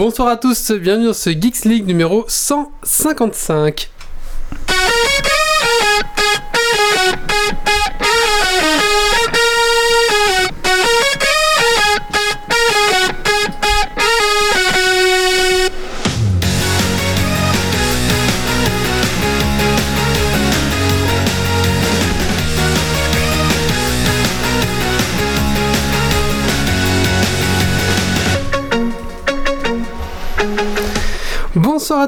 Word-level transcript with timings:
Bonsoir 0.00 0.28
à 0.28 0.38
tous, 0.38 0.72
bienvenue 0.72 1.08
dans 1.08 1.12
ce 1.12 1.28
Geeks 1.28 1.66
League 1.66 1.86
numéro 1.86 2.24
155. 2.26 3.90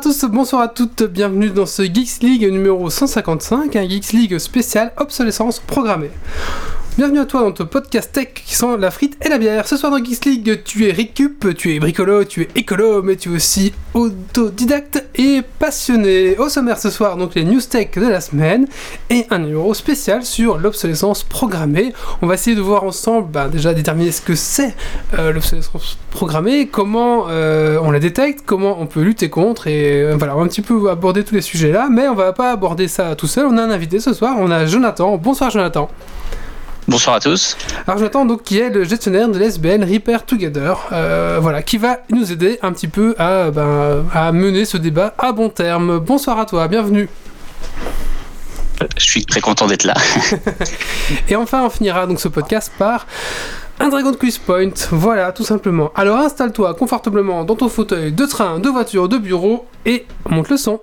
Tous, 0.03 0.25
bonsoir 0.25 0.63
à 0.63 0.69
toutes, 0.69 1.05
bienvenue 1.05 1.51
dans 1.51 1.65
ce 1.65 1.83
Geeks 1.83 2.23
League 2.23 2.43
numéro 2.51 2.91
155, 2.91 3.77
un 3.77 3.89
Geeks 3.89 4.13
League 4.13 4.39
spécial 4.39 4.93
obsolescence 4.97 5.61
programmée. 5.61 6.11
Bienvenue 6.99 7.21
à 7.21 7.25
toi 7.25 7.41
dans 7.41 7.53
ton 7.53 7.65
podcast 7.65 8.13
tech 8.13 8.35
qui 8.35 8.55
sent 8.55 8.77
la 8.79 8.91
frite 8.91 9.17
et 9.25 9.31
la 9.31 9.39
bière. 9.39 9.67
Ce 9.67 9.79
soir 9.79 9.91
dans 9.91 10.05
Geeks 10.05 10.27
League, 10.27 10.63
tu 10.63 10.87
es 10.87 10.93
récup, 10.93 11.57
tu 11.57 11.75
es 11.75 11.81
bricolo, 11.81 12.25
tu 12.25 12.43
es 12.43 12.49
écolo, 12.55 13.03
mais 13.03 13.17
tu 13.17 13.31
es 13.31 13.35
aussi 13.35 13.73
autodidacte 13.95 15.03
et 15.15 15.41
passionné. 15.59 16.37
Au 16.37 16.51
sommaire 16.51 16.77
ce 16.77 16.91
soir, 16.91 17.17
donc 17.17 17.35
les 17.35 17.45
news 17.45 17.63
tech 17.63 17.93
de 17.97 18.07
la 18.07 18.21
semaine 18.21 18.67
et 19.09 19.25
un 19.31 19.39
numéro 19.39 19.73
spécial 19.73 20.23
sur 20.23 20.59
l'obsolescence 20.59 21.23
programmée. 21.23 21.95
On 22.21 22.27
va 22.27 22.35
essayer 22.35 22.55
de 22.55 22.61
voir 22.61 22.85
ensemble, 22.85 23.31
bah, 23.31 23.49
déjà 23.49 23.73
déterminer 23.73 24.13
ce 24.13 24.21
que 24.21 24.35
c'est 24.35 24.75
euh, 25.19 25.33
l'obsolescence 25.33 25.97
programmée, 26.11 26.67
comment 26.67 27.25
euh, 27.31 27.79
on 27.83 27.91
la 27.91 28.01
détecte, 28.01 28.43
comment 28.45 28.79
on 28.79 28.85
peut 28.85 29.01
lutter 29.01 29.31
contre 29.31 29.67
et 29.67 30.03
euh, 30.03 30.15
voilà, 30.19 30.35
on 30.37 30.41
va 30.41 30.45
un 30.45 30.49
petit 30.49 30.61
peu 30.61 30.91
aborder 30.91 31.25
tous 31.25 31.37
les 31.37 31.41
sujets 31.41 31.73
là, 31.73 31.89
mais 31.91 32.07
on 32.09 32.15
va 32.15 32.35
pas 32.35 32.53
aborder 32.53 32.87
ça 32.87 33.17
tout 33.17 33.29
seul. 33.29 33.47
On 33.47 33.57
a 33.57 33.63
un 33.63 33.71
invité 33.71 33.99
ce 33.99 34.13
soir, 34.13 34.37
on 34.39 34.51
a 34.51 34.67
Jonathan. 34.67 35.17
Bonsoir 35.17 35.51
Jonathan. 35.51 35.89
Bonsoir 36.93 37.17
à 37.17 37.21
tous. 37.21 37.57
Alors 37.87 37.97
Jonathan, 37.97 38.27
donc, 38.27 38.43
qui 38.43 38.59
est 38.59 38.69
le 38.69 38.85
gestionnaire 38.85 39.27
de 39.27 39.39
l'SBN 39.39 39.83
Repair 39.83 40.27
Together, 40.27 40.77
euh, 40.93 41.39
voilà, 41.41 41.63
qui 41.63 41.79
va 41.79 42.01
nous 42.11 42.31
aider 42.31 42.59
un 42.61 42.71
petit 42.71 42.87
peu 42.87 43.15
à, 43.19 43.51
ben, 43.51 44.05
à 44.13 44.31
mener 44.31 44.67
ce 44.67 44.77
débat 44.77 45.15
à 45.17 45.33
bon 45.33 45.49
terme. 45.49 46.01
Bonsoir 46.01 46.39
à 46.39 46.45
toi, 46.45 46.69
bienvenue. 46.69 47.09
Je 48.99 49.05
suis 49.05 49.25
très 49.25 49.41
content 49.41 49.67
d'être 49.67 49.85
là. 49.85 49.95
Et 51.31 51.35
enfin, 51.35 51.63
on 51.65 51.71
finira 51.71 52.07
donc 52.07 52.21
ce 52.21 52.29
podcast 52.29 52.71
par 52.79 53.07
un 53.81 53.89
Dragon 53.89 54.13
Quiz 54.13 54.37
Point. 54.37 54.73
Voilà, 54.91 55.33
tout 55.33 55.45
simplement. 55.45 55.93
Alors 55.95 56.19
installe-toi 56.19 56.75
confortablement 56.75 57.45
dans 57.45 57.57
ton 57.57 57.71
fauteuil 57.71 58.13
de 58.13 58.27
train, 58.27 58.59
de 58.59 58.69
voiture, 58.69 59.09
de 59.09 59.17
bureau 59.17 59.67
et 59.87 60.05
monte 60.29 60.51
le 60.51 60.59
son. 60.59 60.79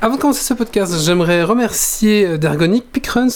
Avant 0.00 0.14
de 0.14 0.20
commencer 0.20 0.44
ce 0.44 0.54
podcast, 0.54 0.94
j'aimerais 1.04 1.42
remercier 1.42 2.24
euh, 2.24 2.38
Dergonic, 2.38 2.84
Pickruns, 2.92 3.30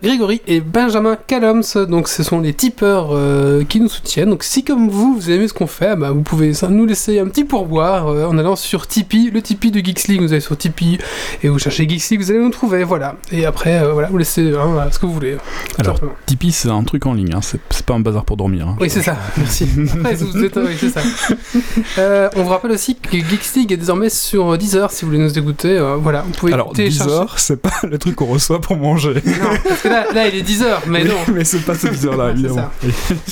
Grégory 0.00 0.40
et 0.46 0.60
Benjamin 0.60 1.16
Caloms. 1.16 1.64
Donc, 1.88 2.06
ce 2.06 2.22
sont 2.22 2.38
les 2.38 2.54
tipeurs 2.54 3.08
euh, 3.10 3.64
qui 3.64 3.80
nous 3.80 3.88
soutiennent. 3.88 4.30
Donc, 4.30 4.44
si 4.44 4.62
comme 4.62 4.88
vous, 4.88 5.16
vous 5.16 5.30
aimez 5.32 5.48
ce 5.48 5.54
qu'on 5.54 5.66
fait, 5.66 5.96
bah, 5.96 6.12
vous 6.12 6.22
pouvez 6.22 6.52
nous 6.70 6.86
laisser 6.86 7.18
un 7.18 7.26
petit 7.26 7.42
pourboire 7.42 8.06
euh, 8.06 8.26
en 8.26 8.38
allant 8.38 8.54
sur 8.54 8.86
Tipeee, 8.86 9.32
le 9.32 9.42
Tipeee 9.42 9.72
de 9.72 9.80
Geeks 9.80 10.06
League. 10.06 10.20
Vous 10.20 10.30
allez 10.30 10.40
sur 10.40 10.56
Tipeee 10.56 10.98
et 11.42 11.48
vous 11.48 11.58
cherchez 11.58 11.88
Geeks 11.88 12.10
League, 12.10 12.20
vous 12.20 12.30
allez 12.30 12.38
nous 12.38 12.50
trouver. 12.50 12.84
Voilà. 12.84 13.16
Et 13.32 13.44
après, 13.44 13.84
voilà, 13.92 14.06
vous 14.08 14.18
laissez 14.18 14.52
hein, 14.54 14.88
ce 14.92 15.00
que 15.00 15.06
vous 15.06 15.14
voulez. 15.14 15.36
Alors, 15.80 15.98
Tipeee, 16.26 16.52
c'est 16.52 16.70
un 16.70 16.84
truc 16.84 17.06
en 17.06 17.14
ligne. 17.14 17.34
Hein. 17.34 17.40
C'est 17.42 17.84
pas 17.84 17.94
un 17.94 18.00
bazar 18.00 18.24
pour 18.24 18.36
dormir. 18.36 18.68
Hein. 18.68 18.76
Oui, 18.80 18.88
c'est 18.88 19.02
ça. 19.02 19.16
Merci. 19.36 19.66
Après, 19.98 20.14
vous 20.14 20.44
êtes... 20.44 20.56
oui, 20.58 20.76
c'est 20.78 20.90
ça. 20.90 22.30
on 22.36 22.44
vous 22.44 22.50
rappelle 22.50 22.70
aussi 22.70 22.94
que 22.94 23.16
Geeks 23.16 23.54
League 23.56 23.72
est 23.72 23.76
désormais 23.76 24.10
sur 24.10 24.56
Deezer 24.56 24.92
si 24.92 25.04
vous 25.04 25.10
voulez 25.10 25.24
nous 25.24 25.36
écouter 25.36 25.76
voilà, 26.04 26.20
vous 26.20 26.32
pouvez 26.32 26.52
Alors, 26.52 26.72
10 26.74 27.08
heures, 27.08 27.38
c'est 27.38 27.56
pas 27.56 27.72
le 27.82 27.96
truc 27.96 28.14
qu'on 28.16 28.26
reçoit 28.26 28.60
pour 28.60 28.76
manger. 28.76 29.14
Non, 29.14 29.56
parce 29.66 29.80
que 29.80 29.88
là, 29.88 30.04
là 30.12 30.28
il 30.28 30.34
est 30.34 30.42
10 30.42 30.62
heures, 30.62 30.82
mais 30.86 31.02
non. 31.02 31.16
mais 31.32 31.44
c'est 31.44 31.60
pas 31.60 31.74
ce 31.74 31.86
10 31.86 32.06
heures 32.06 32.16
là, 32.18 32.30
évidemment. 32.30 32.68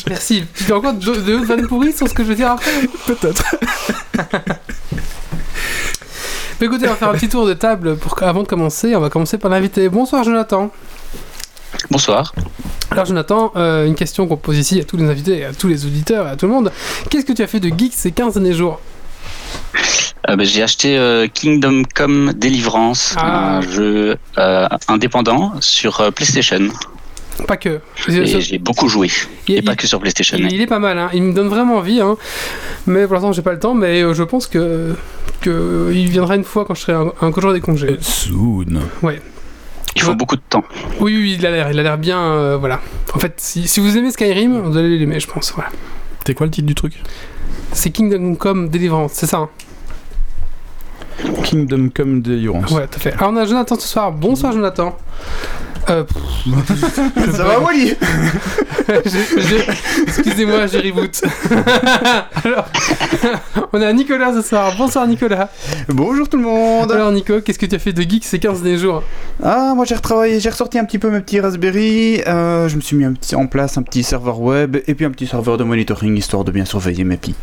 Merci. 0.08 0.44
Tu 0.54 0.72
as 0.72 0.76
encore 0.76 0.94
de, 0.94 1.20
de 1.20 1.34
vannes 1.34 1.66
pourries 1.66 1.92
sur 1.92 2.08
ce 2.08 2.14
que 2.14 2.24
je 2.24 2.28
veux 2.28 2.34
dire 2.34 2.50
après 2.50 2.70
Peut-être. 3.06 3.56
mais 6.60 6.66
écoutez, 6.66 6.86
on 6.86 6.90
va 6.90 6.96
faire 6.96 7.10
un 7.10 7.14
petit 7.14 7.28
tour 7.28 7.46
de 7.46 7.52
table 7.52 7.96
pour, 7.98 8.20
avant 8.22 8.42
de 8.42 8.48
commencer. 8.48 8.96
On 8.96 9.00
va 9.00 9.10
commencer 9.10 9.36
par 9.36 9.50
l'invité. 9.50 9.90
Bonsoir, 9.90 10.24
Jonathan. 10.24 10.70
Bonsoir. 11.90 12.32
Alors 12.90 13.04
Jonathan, 13.04 13.52
euh, 13.56 13.86
une 13.86 13.94
question 13.94 14.26
qu'on 14.26 14.38
pose 14.38 14.56
ici 14.56 14.80
à 14.80 14.84
tous 14.84 14.96
les 14.96 15.04
invités, 15.04 15.44
à 15.44 15.52
tous 15.52 15.68
les 15.68 15.84
auditeurs, 15.84 16.26
à 16.26 16.36
tout 16.36 16.46
le 16.46 16.52
monde. 16.52 16.72
Qu'est-ce 17.10 17.26
que 17.26 17.34
tu 17.34 17.42
as 17.42 17.46
fait 17.46 17.60
de 17.60 17.68
geek 17.68 17.92
ces 17.94 18.12
15 18.12 18.34
derniers 18.34 18.54
jours? 18.54 18.80
Euh, 20.28 20.36
bah, 20.36 20.44
j'ai 20.44 20.62
acheté 20.62 20.96
euh, 20.96 21.26
Kingdom 21.32 21.82
Come 21.94 22.32
Deliverance, 22.34 23.14
Ah. 23.18 23.56
un 23.56 23.60
jeu 23.62 24.16
euh, 24.38 24.68
indépendant 24.88 25.52
sur 25.60 26.00
euh, 26.00 26.10
PlayStation. 26.10 26.68
Pas 27.48 27.56
que. 27.56 27.80
Et 28.08 28.40
j'ai 28.40 28.58
beaucoup 28.58 28.88
joué. 28.88 29.10
Il- 29.48 29.56
Et 29.56 29.62
pas 29.62 29.72
il- 29.72 29.76
que 29.76 29.86
sur 29.86 29.98
PlayStation. 30.00 30.36
Il, 30.38 30.52
il 30.52 30.60
est 30.60 30.66
pas 30.66 30.78
mal, 30.78 30.98
hein. 30.98 31.08
il 31.14 31.22
me 31.22 31.32
donne 31.32 31.48
vraiment 31.48 31.76
envie, 31.76 32.00
hein. 32.00 32.16
mais 32.86 33.04
pour 33.06 33.14
l'instant 33.14 33.32
j'ai 33.32 33.42
pas 33.42 33.52
le 33.52 33.58
temps, 33.58 33.74
mais 33.74 34.02
je 34.14 34.22
pense 34.22 34.46
que, 34.46 34.94
que 35.40 35.90
il 35.94 36.08
viendra 36.08 36.36
une 36.36 36.44
fois 36.44 36.64
quand 36.64 36.74
je 36.74 36.82
serai 36.82 36.92
un, 36.92 37.12
un 37.20 37.32
jour 37.32 37.52
des 37.52 37.60
congés. 37.60 37.96
Soon. 38.00 38.80
Il 39.94 40.02
faut 40.02 40.10
Ouais. 40.10 40.14
beaucoup 40.16 40.36
de 40.36 40.42
temps. 40.48 40.64
Oui, 41.00 41.16
oui, 41.16 41.36
il 41.38 41.44
a 41.46 41.50
l'air, 41.50 41.70
il 41.70 41.78
a 41.78 41.82
l'air 41.82 41.98
bien, 41.98 42.18
euh, 42.20 42.56
voilà. 42.58 42.80
En 43.14 43.18
fait, 43.18 43.34
si, 43.38 43.66
si 43.68 43.80
vous 43.80 43.96
aimez 43.96 44.10
Skyrim, 44.10 44.60
vous 44.60 44.76
allez 44.76 44.98
l'aimer, 44.98 45.18
je 45.20 45.26
pense, 45.26 45.52
voilà. 45.54 45.70
T'es 46.24 46.34
quoi 46.34 46.46
le 46.46 46.52
titre 46.52 46.66
du 46.66 46.74
truc? 46.74 46.94
C'est 47.72 47.90
Kingdom 47.90 48.34
Come 48.36 48.68
Deliverance, 48.68 49.12
c'est 49.14 49.26
ça 49.26 49.38
hein 49.38 49.48
Kingdom 51.44 51.90
Come 51.94 52.22
Deliverance. 52.22 52.70
Ouais, 52.70 52.86
tout 52.86 52.96
à 52.96 53.00
fait. 53.00 53.12
Alors 53.14 53.30
on 53.32 53.36
a 53.36 53.44
Jonathan 53.44 53.76
ce 53.76 53.88
soir, 53.88 54.12
bonsoir 54.12 54.52
Jonathan. 54.52 54.96
Euh, 55.90 56.04
Ça 57.32 57.44
va, 57.44 57.60
Wally? 57.60 57.94
Excusez-moi, 60.06 60.66
j'ai 60.66 60.78
reboot. 60.78 61.22
Alors, 62.44 62.68
on 63.72 63.82
a 63.82 63.92
Nicolas 63.92 64.32
ce 64.34 64.42
soir, 64.42 64.72
bonsoir 64.76 65.06
Nicolas. 65.06 65.50
Bonjour 65.88 66.28
tout 66.28 66.36
le 66.36 66.44
monde 66.44 66.92
Alors 66.92 67.10
Nico, 67.10 67.40
qu'est-ce 67.40 67.58
que 67.58 67.66
tu 67.66 67.74
as 67.74 67.78
fait 67.78 67.92
de 67.92 68.02
geek 68.02 68.24
ces 68.24 68.38
15 68.38 68.62
derniers 68.62 68.78
jours? 68.78 69.02
Ah, 69.42 69.72
moi 69.74 69.84
j'ai 69.84 69.94
retravaillé, 69.94 70.40
j'ai 70.40 70.50
ressorti 70.50 70.78
un 70.78 70.84
petit 70.84 70.98
peu 70.98 71.10
mes 71.10 71.20
petits 71.20 71.40
Raspberry, 71.40 72.22
euh, 72.26 72.68
je 72.68 72.76
me 72.76 72.80
suis 72.80 72.96
mis 72.96 73.04
un 73.04 73.14
petit, 73.14 73.34
en 73.34 73.46
place 73.46 73.76
un 73.76 73.82
petit 73.82 74.02
serveur 74.02 74.40
web 74.40 74.76
et 74.86 74.94
puis 74.94 75.04
un 75.04 75.10
petit 75.10 75.26
serveur 75.26 75.56
de 75.56 75.64
monitoring 75.64 76.16
histoire 76.16 76.44
de 76.44 76.52
bien 76.52 76.64
surveiller 76.64 77.04
mes 77.04 77.16
plis. 77.16 77.34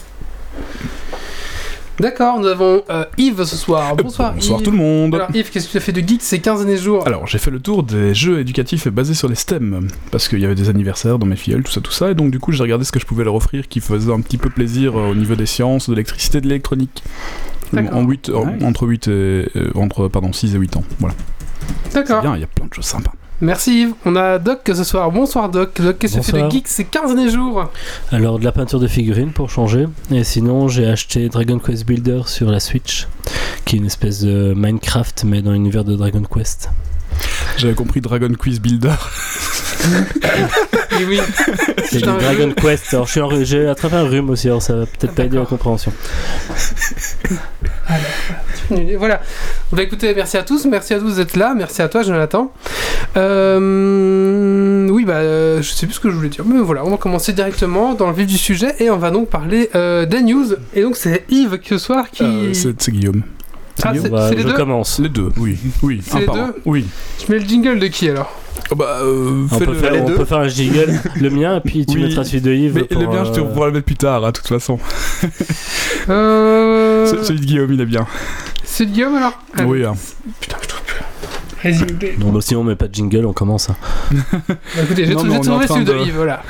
D'accord, 1.99 2.39
nous 2.39 2.47
avons 2.47 2.81
euh, 2.89 3.03
Yves 3.17 3.43
ce 3.43 3.57
soir. 3.57 3.95
Bonsoir, 3.97 4.33
Bonsoir 4.33 4.59
Yves. 4.59 4.65
tout 4.65 4.71
le 4.71 4.77
monde. 4.77 5.15
Alors 5.15 5.27
Yves, 5.33 5.49
qu'est-ce 5.51 5.67
que 5.67 5.71
tu 5.73 5.77
as 5.77 5.81
fait 5.81 5.91
de 5.91 5.99
geek 5.99 6.21
ces 6.21 6.39
15 6.39 6.65
derniers 6.65 6.77
jours? 6.81 7.05
Alors, 7.05 7.27
j'ai 7.27 7.39
fait 7.39 7.51
le 7.51 7.59
tour 7.59 7.83
des 7.83 8.13
jeux 8.13 8.39
éducatifs 8.39 8.87
basés 8.87 9.13
sur 9.13 9.27
les 9.27 9.35
STEM, 9.35 9.87
parce 10.11 10.27
qu'il 10.29 10.39
y 10.39 10.45
avait 10.45 10.55
des 10.55 10.69
anniversaires 10.69 11.19
dans 11.19 11.25
mes 11.25 11.35
filleuls, 11.35 11.63
tout 11.63 11.71
ça, 11.71 11.81
tout 11.81 11.91
ça, 11.91 12.09
et 12.11 12.15
donc 12.15 12.31
du 12.31 12.39
coup, 12.39 12.53
j'ai 12.53 12.63
regardé 12.63 12.85
ce 12.85 12.91
que 12.93 12.99
je 12.99 13.05
pouvais 13.05 13.25
leur 13.25 13.35
offrir 13.35 13.67
qui 13.67 13.81
faisait 13.81 14.13
un 14.13 14.21
petit 14.21 14.37
peu 14.37 14.49
plaisir 14.49 14.97
euh, 14.97 15.11
au 15.11 15.15
niveau 15.15 15.35
des 15.35 15.45
sciences, 15.45 15.89
de 15.89 15.95
l'électricité, 15.95 16.39
de 16.39 16.47
l'électronique. 16.47 17.03
D'accord. 17.73 17.97
En 17.97 18.03
8, 18.03 18.29
en- 18.33 18.45
Nice. 18.45 18.63
entre 18.63 18.87
8 18.87 19.07
et, 19.07 19.11
euh, 19.11 19.47
entre, 19.75 20.07
pardon, 20.07 20.31
6 20.31 20.55
et 20.55 20.57
8 20.57 20.77
ans. 20.77 20.83
Voilà. 20.99 21.15
D'accord. 21.93 22.21
bien, 22.21 22.33
il 22.35 22.39
y 22.41 22.43
a 22.43 22.47
plein 22.47 22.65
de 22.67 22.73
choses 22.73 22.85
sympas. 22.85 23.11
Merci 23.41 23.83
Yves. 23.83 23.93
On 24.05 24.15
a 24.17 24.37
Doc 24.37 24.59
ce 24.65 24.83
soir. 24.83 25.09
Bonsoir 25.11 25.49
Doc. 25.49 25.81
Doc, 25.81 25.97
qu'est-ce 25.97 26.17
que 26.17 26.21
tu 26.21 26.29
as 26.29 26.39
fait 26.39 26.43
de 26.43 26.49
geek 26.49 26.67
ces 26.67 26.83
15 26.83 27.15
derniers 27.15 27.31
jours 27.31 27.71
Alors 28.11 28.37
de 28.37 28.43
la 28.43 28.51
peinture 28.51 28.79
de 28.79 28.87
figurines 28.87 29.31
pour 29.31 29.49
changer. 29.49 29.87
Et 30.11 30.23
sinon 30.23 30.67
j'ai 30.67 30.87
acheté 30.87 31.29
Dragon 31.29 31.57
Quest 31.59 31.85
Builder 31.85 32.23
sur 32.25 32.51
la 32.51 32.59
Switch, 32.59 33.07
qui 33.65 33.77
est 33.77 33.79
une 33.79 33.85
espèce 33.85 34.21
de 34.21 34.53
Minecraft 34.55 35.23
mais 35.25 35.41
dans 35.41 35.53
l'univers 35.53 35.85
de 35.85 35.95
Dragon 35.95 36.23
Quest. 36.23 36.69
J'avais 37.57 37.75
compris 37.75 38.01
Dragon 38.01 38.33
Quiz 38.37 38.59
Builder. 38.59 38.95
Et 40.99 41.05
oui. 41.05 41.19
C'est 41.85 41.97
du 41.97 42.03
Dragon 42.03 42.51
Quest. 42.55 42.93
Alors 42.93 43.05
je 43.07 43.11
suis 43.11 43.21
en... 43.21 43.43
j'ai 43.43 43.67
attrapé 43.67 43.95
un 43.95 44.03
rhume 44.03 44.29
aussi, 44.29 44.47
alors 44.47 44.61
ça 44.61 44.75
va 44.75 44.85
peut-être 44.85 45.13
pas 45.15 45.23
aider 45.23 45.37
la 45.37 45.45
compréhension. 45.45 45.91
Et 48.71 48.95
Voilà. 48.95 49.21
Bah 49.71 49.83
écoutez, 49.83 50.13
merci 50.13 50.37
à 50.37 50.43
tous, 50.43 50.65
merci 50.65 50.93
à 50.93 50.99
tous 50.99 51.15
d'être 51.15 51.35
là, 51.35 51.53
merci 51.55 51.81
à 51.81 51.89
toi 51.89 52.03
Jonathan. 52.03 52.51
Euh, 53.17 54.87
oui, 54.89 55.05
bah 55.05 55.13
euh, 55.15 55.61
je 55.61 55.69
sais 55.71 55.85
plus 55.85 55.95
ce 55.95 55.99
que 55.99 56.09
je 56.09 56.15
voulais 56.15 56.29
dire, 56.29 56.45
mais 56.45 56.59
voilà, 56.59 56.85
on 56.85 56.91
va 56.91 56.97
commencer 56.97 57.33
directement 57.33 57.93
dans 57.93 58.07
le 58.07 58.13
vif 58.15 58.27
du 58.27 58.37
sujet 58.37 58.75
et 58.79 58.89
on 58.89 58.97
va 58.97 59.11
donc 59.11 59.29
parler 59.29 59.69
euh, 59.75 60.05
des 60.05 60.21
news. 60.21 60.53
Et 60.73 60.81
donc 60.81 60.95
c'est 60.95 61.25
Yves 61.29 61.59
ce 61.67 61.77
soir 61.77 62.09
qui. 62.11 62.23
Euh, 62.23 62.53
c'est 62.53 62.79
c'est 62.81 62.91
Guillaume. 62.91 63.23
Ah, 63.81 63.93
c'est 63.95 64.09
Bah, 64.09 64.27
c'est 64.29 64.35
les 64.35 64.41
je 64.41 64.47
deux 64.47 64.53
commence. 64.53 64.99
Les 64.99 65.09
deux, 65.09 65.31
oui. 65.37 65.57
Oui, 65.81 66.01
C'est 66.03 66.15
un 66.15 66.19
les 66.19 66.25
par 66.25 66.35
deux. 66.35 66.53
Oui. 66.65 66.85
Je 67.25 67.31
mets 67.31 67.39
le 67.39 67.45
jingle 67.45 67.79
de 67.79 67.87
qui 67.87 68.09
alors? 68.09 68.37
Oh, 68.71 68.75
bah, 68.75 68.99
euh, 69.01 69.47
On, 69.51 69.57
peut 69.57 69.65
le... 69.65 69.73
faire, 69.73 69.91
les 69.93 69.99
on 69.99 70.05
peut 70.05 70.25
faire 70.25 70.37
un 70.39 70.47
jingle, 70.47 70.99
le 71.19 71.29
mien, 71.29 71.57
et 71.57 71.59
puis 71.61 71.85
tu 71.85 71.95
Oui. 71.97 72.03
mettras 72.03 72.23
celui 72.23 72.41
de 72.41 72.51
Yves. 72.53 72.75
Mais 72.75 72.83
pour, 72.83 73.01
le 73.01 73.07
bien, 73.07 73.23
je 73.25 73.31
te 73.31 73.39
euh, 73.39 73.43
pourras 73.43 73.67
le 73.67 73.73
mettre 73.73 73.85
plus 73.85 73.95
tard, 73.95 74.23
hein, 74.23 74.27
de 74.31 74.37
toute 74.37 74.47
façon. 74.47 74.79
Euh. 76.09 77.05
Ce- 77.05 77.23
Celui 77.23 77.39
de 77.41 77.45
Guillaume, 77.45 77.73
il 77.73 77.81
est 77.81 77.85
bien. 77.85 78.07
C'est 78.63 78.85
de 78.85 78.91
Guillaume 78.91 79.15
alors 79.15 79.39
Oui, 79.67 79.83
hein. 79.83 79.93
Putain, 80.39 80.57
je 80.61 80.67
trouve 80.67 80.81
plus. 80.83 81.01
Vas-y. 81.71 82.17
Non, 82.17 82.29
bah, 82.31 82.39
sinon 82.41 82.61
on 82.61 82.63
met 82.63 82.75
pas 82.75 82.87
de 82.87 82.95
jingle, 82.95 83.25
on 83.25 83.33
commence. 83.33 83.69
hein. 83.69 83.75
Bah, 84.47 84.55
écoutez, 84.83 85.05
j'ai 85.05 85.13
trouvé 85.15 85.39
celui 85.67 85.85
de 85.85 85.93
de- 85.93 85.99
Yves, 85.99 86.15
voilà. 86.15 86.41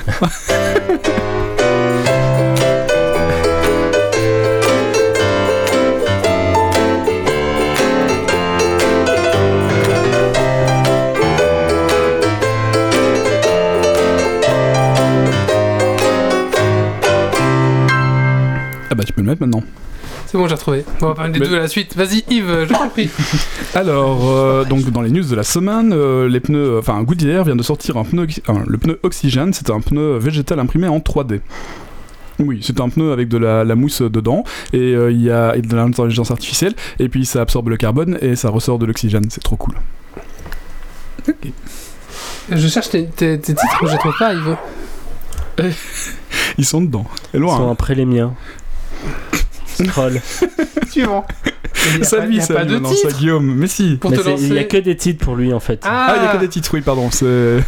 Ah 18.90 18.94
bah 18.94 19.04
tu 19.04 19.12
peux 19.12 19.20
le 19.22 19.28
mettre 19.28 19.40
maintenant. 19.40 19.62
C'est 20.26 20.36
bon, 20.38 20.46
j'ai 20.48 20.54
retrouvé. 20.54 20.84
On 21.02 21.06
va 21.08 21.14
parler 21.14 21.32
des 21.32 21.40
Mais- 21.40 21.48
deux 21.48 21.56
à 21.56 21.60
la 21.60 21.68
suite. 21.68 21.96
Vas-y, 21.96 22.24
Yves, 22.30 22.66
je 22.68 22.72
t'en 22.74 22.88
prie. 22.88 23.08
Alors, 23.74 24.28
euh, 24.30 24.64
donc 24.64 24.88
dans 24.90 25.00
les 25.02 25.10
news 25.10 25.24
de 25.24 25.34
la 25.34 25.42
semaine, 25.42 25.92
euh, 25.92 26.28
les 26.28 26.40
pneus, 26.40 26.78
enfin 26.78 27.02
Goodyear 27.02 27.44
vient 27.44 27.56
de 27.56 27.62
sortir 27.62 27.96
un 27.96 28.04
pneu, 28.04 28.26
le 28.66 28.78
pneu 28.78 28.98
Oxygène, 29.02 29.52
c'est 29.52 29.70
un 29.70 29.80
pneu 29.80 30.16
végétal 30.18 30.58
imprimé 30.60 30.88
en 30.88 30.98
3D. 30.98 31.40
Oui, 32.38 32.60
c'est 32.62 32.80
un 32.80 32.88
pneu 32.88 33.12
avec 33.12 33.28
de 33.28 33.36
la, 33.36 33.64
la 33.64 33.74
mousse 33.74 34.00
dedans 34.02 34.44
et 34.72 34.94
euh, 34.94 35.12
il 35.12 35.20
y 35.20 35.30
a 35.30 35.54
et 35.56 35.62
de 35.62 35.76
l'intelligence 35.76 36.30
artificielle 36.30 36.72
et 36.98 37.08
puis 37.10 37.26
ça 37.26 37.42
absorbe 37.42 37.68
le 37.68 37.76
carbone 37.76 38.16
et 38.22 38.34
ça 38.34 38.48
ressort 38.48 38.78
de 38.78 38.86
l'oxygène, 38.86 39.26
c'est 39.28 39.42
trop 39.42 39.56
cool. 39.56 39.74
Je 42.50 42.66
cherche 42.68 42.88
tes, 42.90 43.06
tes- 43.06 43.38
tes 43.38 43.54
titres, 43.54 43.78
je 43.86 43.92
les 43.92 43.98
trouve 43.98 44.14
pas, 44.18 44.32
Yves. 44.34 44.56
Ils 46.58 46.64
sont 46.64 46.80
dedans, 46.80 47.04
et 47.32 47.36
Ils 47.36 47.40
loin. 47.40 47.56
sont 47.56 47.68
hein. 47.68 47.72
après 47.72 47.94
les 47.94 48.04
miens. 48.06 48.32
Scroll. 49.66 50.20
Suivant. 50.90 51.24
Il 51.94 51.98
y 52.00 52.02
a 52.02 52.04
Ça 52.04 52.24
lui, 52.26 52.40
ça 52.42 52.62
lui 52.62 52.66
de 52.68 52.72
maintenant, 52.74 52.90
ça 52.90 53.08
titre 53.08 53.18
Guillaume, 53.18 53.54
mais 53.56 53.66
si. 53.66 53.96
pour 53.96 54.10
Mais 54.10 54.18
te 54.18 54.22
c'est- 54.22 54.30
lancer. 54.30 54.46
il 54.48 54.54
y 54.54 54.58
a 54.58 54.64
que 54.64 54.76
des 54.76 54.96
titres 54.96 55.24
pour 55.24 55.36
lui 55.36 55.52
en 55.52 55.60
fait. 55.60 55.80
Ah, 55.84 56.14
il 56.18 56.22
y 56.24 56.26
a 56.26 56.32
que 56.32 56.38
des 56.38 56.48
titres, 56.48 56.70
oui, 56.74 56.82
pardon, 56.82 57.10
c'est... 57.10 57.58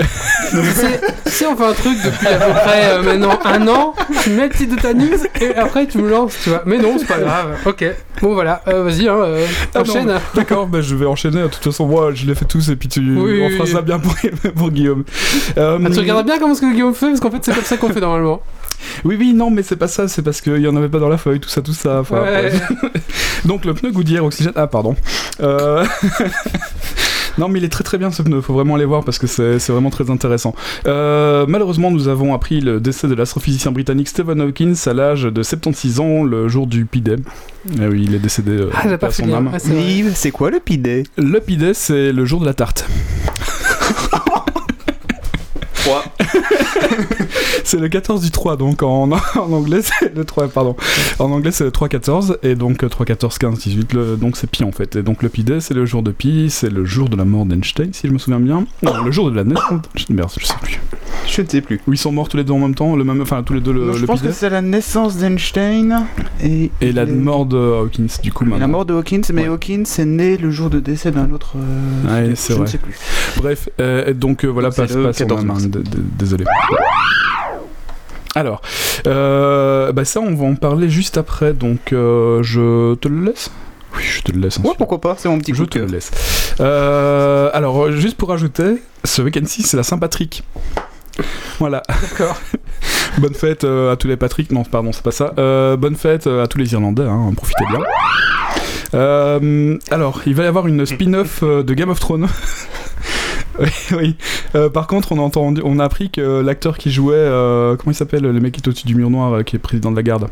Si 1.26 1.44
on 1.46 1.56
fait 1.56 1.64
un 1.64 1.72
truc 1.72 1.96
depuis 2.04 2.26
à 2.26 2.38
peu 2.38 2.52
près 2.52 2.90
euh, 2.90 3.02
maintenant 3.02 3.38
un 3.44 3.68
an, 3.68 3.94
tu 4.22 4.30
mets 4.30 4.48
le 4.48 4.54
titre 4.54 4.76
de 4.76 4.80
ta 4.80 4.92
news 4.94 5.06
et 5.40 5.54
après 5.54 5.86
tu 5.86 5.98
me 5.98 6.10
lances, 6.10 6.36
tu 6.42 6.50
vois. 6.50 6.62
Mais 6.66 6.76
non, 6.78 6.96
c'est 6.98 7.06
pas 7.06 7.18
grave. 7.18 7.56
Ok. 7.66 7.84
Bon 8.20 8.34
voilà, 8.34 8.60
Euh, 8.68 8.82
vas-y, 8.84 9.08
hein, 9.08 9.14
euh, 9.16 9.46
Ah 9.74 9.78
non, 9.78 9.90
enchaîne. 9.90 10.12
D'accord, 10.34 10.66
bah, 10.66 10.80
je 10.80 10.94
vais 10.96 11.06
enchaîner. 11.06 11.42
De 11.42 11.46
toute 11.48 11.62
façon, 11.64 11.86
moi, 11.86 12.10
je 12.14 12.26
les 12.26 12.34
fais 12.34 12.44
tous 12.44 12.68
et 12.70 12.76
puis 12.76 12.88
tu 12.88 13.00
Oui, 13.00 13.40
on 13.42 13.46
oui, 13.46 13.52
fera 13.52 13.64
oui. 13.64 13.70
ça 13.70 13.80
bien 13.82 13.98
pour, 13.98 14.14
pour 14.56 14.70
Guillaume. 14.70 15.04
Euh, 15.56 15.78
Ah, 15.84 15.90
tu 15.90 16.00
regardes 16.00 16.26
bien 16.26 16.38
comment 16.38 16.54
ce 16.54 16.60
que 16.62 16.72
Guillaume 16.72 16.94
fait 16.94 17.06
parce 17.08 17.20
qu'en 17.20 17.30
fait 17.30 17.38
c'est 17.42 17.54
comme 17.54 17.64
ça 17.64 17.76
qu'on 17.76 17.90
fait 17.90 18.00
normalement. 18.00 18.42
Oui, 19.04 19.16
oui, 19.18 19.32
non, 19.34 19.50
mais 19.50 19.62
c'est 19.62 19.76
pas 19.76 19.88
ça, 19.88 20.08
c'est 20.08 20.22
parce 20.22 20.40
qu'il 20.40 20.56
y 20.56 20.66
en 20.66 20.74
avait 20.74 20.88
pas 20.88 20.98
dans 20.98 21.08
la 21.10 21.18
feuille, 21.18 21.38
tout 21.38 21.48
ça, 21.50 21.60
tout 21.62 21.74
ça. 21.74 22.00
enfin, 22.00 22.22
Ouais. 22.22 22.50
Donc 23.44 23.64
le 23.66 23.74
pneu 23.74 23.90
Goodyear 23.92 24.24
Oxygène. 24.24 24.52
Ah, 24.56 24.66
pardon. 24.66 24.96
Euh, 25.42 25.84
non, 27.38 27.48
mais 27.48 27.58
il 27.58 27.64
est 27.64 27.68
très 27.68 27.84
très 27.84 27.98
bien 27.98 28.10
ce 28.10 28.22
pneu, 28.22 28.40
faut 28.40 28.54
vraiment 28.54 28.74
aller 28.74 28.84
voir 28.84 29.04
parce 29.04 29.18
que 29.18 29.26
c'est 29.26 29.58
c'est 29.58 29.72
vraiment 29.72 29.90
très 29.90 30.10
intéressant. 30.10 30.54
Euh, 30.86 31.46
malheureusement, 31.48 31.90
nous 31.90 32.08
avons 32.08 32.34
appris 32.34 32.60
le 32.60 32.80
décès 32.80 33.08
de 33.08 33.14
l'astrophysicien 33.14 33.72
britannique 33.72 34.08
Stephen 34.08 34.40
Hawkins 34.40 34.74
à 34.86 34.92
l'âge 34.92 35.22
de 35.24 35.42
76 35.42 36.00
ans, 36.00 36.24
le 36.24 36.48
jour 36.48 36.66
du 36.66 36.84
P-Day. 36.84 37.16
Eh 37.80 37.86
oui, 37.86 38.04
il 38.06 38.14
est 38.14 38.18
décédé 38.18 38.52
euh, 38.52 38.70
Ah, 38.74 38.96
pas 38.98 39.10
son 39.10 39.32
âme. 39.32 39.50
Ouais, 39.52 40.04
c'est 40.14 40.30
quoi 40.30 40.50
le 40.50 40.60
pidé 40.60 41.04
Le 41.16 41.40
P-Day, 41.40 41.74
c'est 41.74 42.12
le 42.12 42.24
jour 42.24 42.40
de 42.40 42.46
la 42.46 42.54
tarte. 42.54 42.86
c'est 47.64 47.78
le 47.80 47.88
14 47.88 48.20
du 48.22 48.30
3, 48.30 48.56
donc 48.56 48.82
en, 48.82 49.10
en 49.36 49.52
anglais 49.52 49.80
c'est 49.82 50.14
le 50.14 50.24
3, 50.24 50.48
pardon. 50.48 50.76
En 51.18 51.30
anglais 51.32 51.50
c'est 51.52 51.64
le 51.64 51.70
3-14, 51.70 52.36
et 52.42 52.54
donc 52.54 52.82
3-14, 52.82 53.38
15, 53.38 53.58
18, 53.58 53.92
le- 53.92 54.16
donc 54.16 54.36
c'est 54.36 54.48
Pi 54.48 54.64
en 54.64 54.72
fait. 54.72 54.96
Et 54.96 55.02
donc 55.02 55.22
le 55.22 55.28
Pi 55.28 55.44
Day 55.44 55.60
c'est 55.60 55.74
le 55.74 55.86
jour 55.86 56.02
de 56.02 56.10
Pi, 56.10 56.46
c'est 56.50 56.70
le 56.70 56.84
jour 56.84 57.08
de 57.08 57.16
la 57.16 57.24
mort 57.24 57.46
d'Einstein, 57.46 57.90
si 57.92 58.06
je 58.08 58.12
me 58.12 58.18
souviens 58.18 58.40
bien. 58.40 58.64
Non, 58.82 59.02
le 59.04 59.10
jour 59.10 59.30
de 59.30 59.36
la 59.36 59.44
naissance 59.44 59.70
d'Einstein, 59.94 60.16
merde, 60.16 60.30
je 60.38 60.46
sais 60.46 60.54
plus. 60.62 60.80
Je 61.28 61.42
ne 61.42 61.46
sais 61.46 61.60
plus. 61.60 61.80
Où 61.86 61.92
ils 61.92 61.98
sont 61.98 62.12
morts 62.12 62.28
tous 62.28 62.36
les 62.36 62.44
deux 62.44 62.52
en 62.52 62.58
même 62.58 62.74
temps, 62.74 62.96
le 62.96 63.04
même, 63.04 63.20
enfin 63.20 63.42
tous 63.42 63.52
les 63.54 63.60
deux 63.60 63.72
le, 63.72 63.86
Donc, 63.86 63.96
je 63.96 64.00
le 64.00 64.06
pense 64.06 64.20
Pi 64.20 64.26
que 64.28 64.32
c'est 64.32 64.50
la 64.50 64.62
naissance 64.62 65.16
d'Einstein 65.16 66.06
et, 66.42 66.70
Et 66.80 66.92
la 66.92 67.06
mort 67.06 67.46
de 67.46 67.56
Hawkins, 67.56 68.06
du 68.22 68.32
coup 68.32 68.44
maintenant. 68.44 68.58
la 68.60 68.66
mort 68.68 68.84
de 68.84 68.94
Hawkins, 68.94 69.20
mais 69.32 69.42
Ouais. 69.42 69.48
Hawkins 69.48 69.84
est 69.98 70.04
né 70.04 70.36
le 70.36 70.50
jour 70.50 70.70
de 70.70 70.80
décès 70.80 71.10
d'un 71.10 71.30
autre. 71.30 71.54
euh, 71.56 72.24
Ouais, 72.24 72.30
je 72.30 72.34
c'est 72.34 72.52
ne 72.54 72.58
vrai. 72.58 72.66
sais 72.66 72.78
plus. 72.78 72.94
Bref, 73.36 73.68
euh, 73.80 74.12
donc 74.12 74.44
euh, 74.44 74.48
voilà, 74.48 74.68
Donc, 74.68 74.76
passe, 74.76 74.92
passe 74.92 75.18
14 75.18 75.40
main, 75.44 75.52
mars. 75.54 75.64
d- 75.66 75.78
d- 75.80 75.98
désolé. 76.18 76.44
Alors, 78.34 78.62
euh, 79.06 79.92
bah 79.92 80.04
ça 80.04 80.20
on 80.20 80.34
va 80.34 80.46
en 80.46 80.54
parler 80.54 80.88
juste 80.88 81.18
après, 81.18 81.52
donc 81.52 81.92
euh, 81.92 82.42
je 82.42 82.94
te 82.94 83.08
le 83.08 83.24
laisse 83.24 83.50
Oui, 83.96 84.02
je 84.02 84.22
te 84.22 84.32
le 84.32 84.40
laisse. 84.40 84.58
Ouais, 84.58 84.70
pourquoi 84.78 85.00
pas, 85.00 85.16
c'est 85.18 85.28
mon 85.28 85.38
petit 85.38 85.52
Je 85.52 85.62
coup 85.62 85.66
te 85.68 85.78
le 85.78 85.86
laisse. 85.86 86.10
Euh, 86.60 87.50
alors, 87.52 87.90
juste 87.90 88.16
pour 88.16 88.32
ajouter, 88.32 88.82
ce 89.04 89.22
week-end-ci, 89.22 89.62
c'est 89.62 89.76
la 89.76 89.82
Saint-Patrick. 89.82 90.44
Voilà. 91.58 91.82
D'accord. 91.88 92.40
bonne 93.18 93.34
fête 93.34 93.64
à 93.64 93.96
tous 93.96 94.06
les 94.06 94.16
Patrick. 94.16 94.52
Non, 94.52 94.62
pardon, 94.62 94.92
c'est 94.92 95.02
pas 95.02 95.10
ça. 95.10 95.32
Bonne 95.76 95.96
fête 95.96 96.28
à 96.28 96.46
tous 96.46 96.58
les 96.58 96.72
Irlandais, 96.72 97.06
hein, 97.06 97.32
profitez 97.36 97.64
bien. 97.68 97.80
Alors, 99.90 100.22
il 100.26 100.34
va 100.36 100.44
y 100.44 100.46
avoir 100.46 100.68
une 100.68 100.86
spin-off 100.86 101.42
de 101.42 101.74
Game 101.74 101.90
of 101.90 101.98
Thrones. 101.98 102.28
oui, 103.60 103.68
oui. 103.96 104.16
Euh, 104.54 104.68
par 104.68 104.86
contre, 104.86 105.12
on 105.12 105.18
a, 105.18 105.22
entendu, 105.22 105.60
on 105.64 105.78
a 105.78 105.84
appris 105.84 106.10
que 106.10 106.40
l'acteur 106.40 106.78
qui 106.78 106.90
jouait, 106.90 107.14
euh, 107.16 107.76
comment 107.76 107.92
il 107.92 107.96
s'appelle, 107.96 108.22
le 108.22 108.40
mec 108.40 108.52
qui 108.52 108.60
est 108.60 108.68
au-dessus 108.68 108.86
du 108.86 108.94
mur 108.94 109.10
noir, 109.10 109.32
euh, 109.32 109.42
qui 109.42 109.56
est 109.56 109.58
président 109.58 109.90
de 109.90 109.96
la 109.96 110.02
garde, 110.02 110.28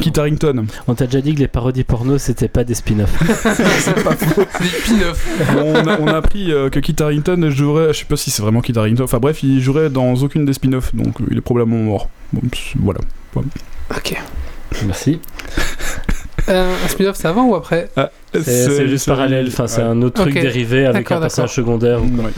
Kit 0.00 0.12
Harington. 0.16 0.66
On 0.88 0.94
t'a 0.94 1.06
déjà 1.06 1.20
dit 1.20 1.34
que 1.34 1.40
les 1.40 1.48
parodies 1.48 1.84
porno 1.84 2.18
c'était 2.18 2.48
pas 2.48 2.64
des 2.64 2.74
spin-offs. 2.74 3.14
c'est 3.78 4.04
pas 4.04 4.16
faux. 4.16 4.42
C'est 4.52 4.62
des 4.98 4.98
pin-off. 4.98 5.28
on, 5.56 5.74
a, 5.74 6.00
on 6.00 6.06
a 6.08 6.16
appris 6.16 6.52
euh, 6.52 6.70
que 6.70 6.80
Kit 6.80 6.96
Harington 7.00 7.50
jouerait, 7.50 7.92
je 7.92 8.00
sais 8.00 8.04
pas 8.04 8.16
si 8.16 8.30
c'est 8.30 8.42
vraiment 8.42 8.60
Kit 8.60 8.76
Harington, 8.76 9.04
enfin 9.04 9.18
bref, 9.18 9.42
il 9.42 9.60
jouerait 9.60 9.90
dans 9.90 10.14
aucune 10.14 10.44
des 10.44 10.52
spin-offs, 10.52 10.94
donc 10.94 11.20
euh, 11.20 11.26
il 11.30 11.38
est 11.38 11.42
probablement 11.42 11.78
mort. 11.78 12.08
Bon, 12.32 12.40
pss, 12.48 12.74
voilà. 12.76 13.00
Ok. 13.90 14.16
Merci. 14.84 15.20
Euh, 16.48 16.74
un 16.84 16.88
spin-off, 16.88 17.16
c'est 17.16 17.28
avant 17.28 17.46
ou 17.46 17.54
après 17.54 17.88
Ah, 17.96 18.10
C'est 18.32 18.88
juste 18.88 19.06
parallèle, 19.06 19.46
enfin 19.48 19.66
c'est 19.66 19.82
un 19.82 20.00
autre 20.02 20.22
truc 20.22 20.34
dérivé 20.34 20.86
avec 20.86 21.10
un 21.10 21.20
personnage 21.20 21.54
secondaire. 21.54 22.00
Ouais. 22.02 22.30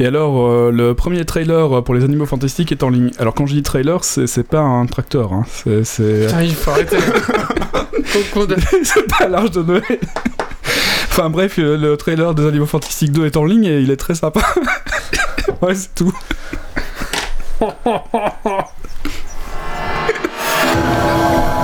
Et 0.00 0.06
alors, 0.06 0.46
euh, 0.46 0.70
le 0.70 0.94
premier 0.94 1.24
trailer 1.24 1.82
pour 1.82 1.92
les 1.94 2.04
animaux 2.04 2.26
fantastiques 2.26 2.70
est 2.70 2.84
en 2.84 2.88
ligne. 2.88 3.10
Alors, 3.18 3.34
quand 3.34 3.46
je 3.46 3.54
dis 3.54 3.64
trailer, 3.64 4.04
c'est 4.04 4.46
pas 4.46 4.60
un 4.60 4.86
tracteur, 4.86 5.32
hein. 5.32 5.44
c'est 5.82 6.26
Putain, 6.26 6.42
il 6.42 6.54
faut 6.54 6.70
arrêter. 6.70 6.98
C'est 8.84 9.06
pas 9.18 9.28
l'âge 9.28 9.50
de 9.50 9.62
Noël. 9.62 9.82
Enfin 11.10 11.30
bref, 11.30 11.58
euh, 11.58 11.76
le 11.76 11.96
trailer 11.96 12.34
des 12.34 12.46
Animaux 12.46 12.66
Fantastiques 12.66 13.12
2 13.12 13.26
est 13.26 13.36
en 13.36 13.44
ligne 13.44 13.64
et 13.64 13.80
il 13.80 13.90
est 13.90 13.96
très 13.96 14.14
sympa. 14.14 14.40
ouais, 15.62 15.74
c'est 15.74 15.94
tout. 15.94 16.12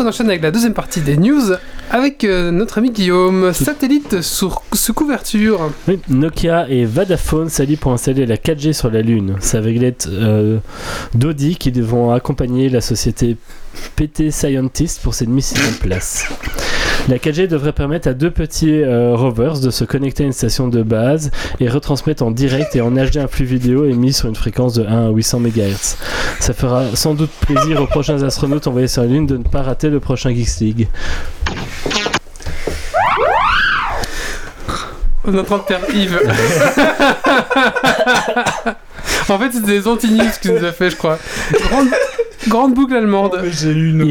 on 0.00 0.06
enchaîne 0.06 0.28
avec 0.28 0.42
la 0.42 0.50
deuxième 0.50 0.72
partie 0.72 1.02
des 1.02 1.16
news 1.18 1.52
avec 1.90 2.24
euh, 2.24 2.50
notre 2.50 2.78
ami 2.78 2.90
Guillaume. 2.90 3.52
Satellite 3.52 4.22
sur, 4.22 4.62
sous 4.72 4.94
couverture. 4.94 5.70
Oui, 5.88 5.98
Nokia 6.08 6.68
et 6.70 6.86
Vodafone 6.86 7.50
s'allient 7.50 7.76
pour 7.76 7.92
installer 7.92 8.24
la 8.24 8.36
4G 8.36 8.72
sur 8.72 8.90
la 8.90 9.02
Lune. 9.02 9.36
C'est 9.40 9.58
avec 9.58 9.78
l'aide 9.78 9.96
euh, 10.08 10.58
d'Audi 11.14 11.56
qui 11.56 11.70
devront 11.70 12.12
accompagner 12.12 12.70
la 12.70 12.80
société 12.80 13.36
PT 13.96 14.30
Scientist 14.30 15.02
pour 15.02 15.14
cette 15.14 15.28
mise 15.28 15.52
en 15.52 15.82
place. 15.82 16.24
La 17.08 17.16
4G 17.16 17.46
devrait 17.46 17.72
permettre 17.72 18.08
à 18.08 18.12
deux 18.12 18.30
petits 18.30 18.82
euh, 18.82 19.14
rovers 19.16 19.58
de 19.60 19.70
se 19.70 19.84
connecter 19.84 20.22
à 20.22 20.26
une 20.26 20.32
station 20.32 20.68
de 20.68 20.82
base 20.82 21.30
et 21.58 21.68
retransmettre 21.68 22.22
en 22.22 22.30
direct 22.30 22.76
et 22.76 22.80
en 22.80 22.92
HD 22.92 23.16
un 23.16 23.26
flux 23.26 23.46
vidéo 23.46 23.86
émis 23.86 24.12
sur 24.12 24.28
une 24.28 24.36
fréquence 24.36 24.74
de 24.74 24.84
1 24.84 25.06
à 25.06 25.10
800 25.10 25.40
MHz. 25.40 25.96
Ça 26.38 26.52
fera 26.52 26.84
sans 26.94 27.14
doute 27.14 27.30
plaisir 27.40 27.82
aux 27.82 27.86
prochains 27.86 28.22
astronautes 28.22 28.66
envoyés 28.66 28.88
sur 28.88 29.02
la 29.02 29.08
Lune 29.08 29.26
de 29.26 29.36
ne 29.36 29.42
pas 29.42 29.62
rater 29.62 29.88
le 29.88 29.98
prochain 29.98 30.30
Geeks 30.30 30.60
League. 30.60 30.88
On 35.24 35.34
est 35.34 35.38
en 35.38 35.44
train 35.44 35.58
de 35.58 35.62
perdre 35.62 35.86
Yves. 35.94 36.18
en 39.28 39.38
fait, 39.38 39.52
c'était 39.52 39.66
des 39.66 39.86
anti-news 39.86 40.30
que 40.42 40.48
nous 40.48 40.64
a 40.64 40.72
fait, 40.72 40.90
je 40.90 40.96
crois. 40.96 41.18
Grande, 41.52 41.88
Grande 42.48 42.74
boucle 42.74 42.94
allemande. 42.94 43.32
J'ai 43.50 43.72
une. 43.72 44.06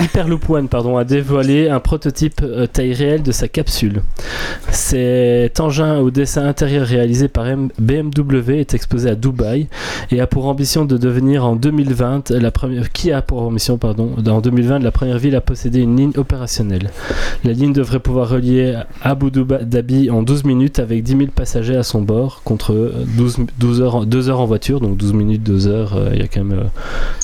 Hyperloop, 0.00 0.46
pardon, 0.70 0.96
a 0.96 1.04
dévoilé 1.04 1.68
un 1.68 1.78
prototype 1.80 2.40
euh, 2.42 2.66
taille 2.66 2.94
réelle 2.94 3.22
de 3.22 3.32
sa 3.32 3.48
capsule. 3.48 4.02
Cet 4.70 5.60
engin 5.60 5.98
au 5.98 6.10
dessin 6.10 6.46
intérieur 6.46 6.86
réalisé 6.86 7.28
par 7.28 7.44
BMW 7.78 8.60
est 8.60 8.74
exposé 8.74 9.10
à 9.10 9.14
Dubaï 9.14 9.68
et 10.10 10.20
a 10.20 10.26
pour 10.26 10.46
ambition 10.46 10.84
de 10.84 10.96
devenir 10.96 11.44
en 11.44 11.56
2020 11.56 12.30
la 12.30 12.50
première 12.50 12.92
qui 12.92 13.12
a 13.12 13.20
pour 13.22 13.42
ambition 13.42 13.76
pardon 13.78 14.10
en 14.26 14.40
2020 14.40 14.78
la 14.80 14.90
première 14.90 15.18
ville 15.18 15.34
à 15.36 15.40
posséder 15.40 15.80
une 15.80 15.96
ligne 15.96 16.12
opérationnelle. 16.16 16.90
La 17.44 17.52
ligne 17.52 17.72
devrait 17.72 18.00
pouvoir 18.00 18.28
relier 18.28 18.78
Abu 19.02 19.30
Dhabi 19.30 20.10
en 20.10 20.22
12 20.22 20.44
minutes 20.44 20.78
avec 20.78 21.02
10 21.02 21.12
000 21.16 21.22
passagers 21.34 21.76
à 21.76 21.82
son 21.82 22.02
bord 22.02 22.42
contre 22.44 22.92
12, 23.16 23.38
12 23.58 23.80
heures, 23.82 23.94
en- 23.96 24.04
2 24.04 24.28
heures 24.30 24.40
en 24.40 24.46
voiture 24.46 24.80
donc 24.80 24.96
12 24.96 25.12
minutes 25.12 25.42
2 25.42 25.66
heures 25.68 25.94
euh, 25.96 26.10
il 26.14 26.20
y 26.20 26.22
a 26.22 26.28
quand 26.28 26.44
même 26.44 26.58
euh, 26.58 26.64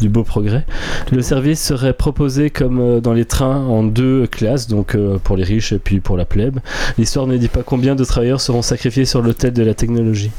du 0.01 0.09
beau 0.09 0.25
progrès. 0.27 0.67
Le 1.13 1.23
service 1.23 1.63
serait 1.63 1.95
proposé 1.95 2.51
comme 2.51 2.81
euh, 2.81 3.01
dans 3.01 3.13
les 3.15 3.25
trains 3.25 3.65
en 3.65 3.83
deux 3.83 4.27
classes, 4.27 4.69
donc 4.69 4.95
euh, 4.95 5.19
pour 5.23 5.37
les 5.37 5.45
riches 5.45 5.73
et 5.73 5.79
puis 5.79 6.01
pour 6.01 6.17
la 6.17 6.25
plèbe. 6.27 6.59
L'histoire 6.99 7.27
ne 7.27 7.37
dit 7.37 7.49
pas 7.49 7.63
combien 7.63 7.95
de 7.95 8.05
travailleurs 8.05 8.41
seront 8.41 8.63
sacrifiés 8.63 9.05
sur 9.07 9.23
l'autel 9.23 9.53
de 9.53 9.63
la 9.63 9.75
technologie. 9.75 10.31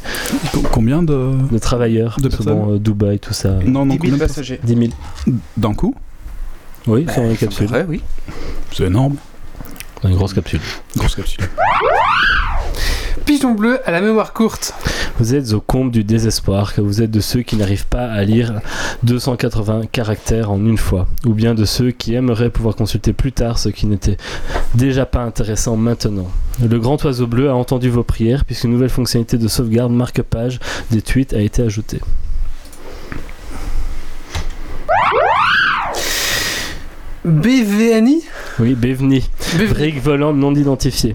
Co- 0.53 0.61
Combien 0.71 1.01
de. 1.01 1.31
De 1.51 1.57
travailleurs, 1.57 2.17
De 2.21 2.29
bon, 2.43 2.73
euh, 2.75 2.77
Dubaï, 2.79 3.19
tout 3.19 3.33
ça. 3.33 3.49
Non, 3.65 3.85
non, 3.85 3.85
10 3.85 3.89
000 3.93 3.97
combien 3.99 4.13
de 4.15 4.19
passagers. 4.19 4.59
10 4.63 4.75
000. 5.25 5.37
D'un 5.57 5.73
coup 5.73 5.95
Oui, 6.85 7.05
sur 7.11 7.23
une 7.23 7.29
me 7.31 7.35
capsule. 7.35 7.67
paraît, 7.67 7.85
oui. 7.87 8.01
C'est 8.71 8.83
énorme. 8.85 9.15
Une 10.03 10.15
grosse 10.15 10.33
capsule. 10.33 10.59
Grosse 10.95 11.15
capsule. 11.15 11.43
Pigeon 13.27 13.51
bleu 13.55 13.81
à 13.85 13.91
la 13.91 13.99
mémoire 13.99 14.31
courte. 14.31 14.73
Vous 15.19 15.35
êtes 15.35 15.51
au 15.51 15.59
comble 15.59 15.91
du 15.91 16.05
désespoir, 16.05 16.73
que 16.73 16.79
vous 16.79 17.01
êtes 17.01 17.11
de 17.11 17.19
ceux 17.19 17.41
qui 17.41 17.57
n'arrivent 17.57 17.85
pas 17.85 18.05
à 18.05 18.23
lire 18.23 18.61
280 19.03 19.81
caractères 19.91 20.49
en 20.49 20.65
une 20.65 20.77
fois, 20.77 21.07
ou 21.25 21.33
bien 21.33 21.53
de 21.53 21.65
ceux 21.65 21.91
qui 21.91 22.13
aimeraient 22.13 22.49
pouvoir 22.49 22.77
consulter 22.77 23.11
plus 23.11 23.33
tard 23.33 23.59
ce 23.59 23.67
qui 23.67 23.85
n'était 23.85 24.15
déjà 24.75 25.05
pas 25.05 25.23
intéressant 25.23 25.75
maintenant. 25.75 26.31
Le 26.65 26.79
grand 26.79 27.03
oiseau 27.03 27.27
bleu 27.27 27.49
a 27.49 27.53
entendu 27.53 27.89
vos 27.89 28.03
prières 28.03 28.45
puisqu'une 28.45 28.71
nouvelle 28.71 28.87
fonctionnalité 28.89 29.37
de 29.37 29.49
sauvegarde 29.49 29.91
marque-page 29.91 30.59
des 30.91 31.01
tweets 31.01 31.33
a 31.33 31.41
été 31.41 31.61
ajoutée. 31.61 31.99
BVNI 37.25 38.23
Oui. 38.59 38.73
BVNI. 38.73 39.29
Brique 39.69 40.01
volante 40.01 40.37
non 40.37 40.55
identifiée. 40.55 41.13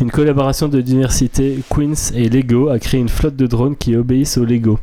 Une 0.00 0.10
collaboration 0.10 0.68
de 0.68 0.78
l'université 0.78 1.58
Queen's 1.70 2.12
et 2.14 2.28
Lego 2.28 2.68
a 2.68 2.78
créé 2.78 3.00
une 3.00 3.08
flotte 3.08 3.36
de 3.36 3.46
drones 3.46 3.76
qui 3.76 3.96
obéissent 3.96 4.38
au 4.38 4.44
Lego. 4.44 4.78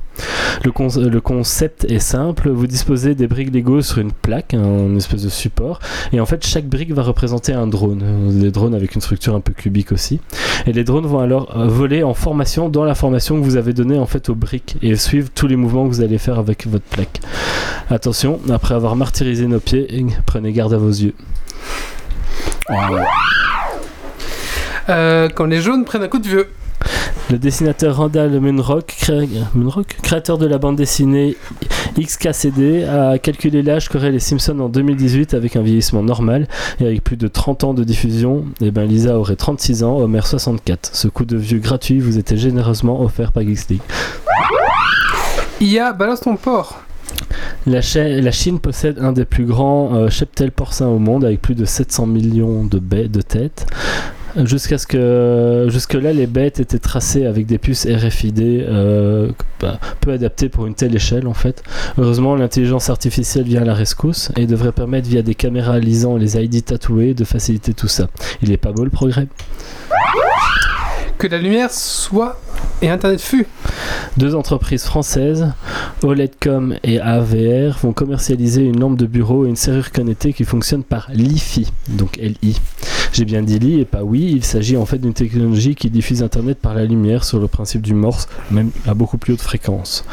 Le, 0.63 0.71
con- 0.71 0.89
le 0.95 1.21
concept 1.21 1.85
est 1.85 1.99
simple, 1.99 2.49
vous 2.49 2.67
disposez 2.67 3.15
des 3.15 3.27
briques 3.27 3.53
Lego 3.53 3.81
sur 3.81 3.99
une 3.99 4.11
plaque, 4.11 4.53
un 4.53 4.95
espèce 4.95 5.23
de 5.23 5.29
support, 5.29 5.79
et 6.13 6.19
en 6.19 6.25
fait 6.25 6.45
chaque 6.45 6.67
brique 6.67 6.93
va 6.93 7.03
représenter 7.03 7.53
un 7.53 7.67
drone. 7.67 8.03
Des 8.39 8.51
drones 8.51 8.75
avec 8.75 8.95
une 8.95 9.01
structure 9.01 9.35
un 9.35 9.39
peu 9.41 9.53
cubique 9.53 9.91
aussi. 9.91 10.19
Et 10.67 10.73
les 10.73 10.83
drones 10.83 11.05
vont 11.05 11.19
alors 11.19 11.55
euh, 11.57 11.67
voler 11.67 12.03
en 12.03 12.13
formation 12.13 12.69
dans 12.69 12.83
la 12.83 12.95
formation 12.95 13.39
que 13.39 13.43
vous 13.43 13.55
avez 13.55 13.73
donnée 13.73 13.97
en 13.97 14.05
fait 14.05 14.29
aux 14.29 14.35
briques 14.35 14.77
et 14.81 14.95
suivre 14.95 15.29
tous 15.33 15.47
les 15.47 15.55
mouvements 15.55 15.87
que 15.87 15.93
vous 15.93 16.01
allez 16.01 16.17
faire 16.17 16.37
avec 16.39 16.67
votre 16.67 16.85
plaque. 16.85 17.21
Attention, 17.89 18.39
après 18.51 18.75
avoir 18.75 18.95
martyrisé 18.95 19.47
nos 19.47 19.59
pieds, 19.59 20.05
prenez 20.25 20.51
garde 20.53 20.73
à 20.73 20.77
vos 20.77 20.89
yeux. 20.89 21.13
Euh, 24.89 25.29
quand 25.33 25.45
les 25.45 25.61
jaunes 25.61 25.85
prennent 25.85 26.03
un 26.03 26.07
coup 26.07 26.19
de 26.19 26.27
vieux. 26.27 26.47
Le 27.29 27.37
dessinateur 27.37 27.97
Randall 27.97 28.31
Munrock, 28.39 28.87
cré- 28.99 29.29
Munrock, 29.55 29.97
créateur 30.01 30.37
de 30.37 30.47
la 30.47 30.57
bande 30.57 30.75
dessinée 30.75 31.37
XKCD, 31.97 32.83
a 32.85 33.17
calculé 33.19 33.61
l'âge 33.61 33.87
qu'auraient 33.87 34.11
les 34.11 34.19
Simpsons 34.19 34.59
en 34.59 34.67
2018 34.69 35.33
avec 35.35 35.55
un 35.55 35.61
vieillissement 35.61 36.01
normal 36.03 36.47
et 36.79 36.85
avec 36.87 37.03
plus 37.03 37.17
de 37.17 37.27
30 37.27 37.63
ans 37.63 37.73
de 37.73 37.83
diffusion. 37.83 38.45
Et 38.59 38.71
ben 38.71 38.83
Lisa 38.85 39.17
aurait 39.17 39.35
36 39.35 39.83
ans, 39.83 39.97
Homer 39.97 40.21
64. 40.25 40.89
Ce 40.93 41.07
coup 41.07 41.23
de 41.25 41.37
vieux 41.37 41.59
gratuit 41.59 41.99
vous 41.99 42.17
était 42.17 42.37
généreusement 42.37 43.01
offert 43.01 43.31
par 43.31 43.43
Geeks 43.43 43.69
League. 43.69 43.81
IA, 45.61 45.93
balance 45.93 46.21
ton 46.21 46.35
porc. 46.35 46.81
La, 47.67 47.81
Chi- 47.81 48.19
la 48.21 48.31
Chine 48.31 48.59
possède 48.59 48.97
un 48.99 49.11
des 49.11 49.25
plus 49.25 49.45
grands 49.45 49.93
euh, 49.93 50.09
cheptels 50.09 50.51
porcins 50.51 50.87
au 50.87 50.97
monde 50.97 51.23
avec 51.23 51.39
plus 51.41 51.53
de 51.55 51.65
700 51.65 52.07
millions 52.07 52.63
de 52.65 52.79
bêtes 52.79 53.11
de 53.11 53.21
têtes. 53.21 53.67
Jusqu'à 54.45 54.77
ce 54.77 54.87
que 54.87 55.67
jusque 55.69 55.93
là 55.93 56.13
les 56.13 56.27
bêtes 56.27 56.59
étaient 56.59 56.79
tracées 56.79 57.25
avec 57.25 57.45
des 57.45 57.57
puces 57.57 57.85
RFID 57.85 58.39
euh, 58.39 59.31
bah, 59.59 59.79
peu 59.99 60.11
adaptées 60.11 60.47
pour 60.47 60.67
une 60.67 60.75
telle 60.75 60.95
échelle 60.95 61.27
en 61.27 61.33
fait. 61.33 61.63
Heureusement 61.97 62.35
l'intelligence 62.35 62.89
artificielle 62.89 63.43
vient 63.43 63.61
à 63.61 63.65
la 63.65 63.73
rescousse 63.73 64.31
et 64.37 64.47
devrait 64.47 64.71
permettre 64.71 65.09
via 65.09 65.21
des 65.21 65.35
caméras 65.35 65.79
lisant 65.79 66.15
les 66.15 66.37
ID 66.37 66.63
tatoués 66.63 67.13
de 67.13 67.25
faciliter 67.25 67.73
tout 67.73 67.87
ça. 67.87 68.07
Il 68.41 68.51
est 68.51 68.57
pas 68.57 68.71
beau 68.71 68.83
le 68.83 68.89
progrès? 68.89 69.27
Que 71.17 71.27
la 71.27 71.37
lumière 71.37 71.71
soit 71.71 72.39
et 72.81 72.89
Internet 72.89 73.21
fut. 73.21 73.47
Deux 74.17 74.35
entreprises 74.35 74.83
françaises, 74.83 75.47
OLEDcom 76.03 76.75
et 76.83 76.99
AVR, 76.99 77.77
vont 77.81 77.93
commercialiser 77.93 78.63
une 78.63 78.79
lampe 78.79 78.97
de 78.97 79.05
bureau 79.05 79.45
et 79.45 79.49
une 79.49 79.55
serrure 79.55 79.91
connectée 79.91 80.33
qui 80.33 80.43
fonctionne 80.43 80.83
par 80.83 81.09
LiFi, 81.13 81.71
donc 81.89 82.17
LI. 82.17 82.59
J'ai 83.13 83.25
bien 83.25 83.41
dit 83.41 83.59
li 83.59 83.79
et 83.81 83.85
pas 83.85 84.03
oui, 84.03 84.31
il 84.35 84.43
s'agit 84.43 84.77
en 84.77 84.85
fait 84.85 84.97
d'une 84.97 85.13
technologie 85.13 85.75
qui 85.75 85.89
diffuse 85.89 86.23
Internet 86.23 86.59
par 86.59 86.73
la 86.73 86.85
lumière 86.85 87.23
sur 87.25 87.39
le 87.39 87.47
principe 87.47 87.81
du 87.81 87.93
Morse, 87.93 88.27
même 88.51 88.71
à 88.87 88.93
beaucoup 88.93 89.17
plus 89.17 89.33
haute 89.33 89.41
fréquence. 89.41 90.05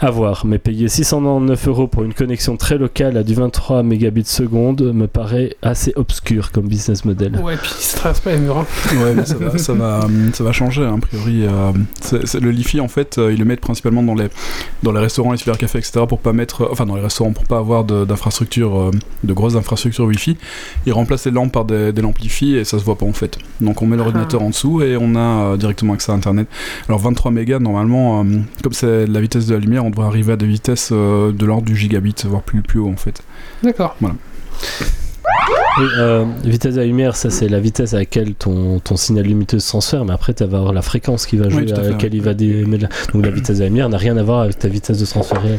À 0.00 0.10
voir, 0.10 0.44
mais 0.44 0.58
payer 0.58 0.88
699 0.88 1.68
euros 1.68 1.86
pour 1.86 2.02
une 2.02 2.12
connexion 2.12 2.56
très 2.56 2.76
locale 2.76 3.16
à 3.16 3.22
du 3.22 3.34
23 3.34 3.84
mégabits 3.84 4.24
seconde 4.24 4.82
me 4.92 5.06
paraît 5.06 5.56
assez 5.62 5.92
obscur 5.96 6.50
comme 6.50 6.66
business 6.66 7.04
model. 7.04 7.36
Ouais, 7.42 7.56
puis 7.56 7.70
ça 7.78 7.98
traverse 7.98 8.20
pas 8.20 8.32
les 8.32 8.38
murs. 8.38 8.58
hein. 8.58 8.66
Ouais, 9.02 9.14
mais 9.14 9.24
ça 9.24 9.36
va, 9.36 9.56
ça 9.56 9.72
va, 9.72 10.00
ça 10.32 10.44
va 10.44 10.52
changer, 10.52 10.82
hein, 10.84 10.96
a 10.96 11.00
priori. 11.00 11.46
euh, 11.46 11.70
c'est- 12.00 12.26
c'est- 12.26 12.40
le 12.40 12.50
Li-Fi, 12.50 12.80
en 12.80 12.88
fait, 12.88 13.18
euh, 13.18 13.32
ils 13.32 13.38
le 13.38 13.44
mettent 13.44 13.60
principalement 13.60 14.02
dans 14.02 14.14
les, 14.14 14.28
dans 14.82 14.92
les 14.92 15.00
restaurants, 15.00 15.32
les 15.32 15.38
cybercafés, 15.38 15.78
etc., 15.78 16.04
pour 16.08 16.18
pas 16.20 16.32
mettre, 16.32 16.68
enfin, 16.70 16.86
dans 16.86 16.96
les 16.96 17.02
restaurants, 17.02 17.32
pour 17.32 17.44
pas 17.44 17.58
avoir 17.58 17.84
de- 17.84 18.04
d'infrastructures, 18.04 18.78
euh, 18.78 18.90
de 19.22 19.32
grosses 19.32 19.56
infrastructures 19.56 20.04
Wi-Fi. 20.06 20.36
Ils 20.86 20.92
remplacent 20.92 21.26
les 21.26 21.30
lampes 21.32 21.52
par 21.52 21.64
des, 21.64 21.92
des 21.92 22.02
lampes 22.02 22.18
Li-Fi 22.18 22.56
et 22.56 22.64
ça 22.64 22.78
se 22.78 22.84
voit 22.84 22.96
pas, 22.98 23.06
en 23.06 23.12
fait. 23.12 23.38
Donc, 23.60 23.82
on 23.82 23.86
met 23.86 23.96
l'ordinateur 23.96 24.42
en 24.42 24.50
dessous 24.50 24.82
et 24.82 24.96
on 25.00 25.14
a 25.16 25.18
euh, 25.52 25.56
directement 25.56 25.92
accès 25.94 26.12
à 26.12 26.14
Internet. 26.14 26.46
Alors, 26.88 27.00
23 27.00 27.30
mégas, 27.30 27.58
normalement, 27.58 28.24
comme 28.62 28.72
c'est 28.72 29.06
la 29.06 29.20
vitesse 29.20 29.46
de 29.46 29.54
la 29.54 29.60
lumière, 29.60 29.84
on 29.84 29.90
devrait 29.90 30.06
arriver 30.06 30.32
à 30.32 30.36
des 30.36 30.46
vitesses 30.46 30.92
de 30.92 31.44
l'ordre 31.46 31.64
du 31.66 31.76
gigabit, 31.76 32.14
voire 32.26 32.42
plus, 32.42 32.62
plus 32.62 32.78
haut, 32.80 32.88
en 32.90 32.96
fait. 32.96 33.22
D'accord. 33.62 33.96
Oui, 35.76 35.86
euh, 35.98 36.24
vitesse 36.44 36.74
de 36.74 36.80
la 36.80 36.86
lumière, 36.86 37.16
ça 37.16 37.30
c'est 37.30 37.48
la 37.48 37.58
vitesse 37.58 37.94
à 37.94 37.98
laquelle 37.98 38.34
ton, 38.34 38.78
ton 38.78 38.96
signal 38.96 39.24
lumineux 39.24 39.58
se 39.58 39.68
transfère, 39.68 40.04
mais 40.04 40.12
après 40.12 40.32
tu 40.32 40.44
vas 40.44 40.58
avoir 40.58 40.72
la 40.72 40.82
fréquence 40.82 41.26
qui 41.26 41.36
va 41.36 41.48
jouer, 41.48 41.66
tout 41.66 41.74
à 41.74 41.82
laquelle 41.82 42.12
ouais. 42.12 42.18
il 42.18 42.22
va 42.22 42.32
démettre. 42.34 42.84
la- 42.84 43.12
Donc 43.12 43.24
la 43.24 43.30
vitesse 43.32 43.56
de 43.58 43.62
la 43.64 43.68
lumière 43.68 43.88
n'a 43.88 43.98
rien 43.98 44.16
à 44.16 44.22
voir 44.22 44.42
avec 44.42 44.56
ta 44.58 44.68
vitesse 44.68 44.98
de 44.98 45.04
transfert 45.06 45.42
réel. 45.42 45.58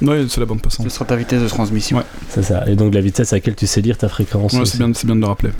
Ouais, 0.00 0.24
c'est 0.28 0.38
la 0.40 0.46
bande 0.46 0.62
passante. 0.62 0.88
Ce 0.88 0.94
sera 0.94 1.04
ta 1.06 1.16
vitesse 1.16 1.42
de 1.42 1.48
transmission. 1.48 1.96
Ouais. 1.98 2.04
C'est 2.28 2.42
ça. 2.44 2.64
Et 2.68 2.76
donc 2.76 2.94
la 2.94 3.00
vitesse 3.00 3.32
à 3.32 3.36
laquelle 3.36 3.56
tu 3.56 3.66
sais 3.66 3.80
lire 3.80 3.98
ta 3.98 4.08
fréquence. 4.08 4.52
Ouais, 4.52 4.64
c'est 4.64 4.78
bien, 4.78 4.92
c'est 4.94 5.06
bien 5.06 5.16
de 5.16 5.20
le 5.20 5.26
rappeler. 5.26 5.50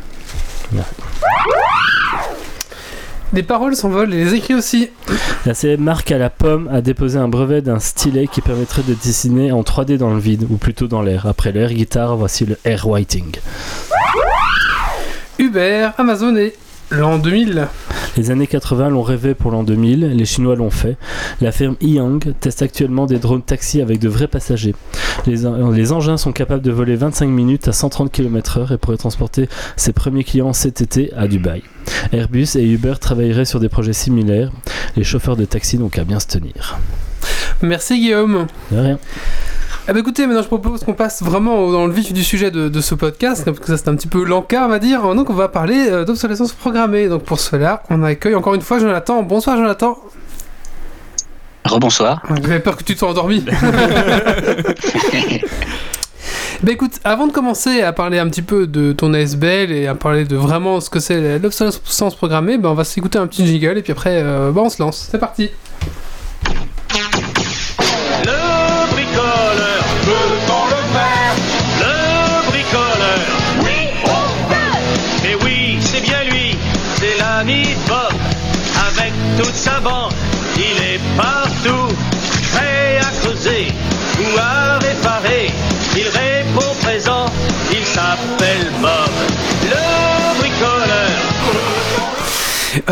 Les 3.35 3.43
paroles 3.43 3.75
s'envolent 3.75 4.13
et 4.13 4.25
les 4.25 4.35
écrits 4.35 4.55
aussi. 4.55 4.91
La 5.47 5.55
célèbre 5.55 5.83
marque 5.83 6.13
à 6.13 6.19
la 6.19 6.29
pomme 6.29 6.69
a 6.71 6.83
déposé 6.83 7.19
un 7.19 7.29
brevet 7.29 7.63
d'un 7.63 7.79
stylet 7.79 8.27
qui 8.27 8.43
permettrait 8.43 8.83
de 8.83 8.93
dessiner 8.93 9.53
en 9.53 9.63
3D 9.63 9.97
dans 9.97 10.13
le 10.13 10.21
vide, 10.21 10.47
ou 10.51 10.59
plutôt 10.59 10.87
dans 10.87 11.01
l'air. 11.01 11.27
Après 11.27 11.51
l'air 11.51 11.73
guitare, 11.73 12.15
voici 12.17 12.45
le 12.45 12.59
air 12.65 12.87
writing. 12.87 13.37
Uber, 15.39 15.89
Amazon 15.97 16.37
et 16.37 16.55
l'an 16.93 17.19
2000. 17.19 17.67
Les 18.17 18.31
années 18.31 18.47
80 18.47 18.91
l'ont 18.91 19.03
rêvé 19.03 19.35
pour 19.35 19.51
l'an 19.51 19.63
2000, 19.63 20.01
les 20.15 20.25
Chinois 20.27 20.55
l'ont 20.55 20.71
fait. 20.71 20.97
La 21.41 21.51
firme 21.51 21.77
Yang 21.81 22.35
teste 22.41 22.61
actuellement 22.63 23.07
des 23.07 23.19
drones 23.19 23.43
taxis 23.43 23.81
avec 23.81 23.99
de 23.99 24.09
vrais 24.09 24.29
passagers. 24.29 24.75
Les, 25.27 25.47
en- 25.47 25.71
les 25.71 25.93
engins 25.93 26.19
sont 26.19 26.33
capables 26.33 26.63
de 26.63 26.71
voler 26.71 26.95
25 26.97 27.27
minutes 27.27 27.69
à 27.69 27.73
130 27.73 28.13
km/h 28.13 28.75
et 28.75 28.77
pourraient 28.77 28.99
transporter 28.99 29.49
ses 29.77 29.93
premiers 29.93 30.25
clients 30.25 30.53
cet 30.53 30.83
été 30.83 31.11
à 31.17 31.27
Dubaï. 31.27 31.63
Airbus 32.13 32.49
et 32.57 32.65
Uber 32.71 32.95
travailleraient 33.01 33.45
sur 33.47 33.61
des 33.61 33.69
projets 33.71 33.93
similaires. 33.95 34.51
Les 34.97 35.05
chauffeurs 35.05 35.37
de 35.37 35.47
taxi 35.47 35.79
n'ont 35.79 35.89
qu'à 35.89 36.05
bien 36.05 36.21
se 36.21 36.27
tenir. 36.27 36.79
Merci 37.63 37.99
Guillaume. 37.99 38.47
De 38.71 38.79
rien. 38.79 38.99
Eh 39.89 39.93
ben 39.93 39.99
écoutez, 39.99 40.27
maintenant 40.27 40.43
je 40.43 40.47
propose 40.47 40.85
qu'on 40.85 40.95
passe 40.95 41.23
vraiment 41.23 41.71
dans 41.73 41.87
le 41.87 41.93
vif 41.93 42.13
du 42.13 42.23
sujet 42.23 42.53
de, 42.53 42.69
de 42.69 42.81
ce 42.81 42.95
podcast, 42.95 43.45
parce 43.45 43.59
que 43.59 43.67
ça 43.67 43.77
c'est 43.77 43.89
un 43.89 43.97
petit 43.97 44.07
peu 44.07 44.23
l'encas 44.25 44.67
on 44.67 44.69
va 44.69 44.79
dire. 44.79 45.03
Donc 45.15 45.29
on 45.29 45.35
va 45.35 45.49
parler 45.49 45.89
euh, 45.91 46.05
d'obsolescence 46.05 46.53
programmée. 46.53 47.09
Donc 47.09 47.25
pour 47.25 47.41
cela, 47.41 47.83
on 47.91 48.03
accueille 48.05 48.37
encore 48.37 48.55
une 48.55 48.61
fois 48.63 48.79
Jonathan. 48.79 49.23
Bonsoir 49.23 49.57
Jonathan. 49.57 49.99
Rebonsoir. 51.65 52.23
J'avais 52.43 52.61
peur 52.61 52.77
que 52.77 52.85
tu 52.85 52.95
te 52.95 53.01
sois 53.01 53.11
endormi. 53.11 53.45
Ben 56.63 56.75
écoute, 56.75 57.01
avant 57.03 57.27
de 57.27 57.33
commencer 57.33 57.83
à 57.83 57.93
parler 57.93 58.21
un 58.21 58.29
petit 58.29 58.43
peu 58.43 58.69
de 58.69 58.93
ton 58.93 59.13
ASBL 59.15 59.73
et 59.73 59.89
à 59.89 59.97
parler 59.97 60.25
de 60.25 60.37
vraiment 60.37 60.81
ce 60.81 60.91
que 60.91 61.01
c'est 61.01 61.41
l'obsolescence 61.41 62.15
programmée, 62.15 62.57
ben 62.57 62.69
on 62.69 62.75
va 62.75 62.85
s'écouter 62.85 63.19
un 63.19 63.27
petit 63.27 63.45
jingle 63.45 63.79
et 63.79 63.83
puis 63.83 63.91
après 63.91 64.23
euh, 64.23 64.53
ben 64.53 64.63
on 64.63 64.69
se 64.69 64.81
lance. 64.81 65.09
C'est 65.11 65.19
parti. 65.19 65.51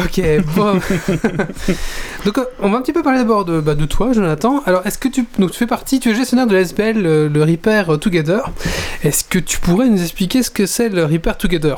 Ok, 0.04 0.20
bon. 0.56 0.74
Donc, 2.24 2.38
euh, 2.38 2.44
on 2.60 2.70
va 2.70 2.78
un 2.78 2.82
petit 2.82 2.92
peu 2.92 3.02
parler 3.02 3.18
d'abord 3.18 3.44
de, 3.44 3.60
bah, 3.60 3.74
de 3.74 3.84
toi, 3.84 4.12
Jonathan. 4.12 4.62
Alors, 4.66 4.86
est-ce 4.86 4.98
que 4.98 5.08
tu, 5.08 5.26
donc, 5.38 5.50
tu 5.50 5.58
fais 5.58 5.66
partie, 5.66 6.00
tu 6.00 6.10
es 6.10 6.14
gestionnaire 6.14 6.46
de 6.46 6.56
l'SBL, 6.56 7.00
le, 7.00 7.28
le 7.28 7.42
Repair 7.42 7.98
Together. 7.98 8.50
Est-ce 9.02 9.24
que 9.24 9.38
tu 9.38 9.58
pourrais 9.58 9.88
nous 9.88 10.00
expliquer 10.00 10.42
ce 10.42 10.50
que 10.50 10.66
c'est 10.66 10.88
le 10.88 11.04
Repair 11.04 11.36
Together? 11.36 11.76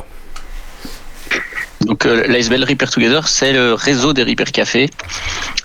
Donc 1.87 2.07
euh, 2.07 2.27
l'ASBL 2.27 2.65
Repair 2.65 2.91
Together, 2.91 3.29
c'est 3.29 3.53
le 3.53 3.75
réseau 3.75 4.13
des 4.13 4.23
Repair 4.23 4.53
Cafés. 4.53 4.91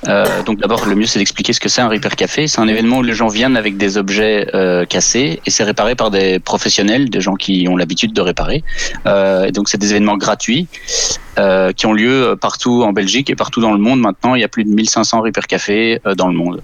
Euh, 0.07 0.43
donc 0.43 0.59
d'abord, 0.59 0.85
le 0.85 0.95
mieux 0.95 1.05
c'est 1.05 1.19
d'expliquer 1.19 1.53
ce 1.53 1.59
que 1.59 1.69
c'est 1.69 1.81
un 1.81 1.89
Repair 1.89 2.15
Café. 2.15 2.47
C'est 2.47 2.59
un 2.59 2.67
événement 2.67 2.99
où 2.99 3.03
les 3.03 3.13
gens 3.13 3.27
viennent 3.27 3.57
avec 3.57 3.77
des 3.77 3.97
objets 3.97 4.49
euh, 4.53 4.85
cassés 4.85 5.41
et 5.45 5.49
c'est 5.49 5.63
réparé 5.63 5.95
par 5.95 6.11
des 6.11 6.39
professionnels, 6.39 7.09
des 7.09 7.21
gens 7.21 7.35
qui 7.35 7.67
ont 7.69 7.77
l'habitude 7.77 8.13
de 8.13 8.21
réparer. 8.21 8.63
Euh, 9.05 9.51
donc 9.51 9.69
c'est 9.69 9.77
des 9.77 9.91
événements 9.91 10.17
gratuits 10.17 10.67
euh, 11.39 11.71
qui 11.71 11.85
ont 11.85 11.93
lieu 11.93 12.35
partout 12.39 12.83
en 12.83 12.93
Belgique 12.93 13.29
et 13.29 13.35
partout 13.35 13.61
dans 13.61 13.73
le 13.73 13.79
monde 13.79 13.99
maintenant. 13.99 14.35
Il 14.35 14.41
y 14.41 14.43
a 14.43 14.47
plus 14.47 14.63
de 14.63 14.69
1500 14.69 15.21
Repair 15.21 15.45
Cafés 15.45 16.01
euh, 16.05 16.15
dans 16.15 16.27
le 16.27 16.33
monde. 16.33 16.61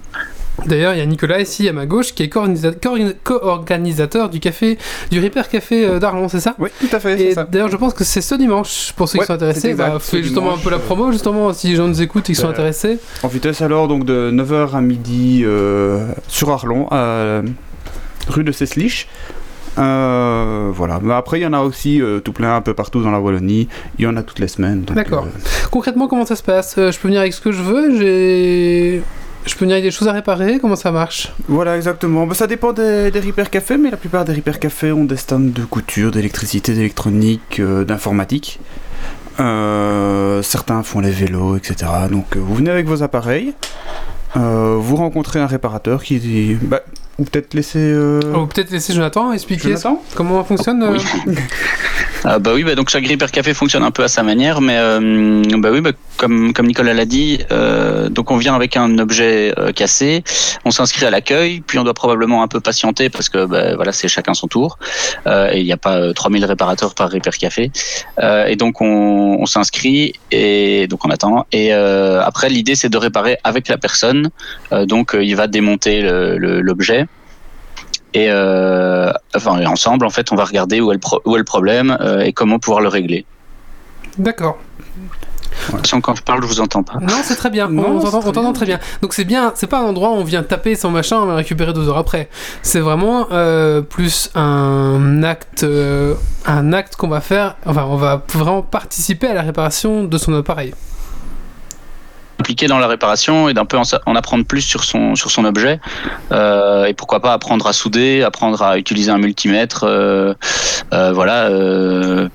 D'ailleurs, 0.66 0.94
il 0.94 0.98
y 0.98 1.02
a 1.02 1.06
Nicolas 1.06 1.40
ici 1.40 1.68
à 1.68 1.72
ma 1.72 1.84
gauche 1.84 2.14
qui 2.14 2.22
est 2.22 2.28
co-organisa- 2.28 2.72
co- 2.80 2.96
co-organisateur 3.24 4.30
du 4.30 4.38
café, 4.40 4.78
du 5.10 5.20
Repair 5.22 5.48
Café 5.48 5.84
euh, 5.84 5.98
d'Arlon, 5.98 6.28
c'est 6.28 6.40
ça 6.40 6.54
Oui, 6.58 6.70
tout 6.80 6.88
à 6.94 7.00
fait, 7.00 7.20
Et 7.20 7.34
d'ailleurs, 7.50 7.68
je 7.70 7.76
pense 7.76 7.92
que 7.92 8.04
c'est 8.04 8.20
ce 8.20 8.34
dimanche 8.36 8.92
pour 8.96 9.08
ceux 9.08 9.18
Ouais, 9.18 9.24
qui 9.24 9.26
sont 9.26 9.32
intéressés. 9.34 9.68
exact, 9.70 9.92
Bah, 9.92 9.98
ce 10.00 10.10
fais 10.16 10.22
justement 10.22 10.54
un 10.54 10.58
peu 10.58 10.70
la 10.70 10.78
promo, 10.78 11.10
justement, 11.12 11.52
si 11.52 11.68
les 11.68 11.76
gens 11.76 11.88
nous 11.88 12.00
écoutent 12.00 12.30
et 12.30 12.34
qui 12.34 12.40
sont 12.40 12.46
Euh, 12.46 12.50
intéressés. 12.50 12.98
En 13.22 13.28
vitesse 13.28 13.62
alors, 13.62 13.88
donc 13.88 14.04
de 14.04 14.30
9h 14.32 14.74
à 14.74 14.80
midi 14.80 15.42
euh, 15.44 16.06
sur 16.28 16.50
Arlon, 16.50 16.88
rue 18.28 18.44
de 18.44 18.52
Ceslich. 18.52 19.08
Euh, 19.76 20.70
voilà, 20.72 21.00
mais 21.02 21.14
après 21.14 21.40
il 21.40 21.42
y 21.42 21.46
en 21.46 21.52
a 21.52 21.58
aussi 21.60 22.00
euh, 22.00 22.20
tout 22.20 22.32
plein 22.32 22.54
un 22.54 22.60
peu 22.60 22.74
partout 22.74 23.02
dans 23.02 23.10
la 23.10 23.18
Wallonie, 23.18 23.66
il 23.98 24.04
y 24.04 24.06
en 24.06 24.16
a 24.16 24.22
toutes 24.22 24.38
les 24.38 24.46
semaines. 24.46 24.82
D'accord. 24.84 25.24
euh, 25.24 25.38
Concrètement, 25.72 26.06
comment 26.06 26.24
ça 26.24 26.36
se 26.36 26.44
passe? 26.44 26.74
Je 26.76 26.96
peux 26.96 27.08
venir 27.08 27.20
avec 27.20 27.32
ce 27.34 27.40
que 27.40 27.50
je 27.50 27.60
veux 27.60 27.98
J'ai. 27.98 29.02
Je 29.46 29.54
peux 29.54 29.66
venir 29.66 29.74
avec 29.74 29.84
des 29.84 29.90
choses 29.90 30.08
à 30.08 30.12
réparer? 30.12 30.58
Comment 30.58 30.76
ça 30.76 30.90
marche? 30.90 31.32
Voilà, 31.48 31.76
exactement. 31.76 32.26
Bah, 32.26 32.34
ça 32.34 32.46
dépend 32.46 32.72
des, 32.72 33.10
des 33.10 33.20
Repair 33.20 33.50
Cafés, 33.50 33.76
mais 33.76 33.90
la 33.90 33.96
plupart 33.98 34.24
des 34.24 34.32
Repair 34.32 34.58
Cafés 34.58 34.90
ont 34.92 35.04
des 35.04 35.16
stands 35.16 35.38
de 35.38 35.64
couture, 35.64 36.10
d'électricité, 36.10 36.72
d'électronique, 36.72 37.60
euh, 37.60 37.84
d'informatique. 37.84 38.58
Euh, 39.40 40.40
certains 40.42 40.82
font 40.82 41.00
les 41.00 41.10
vélos, 41.10 41.56
etc. 41.56 41.90
Donc 42.10 42.36
euh, 42.36 42.40
vous 42.40 42.54
venez 42.54 42.70
avec 42.70 42.86
vos 42.86 43.02
appareils, 43.02 43.52
vous 44.34 44.96
rencontrez 44.96 45.40
un 45.40 45.46
réparateur 45.46 46.02
qui 46.02 46.18
dit... 46.18 46.56
Bah, 46.62 46.80
ou 47.18 47.24
peut-être 47.24 47.54
laisser... 47.54 47.78
euh, 47.78 48.20
Ou 48.34 48.46
peut-être 48.46 48.70
laisser 48.70 48.92
Jonathan 48.92 49.32
expliquer 49.32 49.68
Jonathan 49.68 50.02
comment 50.14 50.42
ça 50.42 50.48
fonctionne 50.48 50.82
euh, 50.82 50.96
Oui. 51.26 51.34
Ah 52.26 52.38
bah 52.38 52.52
oui, 52.54 52.64
bah 52.64 52.74
donc 52.74 52.88
chaque 52.88 53.06
Repair 53.06 53.30
Café 53.30 53.52
fonctionne 53.52 53.82
un 53.82 53.90
peu 53.90 54.02
à 54.02 54.08
sa 54.08 54.22
manière, 54.22 54.62
mais 54.62 54.78
euh, 54.78 55.42
bah 55.58 55.68
oui, 55.70 55.82
bah 55.82 55.90
comme 56.16 56.54
comme 56.54 56.66
Nicolas 56.66 56.94
l'a 56.94 57.04
dit, 57.04 57.40
euh, 57.52 58.08
donc 58.08 58.30
on 58.30 58.38
vient 58.38 58.54
avec 58.54 58.78
un 58.78 58.98
objet 58.98 59.52
euh, 59.58 59.72
cassé, 59.72 60.24
on 60.64 60.70
s'inscrit 60.70 61.04
à 61.04 61.10
l'accueil, 61.10 61.60
puis 61.60 61.78
on 61.78 61.84
doit 61.84 61.92
probablement 61.92 62.42
un 62.42 62.48
peu 62.48 62.60
patienter 62.60 63.10
parce 63.10 63.28
que 63.28 63.44
bah, 63.44 63.76
voilà 63.76 63.92
c'est 63.92 64.08
chacun 64.08 64.32
son 64.32 64.46
tour, 64.46 64.78
euh, 65.26 65.50
et 65.52 65.60
il 65.60 65.66
n'y 65.66 65.72
a 65.72 65.76
pas 65.76 65.98
euh, 65.98 66.14
3000 66.14 66.46
réparateurs 66.46 66.94
par 66.94 67.10
Repair 67.10 67.36
Café, 67.36 67.70
Euh, 68.20 68.46
et 68.46 68.56
donc 68.56 68.80
on, 68.80 69.36
on 69.40 69.44
s'inscrit 69.44 70.14
et 70.30 70.86
donc 70.86 71.04
on 71.04 71.10
attend, 71.10 71.44
et 71.52 71.74
euh, 71.74 72.22
après 72.22 72.48
l'idée 72.48 72.74
c'est 72.74 72.88
de 72.88 72.96
réparer 72.96 73.36
avec 73.44 73.68
la 73.68 73.76
personne, 73.76 74.30
Euh, 74.72 74.86
donc 74.86 75.14
euh, 75.14 75.22
il 75.22 75.36
va 75.36 75.46
démonter 75.46 76.00
l'objet. 76.38 77.03
Et 78.14 78.26
euh, 78.30 79.12
enfin, 79.34 79.58
et 79.58 79.66
ensemble, 79.66 80.06
en 80.06 80.10
fait, 80.10 80.32
on 80.32 80.36
va 80.36 80.44
regarder 80.44 80.80
où 80.80 80.90
est 80.92 80.94
le, 80.94 81.00
pro- 81.00 81.20
où 81.24 81.34
est 81.34 81.38
le 81.38 81.44
problème 81.44 81.96
euh, 82.00 82.20
et 82.20 82.32
comment 82.32 82.58
pouvoir 82.58 82.80
le 82.80 82.88
régler. 82.88 83.26
D'accord. 84.16 84.56
Attention, 85.68 86.00
quand 86.00 86.14
je 86.14 86.22
parle, 86.22 86.42
je 86.42 86.46
vous 86.46 86.60
entends 86.60 86.82
pas. 86.82 86.98
Non, 87.00 87.20
c'est 87.22 87.36
très 87.36 87.50
bien. 87.50 87.68
Non, 87.68 87.96
on 87.96 88.00
t'entend 88.00 88.20
très 88.20 88.32
bien. 88.32 88.52
très 88.52 88.66
bien. 88.66 88.80
Donc 89.02 89.14
c'est 89.14 89.24
bien. 89.24 89.52
C'est 89.54 89.66
pas 89.66 89.80
un 89.80 89.84
endroit 89.84 90.10
où 90.10 90.14
on 90.14 90.24
vient 90.24 90.42
taper 90.42 90.74
son 90.74 90.90
machin, 90.90 91.16
on 91.18 91.26
va 91.26 91.32
le 91.32 91.36
récupérer 91.38 91.72
deux 91.72 91.88
heures 91.88 91.98
après. 91.98 92.28
C'est 92.62 92.80
vraiment 92.80 93.26
euh, 93.32 93.80
plus 93.80 94.30
un 94.34 95.22
acte, 95.22 95.64
euh, 95.64 96.14
un 96.46 96.72
acte 96.72 96.96
qu'on 96.96 97.08
va 97.08 97.20
faire. 97.20 97.56
Enfin, 97.66 97.86
on 97.88 97.96
va 97.96 98.22
vraiment 98.32 98.62
participer 98.62 99.28
à 99.28 99.34
la 99.34 99.42
réparation 99.42 100.04
de 100.04 100.18
son 100.18 100.34
appareil. 100.34 100.74
Impliqué 102.40 102.66
dans 102.66 102.78
la 102.78 102.88
réparation 102.88 103.48
et 103.48 103.54
d'un 103.54 103.64
peu 103.64 103.78
en, 103.78 104.16
apprendre 104.16 104.44
plus 104.44 104.60
sur 104.60 104.84
son 104.84 105.14
sur 105.14 105.30
son 105.30 105.44
objet 105.44 105.80
Euh, 106.32 106.86
et 106.86 106.94
pourquoi 106.94 107.20
pas 107.20 107.32
apprendre 107.32 107.66
à 107.66 107.72
souder, 107.72 108.22
apprendre 108.22 108.60
à 108.62 108.78
utiliser 108.78 109.10
un 109.10 109.18
multimètre, 109.18 109.84
euh, 109.84 110.34
euh, 110.92 111.12
voilà, 111.12 111.48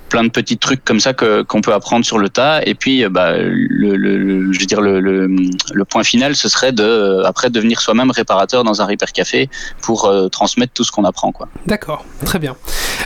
plein 0.09 0.23
de 0.23 0.29
petits 0.29 0.57
trucs 0.57 0.83
comme 0.83 0.99
ça 0.99 1.13
qu'on 1.13 1.62
peut 1.62 1.73
apprendre 1.73 2.05
sur 2.05 2.17
le 2.17 2.29
tas. 2.29 2.62
Et 2.65 2.75
puis, 2.75 3.05
bah, 3.09 3.33
le, 3.38 4.51
je 4.53 4.59
veux 4.59 4.65
dire 4.65 4.81
le, 4.81 4.99
le, 4.99 5.85
point 5.85 6.03
final, 6.03 6.35
ce 6.35 6.49
serait 6.49 6.71
de 6.71 7.23
après 7.25 7.49
devenir 7.49 7.81
soi-même 7.81 8.12
réparateur 8.12 8.63
dans 8.63 8.81
un 8.81 8.85
repair 8.85 9.12
café 9.12 9.49
pour 9.81 10.12
transmettre 10.31 10.73
tout 10.73 10.83
ce 10.83 10.91
qu'on 10.91 11.03
apprend, 11.03 11.31
quoi. 11.31 11.47
D'accord, 11.65 12.05
très 12.25 12.39
bien. 12.39 12.55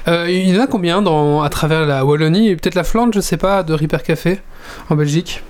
Il 0.07 0.49
y 0.49 0.57
en 0.57 0.61
a 0.61 0.67
combien 0.67 1.01
dans, 1.01 1.41
à 1.41 1.49
travers 1.49 1.85
la 1.85 2.05
Wallonie 2.05 2.49
et 2.49 2.55
peut-être 2.55 2.75
la 2.75 2.83
Flandre, 2.83 3.13
je 3.13 3.21
sais 3.21 3.37
pas, 3.37 3.63
de 3.63 3.73
Repair 3.73 4.03
Café 4.03 4.39
en 4.89 4.95
Belgique? 4.95 5.43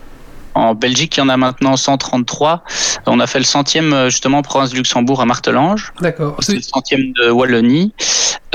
En 0.56 0.76
Belgique, 0.76 1.18
il 1.18 1.22
y 1.22 1.24
en 1.24 1.30
a 1.30 1.38
maintenant 1.38 1.76
133. 1.76 2.64
On 3.08 3.20
a 3.20 3.28
fait 3.28 3.40
le 3.40 3.46
centième 3.46 3.92
euh, 3.94 4.10
justement 4.10 4.38
en 4.40 4.42
province 4.44 4.70
du 4.70 4.78
Luxembourg 4.78 5.20
à 5.22 5.26
Martelange. 5.26 5.94
D'accord. 6.02 6.36
C'est 6.40 6.54
le 6.56 6.62
centième 6.62 7.12
de 7.14 7.32
Wallonie. 7.32 7.94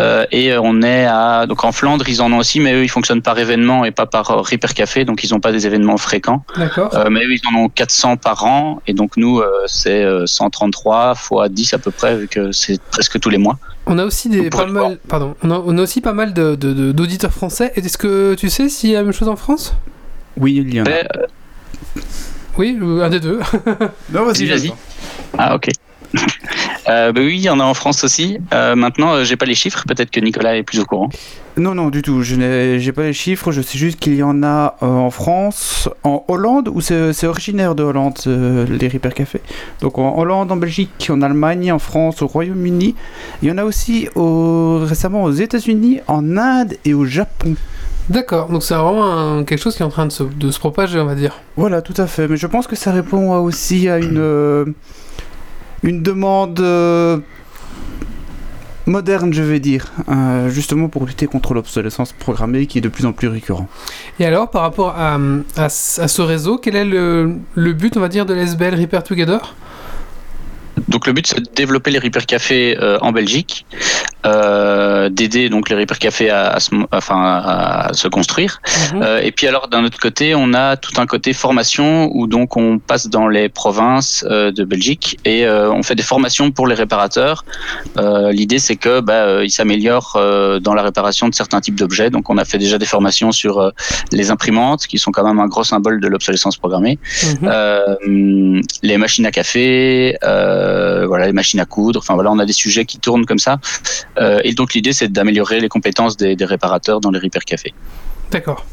Euh, 0.01 0.25
et 0.31 0.53
euh, 0.53 0.61
on 0.63 0.83
est 0.83 1.07
à 1.07 1.47
donc 1.47 1.65
en 1.65 1.73
Flandre, 1.73 2.09
ils 2.09 2.23
en 2.23 2.33
ont 2.33 2.39
aussi, 2.39 2.61
mais 2.61 2.73
eux 2.73 2.85
ils 2.85 2.89
fonctionnent 2.89 3.21
par 3.23 3.37
événement 3.37 3.85
et 3.85 3.91
pas 3.91 4.07
par 4.07 4.27
Repair 4.29 4.73
Café, 4.75 5.05
donc 5.05 5.25
ils 5.25 5.33
n'ont 5.33 5.41
pas 5.41 5.51
des 5.51 5.67
événements 5.67 5.97
fréquents. 5.97 6.45
D'accord. 6.57 6.95
Euh, 6.95 7.09
mais 7.11 7.25
eux 7.25 7.33
ils 7.33 7.41
en 7.53 7.59
ont 7.59 7.69
400 7.69 8.17
par 8.17 8.45
an, 8.45 8.81
et 8.87 8.93
donc 8.95 9.17
nous 9.17 9.41
euh, 9.41 9.49
c'est 9.67 10.05
euh, 10.05 10.25
133 10.27 11.17
fois 11.17 11.49
10 11.49 11.75
à 11.75 11.79
peu 11.79 11.91
près, 11.91 12.17
vu 12.17 12.29
que 12.29 12.53
c'est 12.53 12.81
presque 12.81 13.19
tous 13.19 13.29
les 13.31 13.39
mois. 13.39 13.59
On 13.87 13.99
a 13.99 14.05
aussi 14.05 14.29
des 14.29 14.51
pas 14.51 14.67
mal, 14.67 14.99
pardon, 15.09 15.35
on 15.43 15.51
a, 15.51 15.61
on 15.67 15.77
a 15.79 15.83
aussi 15.83 16.01
pas 16.01 16.13
mal 16.13 16.33
de, 16.33 16.55
de- 16.55 16.73
de- 16.75 16.93
d'auditeurs 16.93 17.33
français. 17.33 17.73
Et 17.75 17.81
Est-ce 17.81 17.99
que 17.99 18.35
tu 18.35 18.51
sais 18.51 18.69
s'il 18.69 18.91
y 18.91 18.95
a 18.95 18.99
la 18.99 19.05
même 19.05 19.13
chose 19.13 19.29
en 19.29 19.37
France? 19.37 19.75
Oui, 20.37 20.63
il 20.65 20.73
y 20.75 20.81
en 20.81 20.85
a. 20.85 20.89
Ouais, 20.89 21.09
Oui, 22.57 22.77
euh, 22.81 23.05
un 23.05 23.11
des 23.11 23.21
deux. 23.21 23.41
Non, 24.13 24.25
vas-y, 24.25 24.47
vas-y. 24.47 24.73
Ah 25.37 25.55
ok. 25.55 25.69
Euh, 26.89 27.13
bah 27.13 27.21
oui, 27.23 27.35
il 27.37 27.43
y 27.43 27.51
en 27.51 27.61
a 27.61 27.65
en 27.65 27.75
France 27.75 28.03
aussi. 28.03 28.39
Euh, 28.55 28.75
maintenant, 28.75 29.13
euh, 29.13 29.25
j'ai 29.25 29.37
pas 29.37 29.45
les 29.45 29.55
chiffres. 29.55 29.85
Peut-être 29.87 30.11
que 30.11 30.21
Nicolas 30.21 30.57
est 30.57 30.63
plus 30.63 30.81
au 30.81 30.87
courant. 30.87 31.11
Non, 31.59 31.75
non, 31.75 31.89
du 31.91 32.01
tout. 32.01 32.23
Je 32.23 32.35
n'ai 32.37 32.93
pas 32.93 33.03
les 33.03 33.13
chiffres. 33.13 33.53
Je 33.53 33.61
sais 33.61 33.77
juste 33.77 33.99
qu'il 34.01 34.15
y 34.15 34.23
en 34.23 34.43
a 34.43 34.77
euh, 34.83 34.87
en 34.87 35.11
France, 35.11 35.91
en 36.03 36.25
Hollande, 36.29 36.71
où 36.73 36.81
c'est 36.81 37.27
originaire 37.27 37.75
de 37.75 37.83
Hollande, 37.83 38.15
euh, 38.27 38.65
les 38.71 38.89
Repair 38.89 39.13
Café. 39.13 39.43
Donc 39.83 39.99
en 39.99 40.17
Hollande, 40.19 40.51
en 40.51 40.57
Belgique, 40.57 41.09
en 41.11 41.21
Allemagne, 41.21 41.71
en 41.73 41.79
France, 41.79 42.23
au 42.23 42.27
Royaume-Uni. 42.27 42.95
Il 43.43 43.49
y 43.49 43.53
en 43.53 43.59
a 43.59 43.65
aussi 43.65 44.09
au- 44.15 44.79
récemment 44.87 45.25
aux 45.25 45.33
États-Unis, 45.33 46.01
en 46.07 46.39
Inde 46.39 46.73
et 46.87 46.95
au 46.95 47.05
Japon. 47.05 47.55
D'accord, 48.09 48.49
donc 48.49 48.63
c'est 48.63 48.75
vraiment 48.75 49.13
un- 49.39 49.45
quelque 49.45 49.61
chose 49.61 49.77
qui 49.77 49.83
est 49.83 49.87
en 49.87 49.91
train 49.91 50.07
de 50.07 50.13
se, 50.13 50.23
de 50.23 50.51
se 50.51 50.59
propager, 50.59 50.99
on 50.99 51.05
va 51.05 51.15
dire. 51.15 51.35
Voilà, 51.57 51.83
tout 51.83 51.95
à 51.99 52.07
fait. 52.07 52.27
Mais 52.27 52.37
je 52.39 52.47
pense 52.47 52.67
que 52.67 52.75
ça 52.77 52.91
répond 52.91 53.35
à- 53.35 53.39
aussi 53.39 53.89
à 53.89 53.99
une, 53.99 54.17
euh, 54.19 54.65
une 55.83 56.03
demande 56.03 56.59
euh, 56.61 57.19
moderne, 58.87 59.35
je 59.35 59.43
vais 59.43 59.61
dire, 59.61 59.93
euh, 60.09 60.49
justement 60.49 60.89
pour 60.89 61.05
lutter 61.05 61.27
contre 61.27 61.53
l'obsolescence 61.53 62.13
programmée 62.13 62.67
qui 62.67 62.79
est 62.79 62.81
de 62.81 62.89
plus 62.89 63.05
en 63.05 63.13
plus 63.13 63.29
récurrent. 63.29 63.69
Et 64.19 64.25
alors, 64.25 64.51
par 64.51 64.63
rapport 64.63 64.95
à, 64.97 65.19
à, 65.57 65.69
ce 65.69 66.01
à 66.01 66.09
ce 66.09 66.23
réseau, 66.23 66.57
quel 66.57 66.77
est 66.77 66.87
le, 66.87 67.35
le 67.55 67.73
but, 67.75 67.95
on 67.99 68.01
va 68.01 68.09
dire, 68.09 68.25
de 68.25 68.33
l'SBL 68.33 68.75
Repair 68.81 69.03
Together? 69.05 69.55
Donc 70.87 71.07
le 71.07 71.13
but 71.13 71.27
c'est 71.27 71.41
de 71.41 71.49
développer 71.55 71.91
les 71.91 71.99
Repair 71.99 72.25
Café 72.25 72.79
euh, 72.81 72.99
en 73.03 73.13
Belgique, 73.13 73.67
euh, 74.27 75.09
d'aider 75.09 75.49
donc 75.49 75.69
les 75.69 75.77
Repair 75.77 75.99
Café 75.99 76.31
à, 76.31 76.51
à 76.51 76.61
se, 76.61 76.71
enfin, 76.93 77.43
à 77.45 77.91
se 77.93 78.09
construire. 78.09 78.61
Mhm. 78.93 79.03
Euh, 79.03 79.21
et 79.23 79.33
puis 79.33 79.47
alors 79.47 79.69
d'un 79.69 79.85
autre 79.85 79.99
côté, 79.99 80.35
on 80.35 80.55
a 80.55 80.77
tout 80.77 81.01
un 81.01 81.07
côté 81.07 81.33
formation 81.33 82.11
où 82.13 82.27
donc 82.27 82.57
on 82.57 82.79
passe 82.79 83.09
dans 83.09 83.29
les 83.29 83.49
provinces 83.49 84.25
euh, 84.29 84.51
de 84.53 84.65
Belgique 84.65 85.19
et 85.25 85.47
euh, 85.47 85.71
on 85.71 85.83
fait 85.83 85.95
des 85.95 86.03
formations 86.03 86.51
pour 86.51 86.67
les 86.67 86.75
réparateurs. 86.75 87.45
Euh, 87.97 88.33
L'idée 88.33 88.59
c'est 88.59 88.77
que 88.77 89.01
bah, 89.01 89.13
euh, 89.13 89.45
ils 89.45 89.51
s'améliorent 89.51 90.15
euh, 90.17 90.59
dans 90.61 90.75
la 90.75 90.83
réparation 90.83 91.29
de 91.29 91.35
certains 91.35 91.61
types 91.61 91.77
d'objets. 91.77 92.11
Donc 92.11 92.31
on 92.31 92.39
a 92.39 92.45
fait 92.45 92.59
déjà 92.59 92.79
des 92.79 92.87
formations 92.87 93.33
sur 93.33 93.59
euh, 93.59 93.71
les 94.13 94.31
imprimantes 94.31 94.87
qui 94.87 94.99
sont 94.99 95.11
quand 95.11 95.25
même 95.25 95.41
un 95.41 95.47
gros 95.47 95.65
symbole 95.65 96.01
de 96.01 96.09
l'obsolescence 96.09 96.57
programmée. 96.57 96.99
Euh, 97.43 98.61
les 98.83 98.97
machines 98.97 99.27
à 99.27 99.31
café, 99.31 100.17
euh, 100.25 101.07
voilà, 101.07 101.27
les 101.27 101.33
machines 101.33 101.61
à 101.61 101.65
coudre. 101.65 102.01
Enfin 102.01 102.15
voilà, 102.15 102.31
on 102.31 102.39
a 102.39 102.47
des 102.47 102.53
sujets 102.53 102.85
qui 102.85 102.99
tournent 102.99 103.27
comme 103.27 103.39
ça. 103.39 103.59
Euh, 104.17 104.41
et 104.45 104.55
donc 104.55 104.75
l'idée, 104.75 104.93
c'est 104.93 105.13
d'améliorer 105.13 105.61
les 105.61 105.69
compétences 105.69 106.17
des, 106.17 106.37
des 106.37 106.45
réparateurs 106.45 107.01
dans 107.01 107.11
les 107.11 107.19
repair 107.19 107.45
cafés. 107.45 107.75
D'accord. 108.31 108.65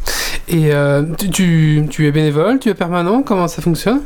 Et 0.48 0.74
euh, 0.74 1.04
tu, 1.17 1.30
tu, 1.30 1.86
tu 1.89 2.08
es 2.08 2.12
bénévole, 2.12 2.60
tu 2.60 2.69
es 2.69 2.74
permanent, 2.74 3.21
comment 3.21 3.48
ça 3.48 3.62
fonctionne? 3.62 4.02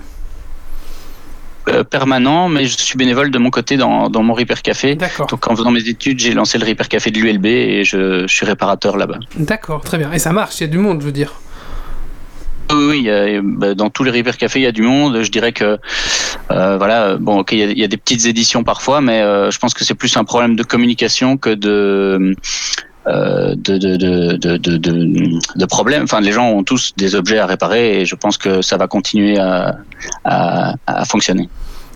Euh, 1.67 1.83
permanent, 1.83 2.49
mais 2.49 2.65
je 2.65 2.77
suis 2.77 2.97
bénévole 2.97 3.29
de 3.31 3.37
mon 3.37 3.51
côté 3.51 3.77
dans, 3.77 4.09
dans 4.09 4.23
mon 4.23 4.33
Repair 4.33 4.61
Café. 4.61 4.95
D'accord. 4.95 5.27
Donc 5.27 5.47
en 5.47 5.55
faisant 5.55 5.71
mes 5.71 5.87
études, 5.87 6.19
j'ai 6.19 6.33
lancé 6.33 6.57
le 6.57 6.65
Repair 6.65 6.87
Café 6.87 7.11
de 7.11 7.19
l'ULB 7.19 7.45
et 7.45 7.83
je, 7.83 8.25
je 8.27 8.33
suis 8.33 8.45
réparateur 8.45 8.97
là-bas. 8.97 9.19
D'accord, 9.35 9.81
très 9.81 9.97
bien. 9.97 10.11
Et 10.11 10.19
ça 10.19 10.31
marche, 10.31 10.59
il 10.59 10.61
y 10.61 10.63
a 10.63 10.67
du 10.67 10.77
monde, 10.79 11.01
je 11.01 11.05
veux 11.05 11.11
dire. 11.11 11.33
Oui, 12.71 12.86
oui, 12.88 12.97
il 12.99 13.05
y 13.05 13.10
a- 13.12 13.41
bah, 13.43 13.73
dans 13.73 13.89
tous 13.89 14.03
les 14.03 14.12
Repair 14.12 14.38
Café, 14.38 14.60
il 14.60 14.63
y 14.63 14.67
a 14.67 14.71
du 14.71 14.84
monde. 14.84 15.21
Je 15.23 15.32
dirais 15.32 15.51
que, 15.53 15.77
euh, 16.51 16.77
voilà, 16.77 17.17
bon, 17.17 17.39
ok, 17.39 17.51
il 17.53 17.60
y, 17.60 17.63
a, 17.63 17.65
il 17.65 17.77
y 17.79 17.84
a 17.84 17.88
des 17.88 17.97
petites 17.97 18.25
éditions 18.27 18.63
parfois, 18.63 19.01
mais 19.01 19.21
euh, 19.21 19.49
je 19.49 19.58
pense 19.58 19.73
que 19.73 19.84
c'est 19.84 19.95
plus 19.95 20.15
un 20.17 20.23
problème 20.23 20.55
de 20.55 20.63
communication 20.63 21.38
que 21.38 21.49
de 21.49 22.36
euh, 23.08 23.55
de, 23.55 23.77
de, 23.77 23.95
de, 23.95 24.36
de, 24.38 24.58
de, 24.58 24.77
de, 24.77 25.39
de 25.55 25.65
problèmes. 25.65 26.03
Enfin, 26.03 26.21
les 26.21 26.32
gens 26.32 26.49
ont 26.51 26.63
tous 26.63 26.93
des 26.95 27.15
objets 27.15 27.39
à 27.39 27.47
réparer 27.47 28.01
et 28.01 28.05
je 28.05 28.13
pense 28.13 28.38
que 28.38 28.62
ça 28.62 28.77
va 28.77 28.88
continuer 28.88 29.39
à, 29.39 29.77
à, 30.25 30.75
à 30.86 31.05
fonctionner. 31.05 31.49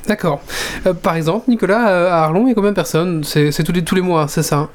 D'accord. 0.08 0.42
Euh, 0.88 0.94
par 0.94 1.16
exemple, 1.16 1.50
Nicolas, 1.50 2.08
à 2.16 2.24
Arlon, 2.24 2.46
il 2.48 2.50
y 2.50 2.52
a 2.52 2.56
combien 2.56 2.72
de 2.72 2.76
personnes? 2.76 3.24
C'est 3.24 3.52
c'est 3.52 3.64
tous 3.64 3.74
les, 3.74 3.84
tous 3.84 3.94
les 3.96 4.02
mois, 4.02 4.28
c'est 4.28 4.42
ça 4.44 4.70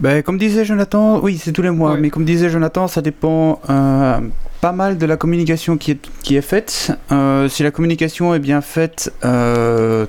Ben, 0.00 0.22
comme 0.24 0.36
disait 0.36 0.64
Jonathan, 0.64 1.20
oui, 1.22 1.38
c'est 1.40 1.52
tous 1.52 1.62
les 1.62 1.70
mois, 1.70 1.92
Ouais. 1.92 1.98
mais 2.00 2.10
comme 2.10 2.24
disait 2.24 2.50
Jonathan, 2.50 2.88
ça 2.88 3.00
dépend 3.00 3.60
euh, 3.70 4.18
pas 4.60 4.72
mal 4.72 4.98
de 4.98 5.06
la 5.06 5.16
communication 5.16 5.76
qui 5.76 5.92
est, 5.92 6.08
qui 6.22 6.36
est 6.36 6.40
faite. 6.42 6.92
Euh, 7.12 7.48
si 7.48 7.62
la 7.62 7.70
communication 7.70 8.34
est 8.34 8.38
bien 8.38 8.60
faite, 8.60 9.12
euh, 9.24 10.06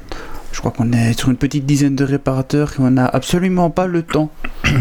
je 0.54 0.60
crois 0.62 0.72
qu'on 0.72 0.94
est 0.94 1.12
sur 1.20 1.30
une 1.30 1.36
petite 1.36 1.66
dizaine 1.66 1.96
de 1.98 2.06
réparateurs 2.06 2.72
et 2.80 2.82
on 2.82 2.90
n'a 2.92 3.06
absolument 3.06 3.70
pas 3.70 3.88
le 3.88 4.02
temps 4.04 4.32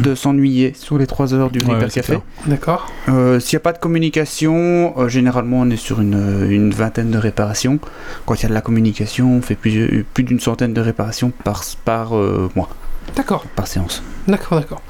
de 0.05 0.14
s'ennuyer 0.14 0.72
sur 0.77 0.96
les 0.98 1.07
3 1.09 1.35
heures 1.35 1.50
du 1.50 1.61
Ouais, 1.62 1.74
Repair 1.74 1.90
c'est 1.90 2.00
Café. 2.00 2.12
clair. 2.12 2.22
D'accord. 2.46 2.87
Euh, 3.09 3.40
S'il 3.40 3.57
n'y 3.57 3.61
a 3.61 3.64
pas 3.64 3.72
de 3.72 3.79
communication, 3.79 4.94
euh, 4.98 5.09
généralement 5.09 5.61
on 5.61 5.70
est 5.70 5.77
sur 5.77 6.00
une, 6.00 6.46
une 6.48 6.70
vingtaine 6.70 7.11
de 7.11 7.18
réparations. 7.18 7.81
Quand 8.27 8.35
il 8.37 8.42
y 8.44 8.46
a 8.46 8.48
de 8.50 8.55
la 8.55 8.61
communication, 8.61 9.33
on 9.37 9.42
fait 9.42 9.57
plus, 9.57 10.05
plus 10.14 10.22
d'une 10.22 10.38
centaine 10.40 10.72
de 10.74 10.81
réparations 10.81 11.33
par, 11.42 11.64
par 11.85 12.16
euh, 12.16 12.48
mois, 12.55 12.68
D'accord, 13.16 13.44
par 13.56 13.66
séance. 13.66 14.02
d'accord, 14.26 14.58
d'accord. 14.60 14.82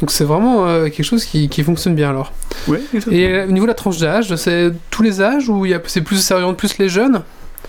Donc 0.00 0.10
c'est 0.10 0.24
vraiment 0.24 0.66
euh, 0.66 0.84
quelque 0.88 1.02
chose 1.04 1.24
qui, 1.24 1.48
qui 1.48 1.62
fonctionne 1.62 1.94
bien 1.94 2.10
alors. 2.10 2.32
Oui, 2.68 2.78
Et 3.10 3.28
euh, 3.28 3.46
au 3.46 3.52
niveau 3.52 3.64
de 3.66 3.70
la 3.70 3.74
tranche 3.74 3.98
d'âge, 3.98 4.34
c'est 4.36 4.72
tous 4.90 5.02
les 5.02 5.20
âges 5.22 5.48
ou 5.48 5.64
il 5.66 5.70
y 5.72 5.74
a- 5.74 5.80
c'est 5.86 6.00
plus 6.02 6.16
ça 6.22 6.34
oriente 6.36 6.56
plus 6.56 6.78
les 6.78 6.88
jeunes? 6.88 7.22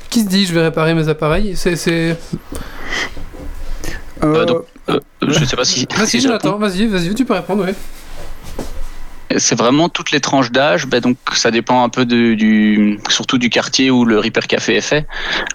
Qui 0.10 0.22
se 0.22 0.28
dit 0.28 0.46
je 0.46 0.54
vais 0.54 0.62
réparer 0.64 0.94
mes 0.94 1.08
appareils? 1.08 1.56
C'est 1.56 1.76
c'est 1.76 2.18
Euh, 4.24 4.46
donc, 4.46 4.64
Euh, 4.90 5.00
je 5.28 5.46
sais 5.46 5.56
pas 5.56 5.64
si. 5.64 5.88
Vas-y 5.96 6.08
si 6.08 6.20
je 6.22 6.28
Jonathan, 6.28 6.58
vas-y, 6.58 6.88
vas-y, 6.88 7.14
tu 7.16 7.24
peux 7.26 7.34
répondre, 7.34 7.64
oui. 7.68 7.74
C'est 9.38 9.58
vraiment 9.58 9.90
toutes 9.90 10.12
les 10.12 10.20
tranches 10.20 10.52
d'âge. 10.52 10.88
Ben 10.88 11.00
donc 11.00 11.18
ça 11.34 11.52
dépend 11.52 11.84
un 11.84 11.90
peu 11.90 12.06
du, 12.06 13.00
surtout 13.10 13.38
du 13.38 13.50
quartier 13.50 13.92
où 13.92 14.06
le 14.06 14.20
Repair 14.20 14.48
Café 14.48 14.76
est 14.76 14.82
fait. 14.82 15.08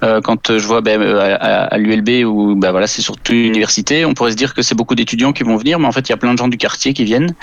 Euh, 0.02 0.20
quand 0.20 0.58
je 0.58 0.66
vois 0.66 0.80
ben, 0.80 1.00
euh, 1.00 1.36
à, 1.40 1.76
l'ULB 1.78 2.26
où 2.26 2.54
ben 2.54 2.70
voilà 2.70 2.86
c'est 2.86 3.02
surtout 3.02 3.32
une 3.32 3.46
université, 3.46 4.04
on 4.04 4.14
pourrait 4.14 4.32
se 4.32 4.36
dire 4.36 4.54
que 4.54 4.62
c'est 4.62 4.74
beaucoup 4.74 4.94
d'étudiants 4.94 5.32
qui 5.32 5.42
vont 5.42 5.56
venir, 5.56 5.78
mais 5.78 5.86
en 5.86 5.92
fait 5.92 6.08
il 6.08 6.10
y 6.10 6.12
a 6.12 6.16
plein 6.16 6.32
de 6.32 6.38
gens 6.38 6.48
du 6.48 6.56
quartier 6.56 6.92
qui 6.92 7.04
viennent. 7.04 7.34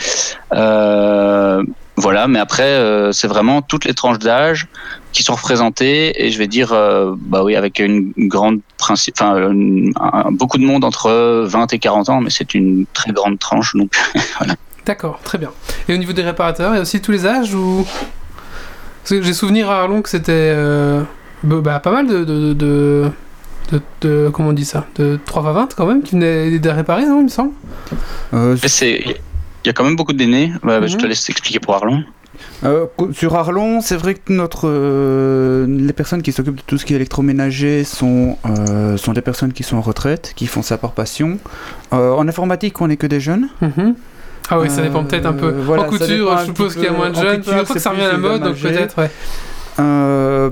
Euh, 0.53 1.63
voilà, 1.95 2.27
mais 2.27 2.39
après 2.39 2.79
c'est 3.11 3.27
vraiment 3.27 3.61
toutes 3.61 3.85
les 3.85 3.93
tranches 3.93 4.19
d'âge 4.19 4.67
qui 5.11 5.21
sont 5.21 5.35
représentées 5.35 6.25
et 6.25 6.31
je 6.31 6.39
vais 6.39 6.47
dire 6.47 6.69
bah 7.17 7.43
oui 7.43 7.55
avec 7.55 7.77
une 7.77 8.13
grande 8.17 8.61
principe, 8.79 9.17
beaucoup 10.31 10.57
de 10.57 10.65
monde 10.65 10.83
entre 10.83 11.45
20 11.45 11.71
et 11.73 11.79
40 11.79 12.09
ans, 12.09 12.21
mais 12.21 12.31
c'est 12.31 12.55
une 12.55 12.85
très 12.93 13.11
grande 13.11 13.37
tranche 13.37 13.75
donc 13.75 13.91
D'accord, 14.85 15.19
très 15.23 15.37
bien. 15.37 15.51
Et 15.87 15.93
au 15.93 15.97
niveau 15.97 16.13
des 16.13 16.23
réparateurs, 16.23 16.71
il 16.73 16.75
y 16.75 16.79
a 16.79 16.81
aussi 16.81 17.01
tous 17.01 17.11
les 17.11 17.25
âges 17.25 17.53
ou 17.53 17.85
j'ai 19.09 19.33
souvenir 19.33 19.69
à 19.69 19.81
Arlon 19.81 20.01
que 20.01 20.09
c'était 20.09 20.31
euh, 20.33 21.01
bah, 21.43 21.57
bah, 21.61 21.79
pas 21.79 21.91
mal 21.91 22.07
de 22.07 22.23
de, 22.23 22.53
de, 22.53 23.09
de- 23.71 23.81
de- 24.01 24.29
comment 24.33 24.49
on 24.49 24.53
dit 24.53 24.65
ça? 24.65 24.85
De 24.95 25.19
3 25.25 25.47
à 25.49 25.53
20 25.53 25.75
quand 25.75 25.85
même 25.85 26.01
qui 26.03 26.15
venaient 26.15 26.59
de 26.59 26.69
réparer, 26.69 27.05
non, 27.05 27.19
il 27.19 27.23
me 27.25 27.29
semble? 27.29 27.51
Euh, 28.33 28.55
il 28.81 29.15
y 29.65 29.69
a 29.69 29.73
quand 29.73 29.83
même 29.85 29.95
beaucoup 29.95 30.13
d'aînés. 30.13 30.51
Bah, 30.63 30.85
Je 30.85 30.97
te 30.97 31.03
Mhm. 31.03 31.09
laisse 31.09 31.29
expliquer 31.29 31.59
pour 31.59 31.75
Arlon. 31.75 32.03
Euh, 32.65 32.85
sur 33.13 33.35
Arlon, 33.35 33.79
c'est 33.81 33.95
vrai 33.95 34.15
que 34.15 34.31
notre, 34.33 34.67
euh, 34.69 35.65
les 35.67 35.93
personnes 35.93 36.21
qui 36.21 36.31
s'occupent 36.31 36.57
de 36.57 36.61
tout 36.65 36.77
ce 36.77 36.85
qui 36.85 36.93
est 36.93 36.95
électroménager 36.95 37.83
sont, 37.83 38.37
euh, 38.45 38.97
sont 38.97 39.13
des 39.13 39.21
personnes 39.21 39.53
qui 39.53 39.63
sont 39.63 39.77
en 39.77 39.81
retraite, 39.81 40.33
qui 40.35 40.47
font 40.47 40.61
ça 40.61 40.77
par 40.77 40.91
passion. 40.93 41.37
Euh, 41.93 42.11
en 42.13 42.27
informatique, 42.27 42.79
on 42.81 42.87
n'est 42.87 42.97
que 42.97 43.07
des 43.07 43.19
jeunes. 43.19 43.49
Mhm. 43.61 43.95
Ah 44.49 44.59
oui, 44.59 44.69
ça 44.69 44.81
dépend 44.81 45.01
Euh, 45.01 45.07
peut-être 45.07 45.25
un 45.25 45.33
peu. 45.33 45.49
voilà, 45.51 45.83
en 45.83 45.85
couture, 45.87 46.37
je 46.39 46.45
suppose 46.45 46.73
qu'il 46.73 46.83
y 46.83 46.87
a 46.87 46.91
moins 46.91 47.09
de 47.09 47.15
jeunes. 47.15 47.37
couture, 47.37 47.53
Après 47.53 47.73
que 47.73 47.79
ça 47.79 47.89
revient 47.91 48.03
à 48.03 48.11
la 48.13 48.17
mode, 48.17 48.43
donc 48.43 48.55
peut-être, 48.57 48.97
ouais. 49.01 49.09
Euh, 49.79 50.49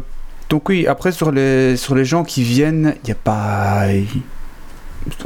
donc 0.49 0.67
oui, 0.69 0.87
après 0.87 1.11
sur 1.11 1.31
les, 1.31 1.77
sur 1.77 1.95
les 1.95 2.05
gens 2.05 2.23
qui 2.23 2.43
viennent, 2.43 2.95
il 3.03 3.07
n'y 3.07 3.11
a 3.11 3.15
pas... 3.15 3.83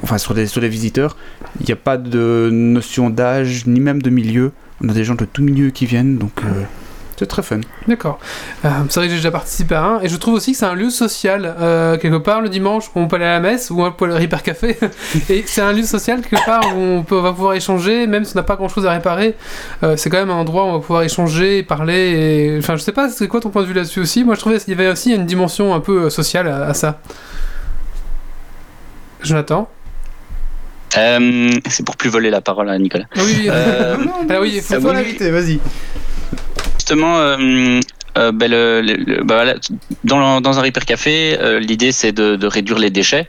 Enfin, 0.04 0.18
sur 0.18 0.34
les, 0.34 0.48
sur 0.48 0.62
les 0.62 0.70
visiteurs, 0.70 1.18
il 1.60 1.66
n'y 1.66 1.74
a 1.74 1.78
pas 1.78 1.98
de 1.98 2.50
notion 2.52 3.10
d'âge, 3.10 3.66
ni 3.68 3.80
même 3.80 4.02
de 4.02 4.10
milieu. 4.10 4.52
On 4.84 4.90
a 4.90 4.94
des 4.94 5.04
gens 5.04 5.16
de 5.16 5.26
tout 5.26 5.42
milieu 5.44 5.70
qui 5.70 5.86
viennent, 5.86 6.18
donc 6.18 6.32
euh, 6.44 6.64
c'est 7.18 7.28
très 7.28 7.44
fun. 7.44 7.62
D'accord. 7.88 8.20
Euh, 8.66 8.70
c'est 8.90 9.00
vrai 9.00 9.08
que 9.08 9.12
j'ai 9.12 9.20
déjà 9.20 9.32
participé 9.32 9.76
à 9.76 9.84
un, 9.84 10.02
et 10.02 10.10
je 10.10 10.18
trouve 10.18 10.34
aussi 10.34 10.52
que 10.52 10.58
c'est 10.58 10.66
un 10.66 10.74
lieu 10.76 10.90
social. 10.90 11.56
Euh, 11.60 11.98
quelque 11.98 12.18
part, 12.18 12.42
le 12.42 12.50
dimanche, 12.50 12.86
on 12.96 13.08
peut 13.08 13.16
aller 13.16 13.26
à 13.26 13.32
la 13.34 13.40
messe 13.40 13.70
ou 13.70 13.82
on 13.82 13.92
peut 13.92 14.06
aller 14.06 14.14
au 14.16 14.18
Repair 14.18 14.44
Café. 14.44 14.78
et 15.30 15.44
c'est 15.48 15.62
un 15.62 15.72
lieu 15.72 15.84
social, 15.84 16.22
quelque 16.22 16.46
part, 16.46 16.76
où 16.76 16.80
on, 16.80 17.04
peut, 17.04 17.16
on 17.16 17.22
va 17.22 17.32
pouvoir 17.32 17.54
échanger, 17.54 18.06
même 18.08 18.26
si 18.26 18.34
on 18.36 18.40
n'a 18.40 18.44
pas 18.44 18.56
grand 18.58 18.68
chose 18.68 18.86
à 18.86 18.92
réparer. 18.92 19.36
Euh, 19.84 19.96
c'est 19.98 20.10
quand 20.10 20.18
même 20.18 20.30
un 20.30 20.36
endroit 20.36 20.66
où 20.66 20.68
on 20.68 20.74
va 20.74 20.80
pouvoir 20.80 21.04
échanger, 21.04 21.64
parler. 21.64 21.94
Et... 21.96 22.58
Enfin, 22.60 22.76
je 22.76 22.82
sais 22.82 22.92
pas, 22.92 23.10
c'est 23.10 23.28
quoi 23.28 23.40
ton 23.40 23.50
point 23.50 23.62
de 23.62 23.68
vue 23.68 23.74
là-dessus 23.74 24.02
aussi? 24.02 24.24
Moi, 24.24 24.36
je 24.36 24.42
trouvais 24.42 24.58
qu'il 24.60 24.70
y 24.70 24.74
avait 24.74 24.90
aussi 24.92 25.14
une 25.14 25.26
dimension 25.26 25.74
un 25.74 25.80
peu 25.80 26.04
euh, 26.06 26.10
sociale 26.10 26.48
à, 26.48 26.66
à 26.68 26.74
ça. 26.74 27.00
Jonathan? 29.22 29.70
Euh, 30.98 31.50
c'est 31.70 31.86
pour 31.86 31.98
plus 31.98 32.10
voler 32.10 32.30
la 32.30 32.42
parole 32.42 32.70
à 32.70 32.78
Nicolas. 32.78 33.06
Ah 33.16 33.22
oui, 33.24 33.34
oui. 33.44 33.50
Alors 34.30 34.42
oui, 34.44 34.52
il 34.56 34.62
faut 34.62 34.80
faut 34.80 34.94
la- 34.94 35.02
vas-y. 35.32 35.60
Justement, 36.86 37.18
euh, 37.18 37.80
euh, 38.20 38.32
ben, 38.32 39.26
voilà, 39.26 39.56
dans, 40.04 40.40
dans 40.40 40.60
un 40.60 40.62
Repair 40.62 40.86
Café, 40.86 41.36
euh, 41.42 41.60
l'idée 41.60 41.92
c'est 41.92 42.12
de, 42.12 42.36
de 42.36 42.46
réduire 42.48 42.78
les 42.78 42.92
déchets, 42.92 43.28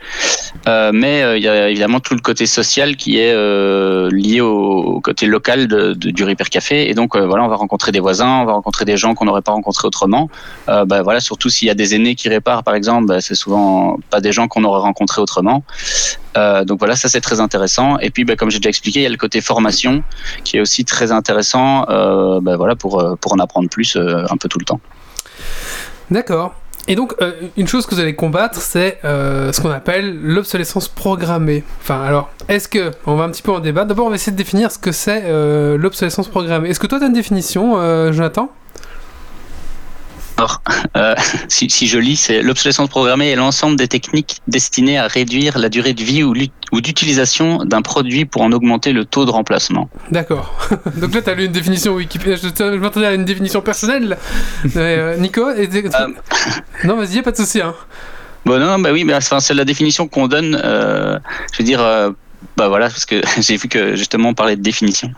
mais 0.66 1.38
il 1.38 1.42
y 1.42 1.48
a 1.48 1.70
évidemment 1.70 2.00
tout 2.00 2.14
le 2.14 2.20
côté 2.20 2.44
social 2.44 2.96
qui 2.96 3.16
est 3.18 3.32
lié 4.12 4.42
au, 4.42 5.00
côté 5.00 5.24
local 5.24 5.68
de, 5.68 5.94
du 5.94 6.22
Repair 6.24 6.50
Café. 6.50 6.90
Et 6.90 6.92
donc 6.92 7.16
voilà, 7.16 7.44
on 7.44 7.48
va 7.48 7.56
rencontrer 7.56 7.92
des 7.92 8.00
voisins, 8.00 8.40
on 8.42 8.44
va 8.44 8.52
rencontrer 8.52 8.84
des 8.84 8.98
gens 8.98 9.14
qu'on 9.14 9.24
n'aurait 9.24 9.42
pas 9.42 9.52
rencontrés 9.52 9.88
autrement. 9.88 10.28
Bah, 10.66 11.00
voilà, 11.02 11.20
surtout 11.20 11.48
s'il 11.48 11.68
y 11.68 11.70
a 11.70 11.74
des 11.74 11.94
aînés 11.94 12.14
qui 12.14 12.28
réparent, 12.28 12.62
par 12.62 12.74
exemple, 12.74 13.16
c'est 13.22 13.34
souvent 13.34 13.96
pas 14.10 14.20
des 14.20 14.32
gens 14.32 14.48
qu'on 14.48 14.64
aurait 14.64 14.82
rencontrés 14.82 15.22
autrement. 15.22 15.64
Euh, 16.36 16.64
donc 16.64 16.78
voilà, 16.78 16.96
ça 16.96 17.08
c'est 17.08 17.20
très 17.20 17.40
intéressant. 17.40 17.98
Et 17.98 18.10
puis, 18.10 18.24
bah, 18.24 18.36
comme 18.36 18.50
j'ai 18.50 18.58
déjà 18.58 18.68
expliqué, 18.68 19.00
il 19.00 19.02
y 19.02 19.06
a 19.06 19.10
le 19.10 19.16
côté 19.16 19.40
formation 19.40 20.02
qui 20.44 20.56
est 20.56 20.60
aussi 20.60 20.84
très 20.84 21.12
intéressant. 21.12 21.86
Euh, 21.88 22.40
bah, 22.40 22.56
voilà, 22.56 22.76
pour 22.76 23.00
euh, 23.00 23.16
pour 23.16 23.32
en 23.32 23.38
apprendre 23.38 23.68
plus 23.68 23.96
un 23.96 24.36
peu 24.36 24.48
tout 24.48 24.58
le 24.58 24.64
temps. 24.64 24.80
D'accord. 26.10 26.54
Et 26.88 26.94
donc, 26.94 27.16
une 27.56 27.66
chose 27.66 27.84
que 27.84 27.96
vous 27.96 28.00
allez 28.00 28.14
combattre, 28.14 28.60
c'est 28.60 29.00
ce 29.02 29.60
qu'on 29.60 29.70
appelle 29.70 30.16
l'obsolescence 30.22 30.86
programmée. 30.86 31.64
Enfin, 31.80 32.00
alors, 32.02 32.30
est-ce 32.48 32.68
que, 32.68 32.92
on 33.06 33.16
va 33.16 33.24
un 33.24 33.30
petit 33.30 33.42
peu 33.42 33.50
en 33.50 33.58
débat, 33.58 33.84
d'abord 33.84 34.06
on 34.06 34.10
va 34.10 34.14
essayer 34.14 34.30
de 34.30 34.36
définir 34.36 34.70
ce 34.70 34.78
que 34.78 34.92
c'est 34.92 35.24
l'obsolescence 35.76 36.28
programmée. 36.28 36.68
Est-ce 36.68 36.78
que 36.78 36.86
toi 36.86 36.98
tu 36.98 37.04
as 37.04 37.08
une 37.08 37.12
définition, 37.12 38.12
Jonathan? 38.12 38.52
Alors, 40.36 40.60
euh, 40.96 41.14
si, 41.48 41.70
si 41.70 41.86
je 41.86 41.98
lis, 41.98 42.16
c'est 42.16 42.42
l'obsolescence 42.42 42.88
programmée 42.88 43.30
est 43.30 43.36
l'ensemble 43.36 43.76
des 43.76 43.88
techniques 43.88 44.40
destinées 44.48 44.98
à 44.98 45.06
réduire 45.06 45.58
la 45.58 45.68
durée 45.68 45.94
de 45.94 46.02
vie 46.02 46.22
ou, 46.22 46.34
ou 46.72 46.80
d'utilisation 46.80 47.64
d'un 47.64 47.82
produit 47.82 48.24
pour 48.24 48.42
en 48.42 48.52
augmenter 48.52 48.92
le 48.92 49.04
taux 49.04 49.24
de 49.24 49.30
remplacement. 49.30 49.88
D'accord. 50.10 50.54
donc 50.96 51.14
là 51.14 51.22
tu 51.22 51.30
as 51.30 51.34
lu 51.34 51.46
une 51.46 51.52
définition 51.52 51.94
Wikipédia, 51.94 52.36
je, 52.36 52.76
m'attendais 52.76 53.06
à 53.06 53.14
une 53.14 53.24
définition 53.24 53.60
personnelle. 53.60 54.16
Euh, 54.76 55.16
Nico 55.16 55.50
et- 55.50 55.68
Euh. 55.76 56.08
Non, 56.84 56.96
vas-y, 56.96 57.22
pas 57.22 57.30
de 57.32 57.36
souci. 57.36 57.60
Hein. 57.60 57.74
Bon, 58.44 58.58
non, 58.58 58.78
bah 58.78 58.90
oui, 58.92 59.06
enfin, 59.14 59.40
c'est 59.40 59.54
la 59.54 59.64
définition 59.64 60.08
qu'on 60.08 60.26
donne. 60.26 60.58
je 60.62 61.58
veux 61.58 61.64
dire, 61.64 61.80
euh, 61.80 62.10
bah 62.56 62.68
voilà, 62.68 62.88
parce 62.88 63.04
que 63.06 63.20
j'ai 63.40 63.56
vu 63.56 63.68
que 63.68 63.96
justement 63.96 64.30
on 64.30 64.34
parlait 64.34 64.56
de 64.56 64.62
définition. 64.62 65.10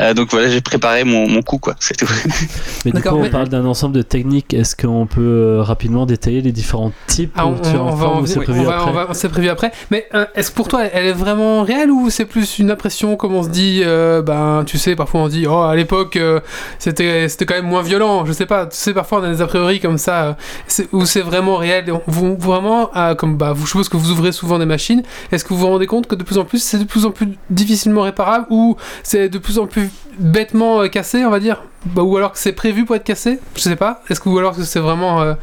Euh, 0.00 0.14
donc 0.14 0.30
voilà, 0.30 0.48
j'ai 0.48 0.60
préparé 0.60 1.04
mon, 1.04 1.28
mon 1.28 1.42
coup, 1.42 1.58
quoi. 1.58 1.74
C'est 1.80 1.96
tout. 1.96 2.06
Mais 2.84 2.92
du 2.92 3.02
coup, 3.02 3.08
on 3.10 3.22
mais- 3.22 3.30
parle 3.30 3.48
d'un 3.48 3.64
ensemble 3.66 3.94
de 3.94 4.02
techniques. 4.02 4.54
Est-ce 4.54 4.74
qu'on 4.74 5.06
peut 5.06 5.20
euh, 5.20 5.62
rapidement 5.62 6.06
détailler 6.06 6.40
les 6.40 6.52
différents 6.52 6.92
types 7.06 7.32
Ah, 7.36 7.46
on, 7.46 7.50
on- 7.76 7.94
va 7.94 8.08
en 8.08 8.22
venir- 8.22 8.42
prévu 8.42 8.60
on 8.60 8.64
va- 8.64 9.02
après 9.02 9.28
prévu 9.28 9.48
après. 9.48 9.72
Mais 9.90 10.06
euh, 10.14 10.24
est-ce 10.34 10.50
que 10.50 10.56
pour 10.56 10.68
toi, 10.68 10.84
elle 10.92 11.06
est 11.06 11.12
vraiment 11.12 11.62
réelle 11.62 11.90
ou 11.90 12.10
c'est 12.10 12.24
plus 12.24 12.58
une 12.58 12.70
impression 12.70 13.16
comme 13.16 13.34
on 13.34 13.42
se 13.42 13.48
dit, 13.50 13.82
euh, 13.84 14.22
ben 14.22 14.64
tu 14.66 14.78
sais, 14.78 14.96
parfois 14.96 15.20
on 15.20 15.28
dit, 15.28 15.46
oh 15.46 15.60
à 15.62 15.76
l'époque 15.76 16.16
euh, 16.16 16.40
c'était 16.78 17.28
c'était 17.28 17.46
quand 17.46 17.54
même 17.54 17.66
moins 17.66 17.82
violent. 17.82 18.24
Je 18.24 18.32
sais 18.32 18.46
pas, 18.46 18.66
tu 18.66 18.76
sais, 18.76 18.94
parfois 18.94 19.20
on 19.20 19.24
a 19.24 19.30
des 19.30 19.42
a 19.42 19.46
priori 19.46 19.80
comme 19.80 19.98
ça, 19.98 20.22
euh, 20.22 20.32
c'est- 20.66 20.88
ou 20.92 21.04
c'est 21.04 21.20
vraiment 21.20 21.56
réel. 21.56 21.92
Vous 22.06 22.36
vraiment, 22.36 22.90
euh, 22.96 23.14
comme 23.14 23.36
bah, 23.36 23.52
vous, 23.52 23.64
je 23.66 23.70
suppose 23.70 23.88
que 23.88 23.96
vous 23.96 24.10
ouvrez 24.10 24.32
souvent 24.32 24.58
des 24.58 24.66
machines. 24.66 25.02
Est-ce 25.32 25.44
que 25.44 25.50
vous 25.50 25.58
vous 25.60 25.66
rendez 25.68 25.86
compte 25.86 26.06
que 26.06 26.14
de 26.14 26.22
plus 26.24 26.38
en 26.38 26.44
plus 26.44 26.62
c'est 26.62 26.78
de 26.80 26.84
plus 26.84 27.06
en 27.06 27.10
plus 27.10 27.28
difficilement 27.48 28.02
réparable 28.02 28.46
ou 28.50 28.76
c'est 29.02 29.28
de 29.28 29.38
plus 29.38 29.58
en 29.58 29.66
plus 29.66 29.90
bêtement 30.18 30.82
euh, 30.82 30.88
cassé, 30.88 31.24
on 31.24 31.30
va 31.30 31.40
dire? 31.40 31.62
Bah, 31.86 32.02
Ou 32.02 32.16
alors 32.16 32.32
que 32.32 32.38
c'est 32.38 32.52
prévu 32.52 32.84
pour 32.84 32.96
être 32.96 33.04
cassé? 33.04 33.38
Je 33.54 33.60
sais 33.60 33.76
pas. 33.76 34.02
Est-ce 34.10 34.20
que 34.20 34.28
ou 34.28 34.38
alors 34.38 34.56
que 34.56 34.62
c'est 34.64 34.80
vraiment. 34.80 35.22
euh, 35.22 35.34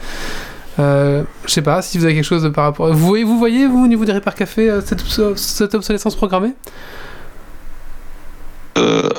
euh, 0.80 1.23
je 1.45 1.52
sais 1.52 1.63
pas 1.63 1.82
si 1.82 1.97
vous 1.97 2.06
avez 2.06 2.13
quelque 2.13 2.23
chose 2.23 2.52
par 2.54 2.65
rapport. 2.65 2.93
Vous 2.93 3.08
voyez, 3.08 3.23
vous, 3.23 3.39
voyez, 3.39 3.65
vous 3.65 3.84
au 3.84 3.88
niveau 3.88 4.06
des 4.06 4.12
Repair 4.12 4.36
Café, 4.36 4.80
cette 5.36 5.73
obsolescence 5.73 6.15
programmée? 6.15 6.54
Euh, 8.78 9.10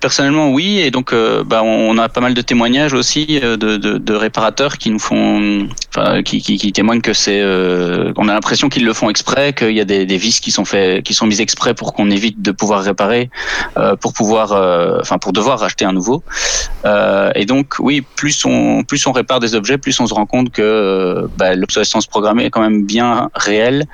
personnellement, 0.00 0.50
oui, 0.50 0.78
et 0.78 0.90
donc 0.90 1.12
euh, 1.12 1.42
bah, 1.42 1.62
on 1.64 1.96
a 1.98 2.08
pas 2.08 2.20
mal 2.20 2.34
de 2.34 2.42
témoignages 2.42 2.92
aussi 2.92 3.40
euh, 3.42 3.56
de, 3.56 3.76
de, 3.76 3.98
de 3.98 4.14
réparateurs 4.14 4.76
qui 4.76 4.90
nous 4.90 4.98
font, 4.98 5.68
enfin, 5.88 6.22
qui, 6.22 6.40
qui, 6.42 6.58
qui 6.58 6.72
témoignent 6.72 7.00
que 7.00 7.14
c'est, 7.14 7.40
euh, 7.40 8.12
on 8.16 8.28
a 8.28 8.34
l'impression 8.34 8.68
qu'ils 8.68 8.84
le 8.84 8.92
font 8.92 9.08
exprès, 9.08 9.52
qu'il 9.52 9.72
y 9.72 9.80
a 9.80 9.84
des, 9.84 10.04
des 10.04 10.16
vis 10.18 10.40
qui 10.40 10.50
sont 10.50 10.64
faits, 10.64 11.02
qui 11.02 11.14
sont 11.14 11.26
mises 11.26 11.40
exprès 11.40 11.72
pour 11.72 11.94
qu'on 11.94 12.10
évite 12.10 12.42
de 12.42 12.50
pouvoir 12.52 12.82
réparer, 12.82 13.30
pour 14.00 14.12
pouvoir, 14.12 14.52
enfin, 15.00 15.18
pour 15.18 15.32
devoir 15.32 15.60
racheter 15.60 15.84
un 15.84 15.92
nouveau. 15.92 16.22
Et 17.34 17.46
donc, 17.46 17.74
oui, 17.78 18.02
plus 18.16 18.44
on, 18.44 18.84
plus 18.84 19.06
on 19.06 19.12
répare 19.12 19.40
des 19.40 19.54
objets, 19.54 19.78
plus 19.78 19.98
on 20.00 20.06
se 20.06 20.14
rend 20.14 20.26
compte 20.26 20.50
que 20.50 21.28
bah, 21.36 21.54
l'obsolescence 21.54 22.06
programmée 22.06 22.44
est 22.44 22.50
quand 22.50 22.60
même 22.60 22.84
bien 22.84 23.30
réelle. 23.34 23.84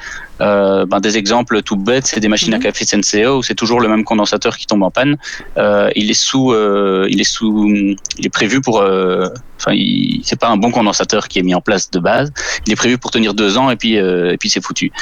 Ben, 0.40 0.98
des 1.00 1.16
exemples 1.18 1.62
tout 1.62 1.76
bêtes, 1.76 2.06
c'est 2.06 2.20
des 2.20 2.28
machines 2.28 2.54
à 2.54 2.58
café 2.58 2.84
Senseo 2.84 3.38
où 3.38 3.42
c'est 3.42 3.54
toujours 3.54 3.80
le 3.80 3.88
même 3.88 4.04
condensateur 4.04 4.56
qui 4.56 4.66
tombe 4.66 4.82
en 4.82 4.90
panne. 4.90 5.11
Euh, 5.56 5.90
il 5.96 6.10
est 6.10 6.14
sous, 6.14 6.52
euh, 6.52 7.06
il 7.10 7.20
est 7.20 7.30
sous, 7.30 7.68
il 7.68 8.26
est 8.26 8.32
prévu 8.32 8.60
pour, 8.60 8.80
euh, 8.80 9.28
enfin, 9.58 9.76
c'est 10.22 10.38
pas 10.38 10.48
un 10.48 10.56
bon 10.56 10.70
condensateur 10.70 11.28
qui 11.28 11.38
est 11.38 11.42
mis 11.42 11.54
en 11.54 11.60
place 11.60 11.90
de 11.90 11.98
base. 11.98 12.32
Il 12.66 12.72
est 12.72 12.76
prévu 12.76 12.98
pour 12.98 13.10
tenir 13.10 13.34
deux 13.34 13.58
ans 13.58 13.70
et 13.70 13.76
puis, 13.76 13.98
euh, 13.98 14.32
et 14.32 14.36
puis 14.36 14.50
c'est 14.50 14.64
foutu. 14.64 14.92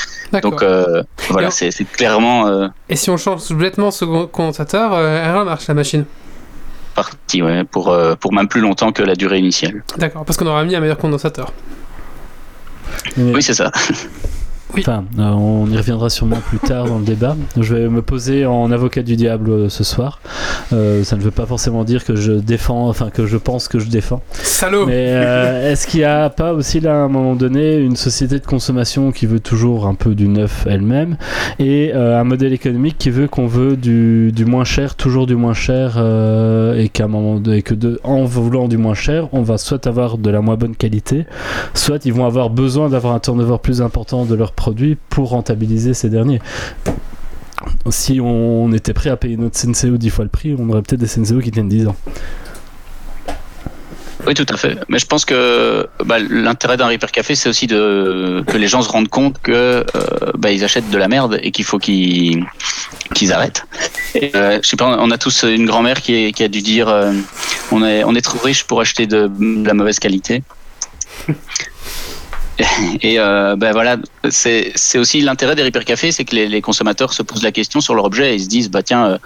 Donc 0.42 0.62
euh, 0.62 1.03
voilà, 1.29 1.51
c'est 1.51 1.70
clairement 1.92 2.46
euh, 2.46 2.68
Et 2.88 2.96
si 2.96 3.11
on 3.11 3.16
change 3.16 3.53
bêtement 3.53 3.90
ce 3.90 4.05
condensateur, 4.05 4.99
elle 4.99 5.37
remarche 5.37 5.66
la 5.68 5.75
machine? 5.75 6.05
parti, 6.92 7.40
ouais, 7.40 7.62
pour, 7.64 7.96
pour 8.18 8.33
même 8.33 8.49
plus 8.49 8.61
longtemps 8.61 8.90
que 8.92 9.03
la 9.03 9.14
durée 9.14 9.38
initiale. 9.38 9.85
D'accord, 9.96 10.25
parce 10.25 10.37
qu'on 10.37 10.46
aura 10.46 10.64
mis 10.64 10.75
un 10.75 10.81
meilleur 10.81 10.99
condensateur. 10.99 11.53
Oui, 13.16 13.42
c'est 13.42 13.55
ça. 13.55 13.70
Enfin, 14.78 15.04
euh, 15.18 15.30
on 15.30 15.66
y 15.66 15.76
reviendra 15.76 16.11
sûrement 16.11 16.40
plus 16.48 16.59
tard 16.59 16.87
dans 16.87 16.98
le 16.98 17.04
débat. 17.04 17.37
Je 17.59 17.74
vais 17.74 17.88
me 17.88 18.02
poser 18.02 18.46
en 18.46 18.70
avocat 18.70 19.02
du 19.02 19.16
diable 19.16 19.50
euh, 19.50 19.68
ce 19.68 19.85
soir. 19.85 20.20
Euh, 20.72 21.02
ça 21.04 21.16
ne 21.16 21.22
veut 21.22 21.30
pas 21.30 21.46
forcément 21.46 21.85
dire 21.85 22.04
que 22.04 22.14
je 22.14 22.33
défends, 22.33 22.88
enfin 22.88 23.11
que 23.11 23.26
je 23.26 23.37
pense 23.37 23.68
que 23.68 23.78
je 23.78 23.88
défends. 23.88 24.22
Salaud 24.33 24.87
Mais 24.87 25.11
est-ce 25.64 25.87
qu'il 25.87 26.00
n'y 26.00 26.06
a 26.06 26.30
pas 26.30 26.52
aussi 26.52 26.80
là 26.80 26.92
à 26.92 27.04
un 27.04 27.09
moment 27.09 27.35
donné 27.35 27.76
une 27.76 27.96
société 27.96 28.38
de 28.38 28.46
consommation 28.46 29.12
qui 29.12 29.26
veut 29.26 29.40
toujours 29.40 29.87
un 29.87 29.94
peu 29.94 30.14
du 30.14 30.28
neuf 30.28 30.66
elle-même 30.68 31.16
et 31.59 31.92
un 31.92 32.24
modèle 32.24 32.52
économique 32.52 32.96
qui 32.98 33.11
veut 33.11 33.26
qu'on 33.26 33.46
veut 33.46 33.76
du, 33.76 34.33
du 34.33 34.44
moins 34.44 34.64
cher, 34.64 34.94
toujours 34.94 35.26
du 35.26 35.37
moins 35.37 35.54
cher 35.54 35.98
et 36.76 36.88
qu'à 36.88 37.04
un 37.04 37.09
moment 37.09 37.37
donné, 37.37 37.62
que 37.62 37.74
de, 37.74 38.00
en 38.04 38.24
voulant 38.24 38.68
du 38.68 38.76
moins 38.76 38.94
cher, 38.94 39.28
on 39.33 39.42
va 39.42 39.59
soit 39.59 39.87
avoir 39.87 40.18
de 40.18 40.30
la 40.30 40.40
moins 40.40 40.56
bonne 40.56 40.76
qualité, 40.76 41.26
soit 41.74 42.04
ils 42.04 42.12
vont 42.12 42.26
avoir 42.26 42.50
besoin 42.50 42.88
d'avoir 42.88 43.14
un 43.14 43.20
turnover 43.20 43.59
plus 43.62 43.83
important 43.83 44.24
de 44.24 44.35
leurs 44.35 44.52
produits 44.61 44.99
pour 45.09 45.31
rentabiliser 45.31 45.94
ces 45.94 46.11
derniers. 46.11 46.38
Si 47.88 48.20
on 48.20 48.70
était 48.75 48.92
prêt 48.92 49.09
à 49.09 49.16
payer 49.16 49.38
notre 49.38 49.57
Senseo 49.57 49.96
10 49.96 50.11
fois 50.11 50.25
le 50.25 50.31
prix, 50.31 50.55
on 50.59 50.68
aurait 50.68 50.83
peut-être 50.83 51.01
des 51.01 51.07
Senseo 51.07 51.40
qui 51.40 51.51
tiennent 51.51 51.70
10 51.70 51.88
ans. 51.88 51.96
Oui, 54.27 54.35
tout 54.35 54.46
à 54.51 54.57
fait. 54.59 54.77
Mais 54.88 54.99
je 54.99 55.07
pense 55.07 55.25
que 55.25 55.88
bah, 56.05 56.18
l'intérêt 56.18 56.77
d'un 56.77 56.88
Repair 56.88 57.11
Café, 57.11 57.35
c'est 57.35 57.49
aussi 57.49 57.66
de 57.66 58.44
que 58.46 58.59
les 58.59 58.68
gens 58.68 58.83
se 58.83 58.90
rendent 58.90 59.09
compte 59.09 59.40
que 59.42 59.53
euh, 59.53 59.85
bah, 60.37 60.51
ils 60.53 60.62
achètent 60.62 60.90
de 60.90 60.99
la 60.99 61.09
merde 61.09 61.40
et 61.42 61.53
qu'il 61.53 61.64
faut 61.64 61.79
qu'ils 61.79 62.44
arrêtent. 63.33 63.64
Euh, 64.35 64.59
je 64.62 64.68
sais 64.68 64.77
pas, 64.77 64.99
on 65.01 65.11
a 65.11 65.16
tous 65.16 65.44
une 65.44 65.64
grand-mère 65.64 66.03
qui, 66.03 66.35
a 66.38 66.49
dû 66.49 66.61
dire 66.61 66.88
euh, 66.88 67.12
on 67.73 67.83
est 67.83 68.20
trop 68.20 68.38
riche 68.44 68.64
pour 68.64 68.83
acheter 68.83 69.07
de 69.07 69.31
la 69.64 69.73
mauvaise 69.73 69.99
qualité. 69.99 70.42
Et 73.03 73.18
euh, 73.18 73.57
ben 73.57 73.73
voilà, 73.73 73.96
c'est 74.29 74.99
aussi 74.99 75.20
l'intérêt 75.20 75.55
des 75.55 75.62
Repair 75.62 75.85
Café, 75.85 76.12
c'est 76.12 76.25
que 76.25 76.37
les, 76.37 76.61
consommateurs 76.61 77.12
se 77.12 77.23
posent 77.23 77.42
la 77.42 77.53
question 77.53 77.81
sur 77.81 77.94
leur 77.94 78.05
objet 78.05 78.33
et 78.33 78.35
ils 78.35 78.44
se 78.44 78.49
disent 78.49 78.70
bah 78.70 78.83
tiens, 78.83 79.07
euh, 79.07 79.18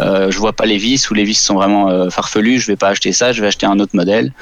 euh, 0.00 0.30
je 0.30 0.38
vois 0.38 0.52
pas 0.52 0.66
les 0.66 0.78
vis 0.78 1.10
ou 1.10 1.14
les 1.14 1.24
vis 1.24 1.34
sont 1.34 1.54
vraiment 1.54 2.10
farfelues, 2.10 2.58
je 2.58 2.66
vais 2.66 2.76
pas 2.76 2.88
acheter 2.88 3.12
ça, 3.12 3.32
je 3.32 3.40
vais 3.40 3.46
acheter 3.46 3.66
un 3.66 3.78
autre 3.78 3.94
modèle. 3.94 4.32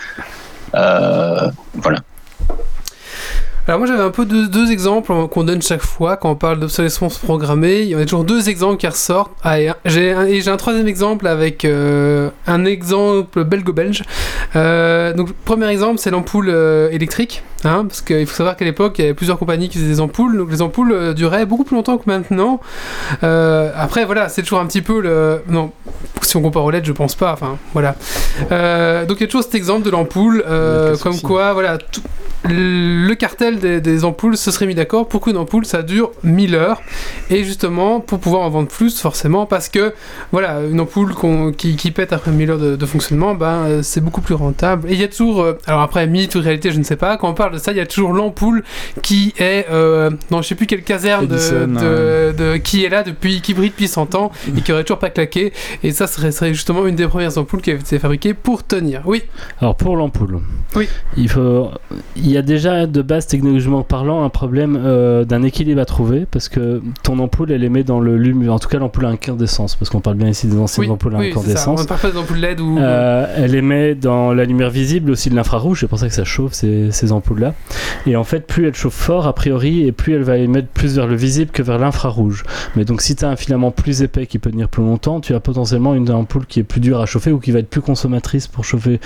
Voilà. 0.72 2.00
Alors 3.68 3.80
moi 3.80 3.86
j'avais 3.86 4.02
un 4.02 4.10
peu 4.10 4.24
deux, 4.24 4.48
deux 4.48 4.72
exemples 4.72 5.12
qu'on 5.28 5.44
donne 5.44 5.60
chaque 5.60 5.82
fois 5.82 6.16
quand 6.16 6.30
on 6.30 6.36
parle 6.36 6.58
d'obsolescence 6.58 7.18
programmée. 7.18 7.82
Il 7.82 7.88
y 7.88 7.94
en 7.94 7.98
a 7.98 8.04
toujours 8.04 8.24
deux 8.24 8.48
exemples 8.48 8.78
qui 8.78 8.86
ressortent. 8.86 9.30
Ah, 9.44 9.60
et 9.60 9.70
j'ai 9.84 10.10
un, 10.14 10.56
troisième 10.56 10.88
exemple 10.88 11.26
avec 11.26 11.66
euh, 11.66 12.30
un 12.46 12.64
exemple 12.64 13.44
belgo-belge. 13.44 14.04
Euh, 14.56 15.12
donc 15.12 15.34
premier 15.44 15.68
exemple 15.68 15.98
c'est 15.98 16.10
l'ampoule 16.10 16.48
euh, 16.48 16.88
électrique. 16.92 17.42
Hein, 17.64 17.84
parce 17.86 18.00
qu'il 18.00 18.26
faut 18.26 18.36
savoir 18.36 18.56
qu'à 18.56 18.64
l'époque 18.64 18.94
il 18.98 19.02
y 19.02 19.04
avait 19.04 19.12
plusieurs 19.12 19.38
compagnies 19.38 19.68
qui 19.68 19.76
faisaient 19.76 19.90
des 19.90 20.00
ampoules. 20.00 20.38
Donc 20.38 20.50
les 20.50 20.62
ampoules 20.62 21.12
duraient 21.12 21.44
beaucoup 21.44 21.64
plus 21.64 21.76
longtemps 21.76 21.98
que 21.98 22.04
maintenant. 22.06 22.60
Après 23.20 24.06
voilà 24.06 24.30
c'est 24.30 24.40
toujours 24.40 24.60
un 24.60 24.66
petit 24.66 24.80
peu 24.80 25.02
le... 25.02 25.42
Non, 25.46 25.72
si 26.22 26.38
on 26.38 26.40
compare 26.40 26.64
aux 26.64 26.70
LED 26.70 26.86
je 26.86 26.92
pense 26.92 27.14
pas. 27.14 27.34
Enfin 27.34 27.58
voilà. 27.74 27.96
Donc 29.04 29.18
il 29.18 29.20
y 29.20 29.24
a 29.24 29.26
toujours 29.26 29.42
cet 29.42 29.54
exemple 29.54 29.84
de 29.84 29.90
l'ampoule. 29.90 30.42
Le 30.48 30.96
comme 31.02 31.20
quoi 31.20 31.52
voilà... 31.52 31.76
tout- 31.76 32.00
le 32.44 33.14
cartel 33.14 33.58
des, 33.58 33.80
des 33.80 34.04
ampoules 34.04 34.36
se 34.36 34.50
serait 34.50 34.66
mis 34.66 34.74
d'accord 34.74 35.08
pour 35.08 35.20
qu'une 35.22 35.36
ampoule 35.36 35.66
ça 35.66 35.82
dure 35.82 36.12
1000 36.22 36.54
heures. 36.54 36.80
Et 37.30 37.42
justement 37.44 38.00
pour 38.00 38.20
pouvoir 38.20 38.42
en 38.42 38.50
vendre 38.50 38.68
plus 38.68 38.98
forcément 39.00 39.44
parce 39.46 39.68
que 39.68 39.92
voilà 40.32 40.60
une 40.70 40.80
ampoule 40.80 41.14
qui, 41.56 41.76
qui 41.76 41.90
pète 41.90 42.12
après 42.12 42.30
1000 42.30 42.50
heures 42.50 42.58
de, 42.58 42.76
de 42.76 42.86
fonctionnement 42.86 43.34
ben 43.34 43.64
euh, 43.66 43.82
c'est 43.82 44.00
beaucoup 44.00 44.20
plus 44.20 44.34
rentable. 44.34 44.88
Et 44.88 44.94
il 44.94 45.00
y 45.00 45.04
a 45.04 45.08
toujours 45.08 45.42
euh, 45.42 45.58
alors 45.66 45.80
après 45.80 46.06
mythe 46.06 46.34
ou 46.36 46.40
réalité 46.40 46.70
je 46.70 46.78
ne 46.78 46.84
sais 46.84 46.96
pas. 46.96 47.16
Quand 47.16 47.28
on 47.28 47.34
parle 47.34 47.52
de 47.54 47.58
ça 47.58 47.72
il 47.72 47.78
y 47.78 47.80
a 47.80 47.86
toujours 47.86 48.12
l'ampoule 48.12 48.62
qui 49.02 49.34
est 49.38 49.66
euh, 49.70 50.10
dans 50.30 50.40
je 50.42 50.48
sais 50.48 50.54
plus 50.54 50.66
quelle 50.66 50.82
caserne 50.84 51.26
de, 51.26 51.34
Edison, 51.34 51.66
de- 51.66 52.32
de- 52.36 52.56
qui 52.58 52.84
est 52.84 52.88
là 52.88 53.02
depuis 53.02 53.40
qui 53.40 53.52
brille 53.54 53.70
depuis 53.70 53.88
100 53.88 54.14
ans 54.14 54.30
et 54.56 54.60
qui 54.60 54.72
aurait 54.72 54.84
toujours 54.84 54.98
pas 55.00 55.10
claqué. 55.10 55.52
Et 55.82 55.90
ça 55.90 56.06
serait, 56.06 56.30
serait 56.32 56.54
justement 56.54 56.86
une 56.86 56.94
des 56.94 57.06
premières 57.08 57.36
ampoules 57.36 57.60
qui 57.62 57.70
avait 57.70 57.80
été 57.80 57.98
fabriquée 57.98 58.32
pour 58.34 58.64
tenir. 58.64 59.02
Oui. 59.06 59.22
Alors 59.60 59.76
pour 59.76 59.96
l'ampoule, 59.96 60.40
Oui. 60.76 60.88
il 61.16 61.28
faut, 61.28 61.70
il 62.16 62.30
y 62.30 62.36
a 62.36 62.37
déjà 62.42 62.86
de 62.86 63.02
base 63.02 63.26
technologiquement 63.26 63.82
parlant 63.82 64.24
un 64.24 64.28
problème 64.28 64.78
euh, 64.82 65.24
d'un 65.24 65.42
équilibre 65.42 65.80
à 65.80 65.84
trouver 65.84 66.26
parce 66.30 66.48
que 66.48 66.82
ton 67.02 67.18
ampoule 67.18 67.52
elle 67.52 67.64
émet 67.64 67.84
dans 67.84 68.00
le 68.00 68.16
lumière, 68.16 68.54
en 68.54 68.58
tout 68.58 68.68
cas 68.68 68.78
l'ampoule 68.78 69.06
à 69.06 69.08
incandescence 69.08 69.76
parce 69.76 69.90
qu'on 69.90 70.00
parle 70.00 70.16
bien 70.16 70.28
ici 70.28 70.46
des 70.46 70.58
anciennes 70.58 70.86
oui, 70.86 70.92
ampoules 70.92 71.14
à 71.14 71.18
oui 71.18 71.30
incandescence. 71.30 71.86
d'ampoules 71.86 72.38
LED 72.38 72.60
ou 72.60 72.78
Euh, 72.78 73.26
elle 73.36 73.54
émet 73.54 73.94
dans 73.94 74.32
la 74.32 74.44
lumière 74.44 74.70
visible 74.70 75.10
aussi 75.10 75.30
de 75.30 75.34
l'infrarouge, 75.36 75.80
c'est 75.80 75.88
pour 75.88 75.98
ça 75.98 76.08
que 76.08 76.14
ça 76.14 76.24
chauffe 76.24 76.52
ces, 76.52 76.90
ces 76.90 77.12
ampoules-là. 77.12 77.54
Et 78.06 78.16
en 78.16 78.24
fait, 78.24 78.46
plus 78.46 78.66
elle 78.66 78.74
chauffe 78.74 78.94
fort, 78.94 79.26
a 79.26 79.34
priori, 79.34 79.86
et 79.86 79.92
plus 79.92 80.14
elle 80.14 80.22
va 80.22 80.36
émettre 80.36 80.68
plus 80.68 80.96
vers 80.96 81.06
le 81.06 81.16
visible 81.16 81.50
que 81.50 81.62
vers 81.62 81.78
l'infrarouge. 81.78 82.44
Mais 82.76 82.84
donc, 82.84 83.00
si 83.02 83.16
tu 83.16 83.24
as 83.24 83.28
un 83.28 83.36
filament 83.36 83.70
plus 83.70 84.02
épais 84.02 84.26
qui 84.26 84.38
peut 84.38 84.50
tenir 84.50 84.68
plus 84.68 84.82
longtemps, 84.82 85.20
tu 85.20 85.34
as 85.34 85.40
potentiellement 85.40 85.94
une 85.94 86.10
ampoule 86.10 86.46
qui 86.46 86.60
est 86.60 86.64
plus 86.64 86.80
dure 86.80 87.00
à 87.00 87.06
chauffer 87.06 87.32
ou 87.32 87.38
qui 87.38 87.50
va 87.50 87.60
être 87.60 87.68
plus 87.70 87.80
consommatrice 87.80 88.46
pour 88.46 88.64
chauffer 88.64 89.00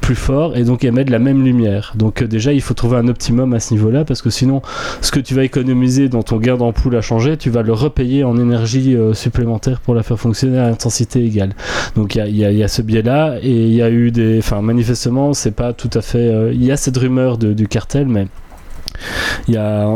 plus 0.00 0.14
fort 0.14 0.56
et 0.56 0.64
donc 0.64 0.84
émettre 0.84 1.12
la 1.12 1.18
même 1.18 1.44
lumière. 1.44 1.92
Donc, 1.96 2.22
euh, 2.22 2.26
déjà, 2.26 2.52
il 2.52 2.61
faut 2.62 2.74
trouver 2.74 2.96
un 2.96 3.08
optimum 3.08 3.52
à 3.54 3.60
ce 3.60 3.74
niveau-là 3.74 4.04
parce 4.04 4.22
que 4.22 4.30
sinon, 4.30 4.62
ce 5.00 5.10
que 5.10 5.20
tu 5.20 5.34
vas 5.34 5.44
économiser 5.44 6.08
dans 6.08 6.22
ton 6.22 6.36
gain 6.38 6.56
d'ampoule 6.56 6.96
à 6.96 7.00
changer, 7.00 7.36
tu 7.36 7.50
vas 7.50 7.62
le 7.62 7.72
repayer 7.72 8.24
en 8.24 8.38
énergie 8.38 8.96
euh, 8.96 9.14
supplémentaire 9.14 9.80
pour 9.80 9.94
la 9.94 10.02
faire 10.02 10.18
fonctionner 10.18 10.58
à 10.58 10.66
intensité 10.66 11.24
égale. 11.24 11.54
Donc 11.96 12.14
il 12.14 12.18
y 12.36 12.44
a, 12.44 12.50
il 12.50 12.58
il 12.58 12.68
ce 12.68 12.82
biais-là 12.82 13.38
et 13.42 13.50
il 13.50 13.74
y 13.74 13.82
a 13.82 13.90
eu 13.90 14.10
des, 14.10 14.38
enfin 14.38 14.62
manifestement 14.62 15.34
c'est 15.34 15.50
pas 15.50 15.72
tout 15.72 15.90
à 15.94 16.00
fait, 16.00 16.18
euh, 16.18 16.52
il 16.52 16.64
y 16.64 16.70
a 16.70 16.76
cette 16.76 16.96
rumeur 16.96 17.38
du 17.38 17.68
cartel, 17.68 18.06
mais 18.06 18.26
il 19.48 19.54
y 19.54 19.56
a 19.56 19.88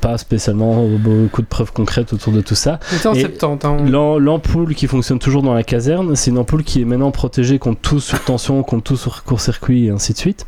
pas 0.00 0.18
spécialement 0.18 0.86
beaucoup 0.86 1.42
de 1.42 1.46
preuves 1.46 1.72
concrètes 1.72 2.12
autour 2.12 2.32
de 2.32 2.40
tout 2.40 2.54
ça. 2.54 2.78
En 3.04 3.14
Et 3.14 3.20
70 3.22 3.66
hein. 3.66 3.76
L'am- 3.90 4.18
L'ampoule 4.18 4.74
qui 4.74 4.86
fonctionne 4.86 5.18
toujours 5.18 5.42
dans 5.42 5.54
la 5.54 5.62
caserne, 5.62 6.14
c'est 6.16 6.30
une 6.30 6.38
ampoule 6.38 6.62
qui 6.64 6.80
est 6.82 6.84
maintenant 6.84 7.10
protégée 7.10 7.58
contre 7.58 7.80
tout 7.80 8.00
surtension, 8.00 8.62
contre 8.62 8.84
tout 8.84 8.96
sur 8.96 9.24
court-circuit 9.24 9.86
et 9.86 9.90
ainsi 9.90 10.12
de 10.12 10.18
suite. 10.18 10.46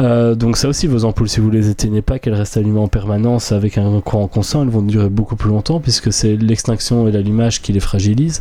Euh, 0.00 0.34
donc 0.34 0.56
ça 0.56 0.68
aussi, 0.68 0.86
vos 0.86 1.04
ampoules, 1.04 1.28
si 1.28 1.40
vous 1.40 1.50
les 1.50 1.68
éteignez 1.70 2.02
pas, 2.02 2.18
qu'elles 2.18 2.34
restent 2.34 2.56
allumées 2.56 2.80
en 2.80 2.88
permanence 2.88 3.52
avec 3.52 3.78
un 3.78 4.00
courant 4.00 4.26
constant, 4.28 4.62
elles 4.62 4.68
vont 4.68 4.82
durer 4.82 5.08
beaucoup 5.08 5.36
plus 5.36 5.50
longtemps 5.50 5.80
puisque 5.80 6.12
c'est 6.12 6.36
l'extinction 6.36 7.08
et 7.08 7.12
l'allumage 7.12 7.62
qui 7.62 7.72
les 7.72 7.80
fragilisent. 7.80 8.40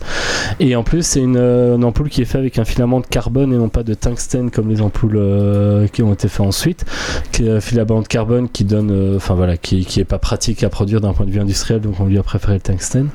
Et 0.60 0.76
en 0.76 0.84
plus, 0.84 1.06
c'est 1.06 1.22
une, 1.22 1.38
une 1.38 1.84
ampoule 1.84 2.10
qui 2.10 2.22
est 2.22 2.26
faite 2.26 2.40
avec 2.42 2.60
un 2.60 2.66
filament 2.66 3.00
de 3.00 3.06
carbone 3.08 3.54
et 3.54 3.58
non 3.58 3.70
pas 3.70 3.84
de 3.84 3.94
tungstène 3.94 4.52
comme 4.52 4.70
les 4.70 4.82
ampoules 4.82 5.18
euh, 5.18 5.88
qui 5.88 6.02
ont 6.04 6.14
été 6.14 6.28
faites 6.28 6.46
ensuite. 6.46 6.86
Qui 7.32 7.48
est 7.48 7.52
un 7.52 7.60
filament 7.62 8.02
de 8.02 8.08
carbone 8.08 8.50
qui 8.50 8.64
donne, 8.64 8.87
euh, 8.92 9.56
qui, 9.62 9.86
qui 9.86 10.00
est 10.00 10.06
pas 10.06 10.20
pratique 10.20 10.64
à 10.64 10.70
produire 10.70 11.02
d'un 11.02 11.14
point 11.14 11.26
de 11.26 11.32
vue 11.32 11.40
industriel, 11.40 11.82
donc 11.82 12.00
on 12.00 12.06
lui 12.06 12.18
a 12.18 12.24
préféré 12.24 12.56
le 12.56 12.62
tungstène. 12.62 13.10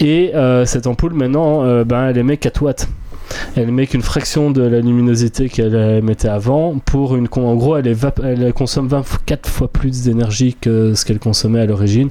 Et 0.00 0.34
euh, 0.34 0.66
cette 0.66 0.86
ampoule 0.86 1.14
maintenant, 1.14 1.64
euh, 1.64 1.84
ben, 1.84 2.08
elle 2.08 2.18
émet 2.18 2.36
4 2.36 2.62
watts. 2.62 2.88
Elle 3.56 3.70
met 3.72 3.86
qu'une 3.86 4.02
fraction 4.02 4.50
de 4.50 4.62
la 4.62 4.80
luminosité 4.80 5.48
qu'elle 5.48 5.74
émettait 5.74 6.28
avant 6.28 6.76
pour 6.84 7.16
une 7.16 7.28
con- 7.28 7.46
en 7.48 7.54
gros 7.56 7.76
elle, 7.76 7.86
est 7.86 7.94
vap- 7.94 8.22
elle 8.24 8.52
consomme 8.52 8.88
24 8.88 9.48
fois 9.48 9.68
plus 9.68 10.02
d'énergie 10.02 10.56
que 10.60 10.94
ce 10.94 11.04
qu'elle 11.04 11.18
consommait 11.18 11.60
à 11.60 11.66
l'origine. 11.66 12.08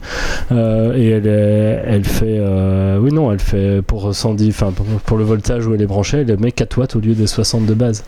Euh, 0.52 0.96
et 0.96 1.10
elle, 1.10 1.28
est- 1.28 1.84
elle 1.86 2.04
fait 2.06 2.38
euh, 2.40 2.98
oui 3.02 3.12
non 3.12 3.32
elle 3.32 3.40
fait 3.40 3.82
pour 3.82 4.14
110 4.14 4.50
enfin 4.50 4.72
pour, 4.72 4.86
pour 4.86 5.18
le 5.18 5.24
voltage 5.24 5.66
où 5.68 5.74
elle 5.74 5.82
est 5.82 5.86
branchée 5.88 6.26
elle 6.28 6.40
met 6.40 6.52
4 6.52 6.78
watts 6.78 6.96
au 6.96 7.00
lieu 7.00 7.14
des 7.14 7.28
60 7.28 7.66
de 7.66 7.74
base. 7.74 8.04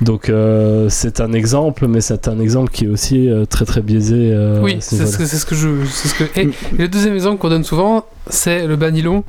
Donc 0.00 0.28
euh, 0.28 0.86
c'est 0.88 1.20
un 1.20 1.32
exemple 1.32 1.86
mais 1.88 2.00
c'est 2.00 2.28
un 2.28 2.40
exemple 2.40 2.70
qui 2.70 2.84
est 2.84 2.88
aussi 2.88 3.28
euh, 3.28 3.44
très 3.44 3.64
très 3.64 3.80
biaisé 3.82 4.30
euh, 4.32 4.60
Oui, 4.62 4.76
c'est 4.80 5.06
ce 5.06 5.16
que, 5.18 5.26
c'est 5.26 5.36
ce 5.36 5.46
que 5.46 5.54
je. 5.54 5.68
c'est 5.90 6.08
Ce 6.08 6.14
que, 6.14 6.40
et, 6.40 6.42
et 6.44 6.82
le 6.82 6.88
deuxième 6.88 7.14
exemple 7.14 7.38
qu'on 7.38 7.48
donne 7.48 7.64
souvent, 7.64 8.04
c'est 8.28 8.66
le 8.66 8.76
banylon. 8.76 9.24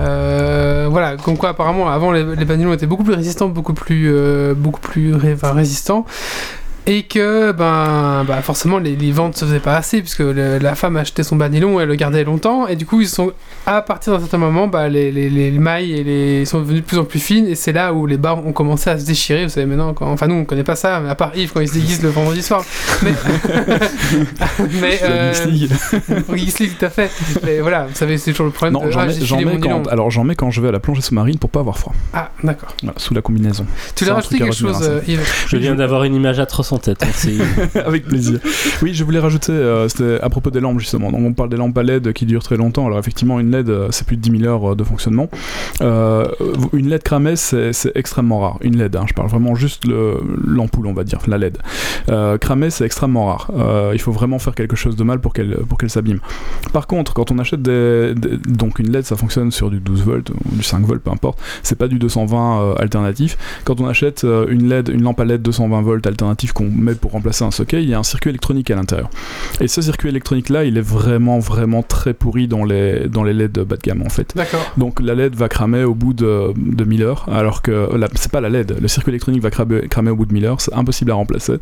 Euh, 0.00 0.88
voilà, 0.90 1.16
comme 1.16 1.36
quoi 1.36 1.50
apparemment 1.50 1.88
avant 1.88 2.12
les, 2.12 2.24
les 2.36 2.44
banylons 2.44 2.72
étaient 2.72 2.86
beaucoup 2.86 3.04
plus 3.04 3.14
résistants, 3.14 3.48
beaucoup 3.48 3.74
plus, 3.74 4.10
euh, 4.12 4.54
beaucoup 4.54 4.80
plus 4.80 5.14
résistants. 5.14 6.06
Et 6.86 7.02
que 7.02 7.52
ben, 7.52 8.24
bah 8.26 8.40
forcément 8.42 8.78
les, 8.78 8.96
les 8.96 9.12
ventes 9.12 9.36
se 9.36 9.44
faisaient 9.44 9.60
pas 9.60 9.76
assez 9.76 10.00
puisque 10.00 10.20
le- 10.20 10.58
la 10.58 10.74
femme 10.74 10.96
achetait 10.96 11.22
son 11.22 11.36
banylon 11.36 11.78
et 11.78 11.82
elle 11.82 11.88
le 11.88 11.94
gardait 11.94 12.24
longtemps 12.24 12.66
et 12.66 12.76
du 12.76 12.86
coup 12.86 13.00
ils 13.00 13.08
sont 13.08 13.32
à 13.66 13.82
partir 13.82 14.14
d'un 14.14 14.20
certain 14.20 14.38
moment 14.38 14.66
bah, 14.66 14.88
les, 14.88 15.12
les, 15.12 15.28
les 15.28 15.50
mailles 15.50 15.92
et 15.92 16.04
les, 16.04 16.44
sont 16.46 16.60
devenues 16.60 16.80
de 16.80 16.84
plus 16.86 16.98
en 16.98 17.04
plus 17.04 17.20
fines 17.20 17.46
et 17.46 17.54
c'est 17.54 17.72
là 17.72 17.92
où 17.92 18.06
les 18.06 18.16
barres 18.16 18.44
ont 18.46 18.52
commencé 18.52 18.88
à 18.90 18.98
se 18.98 19.04
déchirer 19.04 19.44
vous 19.44 19.50
savez 19.50 19.66
maintenant 19.66 19.92
quand, 19.92 20.10
enfin 20.10 20.26
nous 20.26 20.36
on 20.36 20.44
connaît 20.44 20.64
pas 20.64 20.74
ça 20.74 21.00
mais 21.00 21.10
à 21.10 21.14
part 21.14 21.36
Yves 21.36 21.52
quand 21.52 21.60
il 21.60 21.68
se 21.68 21.74
déguise 21.74 22.02
le 22.02 22.08
vendredi 22.08 22.42
soir 22.42 22.64
mais, 23.02 23.12
mais 24.80 25.00
euh, 25.02 25.34
Geeks 25.34 25.46
League. 25.46 25.70
oui, 26.28 26.38
Geeks 26.46 26.58
League, 26.58 26.72
tout 26.78 26.84
à 26.84 26.90
fait. 26.90 27.10
Mais 27.44 27.60
voilà, 27.60 27.86
vous 27.86 27.94
savez, 27.94 28.18
c'est 28.18 28.30
toujours 28.32 28.46
le 28.46 28.52
problème. 28.52 28.74
Non, 28.74 28.86
de, 28.86 28.90
j'en 28.90 29.00
ah, 29.38 29.44
mets, 29.44 29.58
quand, 29.58 29.86
alors 29.88 30.10
j'en 30.10 30.24
mets 30.24 30.34
quand 30.34 30.50
je 30.50 30.60
vais 30.60 30.68
à 30.68 30.72
la 30.72 30.80
plongée 30.80 31.02
sous-marine 31.02 31.38
pour 31.38 31.50
pas 31.50 31.60
avoir 31.60 31.78
froid. 31.78 31.94
Ah, 32.12 32.30
d'accord. 32.42 32.74
Voilà, 32.82 32.98
sous 32.98 33.14
la 33.14 33.22
combinaison. 33.22 33.66
Tu 33.94 34.04
truc 34.04 34.16
à 34.16 34.44
quelque 34.44 34.54
chose, 34.54 34.76
retenir, 34.76 34.90
euh, 34.90 35.22
Yves? 35.22 35.44
Je 35.46 35.56
viens 35.56 35.74
d'avoir 35.74 36.04
une 36.04 36.14
image 36.14 36.38
atroce 36.40 36.69
tête 36.78 36.98
merci 37.02 37.38
Avec 37.74 38.04
plaisir. 38.06 38.38
Oui, 38.82 38.94
je 38.94 39.04
voulais 39.04 39.18
rajouter, 39.18 39.52
euh, 39.52 39.88
c'était 39.88 40.18
à 40.20 40.28
propos 40.30 40.50
des 40.50 40.60
lampes 40.60 40.78
justement. 40.80 41.10
Donc 41.10 41.20
on 41.22 41.32
parle 41.32 41.48
des 41.48 41.56
lampes 41.56 41.76
à 41.76 41.82
LED 41.82 42.12
qui 42.12 42.26
durent 42.26 42.42
très 42.42 42.56
longtemps. 42.56 42.86
Alors 42.86 42.98
effectivement, 42.98 43.40
une 43.40 43.50
LED, 43.50 43.70
euh, 43.70 43.88
c'est 43.90 44.06
plus 44.06 44.16
de 44.16 44.22
10 44.22 44.38
000 44.40 44.44
heures 44.44 44.72
euh, 44.72 44.74
de 44.74 44.84
fonctionnement. 44.84 45.28
Une 45.80 46.88
LED 46.88 47.02
cramée, 47.02 47.36
c'est 47.36 47.72
extrêmement 47.94 48.40
rare. 48.40 48.58
Une 48.60 48.76
LED, 48.76 48.96
hein, 48.96 49.04
je 49.08 49.14
parle 49.14 49.28
vraiment 49.28 49.54
juste 49.54 49.84
le- 49.86 50.18
l'ampoule, 50.46 50.86
on 50.86 50.92
va 50.94 51.04
dire, 51.04 51.18
la 51.26 51.38
LED. 51.38 51.58
Cramée, 52.40 52.70
c'est 52.70 52.84
extrêmement 52.84 53.26
rare. 53.26 53.50
Il 53.92 54.00
faut 54.00 54.12
vraiment 54.12 54.38
faire 54.38 54.54
quelque 54.54 54.76
chose 54.76 54.96
de 54.96 55.04
mal 55.04 55.20
pour 55.20 55.32
qu'elle 55.32 55.56
qu'elle 55.78 55.90
s'abîme. 55.90 56.20
Par 56.72 56.86
contre, 56.86 57.14
quand 57.14 57.30
on 57.30 57.38
achète 57.38 57.62
des, 57.62 58.14
donc 58.46 58.78
une 58.78 58.90
LED, 58.92 59.04
ça 59.04 59.16
fonctionne 59.16 59.50
sur 59.50 59.70
du 59.70 59.80
12 59.80 60.02
volts 60.04 60.30
ou 60.30 60.56
du 60.56 60.62
5 60.62 60.84
volts, 60.84 61.02
peu 61.02 61.10
importe. 61.10 61.38
C'est 61.62 61.76
pas 61.78 61.88
du 61.88 61.98
220 61.98 62.60
euh, 62.60 62.74
alternatif. 62.76 63.38
Quand 63.64 63.80
on 63.80 63.86
achète 63.88 64.24
une 64.48 64.68
LED, 64.68 64.88
une 64.90 65.02
lampe 65.02 65.20
à 65.20 65.24
LED 65.24 65.42
220 65.42 65.80
volts 65.82 66.06
alternatif 66.06 66.52
qu'on 66.60 66.70
met 66.70 66.94
pour 66.94 67.12
remplacer 67.12 67.44
un 67.44 67.50
socket, 67.50 67.82
il 67.82 67.88
y 67.88 67.94
a 67.94 67.98
un 67.98 68.02
circuit 68.02 68.30
électronique 68.30 68.70
à 68.70 68.76
l'intérieur. 68.76 69.10
Et 69.60 69.68
ce 69.68 69.80
circuit 69.82 70.08
électronique 70.08 70.48
là, 70.48 70.64
il 70.64 70.76
est 70.76 70.82
vraiment 70.82 71.38
vraiment 71.38 71.82
très 71.82 72.14
pourri 72.14 72.48
dans 72.48 72.64
les 72.64 73.08
dans 73.08 73.24
les 73.24 73.32
LED 73.32 73.60
bas 73.60 73.76
de 73.76 73.82
gamme 73.82 74.02
en 74.02 74.08
fait. 74.08 74.32
D'accord. 74.36 74.72
Donc 74.76 75.00
la 75.00 75.14
LED 75.14 75.34
va 75.34 75.48
cramer 75.48 75.84
au 75.84 75.94
bout 75.94 76.12
de, 76.12 76.52
de 76.56 76.84
1000 76.84 77.02
heures, 77.02 77.26
alors 77.30 77.62
que 77.62 77.88
c'est 78.14 78.30
pas 78.30 78.40
la 78.40 78.48
LED, 78.48 78.76
le 78.80 78.88
circuit 78.88 79.10
électronique 79.10 79.42
va 79.42 79.50
cramer, 79.50 79.88
cramer 79.88 80.10
au 80.10 80.16
bout 80.16 80.26
de 80.26 80.32
1000 80.32 80.44
heures, 80.44 80.60
c'est 80.60 80.74
impossible 80.74 81.10
à 81.10 81.14
remplacer, 81.14 81.54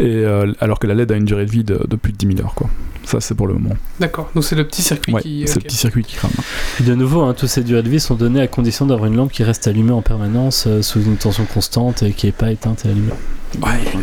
et 0.00 0.04
euh, 0.24 0.52
alors 0.60 0.78
que 0.78 0.86
la 0.86 0.94
LED 0.94 1.12
a 1.12 1.16
une 1.16 1.24
durée 1.24 1.46
de 1.46 1.50
vie 1.50 1.64
de, 1.64 1.80
de 1.88 1.96
plus 1.96 2.12
de 2.12 2.18
10 2.18 2.36
000 2.36 2.40
heures 2.40 2.54
quoi. 2.54 2.68
Ça 3.04 3.20
c'est 3.20 3.34
pour 3.34 3.46
le 3.46 3.54
moment. 3.54 3.76
D'accord. 4.00 4.30
Donc 4.34 4.42
c'est 4.44 4.56
le 4.56 4.64
petit 4.66 4.82
circuit 4.82 5.12
Ouais, 5.12 5.22
qui. 5.22 5.44
c'est 5.46 5.56
le 5.56 5.60
petit 5.62 5.76
circuit 5.76 6.02
qui 6.02 6.16
crame. 6.16 6.32
De 6.80 6.94
nouveau, 6.94 7.22
hein, 7.22 7.34
tous 7.34 7.46
ces 7.46 7.62
durées 7.62 7.82
de 7.84 7.88
vie 7.88 8.00
sont 8.00 8.14
données 8.16 8.40
à 8.40 8.48
condition 8.48 8.84
d'avoir 8.86 9.06
une 9.08 9.16
lampe 9.16 9.30
qui 9.30 9.44
reste 9.44 9.68
allumée 9.68 9.92
en 9.92 10.02
permanence 10.02 10.64
euh, 10.66 10.82
sous 10.82 11.00
une 11.02 11.16
tension 11.16 11.44
constante 11.44 12.02
et 12.02 12.10
qui 12.12 12.26
n'est 12.26 12.32
pas 12.32 12.50
éteinte 12.50 12.84
et 12.84 12.88
allumée. 12.88 13.12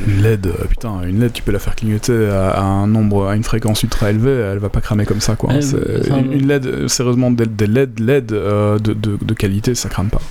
Une 0.08 0.22
LED, 0.24 0.48
euh, 0.48 0.66
putain, 0.70 1.02
une 1.04 1.20
LED, 1.20 1.34
tu 1.34 1.44
peux 1.44 1.52
la 1.52 1.60
faire 1.60 1.76
clignoter 1.76 2.28
à, 2.30 2.52
à 2.52 2.62
un 2.62 2.88
nombre, 2.88 3.28
à 3.28 3.36
une 3.36 3.44
fréquence 3.44 3.84
ultra 3.84 4.10
élevée, 4.10 4.32
elle 4.32 4.58
va 4.60 4.70
pas 4.70 4.82
cramer 4.82 5.06
comme 5.06 5.22
ça, 5.22 5.36
quoi. 5.36 5.54
Ouais, 5.54 5.62
enfin, 6.02 6.20
une, 6.20 6.34
une 6.34 6.48
LED, 6.48 6.66
euh, 6.66 6.88
sérieusement, 6.88 7.30
des, 7.32 7.46
des 7.46 7.68
LED, 7.68 8.00
LED 8.00 8.32
euh, 8.32 8.80
de, 8.80 8.94
de, 8.94 9.18
de 9.22 9.34
qualité, 9.34 9.76
ça 9.76 9.90
crame 9.90 10.10
pas. 10.10 10.22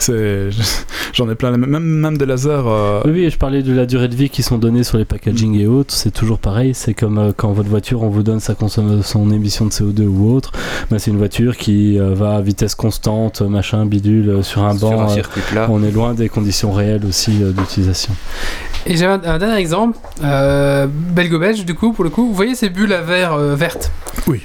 J'en 1.12 1.30
ai 1.30 1.34
plein, 1.34 1.56
même, 1.56 1.78
même 1.80 2.18
des 2.18 2.26
lasers. 2.26 2.50
euh, 2.66 3.00
Oui, 3.06 3.30
je 3.30 3.38
parlais 3.38 3.62
de 3.62 3.72
la 3.72 3.86
durée 3.86 4.08
de 4.08 4.14
vie 4.14 4.28
qui 4.28 4.42
sont 4.42 4.58
données 4.58 4.84
sur 4.84 4.98
les 4.98 5.04
packaging 5.04 5.58
et 5.58 5.66
autres. 5.66 5.94
C'est 5.94 6.10
toujours 6.10 6.38
pareil. 6.38 6.74
C'est 6.74 6.94
comme 6.94 7.18
euh, 7.18 7.32
quand 7.36 7.52
votre 7.52 7.68
voiture, 7.68 8.02
on 8.02 8.08
vous 8.08 8.22
donne 8.22 8.40
sa 8.40 8.54
consommation, 8.54 9.02
son 9.02 9.30
émission 9.30 9.64
de 9.66 9.70
CO2 9.70 10.06
ou 10.06 10.34
autre. 10.34 10.52
Ben, 10.90 10.98
c'est 10.98 11.10
une 11.10 11.18
voiture 11.18 11.56
qui 11.56 11.98
euh, 11.98 12.14
va 12.14 12.36
à 12.36 12.40
vitesse 12.42 12.74
constante, 12.74 13.40
machin, 13.42 13.86
bidule, 13.86 14.28
euh, 14.28 14.42
sur 14.42 14.64
un 14.64 14.76
Sur 14.76 14.90
banc. 14.90 15.02
un 15.02 15.08
circuit 15.08 15.40
plat. 15.50 15.66
on 15.70 15.82
est 15.82 15.90
loin 15.90 16.12
des 16.14 16.28
conditions 16.28 16.72
réelles 16.72 17.04
aussi 17.06 17.42
euh, 17.42 17.52
d'utilisation. 17.52 18.14
Et 18.84 18.96
j'ai 18.96 19.06
un, 19.06 19.20
un 19.24 19.38
dernier 19.38 19.56
exemple, 19.58 19.98
euh, 20.22 20.86
belgo-belge 20.88 21.64
du 21.64 21.74
coup, 21.74 21.92
pour 21.92 22.04
le 22.04 22.10
coup. 22.10 22.26
Vous 22.26 22.34
voyez 22.34 22.54
ces 22.54 22.68
bulles 22.68 22.92
à 22.92 23.00
verre 23.00 23.32
euh, 23.32 23.54
vertes? 23.56 23.90
Oui. 24.26 24.42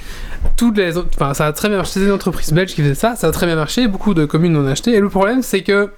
Toutes 0.56 0.76
les 0.76 0.96
autres, 0.96 1.08
enfin 1.14 1.34
ça 1.34 1.46
a 1.46 1.52
très 1.52 1.68
bien 1.68 1.76
marché. 1.78 1.92
C'était 1.94 2.06
une 2.06 2.12
entreprise 2.12 2.52
belge 2.52 2.74
qui 2.74 2.82
faisait 2.82 2.94
ça, 2.94 3.16
ça 3.16 3.28
a 3.28 3.30
très 3.32 3.46
bien 3.46 3.56
marché. 3.56 3.86
Beaucoup 3.88 4.14
de 4.14 4.24
communes 4.24 4.56
en 4.56 4.60
ont 4.64 4.66
acheté. 4.68 4.92
Et 4.94 5.00
le 5.00 5.08
problème, 5.08 5.42
c'est 5.42 5.62
que 5.62 5.90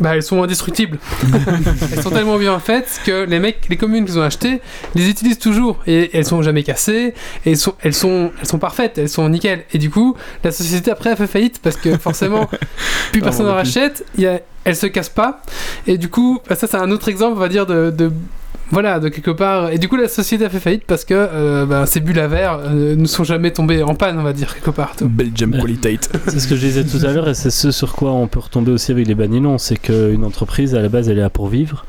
bah, 0.00 0.14
elles 0.14 0.22
sont 0.22 0.42
indestructibles. 0.42 0.98
elles 1.92 2.02
sont 2.02 2.10
tellement 2.10 2.38
bien 2.38 2.58
faites 2.60 3.00
que 3.04 3.24
les 3.24 3.38
mecs, 3.38 3.68
les 3.68 3.76
communes 3.76 4.04
qui 4.04 4.16
ont 4.16 4.22
acheté, 4.22 4.60
les 4.94 5.08
utilisent 5.08 5.38
toujours 5.38 5.78
et 5.86 6.10
elles 6.16 6.24
sont 6.24 6.42
jamais 6.42 6.62
cassées. 6.62 7.14
Et 7.44 7.50
elles 7.52 7.56
sont, 7.56 7.74
elles 7.80 7.94
sont, 7.94 8.32
elles 8.40 8.46
sont 8.46 8.58
parfaites, 8.58 8.98
elles 8.98 9.08
sont 9.08 9.28
nickel. 9.28 9.64
Et 9.72 9.78
du 9.78 9.90
coup, 9.90 10.16
la 10.44 10.52
société 10.52 10.90
après 10.90 11.10
a 11.10 11.16
fait 11.16 11.26
faillite 11.26 11.60
parce 11.62 11.76
que 11.76 11.96
forcément, 11.98 12.46
plus 13.12 13.20
Ah, 13.20 13.24
personne 13.24 13.46
on 13.46 13.50
n'en 13.50 13.54
rachète. 13.54 14.04
Il 14.16 14.24
y 14.24 14.26
a, 14.26 14.40
elles 14.64 14.76
se 14.76 14.86
cassent 14.86 15.08
pas. 15.08 15.42
Et 15.86 15.98
du 15.98 16.08
coup, 16.08 16.40
bah, 16.48 16.54
ça 16.56 16.66
c'est 16.66 16.76
un 16.76 16.90
autre 16.90 17.08
exemple, 17.08 17.36
on 17.36 17.40
va 17.40 17.48
dire, 17.48 17.66
de, 17.66 17.90
de- 17.90 18.12
voilà, 18.70 19.00
de 19.00 19.08
quelque 19.08 19.30
part. 19.30 19.70
Et 19.70 19.78
du 19.78 19.88
coup, 19.88 19.96
la 19.96 20.08
société 20.08 20.44
a 20.44 20.48
fait 20.48 20.60
faillite 20.60 20.84
parce 20.86 21.04
que 21.04 21.14
euh, 21.14 21.66
bah, 21.66 21.86
ces 21.86 22.00
bulles 22.00 22.18
à 22.18 22.28
verre 22.28 22.58
euh, 22.64 22.96
ne 22.96 23.06
sont 23.06 23.24
jamais 23.24 23.50
tombées 23.50 23.82
en 23.82 23.94
panne, 23.94 24.18
on 24.18 24.22
va 24.22 24.32
dire, 24.32 24.54
quelque 24.54 24.70
part. 24.70 24.94
Belgium 25.02 25.52
Ouais. 25.52 25.60
Qualitate. 25.60 26.10
C'est 26.28 26.40
ce 26.40 26.48
que 26.48 26.56
je 26.56 26.66
disais 26.66 26.84
tout 26.84 27.04
à 27.04 27.12
l'heure 27.12 27.28
et 27.28 27.34
c'est 27.34 27.50
ce 27.50 27.70
sur 27.70 27.92
quoi 27.94 28.12
on 28.12 28.26
peut 28.26 28.40
retomber 28.40 28.72
aussi 28.72 28.90
avec 28.92 29.06
les 29.06 29.14
banylons. 29.14 29.58
C'est 29.58 29.76
qu'une 29.76 30.24
entreprise, 30.24 30.74
à 30.74 30.80
la 30.80 30.88
base, 30.88 31.08
elle 31.10 31.18
est 31.18 31.22
là 31.22 31.30
pour 31.30 31.48
vivre 31.48 31.84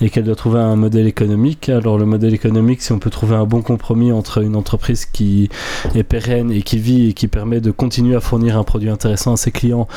et 0.00 0.10
qu'elle 0.10 0.24
doit 0.24 0.36
trouver 0.36 0.60
un 0.60 0.76
modèle 0.76 1.06
économique. 1.06 1.68
Alors, 1.68 1.98
le 1.98 2.06
modèle 2.06 2.34
économique, 2.34 2.82
si 2.82 2.92
on 2.92 2.98
peut 2.98 3.10
trouver 3.10 3.36
un 3.36 3.44
bon 3.44 3.62
compromis 3.62 4.12
entre 4.12 4.42
une 4.42 4.56
entreprise 4.56 5.06
qui 5.06 5.48
est 5.94 6.02
pérenne 6.02 6.50
et 6.50 6.62
qui 6.62 6.78
vit 6.78 7.10
et 7.10 7.12
qui 7.12 7.28
permet 7.28 7.60
de 7.60 7.70
continuer 7.70 8.16
à 8.16 8.20
fournir 8.20 8.58
un 8.58 8.64
produit 8.64 8.90
intéressant 8.90 9.34
à 9.34 9.36
ses 9.36 9.50
clients 9.50 9.88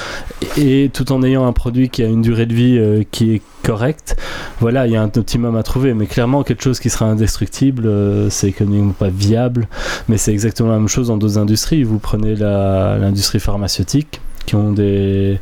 et 0.58 0.90
tout 0.94 1.12
en 1.12 1.24
ayant 1.24 1.46
un 1.46 1.54
produit 1.54 1.90
qui 1.90 2.04
a 2.04 2.08
une 2.08 2.22
durée 2.22 2.46
de 2.46 2.54
vie 2.54 2.78
euh, 2.78 3.04
qui 3.12 3.36
est 3.36 3.42
correcte, 3.64 4.16
voilà, 4.60 4.88
il 4.88 4.94
y 4.94 4.96
a 4.96 5.02
un 5.02 5.12
optimum 5.16 5.56
à 5.56 5.64
trouver. 5.64 5.94
Mais 5.94 6.06
clairement, 6.06 6.44
quelque 6.44 6.64
chose 6.64 6.80
qui 6.80 6.90
sera 6.90 7.06
indestructible, 7.06 7.86
euh, 7.88 8.30
c'est 8.30 8.48
économiquement 8.48 8.94
pas 8.94 9.10
viable. 9.10 9.68
Mais 10.08 10.18
c'est 10.18 10.32
exactement 10.32 10.70
la 10.70 10.78
même 10.78 10.88
chose 10.88 11.08
dans 11.08 11.18
d'autres 11.18 11.38
industries. 11.38 11.84
Vous 11.84 12.00
prenez 12.00 12.36
l'industrie 12.36 13.40
pharmaceutique 13.40 14.22
qui 14.46 14.56
ont 14.56 14.72
des 14.72 15.40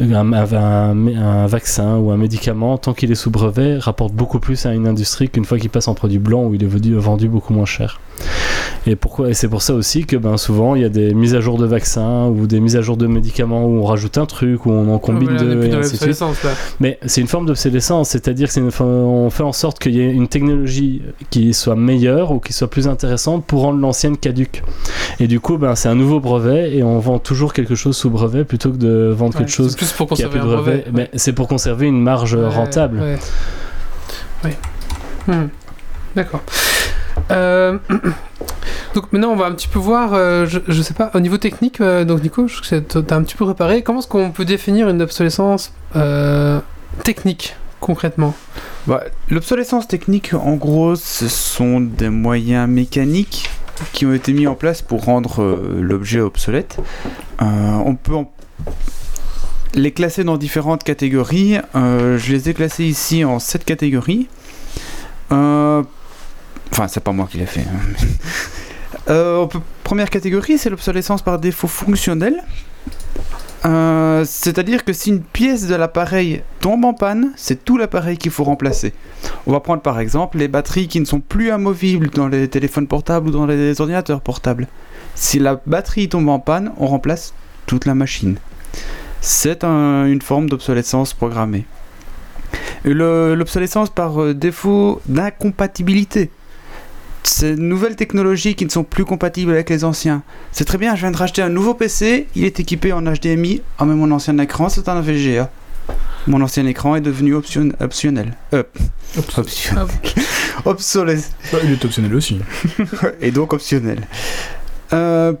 un, 0.00 0.32
un- 0.32 1.16
un 1.16 1.46
vaccin 1.46 1.96
ou 1.96 2.10
un 2.10 2.16
médicament 2.16 2.76
tant 2.78 2.92
qu'il 2.94 3.10
est 3.12 3.14
sous 3.16 3.30
brevet 3.30 3.78
rapporte 3.78 4.12
beaucoup 4.12 4.40
plus 4.40 4.66
à 4.66 4.74
une 4.74 4.86
industrie 4.86 5.28
qu'une 5.28 5.44
fois 5.44 5.58
qu'il 5.58 5.70
passe 5.70 5.88
en 5.88 5.94
produit 5.94 6.18
blanc 6.18 6.44
où 6.44 6.54
il 6.54 6.62
est 6.62 6.66
vendu, 6.66 6.94
vendu 6.96 7.28
beaucoup 7.28 7.52
moins 7.52 7.64
cher. 7.66 8.00
Et 8.86 8.96
pourquoi 8.96 9.30
Et 9.30 9.34
c'est 9.34 9.48
pour 9.48 9.62
ça 9.62 9.74
aussi 9.74 10.04
que 10.04 10.16
ben 10.16 10.36
souvent 10.36 10.74
il 10.74 10.82
y 10.82 10.84
a 10.84 10.88
des 10.90 11.14
mises 11.14 11.34
à 11.34 11.40
jour 11.40 11.56
de 11.58 11.66
vaccins 11.66 12.26
ou 12.26 12.46
des 12.46 12.60
mises 12.60 12.76
à 12.76 12.82
jour 12.82 12.96
de 12.98 13.06
médicaments 13.06 13.64
où 13.66 13.78
on 13.78 13.84
rajoute 13.84 14.18
un 14.18 14.26
truc 14.26 14.66
où 14.66 14.70
on 14.70 14.92
en 14.92 14.98
combine 14.98 15.30
on 15.30 15.36
est 15.36 15.38
deux 15.38 15.64
et 15.64 15.70
ainsi 15.78 15.92
de 15.92 15.96
suite. 15.96 16.08
Mais 16.80 16.98
c'est 17.06 17.20
une 17.22 17.26
forme 17.26 17.46
d'obsolescence, 17.46 18.10
c'est-à-dire 18.10 18.48
que 18.48 18.52
c'est 18.54 18.60
une 18.60 18.70
for- 18.70 18.86
on 18.86 19.30
fait 19.30 19.42
en 19.42 19.52
sorte 19.52 19.78
qu'il 19.78 19.94
y 19.94 20.00
ait 20.00 20.10
une 20.12 20.28
technologie 20.28 21.00
qui 21.30 21.54
soit 21.54 21.76
meilleure 21.76 22.30
ou 22.30 22.40
qui 22.40 22.52
soit 22.52 22.68
plus 22.68 22.86
intéressante 22.86 23.44
pour 23.46 23.62
rendre 23.62 23.80
l'ancienne 23.80 24.16
caduque. 24.18 24.62
Et 25.18 25.26
du 25.28 25.40
coup, 25.40 25.56
ben, 25.56 25.74
c'est 25.74 25.88
un 25.88 25.94
nouveau 25.94 26.20
brevet 26.20 26.76
et 26.76 26.82
on 26.82 26.98
vend 26.98 27.18
toujours 27.18 27.52
quelque 27.54 27.74
chose 27.74 27.96
sous 27.96 28.10
brevet 28.10 28.44
plutôt 28.44 28.70
que 28.70 28.76
de 28.76 29.12
vendre 29.16 29.32
Ouais, 29.34 29.40
quelque 29.40 29.50
chose 29.52 29.74
pour 29.92 30.08
conserver 30.08 30.38
plus 30.38 30.40
de 30.40 30.44
un 30.52 30.56
brevet. 30.56 30.76
brevet. 30.78 30.90
Mais 30.92 31.10
c'est 31.18 31.32
pour 31.32 31.48
conserver 31.48 31.86
une 31.86 32.00
marge 32.02 32.34
Ouais, 32.34 32.48
rentable. 32.48 33.00
ouais. 33.00 33.18
Oui. 34.44 34.50
Hmm. 35.26 35.46
D'accord. 36.16 36.42
Euh, 37.30 37.78
Donc 38.94 39.12
maintenant, 39.12 39.30
on 39.30 39.36
va 39.36 39.46
un 39.46 39.52
petit 39.52 39.66
peu 39.68 39.78
voir, 39.80 40.10
euh, 40.14 40.46
je, 40.46 40.60
je 40.68 40.80
sais 40.82 40.94
pas, 40.94 41.10
au 41.14 41.20
niveau 41.20 41.36
technique, 41.36 41.80
euh, 41.80 42.04
donc 42.04 42.22
Nico, 42.22 42.46
je 42.46 42.62
sais 42.62 42.80
que 42.80 42.98
t'as 43.00 43.16
un 43.16 43.22
petit 43.24 43.34
peu 43.34 43.44
préparé, 43.44 43.82
comment 43.82 43.98
est-ce 43.98 44.06
qu'on 44.06 44.30
peut 44.30 44.44
définir 44.44 44.88
une 44.88 45.02
obsolescence 45.02 45.72
euh, 45.96 46.60
technique, 47.02 47.56
concrètement? 47.80 48.34
Bah, 48.86 49.02
L'obsolescence 49.30 49.88
technique, 49.88 50.32
en 50.34 50.54
gros, 50.54 50.94
ce 50.94 51.26
sont 51.26 51.80
des 51.80 52.08
moyens 52.08 52.68
mécaniques 52.68 53.50
qui 53.92 54.06
ont 54.06 54.12
été 54.12 54.32
mis 54.32 54.46
en 54.46 54.54
place 54.54 54.80
pour 54.80 55.04
rendre 55.04 55.42
euh, 55.42 55.78
l'objet 55.80 56.20
obsolète. 56.20 56.76
Euh, 57.42 57.44
on 57.84 57.96
peut 57.96 58.14
en- 58.14 58.30
les 59.74 59.92
classer 59.92 60.24
dans 60.24 60.36
différentes 60.36 60.84
catégories. 60.84 61.58
Euh, 61.74 62.18
je 62.18 62.32
les 62.32 62.48
ai 62.48 62.54
classés 62.54 62.84
ici 62.84 63.24
en 63.24 63.38
sept 63.38 63.64
catégories. 63.64 64.28
Euh, 65.32 65.82
Enfin, 66.72 66.88
c'est 66.88 67.04
pas 67.04 67.12
moi 67.12 67.28
qui 67.30 67.38
l'ai 67.38 67.46
fait. 67.46 67.60
hein. 67.60 68.06
Euh, 69.10 69.46
Première 69.82 70.08
catégorie, 70.08 70.56
c'est 70.56 70.70
l'obsolescence 70.70 71.20
par 71.20 71.38
défaut 71.38 71.66
fonctionnel. 71.68 72.42
C'est-à-dire 74.24 74.84
que 74.84 74.92
si 74.92 75.10
une 75.10 75.20
pièce 75.22 75.66
de 75.66 75.74
l'appareil 75.74 76.42
tombe 76.60 76.84
en 76.84 76.94
panne, 76.94 77.32
c'est 77.36 77.64
tout 77.64 77.76
l'appareil 77.76 78.16
qu'il 78.18 78.30
faut 78.30 78.44
remplacer. 78.44 78.92
On 79.46 79.52
va 79.52 79.60
prendre 79.60 79.82
par 79.82 80.00
exemple 80.00 80.38
les 80.38 80.48
batteries 80.48 80.88
qui 80.88 81.00
ne 81.00 81.04
sont 81.04 81.20
plus 81.20 81.50
amovibles 81.50 82.08
dans 82.10 82.28
les 82.28 82.48
téléphones 82.48 82.86
portables 82.86 83.28
ou 83.28 83.30
dans 83.30 83.46
les 83.46 83.80
ordinateurs 83.80 84.20
portables. 84.20 84.68
Si 85.14 85.38
la 85.38 85.60
batterie 85.66 86.08
tombe 86.08 86.28
en 86.28 86.38
panne, 86.38 86.72
on 86.78 86.86
remplace 86.86 87.34
toute 87.66 87.84
la 87.86 87.94
machine. 87.94 88.36
C'est 89.26 89.64
un- 89.64 90.04
une 90.04 90.20
forme 90.20 90.50
d'obsolescence 90.50 91.14
programmée. 91.14 91.64
L'obsolescence 92.84 93.88
par 93.88 94.20
euh, 94.22 94.34
défaut 94.34 95.00
d'incompatibilité. 95.06 96.30
Ces 97.22 97.56
nouvelles 97.56 97.96
technologies 97.96 98.54
qui 98.54 98.66
ne 98.66 98.70
sont 98.70 98.84
plus 98.84 99.06
compatibles 99.06 99.52
avec 99.52 99.70
les 99.70 99.82
anciens. 99.84 100.22
C'est 100.52 100.66
très 100.66 100.76
bien, 100.76 100.94
je 100.94 101.00
viens 101.00 101.10
de 101.10 101.16
racheter 101.16 101.40
un 101.40 101.48
nouveau 101.48 101.72
PC, 101.72 102.26
il 102.36 102.44
est 102.44 102.60
équipé 102.60 102.92
en 102.92 103.00
HDMI. 103.02 103.62
Ah, 103.78 103.86
mais 103.86 103.94
mon 103.94 104.10
ancien 104.10 104.36
écran, 104.38 104.68
c'est 104.68 104.90
un 104.90 105.00
VGA. 105.00 105.50
Mon 106.26 106.42
ancien 106.42 106.66
écran 106.66 106.94
est 106.96 107.00
devenu 107.00 107.34
option- 107.34 107.72
optionnel. 107.80 108.36
Euh, 108.52 108.62
option- 109.16 109.74
obsolète. 110.66 111.30
Bah, 111.50 111.58
il 111.64 111.72
est 111.72 111.82
optionnel 111.84 112.14
aussi. 112.14 112.40
Et 113.22 113.30
donc 113.30 113.54
optionnel. 113.54 114.06
Euh, 114.92 115.32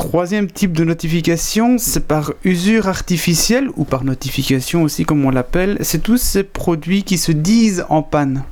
troisième 0.00 0.50
type 0.50 0.72
de 0.72 0.82
notification, 0.82 1.76
c'est 1.78 2.06
par 2.06 2.32
usure 2.42 2.88
artificielle 2.88 3.68
ou 3.76 3.84
par 3.84 4.02
notification 4.02 4.82
aussi, 4.82 5.04
comme 5.04 5.24
on 5.26 5.30
l'appelle. 5.30 5.76
C'est 5.82 6.02
tous 6.02 6.16
ces 6.16 6.42
produits 6.42 7.02
qui 7.02 7.18
se 7.18 7.32
disent 7.32 7.84
en 7.90 8.02
panne. 8.02 8.42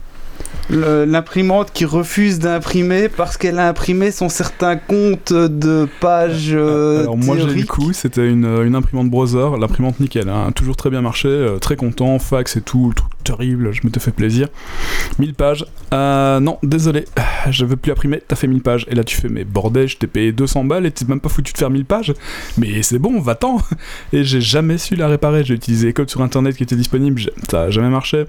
L'imprimante 0.71 1.73
qui 1.73 1.87
refuse 1.87 2.39
d'imprimer 2.39 3.09
parce 3.09 3.39
qu'elle 3.39 3.59
a 3.59 3.69
imprimé 3.69 4.11
son 4.11 4.29
certain 4.29 4.77
compte 4.77 5.33
de 5.33 5.89
page 6.01 6.51
euh, 6.53 7.01
Alors 7.01 7.17
moi 7.17 7.39
j'ai 7.39 7.47
le 7.47 7.65
coup, 7.65 7.95
c'était 7.95 8.29
une, 8.29 8.45
une 8.45 8.75
imprimante 8.75 9.09
browser, 9.09 9.59
l'imprimante 9.59 9.99
nickel, 10.01 10.29
hein, 10.29 10.53
toujours 10.55 10.77
très 10.77 10.91
bien 10.91 11.01
marché, 11.01 11.29
euh, 11.29 11.59
très 11.59 11.77
content, 11.77 12.19
fax 12.19 12.59
et 12.59 12.61
tout, 12.61 12.89
le 12.89 12.95
truc 12.95 13.11
terrible, 13.29 13.73
je 13.73 13.81
m'étais 13.85 14.01
fait 14.01 14.11
plaisir. 14.11 14.49
1000 15.19 15.35
pages, 15.35 15.65
euh, 15.93 16.41
non 16.41 16.59
désolé, 16.63 17.05
je 17.51 17.65
veux 17.65 17.77
plus 17.77 17.93
imprimer, 17.93 18.23
t'as 18.27 18.37
fait 18.37 18.47
1000 18.47 18.63
pages, 18.63 18.87
et 18.91 18.95
là 18.95 19.05
tu 19.05 19.17
fais 19.17 19.29
mais 19.29 19.45
bordel, 19.45 19.89
je 19.89 19.97
t'ai 19.97 20.07
payé 20.07 20.33
200 20.33 20.65
balles 20.65 20.87
et 20.87 20.91
t'es 20.91 21.05
même 21.07 21.21
pas 21.21 21.29
foutu 21.29 21.53
de 21.53 21.59
faire 21.59 21.71
1000 21.71 21.85
pages, 21.85 22.15
mais 22.57 22.83
c'est 22.83 22.99
bon, 22.99 23.21
va-t'en. 23.21 23.59
Et 24.13 24.25
j'ai 24.25 24.41
jamais 24.41 24.79
su 24.79 24.97
la 24.97 25.09
réparer, 25.09 25.45
j'ai 25.45 25.55
utilisé 25.55 25.89
les 25.89 25.93
codes 25.93 26.09
sur 26.09 26.23
internet 26.23 26.57
qui 26.57 26.63
étaient 26.63 26.77
disponibles, 26.77 27.21
ça 27.51 27.63
a 27.63 27.71
jamais 27.71 27.91
marché, 27.91 28.25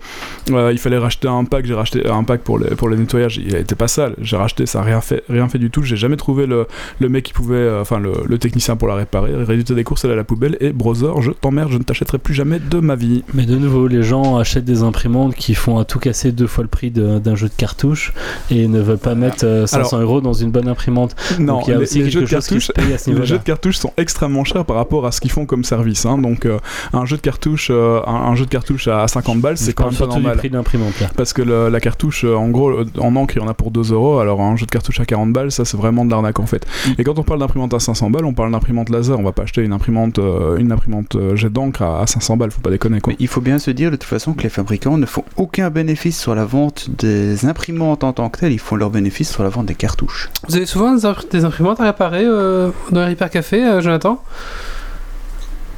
Euh, 0.51 0.71
il 0.71 0.79
fallait 0.79 0.97
racheter 0.97 1.27
un 1.27 1.45
pack, 1.45 1.65
j'ai 1.65 1.73
racheté 1.73 2.05
un 2.07 2.23
pack 2.23 2.41
pour, 2.41 2.59
les, 2.59 2.75
pour 2.75 2.89
le 2.89 2.97
nettoyage, 2.97 3.37
il 3.37 3.55
était 3.55 3.75
pas 3.75 3.87
sale, 3.87 4.15
j'ai 4.21 4.35
racheté, 4.35 4.65
ça 4.65 4.79
a 4.79 4.83
rien 4.83 5.01
fait, 5.01 5.23
rien 5.29 5.47
fait 5.47 5.59
du 5.59 5.69
tout, 5.69 5.83
j'ai 5.83 5.95
jamais 5.97 6.17
trouvé 6.17 6.45
le, 6.45 6.67
le 6.99 7.09
mec 7.09 7.23
qui 7.25 7.33
pouvait, 7.33 7.55
euh, 7.55 7.81
enfin 7.81 7.99
le, 7.99 8.13
le 8.25 8.37
technicien 8.37 8.75
pour 8.75 8.87
la 8.87 8.95
réparer. 8.95 9.33
Résultat 9.43 9.73
des 9.75 9.83
courses, 9.83 10.03
elle 10.05 10.11
est 10.11 10.13
à 10.13 10.17
la 10.17 10.23
poubelle. 10.23 10.57
Et 10.59 10.71
browser, 10.71 11.11
je 11.21 11.31
t'emmerde, 11.31 11.71
je 11.71 11.77
ne 11.77 11.83
t'achèterai 11.83 12.17
plus 12.17 12.33
jamais 12.33 12.59
de 12.59 12.79
ma 12.79 12.95
vie. 12.95 13.23
Mais 13.33 13.45
de 13.45 13.55
nouveau, 13.55 13.87
les 13.87 14.03
gens 14.03 14.37
achètent 14.37 14.65
des 14.65 14.83
imprimantes 14.89 15.35
qui 15.35 15.55
font 15.55 15.77
à 15.79 15.85
tout 15.85 15.99
casser 15.99 16.31
deux 16.31 16.47
fois 16.47 16.63
le 16.63 16.67
prix 16.69 16.91
d'un 16.91 17.35
jeu 17.35 17.47
de 17.47 17.53
cartouche 17.55 18.13
et 18.51 18.67
ne 18.67 18.79
veulent 18.81 18.97
pas 18.97 19.15
mettre 19.15 19.45
euh, 19.45 19.65
500 19.65 20.01
euros 20.01 20.19
dans 20.21 20.33
une 20.33 20.51
bonne 20.51 20.67
imprimante. 20.67 21.15
Non, 21.39 21.53
Donc 21.59 21.67
il 21.67 21.71
y 21.71 21.73
a 21.73 21.77
les, 21.77 21.83
aussi 21.83 21.99
les 21.99 22.03
quelque 22.05 22.13
jeux 22.13 22.21
de 22.21 22.25
chose 22.27 22.47
qui 22.47 22.49
cartouches, 22.55 22.67
se 22.67 22.71
paye 22.73 22.93
à 22.93 22.97
ce 22.97 23.11
les 23.19 23.25
jeux 23.25 23.37
de 23.37 23.43
cartouches 23.43 23.77
sont 23.77 23.93
extrêmement 23.97 24.43
chers 24.43 24.65
par 24.65 24.75
rapport 24.75 25.05
à 25.05 25.11
ce 25.11 25.21
qu'ils 25.21 25.31
font 25.31 25.45
comme 25.45 25.63
service. 25.63 26.05
hein. 26.05 26.17
Donc 26.17 26.45
euh, 26.45 26.57
un 26.93 27.05
jeu 27.05 27.15
de 27.17 27.21
cartouche, 27.21 27.69
euh, 27.71 28.01
un, 28.05 28.13
un 28.31 28.35
jeu 28.35 28.45
de 28.45 28.49
cartouche 28.49 28.87
à 28.87 29.07
50 29.07 29.39
balles, 29.39 29.57
c'est 29.57 29.73
quand 29.73 29.85
même 29.85 29.95
pas 29.95 30.07
normal. 30.07 30.37
prix 30.37 30.49
de 30.49 30.55
l'imprimante 30.55 30.99
là. 30.99 31.07
Parce 31.15 31.31
que 31.33 31.41
le- 31.41 31.69
la 31.69 31.79
cartouche, 31.79 32.23
euh, 32.25 32.35
en 32.35 32.49
gros, 32.49 32.69
euh, 32.71 32.85
en 32.99 33.15
encre, 33.15 33.35
il 33.37 33.41
y 33.41 33.45
en 33.45 33.47
a 33.47 33.53
pour 33.53 33.71
2 33.71 33.93
euros. 33.93 34.19
Alors 34.19 34.41
un 34.41 34.55
jeu 34.55 34.65
de 34.65 34.71
cartouche 34.71 34.99
à 34.99 35.05
40 35.05 35.31
balles, 35.33 35.51
ça 35.51 35.65
c'est 35.65 35.77
vraiment 35.77 36.05
de 36.05 36.11
l'arnaque 36.11 36.39
en 36.39 36.45
fait. 36.45 36.65
Mm. 36.87 36.91
Et 36.99 37.03
quand 37.03 37.19
on 37.19 37.23
parle 37.23 37.39
d'imprimante 37.39 37.73
à 37.73 37.79
500 37.79 38.09
balles, 38.09 38.25
on 38.25 38.33
parle 38.33 38.51
d'imprimante 38.51 38.89
laser. 38.89 39.19
On 39.19 39.23
va 39.23 39.31
pas 39.31 39.43
acheter 39.43 39.61
une 39.61 39.73
imprimante, 39.73 40.19
euh, 40.19 40.57
une 40.57 40.71
imprimante 40.71 41.15
euh, 41.15 41.35
jet 41.35 41.49
d'encre 41.49 41.81
à, 41.83 42.01
à 42.01 42.07
500 42.07 42.37
balles. 42.37 42.51
Faut 42.51 42.61
pas 42.61 42.69
déconner 42.71 43.01
quoi. 43.01 43.11
Mais 43.13 43.17
il 43.19 43.27
faut 43.27 43.41
bien 43.41 43.59
se 43.59 43.71
dire 43.71 43.91
de 43.91 43.95
toute 43.95 44.03
façon 44.09 44.33
que 44.33 44.43
les 44.43 44.49
fabricants 44.49 44.69
ne 44.85 45.05
font 45.05 45.23
aucun 45.37 45.69
bénéfice 45.69 46.19
sur 46.19 46.35
la 46.35 46.45
vente 46.45 46.89
des 46.89 47.45
imprimantes 47.45 48.03
en 48.03 48.13
tant 48.13 48.29
que 48.29 48.39
telles, 48.39 48.53
ils 48.53 48.59
font 48.59 48.75
leur 48.75 48.89
bénéfice 48.89 49.31
sur 49.31 49.43
la 49.43 49.49
vente 49.49 49.65
des 49.65 49.75
cartouches. 49.75 50.29
Vous 50.47 50.55
avez 50.55 50.65
souvent 50.65 50.93
des, 50.95 51.03
impr- 51.03 51.29
des 51.29 51.45
imprimantes 51.45 51.79
à 51.79 51.85
réparer 51.85 52.23
euh, 52.23 52.69
dans 52.91 53.05
les 53.05 53.11
Hyper 53.13 53.29
Café, 53.29 53.63
euh, 53.63 53.81
Jonathan? 53.81 54.21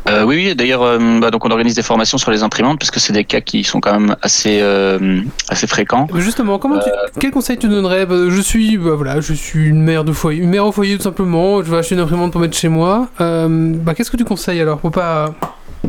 Euh, 0.10 0.24
oui, 0.24 0.36
oui. 0.36 0.56
D'ailleurs, 0.56 0.82
euh, 0.82 1.20
bah, 1.20 1.30
donc 1.30 1.46
on 1.46 1.52
organise 1.52 1.76
des 1.76 1.84
formations 1.84 2.18
sur 2.18 2.32
les 2.32 2.42
imprimantes 2.42 2.80
parce 2.80 2.90
que 2.90 3.00
c'est 3.00 3.14
des 3.14 3.24
cas 3.24 3.40
qui 3.40 3.64
sont 3.64 3.80
quand 3.80 4.00
même 4.00 4.16
assez 4.24 4.58
euh, 4.60 5.22
assez 5.48 5.68
fréquents. 5.68 6.08
Justement, 6.16 6.58
comment 6.58 6.80
tu, 6.80 6.90
Euh. 6.90 6.94
quel 7.20 7.30
conseil 7.30 7.58
tu 7.60 7.68
donnerais? 7.68 8.08
Bah, 8.08 8.16
Je 8.30 8.42
suis, 8.42 8.78
bah, 8.80 8.96
voilà, 8.96 9.22
je 9.22 9.34
suis 9.34 9.68
une 9.68 9.84
mère 9.84 10.04
de 10.04 10.12
foyer, 10.12 10.42
une 10.42 10.50
mère 10.50 10.66
au 10.66 10.72
foyer 10.72 10.98
tout 10.98 11.04
simplement. 11.04 11.62
Je 11.64 11.70
vais 11.70 11.78
acheter 11.78 11.94
une 11.94 12.02
imprimante 12.02 12.32
pour 12.32 12.42
mettre 12.42 12.58
chez 12.58 12.68
moi. 12.68 13.10
Euh, 13.22 13.48
bah, 13.76 13.94
qu'est-ce 13.94 14.10
que 14.10 14.18
tu 14.18 14.26
conseilles 14.26 14.60
alors 14.60 14.80
Pour 14.80 14.90
pas, 14.90 15.36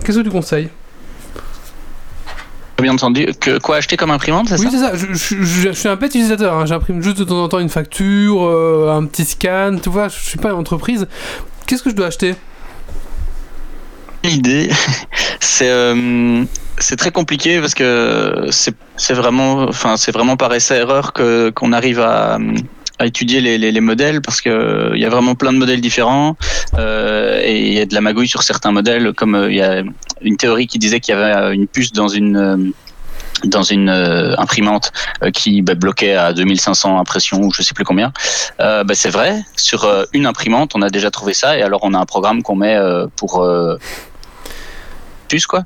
qu'est-ce 0.04 0.18
que 0.18 0.22
tu 0.24 0.30
conseilles? 0.30 0.68
Bien 2.80 2.92
entendu. 2.94 3.26
Que, 3.40 3.58
quoi 3.58 3.76
acheter 3.76 3.96
comme 3.96 4.10
imprimante, 4.10 4.48
c'est 4.48 4.58
Oui, 4.58 4.66
ça 4.66 4.70
c'est 4.70 4.78
ça. 4.78 4.96
Je, 4.96 5.06
je- 5.12 5.42
je- 5.42 5.68
je 5.68 5.70
suis 5.72 5.88
un 5.88 5.96
bête 5.96 6.10
utilisateur. 6.10 6.54
hein. 6.56 6.66
J'imprime 6.66 7.02
juste 7.02 7.18
de 7.18 7.24
temps 7.24 7.42
en 7.42 7.48
temps 7.48 7.58
une 7.60 7.68
facture, 7.68 8.44
euh, 8.46 8.90
un 8.96 9.04
petit 9.06 9.24
scan. 9.24 9.76
Tu 9.82 9.88
vois, 9.90 10.08
je 10.08 10.18
suis 10.18 10.38
pas 10.38 10.50
une 10.50 10.56
entreprise. 10.56 11.06
Qu'est-ce 11.66 11.82
que 11.82 11.90
je 11.90 11.94
dois 11.94 12.06
acheter? 12.06 12.34
L'idée, 14.24 14.70
c'est 15.40 15.68
euh, 15.68 16.44
c'est 16.78 16.96
très 16.96 17.10
compliqué 17.10 17.60
parce 17.60 17.74
que 17.74 18.46
c'est 18.50 18.74
c'est 18.96 19.14
vraiment, 19.14 19.64
enfin 19.68 19.96
c'est 19.96 20.12
vraiment 20.12 20.36
par 20.36 20.54
essai 20.54 20.76
erreur 20.76 21.12
que 21.12 21.50
qu'on 21.50 21.72
arrive 21.72 21.98
à 22.00 22.38
étudier 23.06 23.40
les, 23.40 23.58
les, 23.58 23.72
les 23.72 23.80
modèles 23.80 24.20
parce 24.20 24.40
que 24.40 24.92
il 24.94 25.00
y 25.00 25.04
a 25.04 25.10
vraiment 25.10 25.34
plein 25.34 25.52
de 25.52 25.58
modèles 25.58 25.80
différents 25.80 26.36
euh, 26.78 27.40
et 27.42 27.58
il 27.58 27.72
y 27.74 27.80
a 27.80 27.86
de 27.86 27.94
la 27.94 28.00
magouille 28.00 28.28
sur 28.28 28.42
certains 28.42 28.72
modèles 28.72 29.12
comme 29.12 29.34
euh, 29.34 29.50
il 29.50 29.56
y 29.56 29.62
a 29.62 29.82
une 30.22 30.36
théorie 30.36 30.66
qui 30.66 30.78
disait 30.78 31.00
qu'il 31.00 31.14
y 31.14 31.18
avait 31.18 31.36
euh, 31.36 31.50
une 31.52 31.66
puce 31.66 31.92
dans 31.92 32.08
une 32.08 32.36
euh, 32.36 32.56
dans 33.44 33.62
une 33.62 33.88
euh, 33.88 34.34
imprimante 34.38 34.92
euh, 35.22 35.30
qui 35.30 35.62
bah, 35.62 35.74
bloquait 35.74 36.14
à 36.14 36.32
2500 36.32 36.98
impressions 36.98 37.40
ou 37.40 37.52
je 37.52 37.62
sais 37.62 37.74
plus 37.74 37.84
combien. 37.84 38.12
Euh, 38.60 38.84
bah, 38.84 38.94
c'est 38.94 39.10
vrai, 39.10 39.42
sur 39.56 39.84
euh, 39.84 40.04
une 40.12 40.26
imprimante, 40.26 40.72
on 40.74 40.82
a 40.82 40.90
déjà 40.90 41.10
trouvé 41.10 41.34
ça 41.34 41.58
et 41.58 41.62
alors 41.62 41.80
on 41.82 41.94
a 41.94 41.98
un 41.98 42.06
programme 42.06 42.42
qu'on 42.42 42.56
met 42.56 42.76
euh, 42.76 43.06
pour 43.16 43.44
quoi. 45.40 45.64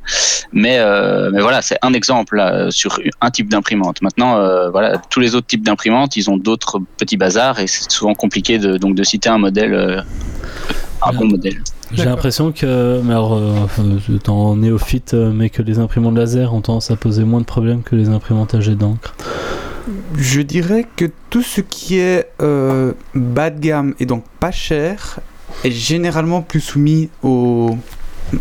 Mais 0.52 0.78
euh, 0.78 1.30
mais 1.32 1.40
voilà, 1.40 1.62
c'est 1.62 1.78
un 1.82 1.92
exemple 1.92 2.36
là, 2.36 2.70
sur 2.70 2.98
un 3.20 3.30
type 3.30 3.48
d'imprimante. 3.48 4.02
Maintenant, 4.02 4.36
euh, 4.36 4.70
voilà, 4.70 4.98
tous 5.10 5.20
les 5.20 5.34
autres 5.34 5.46
types 5.46 5.64
d'imprimantes, 5.64 6.16
ils 6.16 6.30
ont 6.30 6.36
d'autres 6.36 6.80
petits 6.98 7.16
bazars 7.16 7.60
et 7.60 7.66
c'est 7.66 7.90
souvent 7.90 8.14
compliqué 8.14 8.58
de 8.58 8.76
donc 8.76 8.94
de 8.94 9.02
citer 9.04 9.28
un 9.28 9.38
modèle, 9.38 9.74
euh, 9.74 10.00
un 11.02 11.12
bon 11.12 11.26
modèle. 11.26 11.62
J'ai 11.92 12.04
l'impression 12.04 12.50
que, 12.50 13.00
mais 13.04 13.12
alors, 13.12 13.34
euh, 13.34 13.52
enfin, 13.62 13.84
étant 14.12 14.56
néophyte, 14.56 15.14
mais 15.14 15.50
que 15.50 15.62
les 15.62 15.78
imprimantes 15.78 16.16
laser 16.16 16.52
ont 16.52 16.60
tendance 16.60 16.90
à 16.90 16.96
poser 16.96 17.22
moins 17.24 17.40
de 17.40 17.46
problèmes 17.46 17.82
que 17.82 17.94
les 17.94 18.08
imprimantes 18.08 18.54
à 18.54 18.60
jet 18.60 18.74
d'encre. 18.74 19.14
Je 20.16 20.40
dirais 20.40 20.84
que 20.96 21.04
tout 21.30 21.42
ce 21.42 21.60
qui 21.60 21.98
est 21.98 22.28
euh, 22.42 22.92
bas 23.14 23.50
de 23.50 23.60
gamme 23.60 23.94
et 24.00 24.06
donc 24.06 24.24
pas 24.40 24.50
cher 24.50 25.20
est 25.64 25.70
généralement 25.70 26.42
plus 26.42 26.60
soumis 26.60 27.08
au, 27.22 27.76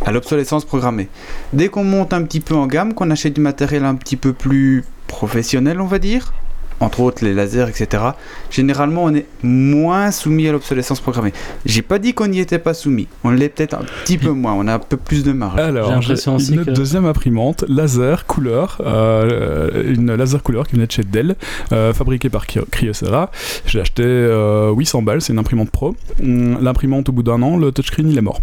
à 0.05 0.11
l'obsolescence 0.11 0.65
programmée. 0.65 1.07
Dès 1.53 1.67
qu'on 1.69 1.83
monte 1.83 2.13
un 2.13 2.23
petit 2.23 2.39
peu 2.39 2.55
en 2.55 2.67
gamme, 2.67 2.93
qu'on 2.93 3.09
achète 3.11 3.33
du 3.33 3.41
matériel 3.41 3.85
un 3.85 3.95
petit 3.95 4.15
peu 4.15 4.33
plus 4.33 4.83
professionnel, 5.07 5.79
on 5.81 5.85
va 5.85 5.99
dire, 5.99 6.33
entre 6.81 6.99
autres 6.99 7.23
les 7.23 7.33
lasers, 7.33 7.67
etc., 7.69 8.03
généralement 8.49 9.05
on 9.05 9.13
est 9.15 9.25
moins 9.43 10.11
soumis 10.11 10.47
à 10.49 10.51
l'obsolescence 10.51 10.99
programmée. 10.99 11.31
J'ai 11.65 11.81
pas 11.81 11.99
dit 11.99 12.13
qu'on 12.13 12.27
n'y 12.27 12.39
était 12.39 12.59
pas 12.59 12.73
soumis, 12.73 13.07
on 13.23 13.29
l'est 13.29 13.47
peut-être 13.47 13.75
un 13.75 13.83
petit 14.03 14.17
peu 14.17 14.31
moins, 14.31 14.53
on 14.53 14.67
a 14.67 14.73
un 14.73 14.79
peu 14.79 14.97
plus 14.97 15.23
de 15.23 15.31
marge. 15.31 15.57
Alors, 15.59 15.87
j'ai 15.87 15.93
l'impression 15.95 16.35
aussi 16.35 16.55
une 16.55 16.65
que- 16.65 16.71
deuxième 16.71 17.05
imprimante 17.05 17.63
laser 17.69 18.25
couleur, 18.25 18.81
euh, 18.85 19.93
une 19.93 20.13
laser 20.15 20.43
couleur 20.43 20.67
qui 20.67 20.73
venait 20.73 20.87
de 20.87 20.91
chez 20.91 21.03
Dell, 21.03 21.35
euh, 21.71 21.93
fabriquée 21.93 22.29
par 22.29 22.45
Kyocera. 22.45 23.31
J'ai 23.65 23.79
acheté 23.79 24.03
euh, 24.03 24.71
800 24.73 25.01
balles, 25.01 25.21
c'est 25.21 25.31
une 25.31 25.39
imprimante 25.39 25.69
pro. 25.71 25.95
Hum, 26.21 26.57
L'imprimante, 26.61 27.07
au 27.07 27.13
bout 27.13 27.23
d'un 27.23 27.41
an, 27.41 27.55
le 27.57 27.71
touchscreen 27.71 28.09
il 28.09 28.17
est 28.17 28.21
mort. 28.21 28.41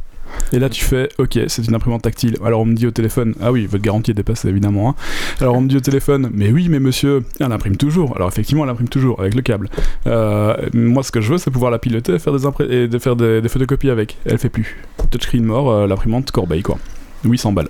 Et 0.53 0.59
là 0.59 0.69
tu 0.69 0.85
fais, 0.85 1.09
ok, 1.19 1.39
c'est 1.47 1.67
une 1.67 1.75
imprimante 1.75 2.03
tactile. 2.03 2.37
Alors 2.45 2.61
on 2.61 2.65
me 2.65 2.75
dit 2.75 2.87
au 2.87 2.91
téléphone, 2.91 3.35
ah 3.41 3.53
oui, 3.53 3.67
votre 3.67 3.83
garantie 3.83 4.11
est 4.11 4.15
dépassée 4.15 4.49
évidemment. 4.49 4.91
hein. 4.91 4.95
Alors 5.41 5.57
on 5.57 5.61
me 5.61 5.69
dit 5.69 5.77
au 5.77 5.81
téléphone, 5.81 6.31
mais 6.33 6.51
oui, 6.51 6.69
mais 6.69 6.79
monsieur, 6.81 7.25
elle 7.41 7.53
imprime 7.53 7.77
toujours. 7.77 8.15
Alors 8.17 8.29
effectivement, 8.29 8.65
elle 8.65 8.71
imprime 8.71 8.89
toujours 8.89 9.21
avec 9.21 9.35
le 9.35 9.43
câble. 9.43 9.69
Euh, 10.07 10.57
moi, 10.75 11.03
ce 11.03 11.11
que 11.13 11.21
je 11.21 11.33
veux, 11.33 11.39
c'est 11.39 11.51
pouvoir 11.51 11.71
la 11.71 11.79
piloter 11.79 12.19
faire 12.19 12.33
des, 12.33 12.89
de 12.89 12.99
faire 12.99 13.17
des, 13.17 13.41
des 13.41 13.49
photocopies 13.49 13.91
avec. 13.91 14.17
Elle 14.27 14.39
fait 14.39 14.49
plus. 14.49 14.77
Touchscreen 15.11 15.45
mort, 15.45 15.71
euh, 15.71 15.87
l'imprimante 15.87 16.31
corbeille 16.31 16.63
quoi. 16.63 16.79
800 17.25 17.53
balles. 17.53 17.69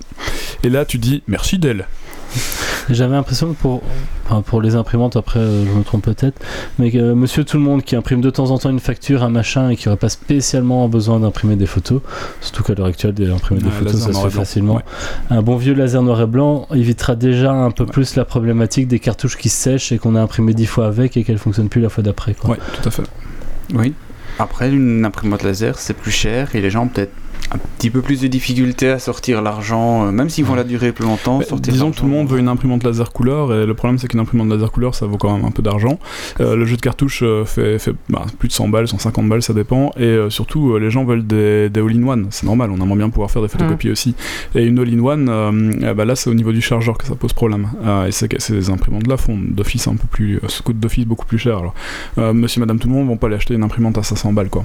Et 0.65 0.71
là, 0.71 0.85
tu 0.85 0.99
dis 0.99 1.23
merci 1.27 1.59
d'elle. 1.59 1.87
J'avais 2.91 3.15
l'impression 3.15 3.53
que 3.53 3.59
pour, 3.61 3.83
enfin, 4.27 4.43
pour 4.43 4.61
les 4.61 4.75
imprimantes, 4.75 5.17
après 5.17 5.39
euh, 5.39 5.65
je 5.65 5.71
me 5.71 5.85
trompe 5.85 6.03
peut-être, 6.05 6.41
mais 6.79 6.91
que 6.91 6.99
euh, 6.99 7.15
monsieur 7.15 7.45
tout 7.45 7.57
le 7.57 7.63
monde 7.63 7.83
qui 7.83 7.95
imprime 7.97 8.21
de 8.21 8.31
temps 8.31 8.51
en 8.51 8.59
temps 8.59 8.71
une 8.71 8.81
facture, 8.81 9.23
un 9.23 9.31
machin, 9.31 9.71
et 9.71 9.77
qui 9.77 9.89
n'aurait 9.89 9.99
pas 9.99 10.09
spécialement 10.09 10.89
besoin 10.89 11.21
d'imprimer 11.21 11.57
des 11.57 11.67
photos, 11.67 12.01
surtout 12.41 12.63
qu'à 12.65 12.75
l'heure 12.75 12.87
actuelle, 12.87 13.15
d'imprimer 13.15 13.61
des 13.61 13.71
photos, 13.71 14.01
ça 14.01 14.13
se 14.13 14.19
fait 14.19 14.31
facilement. 14.31 14.75
ouais. 14.77 14.83
Un 15.31 15.43
bon 15.43 15.57
vieux 15.57 15.75
laser 15.75 16.03
noir 16.03 16.21
et 16.23 16.27
blanc 16.27 16.67
évitera 16.75 17.15
déjà 17.15 17.53
un 17.53 17.71
peu 17.71 17.87
plus 17.87 18.17
la 18.17 18.25
problématique 18.25 18.89
des 18.89 18.99
cartouches 18.99 19.37
qui 19.37 19.49
sèchent 19.49 19.93
et 19.93 19.99
qu'on 19.99 20.17
a 20.17 20.21
imprimé 20.21 20.55
dix 20.55 20.67
fois 20.67 20.87
avec 20.87 21.17
et 21.17 21.25
qu'elles 21.25 21.39
fonctionnent 21.39 21.69
plus 21.69 21.81
la 21.81 21.89
fois 21.89 22.03
d'après. 22.03 22.35
quoi. 22.35 22.51
Ouais, 22.51 22.59
tout 22.81 22.89
à 22.89 22.91
fait. 22.91 23.05
Oui. 23.75 23.95
Après, 24.39 24.71
une 24.71 25.05
imprimante 25.05 25.43
laser, 25.43 25.79
c'est 25.79 25.95
plus 25.95 26.11
cher 26.11 26.55
et 26.55 26.61
les 26.61 26.71
gens 26.71 26.85
ont 26.85 26.89
peut-être 26.89 27.13
un 27.55 27.59
petit 27.79 27.91
peu 27.91 28.01
plus 28.01 28.21
de 28.21 28.29
difficulté 28.29 28.89
à 28.89 28.99
sortir 28.99 29.43
l'argent, 29.43 30.07
euh, 30.07 30.11
même 30.11 30.29
s'ils 30.29 30.45
vont 30.45 30.55
la 30.55 30.65
durer 30.65 30.93
plus 30.93 31.05
longtemps. 31.05 31.39
Bah, 31.39 31.45
sortir 31.45 31.73
disons 31.73 31.91
que 31.91 31.97
tout 31.97 32.05
le 32.05 32.11
monde 32.11 32.29
veut 32.29 32.39
une 32.39 32.49
imprimante 32.49 32.85
laser 32.85 33.13
couleur 33.13 33.53
et 33.53 33.67
le 33.67 33.75
problème 33.75 33.99
c'est 33.99 34.09
qu'une 34.09 34.21
imprimante 34.21 34.49
laser 34.49 34.71
couleur 34.73 34.95
ça 34.95 35.07
vaut 35.07 35.19
quand 35.19 35.35
même 35.37 35.45
un 35.45 35.51
peu 35.51 35.63
d'argent. 35.63 35.99
Euh, 36.41 36.57
le 36.57 36.65
jeu 36.65 36.77
de 36.77 36.81
cartouche 36.81 37.23
euh, 37.23 37.45
fait, 37.45 37.79
fait 37.79 37.95
bah, 38.09 38.25
plus 38.39 38.49
de 38.49 38.53
100 38.53 38.69
balles, 38.69 38.89
150 38.89 39.29
balles 39.29 39.43
ça 39.43 39.53
dépend 39.53 39.91
et 39.97 40.03
euh, 40.03 40.31
surtout 40.31 40.73
euh, 40.73 40.79
les 40.79 40.91
gens 40.91 41.05
veulent 41.05 41.27
des, 41.27 41.69
des 41.71 41.81
all-in-one, 41.81 42.27
c'est 42.31 42.47
normal, 42.47 42.71
on 42.71 42.83
aimerait 42.83 42.99
bien 42.99 43.11
pouvoir 43.11 43.31
faire 43.31 43.43
des 43.43 43.49
photocopies 43.49 43.91
aussi. 43.91 44.15
Et 44.55 44.65
une 44.65 44.79
all-in-one, 44.79 45.29
euh, 45.29 45.95
bah, 45.95 46.05
là 46.05 46.17
c'est 46.17 46.31
au 46.31 46.35
niveau 46.35 46.53
du 46.53 46.61
chargeur 46.61 46.99
que 46.99 47.07
ça 47.07 47.15
pose 47.15 47.33
problème. 47.33 47.69
Euh, 47.85 48.07
et 48.07 48.13
c'est 48.13 48.29
que 48.29 48.41
ces 48.41 48.71
imprimantes 48.71 49.07
là 49.07 49.17
font 49.17 49.39
d'office 49.39 49.89
un 49.89 49.97
peu 49.97 50.07
plus, 50.11 50.37
euh, 50.37 50.49
ça 50.49 50.63
coûte 50.63 50.79
d'office 50.79 51.07
beaucoup 51.07 51.27
plus 51.27 51.39
cher. 51.39 51.59
Alors, 51.59 51.75
euh, 52.19 52.33
monsieur, 52.33 52.61
madame, 52.61 52.79
tout 52.79 52.89
le 52.89 52.95
monde 52.95 53.09
vont 53.09 53.17
pas 53.17 53.27
aller 53.27 53.37
acheter 53.37 53.55
une 53.55 53.63
imprimante 53.63 53.99
à 53.99 54.03
500 54.03 54.33
balles 54.33 54.51
quoi. 54.51 54.65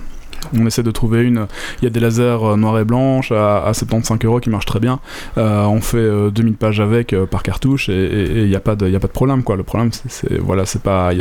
On 0.55 0.65
essaie 0.65 0.83
de 0.83 0.91
trouver 0.91 1.23
une. 1.23 1.47
Il 1.81 1.85
y 1.85 1.87
a 1.87 1.89
des 1.89 1.99
lasers 1.99 2.21
euh, 2.43 2.55
noirs 2.55 2.77
et 2.79 2.85
blanches 2.85 3.31
à, 3.31 3.63
à 3.65 3.73
75 3.73 4.17
euros 4.25 4.39
qui 4.39 4.49
marchent 4.49 4.65
très 4.65 4.79
bien. 4.79 4.99
Euh, 5.37 5.63
on 5.65 5.81
fait 5.81 5.97
euh, 5.97 6.29
2000 6.29 6.53
pages 6.55 6.79
avec 6.79 7.13
euh, 7.13 7.25
par 7.25 7.43
cartouche 7.43 7.89
et 7.89 8.43
il 8.43 8.49
n'y 8.49 8.55
a, 8.55 8.59
pas 8.59 8.75
de- 8.75 8.87
y 8.89 8.95
a 8.95 8.99
pas 8.99 9.07
de 9.07 9.13
problème. 9.13 9.43
Quoi. 9.43 9.55
Le 9.55 9.63
problème, 9.63 9.91
c'est- 10.07 10.37
voilà, 10.39 10.65
c'est 10.65 10.81
pas, 10.81 11.13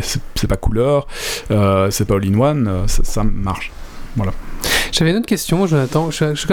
couleur, 0.56 1.06
euh, 1.50 1.90
c'est 1.90 2.04
pas 2.06 2.14
all-in-one, 2.16 2.66
euh, 2.68 2.86
ça, 2.86 3.02
marche. 3.24 3.72
J'avais 4.92 5.10
une 5.10 5.18
autre 5.18 5.26
question, 5.26 5.66
Jonathan. 5.66 6.10
Je, 6.10 6.34
je 6.34 6.46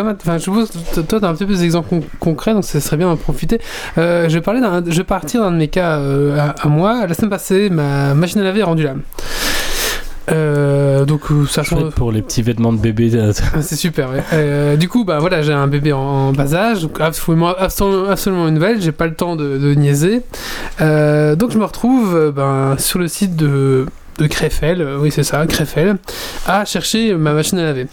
que 0.68 1.00
toi, 1.02 1.20
tu 1.20 1.26
as 1.26 1.30
un 1.30 1.34
petit 1.34 1.46
peu 1.46 1.54
des 1.54 1.64
exemples 1.64 1.88
con- 1.90 2.04
concrets, 2.20 2.54
donc 2.54 2.66
ce 2.66 2.80
serait 2.82 2.98
bien 2.98 3.08
d'en 3.08 3.16
profiter. 3.16 3.60
Euh, 3.98 4.28
je 4.28 4.34
vais 4.34 4.42
parler 4.42 4.60
je 4.92 4.98
vais 4.98 5.04
partir 5.06 5.42
d'un 5.42 5.52
de 5.52 5.56
mes 5.58 5.70
cas 5.70 5.98
euh, 6.00 6.38
à, 6.38 6.50
à 6.50 6.68
moi. 6.68 7.08
La 7.08 7.14
semaine 7.14 7.30
passée, 7.30 7.70
ma 7.70 8.14
machine 8.16 8.42
à 8.42 8.44
laver 8.44 8.60
est 8.60 8.64
rendue 8.64 8.84
l'âme. 8.84 9.02
Euh, 10.32 11.04
donc 11.06 11.32
euh, 11.32 11.46
ça 11.48 11.64
ressemble- 11.64 11.92
pour 11.92 12.12
les 12.12 12.22
petits 12.22 12.42
vêtements 12.42 12.72
de 12.72 12.78
bébé. 12.78 13.12
Ah, 13.20 13.62
c'est 13.62 13.76
super. 13.76 14.10
ouais. 14.10 14.24
Euh, 14.34 14.76
du 14.78 14.88
coup, 14.88 15.04
bah 15.04 15.20
voilà, 15.20 15.42
j'ai 15.42 15.52
un 15.54 15.68
bébé 15.68 15.92
en, 15.94 16.00
en 16.00 16.32
bas 16.32 16.54
âge, 16.56 16.84
donc 16.84 17.00
absolument, 17.02 17.54
absolument, 17.58 18.10
absolument 18.10 18.48
une 18.48 18.54
nouvelle. 18.56 18.82
J'ai 18.82 18.92
pas 18.94 19.08
le 19.08 19.16
temps 19.16 19.36
de, 19.36 19.58
de 19.58 19.74
niaiser. 19.74 20.22
Euh, 20.82 21.36
donc 21.36 21.52
je 21.52 21.58
me 21.58 21.66
retrouve 21.66 22.32
ben, 22.36 22.76
sur 22.78 23.00
le 23.00 23.08
site 23.08 23.36
de 23.36 23.86
de 24.20 24.28
Krefel, 24.28 24.88
oui 25.00 25.10
c'est 25.12 25.24
ça, 25.24 25.46
Krefel, 25.48 25.98
à 26.46 26.66
chercher 26.66 27.16
ma 27.16 27.34
machine 27.34 27.58
à 27.58 27.64
laver. 27.64 27.88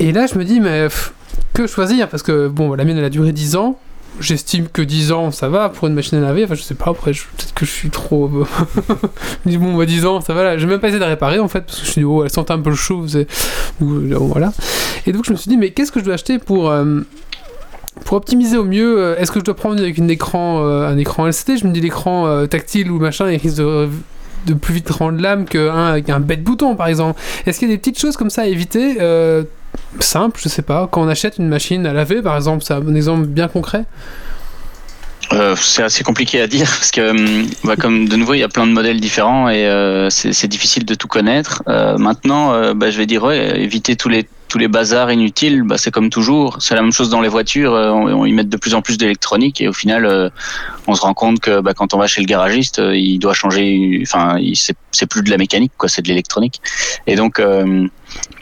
Et 0.00 0.10
là, 0.10 0.26
je 0.26 0.36
me 0.36 0.44
dis, 0.44 0.58
mais 0.58 0.84
pff, 0.88 1.12
que 1.54 1.68
choisir? 1.68 2.08
Parce 2.08 2.24
que 2.24 2.48
bon, 2.48 2.74
la 2.74 2.84
mienne 2.84 2.98
elle 2.98 3.04
a 3.04 3.10
duré 3.10 3.30
10 3.32 3.54
ans. 3.54 3.78
J'estime 4.20 4.68
que 4.68 4.80
10 4.80 5.12
ans 5.12 5.30
ça 5.32 5.48
va 5.48 5.68
pour 5.68 5.88
une 5.88 5.94
machine 5.94 6.18
à 6.18 6.20
laver. 6.20 6.44
Enfin, 6.44 6.54
je 6.54 6.62
sais 6.62 6.74
pas, 6.74 6.90
après, 6.90 7.12
peut-être 7.12 7.54
que 7.54 7.66
je 7.66 7.70
suis 7.70 7.90
trop. 7.90 8.30
dis, 9.46 9.58
bon, 9.58 9.76
bah 9.76 9.86
10 9.86 10.06
ans 10.06 10.20
ça 10.20 10.34
va 10.34 10.44
là. 10.44 10.58
J'ai 10.58 10.66
même 10.66 10.80
pas 10.80 10.88
essayé 10.88 11.00
de 11.00 11.04
réparer 11.04 11.38
en 11.40 11.48
fait, 11.48 11.62
parce 11.62 11.80
que 11.80 11.86
je 11.86 11.90
suis 11.90 12.00
dit, 12.00 12.04
oh, 12.04 12.22
elle 12.22 12.30
sentait 12.30 12.52
un 12.52 12.60
peu 12.60 12.70
le 12.70 12.76
chaud. 12.76 13.06
euh, 13.14 13.24
voilà. 13.80 14.52
Et 15.06 15.12
donc 15.12 15.24
je 15.24 15.32
me 15.32 15.36
suis 15.36 15.48
dit, 15.48 15.56
mais 15.56 15.70
qu'est-ce 15.70 15.90
que 15.90 16.00
je 16.00 16.04
dois 16.04 16.14
acheter 16.14 16.38
pour, 16.38 16.70
euh, 16.70 17.00
pour 18.04 18.16
optimiser 18.16 18.56
au 18.56 18.64
mieux 18.64 19.00
euh, 19.00 19.16
Est-ce 19.18 19.32
que 19.32 19.40
je 19.40 19.44
dois 19.44 19.56
prendre 19.56 19.80
avec 19.80 19.98
une 19.98 20.10
écran, 20.10 20.64
un 20.64 20.96
écran 20.96 21.26
LCD 21.26 21.56
Je 21.56 21.66
me 21.66 21.72
dis 21.72 21.80
l'écran 21.80 22.46
tactile 22.46 22.90
ou 22.90 23.00
machin, 23.00 23.30
il 23.30 23.38
risque 23.38 23.56
de, 23.56 23.88
plus 24.60 24.74
vite 24.74 24.90
rendre 24.90 25.20
l'âme 25.20 25.46
qu'un 25.46 26.02
un 26.06 26.20
bête 26.20 26.44
bouton 26.44 26.76
par 26.76 26.86
exemple. 26.86 27.20
Est-ce 27.46 27.58
qu'il 27.58 27.68
y 27.68 27.72
a 27.72 27.74
des 27.74 27.78
petites 27.78 27.98
choses 27.98 28.16
comme 28.16 28.30
ça 28.30 28.42
à 28.42 28.46
éviter 28.46 28.96
Simple, 30.00 30.40
je 30.42 30.48
sais 30.48 30.62
pas. 30.62 30.88
Quand 30.90 31.02
on 31.02 31.08
achète 31.08 31.38
une 31.38 31.48
machine 31.48 31.86
à 31.86 31.92
laver 31.92 32.22
par 32.22 32.36
exemple, 32.36 32.64
c'est 32.64 32.74
un 32.74 32.94
exemple 32.94 33.26
bien 33.26 33.48
concret. 33.48 33.84
Euh, 35.32 35.56
c'est 35.56 35.82
assez 35.82 36.04
compliqué 36.04 36.40
à 36.40 36.46
dire 36.46 36.66
parce 36.66 36.90
que, 36.90 37.10
hum, 37.10 37.46
bah, 37.64 37.76
comme 37.76 38.08
de 38.08 38.16
nouveau, 38.16 38.34
il 38.34 38.40
y 38.40 38.42
a 38.42 38.48
plein 38.48 38.66
de 38.66 38.72
modèles 38.72 39.00
différents 39.00 39.48
et 39.48 39.64
euh, 39.66 40.10
c'est 40.10 40.48
difficile 40.48 40.84
de 40.84 40.94
tout 40.94 41.08
connaître. 41.08 41.62
Euh, 41.68 41.96
maintenant, 41.96 42.74
bah, 42.74 42.90
je 42.90 42.98
vais 42.98 43.06
dire, 43.06 43.30
éviter 43.30 43.96
tous 43.96 44.08
les 44.08 44.28
tous 44.46 44.58
les 44.58 44.68
bazars 44.68 45.10
inutiles. 45.10 45.62
Bah, 45.62 45.78
c'est 45.78 45.90
comme 45.90 46.10
toujours. 46.10 46.58
C'est 46.60 46.74
la 46.74 46.82
même 46.82 46.92
chose 46.92 47.10
dans 47.10 47.20
les 47.20 47.28
voitures. 47.28 47.72
on, 47.72 48.12
on 48.12 48.24
y 48.24 48.32
met 48.32 48.44
de 48.44 48.56
plus 48.56 48.74
en 48.74 48.82
plus 48.82 48.98
d'électronique 48.98 49.60
et 49.60 49.66
au 49.66 49.72
final, 49.72 50.30
on 50.86 50.94
se 50.94 51.00
rend 51.00 51.14
compte 51.14 51.40
que 51.40 51.60
bah, 51.60 51.72
quand 51.74 51.94
on 51.94 51.98
va 51.98 52.06
chez 52.06 52.20
le 52.20 52.26
garagiste, 52.26 52.80
il 52.92 53.18
doit 53.18 53.34
changer. 53.34 54.00
Enfin, 54.02 54.36
c'est 54.92 55.06
plus 55.06 55.22
de 55.22 55.30
la 55.30 55.38
mécanique, 55.38 55.72
quoi. 55.76 55.88
C'est 55.88 56.02
de 56.02 56.08
l'électronique. 56.08 56.60
Et 57.06 57.16
donc, 57.16 57.42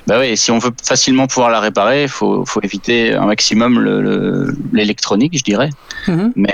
bah 0.06 0.18
ouais, 0.18 0.36
si 0.36 0.50
on 0.50 0.58
veut 0.58 0.72
facilement 0.84 1.26
pouvoir 1.26 1.50
la 1.50 1.60
réparer, 1.60 2.08
faut 2.08 2.44
faut 2.44 2.60
éviter 2.62 3.14
un 3.14 3.26
maximum 3.26 3.78
le- 3.78 4.02
le- 4.02 4.56
l'électronique, 4.72 5.36
je 5.38 5.44
dirais. 5.44 5.70
Mhm. 6.08 6.32
Mais 6.36 6.52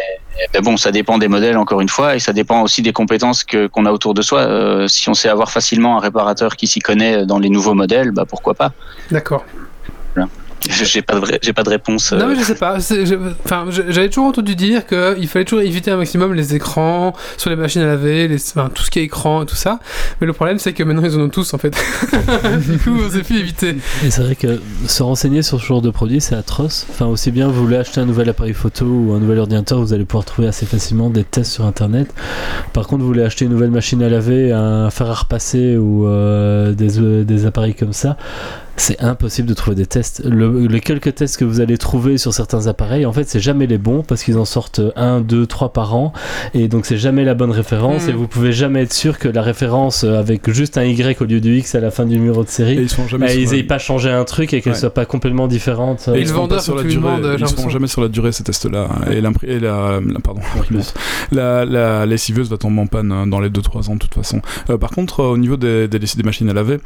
bon, 0.62 0.76
ça 0.76 0.92
dépend 0.92 1.18
des 1.18 1.26
modèles 1.28 1.56
encore 1.56 1.80
une 1.80 1.88
fois, 1.88 2.14
et 2.14 2.20
ça 2.20 2.32
dépend 2.32 2.62
aussi 2.62 2.80
des 2.82 2.92
compétences 2.92 3.42
que 3.42 3.66
qu'on 3.66 3.86
a 3.86 3.92
autour 3.92 4.14
de 4.14 4.22
soi. 4.22 4.40
Euh, 4.40 4.86
si 4.86 5.08
on 5.08 5.14
sait 5.14 5.28
avoir 5.28 5.50
facilement 5.50 5.96
un 5.96 6.00
réparateur 6.00 6.54
qui 6.56 6.66
s'y 6.66 6.78
connaît 6.78 7.26
dans 7.26 7.38
les 7.40 7.48
nouveaux 7.48 7.74
modèles, 7.74 8.12
bah 8.12 8.24
pourquoi 8.28 8.54
pas. 8.54 8.72
D'accord. 9.10 9.44
J'ai 10.68 11.02
pas 11.02 11.14
de 11.14 11.20
vrai- 11.20 11.38
j'ai 11.42 11.52
pas 11.52 11.62
de 11.62 11.70
réponse. 11.70 12.12
Non 12.12 12.20
euh, 12.20 12.26
mais 12.28 12.36
je 12.36 12.42
sais 12.42 12.54
pas. 12.54 12.78
j'avais 12.78 14.08
toujours 14.08 14.26
entendu 14.26 14.54
dire 14.56 14.86
qu'il 14.86 15.28
fallait 15.28 15.44
toujours 15.44 15.62
éviter 15.64 15.90
un 15.90 15.96
maximum 15.96 16.34
les 16.34 16.54
écrans 16.54 17.14
sur 17.36 17.50
les 17.50 17.56
machines 17.56 17.82
à 17.82 17.86
laver, 17.86 18.28
les... 18.28 18.36
enfin, 18.36 18.70
tout 18.72 18.82
ce 18.82 18.90
qui 18.90 18.98
est 18.98 19.04
écran 19.04 19.42
et 19.42 19.46
tout 19.46 19.54
ça. 19.56 19.78
Mais 20.20 20.26
le 20.26 20.32
problème 20.32 20.58
c'est 20.58 20.72
que 20.72 20.82
maintenant 20.82 21.04
ils 21.04 21.16
en 21.16 21.20
ont 21.20 21.28
tous 21.28 21.54
en 21.54 21.58
fait. 21.58 21.70
du 22.68 22.78
coup, 22.78 22.90
on 23.06 23.10
sait 23.10 23.22
plus 23.22 23.38
éviter. 23.38 23.76
Et 24.04 24.10
c'est 24.10 24.22
vrai 24.22 24.34
que 24.34 24.60
se 24.86 25.02
renseigner 25.02 25.42
sur 25.42 25.60
ce 25.60 25.66
genre 25.66 25.82
de 25.82 25.90
produit, 25.90 26.20
c'est 26.20 26.34
atroce. 26.34 26.86
Enfin, 26.90 27.06
aussi 27.06 27.30
bien 27.30 27.48
vous 27.48 27.62
voulez 27.62 27.76
acheter 27.76 28.00
un 28.00 28.06
nouvel 28.06 28.28
appareil 28.28 28.54
photo 28.54 28.84
ou 28.84 29.12
un 29.14 29.20
nouvel 29.20 29.38
ordinateur, 29.38 29.78
vous 29.80 29.92
allez 29.92 30.04
pouvoir 30.04 30.24
trouver 30.24 30.48
assez 30.48 30.66
facilement 30.66 31.10
des 31.10 31.24
tests 31.24 31.52
sur 31.52 31.64
internet. 31.64 32.12
Par 32.72 32.86
contre, 32.86 33.02
vous 33.02 33.08
voulez 33.08 33.22
acheter 33.22 33.44
une 33.44 33.52
nouvelle 33.52 33.70
machine 33.70 34.02
à 34.02 34.08
laver, 34.08 34.52
un 34.52 34.90
fer 34.90 35.10
à 35.10 35.14
repasser 35.14 35.76
ou 35.76 36.06
euh, 36.06 36.72
des, 36.72 36.98
euh, 36.98 37.24
des 37.24 37.46
appareils 37.46 37.74
comme 37.74 37.92
ça. 37.92 38.16
C'est 38.80 39.00
impossible 39.02 39.48
de 39.48 39.54
trouver 39.54 39.74
des 39.74 39.86
tests. 39.86 40.22
Le- 40.24 40.66
les 40.66 40.80
quelques 40.80 41.14
tests 41.16 41.36
que 41.36 41.44
vous 41.44 41.60
allez 41.60 41.76
trouver 41.78 42.16
sur 42.16 42.32
certains 42.32 42.66
appareils, 42.68 43.04
en 43.06 43.12
fait, 43.12 43.28
c'est 43.28 43.40
jamais 43.40 43.66
les 43.66 43.76
bons 43.76 44.02
parce 44.02 44.22
qu'ils 44.22 44.38
en 44.38 44.44
sortent 44.44 44.80
un, 44.96 45.20
deux, 45.20 45.46
trois 45.46 45.72
par 45.72 45.94
an. 45.96 46.12
Et 46.54 46.68
donc, 46.68 46.86
c'est 46.86 46.96
jamais 46.96 47.24
la 47.24 47.34
bonne 47.34 47.50
référence. 47.50 48.04
Mhm. 48.04 48.10
Et 48.10 48.12
vous 48.12 48.28
pouvez 48.28 48.52
jamais 48.52 48.82
être 48.82 48.92
sûr 48.92 49.18
que 49.18 49.28
la 49.28 49.42
référence 49.42 50.04
euh, 50.04 50.18
avec 50.18 50.50
juste 50.52 50.78
un 50.78 50.84
Y 50.84 51.20
au 51.20 51.24
lieu 51.24 51.40
du 51.40 51.56
X 51.58 51.74
à 51.74 51.80
la 51.80 51.90
fin 51.90 52.04
du 52.06 52.18
numéro 52.18 52.44
de 52.44 52.48
série, 52.48 52.78
Et 52.78 52.82
ils 52.82 52.88
sont 52.88 53.06
jamais 53.08 53.26
bah, 53.26 53.32
la- 53.34 53.50
n'aient 53.56 53.62
pas 53.64 53.78
changé 53.78 54.10
un 54.10 54.24
truc 54.24 54.54
et 54.54 54.60
qu'elle 54.62 54.72
Ouais. 54.74 54.78
soit 54.78 54.94
pas 54.94 55.04
complètement 55.06 55.48
différente. 55.48 56.08
Et 56.14 56.20
ils 56.20 56.28
seront 56.28 56.42
vendeur, 56.42 56.58
pas 56.58 56.62
sur 56.64 56.76
la 56.76 56.82
durée, 56.84 56.94
demandes, 56.94 57.36
j'ai 57.36 57.44
ils 57.44 57.48
seront 57.48 57.68
jamais 57.68 57.88
sur 57.88 58.00
la 58.00 58.08
durée 58.08 58.32
ces 58.32 58.44
tests-là. 58.44 58.88
Et, 59.10 59.18
et 59.18 59.20
la, 59.60 60.00
la- 60.00 60.20
pardon, 60.22 60.40
l'imprimante. 60.56 60.94
la, 61.32 61.64
la 61.64 62.06
lessiveuse 62.06 62.48
va 62.48 62.56
tomber 62.58 62.80
en 62.80 62.86
panne 62.86 63.10
euh, 63.12 63.26
dans 63.26 63.40
les 63.40 63.50
2-3 63.50 63.90
ans 63.90 63.94
de 63.94 63.98
toute 63.98 64.14
façon. 64.14 64.40
Euh, 64.70 64.78
par 64.78 64.90
contre, 64.90 65.20
euh, 65.20 65.32
au 65.32 65.36
niveau 65.36 65.56
des, 65.56 65.88
des, 65.88 65.98
des 65.98 66.22
machines 66.22 66.48
à 66.48 66.52
laver, 66.52 66.78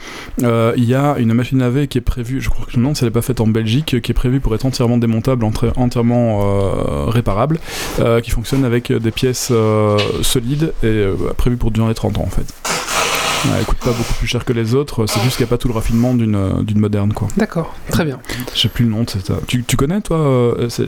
euh, 0.43 0.72
il 0.76 0.84
y 0.84 0.95
a 0.95 1.16
une 1.18 1.34
machine 1.34 1.61
à 1.61 1.66
laver 1.66 1.81
qui 1.86 1.98
est 1.98 2.02
prévue, 2.02 2.40
je 2.40 2.48
crois 2.50 2.66
que 2.66 2.72
elle 2.74 3.04
n'est 3.04 3.10
pas 3.10 3.22
faite 3.22 3.40
en 3.40 3.46
Belgique, 3.46 4.00
qui 4.00 4.10
est 4.10 4.14
prévue 4.14 4.40
pour 4.40 4.54
être 4.54 4.66
entièrement 4.66 4.98
démontable, 4.98 5.44
entièrement 5.76 6.40
euh, 6.42 7.04
réparable, 7.06 7.58
euh, 8.00 8.20
qui 8.20 8.30
fonctionne 8.30 8.64
avec 8.64 8.92
des 8.92 9.10
pièces 9.10 9.48
euh, 9.50 9.98
solides 10.22 10.72
et 10.82 11.06
prévue 11.36 11.56
pour 11.56 11.70
durer 11.70 11.94
30 11.94 12.18
ans 12.18 12.24
en 12.26 12.30
fait. 12.30 12.52
Ouais, 13.44 13.56
elle 13.58 13.64
coûte 13.64 13.78
pas 13.78 13.90
beaucoup 13.90 14.14
plus 14.14 14.28
cher 14.28 14.44
que 14.44 14.52
les 14.52 14.74
autres, 14.74 15.06
c'est 15.06 15.20
juste 15.22 15.36
qu'il 15.36 15.44
n'y 15.44 15.48
a 15.48 15.50
pas 15.50 15.58
tout 15.58 15.66
le 15.66 15.74
raffinement 15.74 16.14
d'une 16.14 16.62
d'une 16.62 16.78
moderne 16.78 17.12
quoi. 17.12 17.26
D'accord, 17.36 17.74
très 17.90 18.04
bien. 18.04 18.20
Je 18.54 18.60
sais 18.60 18.68
plus 18.68 18.84
le 18.84 18.92
nom 18.92 19.02
de 19.02 19.10
cette. 19.10 19.32
Tu, 19.48 19.64
tu 19.64 19.76
connais 19.76 20.00
toi 20.00 20.18
euh, 20.18 20.68
c'est- 20.68 20.86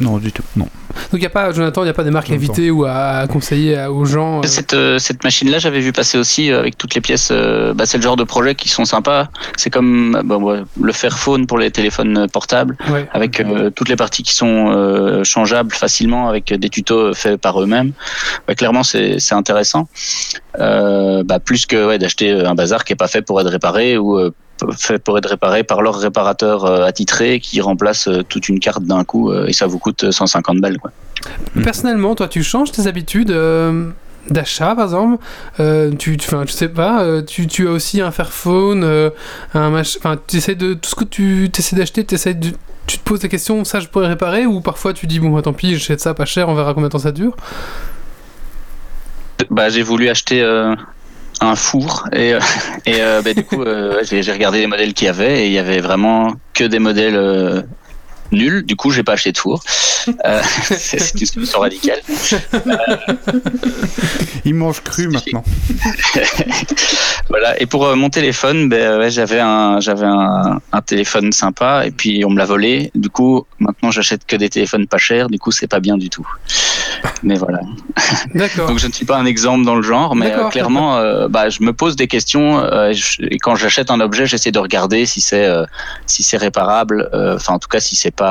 Non 0.00 0.18
du 0.18 0.32
tout. 0.32 0.42
Non. 0.56 0.68
Donc 1.12 1.20
il 1.20 1.22
y 1.22 1.26
a 1.26 1.30
pas, 1.30 1.52
Jonathan, 1.52 1.82
il 1.82 1.84
n'y 1.84 1.90
a 1.90 1.94
pas 1.94 2.04
des 2.04 2.10
marques 2.10 2.30
à 2.30 2.34
éviter 2.34 2.70
ou 2.70 2.84
à 2.84 3.26
conseiller 3.28 3.76
à- 3.76 3.90
aux 3.92 4.04
gens. 4.04 4.38
euh, 4.40 4.46
Cette, 4.46 4.74
euh, 4.74 4.98
cette 4.98 5.22
machine-là, 5.24 5.58
j'avais 5.58 5.80
vu 5.80 5.92
passer 5.92 6.18
aussi 6.18 6.50
euh, 6.50 6.58
avec 6.60 6.76
toutes 6.78 6.94
les 6.94 7.00
pièces. 7.00 7.28
euh, 7.30 7.74
bah, 7.74 7.86
c'est 7.86 7.98
le 7.98 8.02
genre 8.02 8.16
de 8.16 8.24
projet 8.24 8.54
qui 8.54 8.68
sont 8.68 8.84
sympas. 8.84 9.28
C'est 9.56 9.70
comme 9.70 10.16
euh, 10.16 10.22
bah, 10.24 10.36
ouais, 10.36 10.62
le 10.80 10.92
Fairphone 10.92 11.46
pour 11.46 11.58
les 11.58 11.70
téléphones 11.70 12.16
euh, 12.18 12.26
portables, 12.26 12.76
Ouais. 12.90 13.08
avec 13.12 13.40
euh, 13.40 13.70
toutes 13.70 13.88
les 13.88 13.96
parties 13.96 14.22
qui 14.22 14.34
sont 14.34 14.70
euh, 14.70 15.24
changeables 15.24 15.72
facilement, 15.72 16.28
avec 16.28 16.52
des 16.52 16.68
tutos 16.68 17.14
faits 17.14 17.40
par 17.40 17.60
eux-mêmes. 17.62 17.92
Bah, 18.48 18.54
clairement, 18.54 18.82
c'est 18.82 19.18
c'est 19.18 19.34
intéressant. 19.34 19.88
Euh, 20.58 21.22
bah, 21.24 21.38
plus 21.40 21.66
que 21.66 21.86
ouais, 21.86 21.98
d'acheter 21.98 22.30
un 22.32 22.54
bazar 22.54 22.84
qui 22.84 22.92
est 22.94 22.96
pas 22.96 23.08
fait 23.08 23.22
pour 23.22 23.40
être 23.40 23.50
réparé 23.50 23.98
ou 23.98 24.18
euh, 24.18 24.30
fait 24.72 24.98
pour 24.98 25.16
être 25.18 25.28
réparé 25.28 25.64
par 25.64 25.82
leur 25.82 25.96
réparateur 25.98 26.64
euh, 26.64 26.84
attitré 26.84 27.40
qui 27.40 27.60
remplace 27.60 28.08
euh, 28.08 28.22
toute 28.22 28.48
une 28.48 28.60
carte 28.60 28.82
d'un 28.84 29.04
coup 29.04 29.30
euh, 29.30 29.46
et 29.46 29.52
ça 29.52 29.66
vous 29.66 29.78
coûte 29.78 30.10
150 30.10 30.58
balles. 30.58 30.78
Quoi. 30.78 30.92
Personnellement, 31.62 32.14
toi, 32.14 32.28
tu 32.28 32.42
changes 32.42 32.72
tes 32.72 32.86
habitudes 32.86 33.30
euh, 33.30 33.88
d'achat, 34.30 34.74
par 34.74 34.84
exemple. 34.84 35.22
Euh, 35.60 35.92
tu, 35.92 36.16
tu, 36.16 36.26
enfin, 36.28 36.44
je 36.46 36.52
sais 36.52 36.68
pas. 36.68 37.02
euh, 37.02 37.22
tu, 37.22 37.46
tu 37.46 37.68
as 37.68 37.70
aussi 37.70 38.00
un 38.00 38.10
Fairphone, 38.10 38.82
euh, 38.84 39.10
un 39.54 39.70
mach... 39.70 39.96
Enfin, 39.98 40.16
tu 40.26 40.36
essaies 40.36 40.54
de 40.54 40.74
tout 40.74 40.90
ce 40.90 40.94
que 40.94 41.04
tu 41.04 41.50
essaies 41.56 41.76
d'acheter, 41.76 42.04
t'essaies 42.04 42.34
de 42.34 42.50
tu 42.86 42.98
te 42.98 43.02
poses 43.02 43.20
la 43.24 43.28
question, 43.28 43.64
ça 43.64 43.80
je 43.80 43.88
pourrais 43.88 44.06
réparer, 44.06 44.46
ou 44.46 44.60
parfois 44.60 44.92
tu 44.92 45.08
dis 45.08 45.18
bon 45.18 45.30
bah, 45.30 45.42
tant 45.42 45.52
pis, 45.52 45.72
j'achète 45.72 46.00
ça 46.00 46.14
pas 46.14 46.24
cher, 46.24 46.48
on 46.48 46.54
verra 46.54 46.72
combien 46.72 46.86
de 46.86 46.92
temps 46.92 47.00
ça 47.00 47.10
dure? 47.10 47.34
Bah, 49.50 49.68
j'ai 49.68 49.82
voulu 49.82 50.08
acheter 50.08 50.40
euh, 50.42 50.74
un 51.40 51.54
four 51.54 52.08
et, 52.12 52.34
euh, 52.34 52.40
et 52.86 53.00
euh, 53.00 53.22
bah, 53.22 53.34
du 53.34 53.44
coup 53.44 53.62
euh, 53.62 54.02
j'ai 54.02 54.32
regardé 54.32 54.60
les 54.60 54.66
modèles 54.66 54.94
qu'il 54.94 55.06
y 55.06 55.08
avait 55.08 55.44
et 55.44 55.46
il 55.46 55.52
y 55.52 55.58
avait 55.58 55.80
vraiment 55.80 56.32
que 56.54 56.64
des 56.64 56.78
modèles 56.78 57.16
euh, 57.16 57.62
nul. 58.36 58.64
Du 58.64 58.76
coup, 58.76 58.90
j'ai 58.90 59.02
pas 59.02 59.12
acheté 59.12 59.32
de 59.32 59.38
four. 59.38 59.62
Euh, 60.24 60.40
c'est 60.62 61.14
une 61.20 61.26
solution 61.26 61.60
radicale. 61.60 61.98
Il 64.44 64.54
mange 64.54 64.80
cru 64.82 65.08
maintenant. 65.08 65.42
Voilà. 67.28 67.60
Et 67.60 67.66
pour 67.66 67.84
euh, 67.84 67.96
mon 67.96 68.08
téléphone, 68.08 68.68
ben, 68.68 68.98
ouais, 69.00 69.10
j'avais 69.10 69.40
un, 69.40 69.80
j'avais 69.80 70.06
un, 70.06 70.60
un 70.72 70.80
téléphone 70.82 71.32
sympa 71.32 71.84
et 71.84 71.90
puis 71.90 72.24
on 72.24 72.30
me 72.30 72.38
l'a 72.38 72.44
volé. 72.44 72.92
Du 72.94 73.10
coup, 73.10 73.44
maintenant 73.58 73.90
j'achète 73.90 74.24
que 74.26 74.36
des 74.36 74.48
téléphones 74.48 74.86
pas 74.86 74.98
chers. 74.98 75.28
Du 75.28 75.38
coup, 75.40 75.50
c'est 75.50 75.66
pas 75.66 75.80
bien 75.80 75.96
du 75.98 76.08
tout. 76.08 76.26
Mais 77.24 77.34
voilà. 77.34 77.58
D'accord. 78.34 78.68
Donc 78.68 78.78
je 78.78 78.86
ne 78.86 78.92
suis 78.92 79.04
pas 79.04 79.16
un 79.16 79.26
exemple 79.26 79.64
dans 79.64 79.74
le 79.74 79.82
genre, 79.82 80.14
mais 80.14 80.32
euh, 80.32 80.48
clairement, 80.50 80.96
euh, 80.98 81.26
bah, 81.28 81.48
je 81.48 81.62
me 81.62 81.72
pose 81.72 81.96
des 81.96 82.06
questions 82.06 82.60
euh, 82.60 82.90
et, 82.90 82.94
je- 82.94 83.22
et 83.22 83.38
quand 83.38 83.56
j'achète 83.56 83.90
un 83.90 83.98
objet, 84.00 84.24
j'essaie 84.26 84.52
de 84.52 84.58
regarder 84.60 85.04
si 85.04 85.20
c'est 85.20 85.44
euh, 85.44 85.64
si 86.06 86.22
c'est 86.22 86.36
réparable. 86.36 87.08
euh, 87.12 87.34
Enfin, 87.36 87.54
en 87.54 87.58
tout 87.58 87.68
cas, 87.68 87.80
si 87.80 87.96
c'est 87.96 88.12
pas 88.14 88.25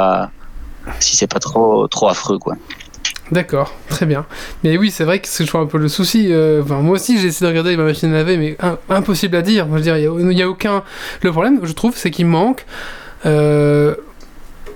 si 1.00 1.16
c'est 1.16 1.28
pas 1.28 1.40
trop 1.40 1.88
trop 1.88 2.08
affreux, 2.10 2.38
quoi. 2.40 2.56
D'accord, 3.32 3.74
très 3.90 4.06
bien. 4.06 4.26
Mais 4.64 4.78
oui, 4.78 4.92
c'est 4.92 5.04
vrai 5.04 5.20
que 5.20 5.28
c'est 5.28 5.46
toujours 5.46 5.62
un 5.62 5.66
peu 5.66 5.80
le 5.80 5.88
souci. 5.88 6.28
euh, 6.32 6.64
moi 6.64 6.96
aussi, 6.96 7.20
j'ai 7.20 7.28
essayé 7.28 7.46
de 7.46 7.52
regarder 7.52 7.76
ma 7.76 7.84
machine 7.84 8.14
à 8.14 8.18
laver, 8.18 8.38
mais 8.38 8.56
impossible 8.90 9.36
à 9.36 9.42
dire. 9.42 9.66
Je 9.68 9.74
veux 9.74 9.82
dire, 9.82 9.98
il 9.98 10.42
a, 10.42 10.48
aucun. 10.48 10.84
Le 11.24 11.32
problème, 11.32 11.60
je 11.64 11.74
trouve, 11.74 11.98
c'est 11.98 12.12
qu'il 12.12 12.28
manque. 12.28 12.66
Euh, 13.26 13.96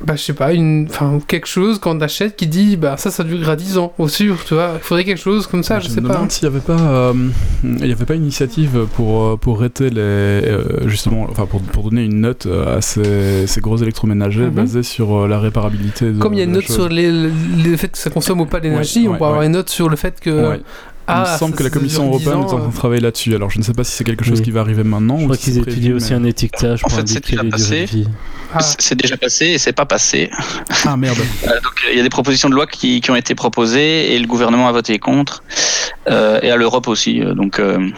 bah, 0.06 0.16
je 0.16 0.22
sais 0.24 0.34
pas, 0.34 0.54
une, 0.54 0.88
enfin, 0.89 1.20
quelque 1.28 1.47
chose 1.47 1.80
quand 1.80 1.95
on 1.97 2.02
achète 2.02 2.36
qui 2.36 2.47
dit, 2.47 2.78
bah, 2.78 2.95
ça, 2.97 3.12
ça 3.12 3.24
durera 3.24 3.56
10 3.56 3.78
ans, 3.78 3.93
au 3.97 4.08
sûr, 4.08 4.38
tu 4.45 4.54
vois. 4.54 4.72
Il 4.76 4.80
faudrait 4.84 5.04
quelque 5.04 5.20
chose 5.22 5.45
comme 5.47 5.64
ça, 5.64 5.80
je, 5.80 5.89
me 5.89 5.93
sais 5.95 6.02
pas. 6.02 6.14
demande 6.14 6.32
s'il 6.32 6.47
n'y 6.50 6.56
avait 6.56 6.64
pas, 6.66 6.80
euh, 6.80 7.14
il 7.64 7.86
y 7.88 7.91
avait 7.91 8.06
pas 8.06 8.16
une 8.16 8.24
initiative 8.24 8.88
pour 8.95 9.24
euh, 9.24 9.36
pour 9.36 9.62
les 9.62 9.70
euh, 10.00 10.88
justement, 10.88 11.28
enfin 11.30 11.45
pour, 11.45 11.62
pour 11.62 11.89
donner 11.89 12.06
une 12.06 12.22
note 12.22 12.47
à 12.47 12.82
ces, 12.82 13.45
ces 13.47 13.62
gros 13.62 13.78
électroménagers 13.78 14.45
Mhm. 14.45 14.50
basée 14.52 14.84
sur 14.84 15.28
la 15.28 15.39
réparabilité. 15.39 16.12
De, 16.12 16.20
Comme 16.20 16.34
il 16.34 16.38
y 16.38 16.41
a 16.41 16.45
une 16.45 16.54
note 16.54 16.64
chose. 16.66 16.76
sur 16.76 16.89
les, 16.89 17.12
le 17.12 17.78
fait 17.78 17.89
que 17.89 17.97
ça 17.97 18.10
consomme 18.10 18.41
ou 18.41 18.45
pas 18.45 18.60
d'énergie, 18.60 19.02
Ouais, 19.02 19.08
on 19.08 19.12
ouais, 19.12 19.18
peut 19.18 19.26
avoir 19.26 19.39
ouais. 19.41 19.45
une 19.47 19.52
note 19.54 19.70
sur 19.70 19.89
le 19.89 19.95
fait 19.97 20.20
que. 20.20 20.60
Ah, 21.12 21.24
il 21.28 21.34
me 21.34 21.38
semble 21.38 21.51
ça- 21.53 21.57
que 21.57 21.64
la 21.64 21.70
Commission 21.70 22.10
dure 22.10 22.20
10 22.20 22.26
européenne 22.28 22.41
est 22.41 22.43
en 22.43 22.57
train 22.57 22.66
euh. 22.66 22.68
de 22.70 22.76
travailler 22.76 23.01
là-dessus. 23.01 23.36
Alors 23.36 23.49
je 23.49 23.60
ne 23.60 23.64
sais 23.64 23.74
pas 23.74 23.84
si 23.84 23.91
c'est 23.95 24.03
quelque 24.03 24.24
chose 24.24 24.39
Oui. 24.39 24.45
qui 24.45 24.51
va 24.51 24.62
arriver 24.62 24.84
maintenant. 24.84 25.18
Je 25.18 25.24
ou 25.24 25.26
crois 25.26 25.38
qu'ils 25.38 25.57
étudient 25.57 25.95
aussi 25.95 26.14
un 26.14 26.24
étiquetage 26.24 26.84
En 26.84 26.88
pour 26.89 26.97
fait, 26.97 27.07
c'est 27.07 27.18
indiquer 27.18 27.32
déjà 27.38 27.43
les 27.43 27.49
durées 27.49 27.62
passé. 27.62 27.82
de 27.82 27.86
vie. 28.03 28.07
Ah, 28.53 28.60
C'est- 28.62 28.95
déjà 28.95 29.18
passé 29.18 29.45
et 29.47 29.57
c'est 29.57 29.74
pas 29.74 29.86
passé. 29.86 30.30
Ah 30.86 30.95
merde. 30.97 31.18
Euh, 31.47 31.47
donc 31.62 31.74
il 31.91 31.97
y 31.97 31.99
a 31.99 32.03
des 32.03 32.10
propositions 32.10 32.49
de 32.49 32.55
loi 32.55 32.68
qui, 32.68 33.01
qui 33.01 33.12
ont 33.12 33.16
été 33.16 33.34
proposées 33.36 34.14
et 34.14 34.20
le 34.20 34.28
gouvernement 34.28 34.68
a 34.68 34.72
voté 34.72 34.99
contre. 34.99 35.43
Euh, 36.10 36.39
et 36.41 36.51
à 36.51 36.55
l'Europe 36.55 36.88
aussi. 36.88 37.22
euh, 37.22 37.34
Donc 37.34 37.60
euh, 37.60 37.89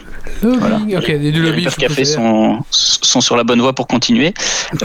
lobbying, 0.43 0.59
voilà. 0.59 0.77
ok, 0.97 1.09
a 1.09 1.17
du 1.17 1.31
les 1.31 1.49
lobby. 1.49 1.65
Café 1.65 2.05
sont, 2.05 2.59
sont 2.69 3.21
sur 3.21 3.35
la 3.35 3.43
bonne 3.43 3.61
voie 3.61 3.73
pour 3.73 3.87
continuer. 3.87 4.33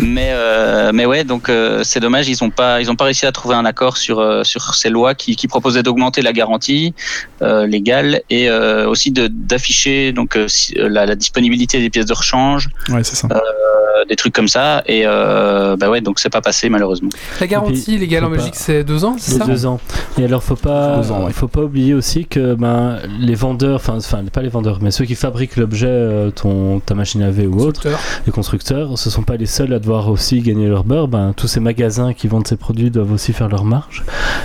Mais, 0.00 0.30
euh, 0.32 0.90
mais 0.92 1.06
ouais, 1.06 1.24
donc 1.24 1.48
euh, 1.48 1.82
c'est 1.84 2.00
dommage, 2.00 2.28
ils 2.28 2.36
n'ont 2.42 2.50
pas, 2.50 2.80
ils 2.80 2.90
ont 2.90 2.96
pas 2.96 3.04
réussi 3.04 3.26
à 3.26 3.32
trouver 3.32 3.54
un 3.54 3.64
accord 3.64 3.96
sur, 3.96 4.18
euh, 4.20 4.44
sur 4.44 4.74
ces 4.74 4.88
lois 4.90 5.14
qui, 5.14 5.36
qui 5.36 5.48
proposaient 5.48 5.82
d'augmenter 5.82 6.22
la 6.22 6.32
garantie 6.32 6.94
euh, 7.42 7.66
légale 7.66 8.22
et 8.30 8.48
euh, 8.48 8.88
aussi 8.88 9.10
de- 9.10 9.28
d'afficher 9.28 10.12
donc 10.12 10.36
euh, 10.36 10.46
euh, 10.76 10.88
la, 10.88 11.06
la 11.06 11.14
disponibilité 11.14 11.78
des 11.80 11.90
pièces 11.90 12.06
de 12.06 12.14
rechange, 12.14 12.68
Ouais, 12.88 13.02
c'est 13.04 13.16
ça. 13.16 13.28
Des 14.08 14.16
trucs 14.16 14.34
comme 14.34 14.48
ça. 14.48 14.82
Et 14.86 15.02
euh, 15.04 15.76
bah 15.76 15.90
ouais, 15.90 16.00
donc 16.00 16.18
c'est 16.18 16.30
pas 16.30 16.40
passé 16.40 16.68
malheureusement. 16.68 17.08
La 17.40 17.46
garantie 17.46 17.98
légale 17.98 18.24
en 18.24 18.30
Belgique, 18.30 18.54
c'est 18.56 18.84
2 18.84 19.04
ans, 19.04 19.16
c'est 19.18 19.38
ça 19.38 19.44
deux 19.46 19.66
ans. 19.66 19.80
Et 20.18 20.24
alors, 20.24 20.42
faut 20.42 20.56
pas, 20.56 20.96
Deux 20.98 21.12
ans, 21.12 21.24
ouais. 21.26 21.32
faut 21.32 21.48
pas 21.48 21.62
oublier 21.62 21.94
aussi 21.94 22.24
que 22.26 22.54
ben, 22.54 22.98
les 23.20 23.34
vendeurs, 23.34 23.76
enfin, 23.76 23.96
enfin, 23.96 24.22
pas 24.32 24.42
les 24.42 24.48
vendeurs, 24.48 24.78
mais 24.82 24.90
ceux 24.90 25.04
qui 25.04 25.14
fabriquent 25.14 25.56
l'objet, 25.56 25.86
euh, 25.88 26.30
ton, 26.30 26.80
ta 26.80 26.94
machine 26.94 27.22
à 27.22 27.26
laver 27.26 27.46
ou 27.46 27.60
autre, 27.60 27.86
les 28.26 28.32
constructeurs, 28.32 28.96
ce 28.98 29.10
sont 29.10 29.22
pas 29.22 29.36
les 29.36 29.46
seuls 29.46 29.72
à 29.72 29.78
devoir 29.78 30.08
aussi 30.08 30.40
gagner 30.40 30.68
leur 30.68 30.84
beurre. 30.84 31.08
Ben, 31.08 31.32
tous 31.36 31.46
ces 31.48 31.60
magasins 31.60 32.12
qui 32.14 32.28
vendent 32.28 32.46
ces 32.46 32.56
produits 32.56 32.90
doivent 32.90 33.12
aussi 33.12 33.32
faire 33.32 33.48
leur 33.48 33.64
marge. 33.64 34.04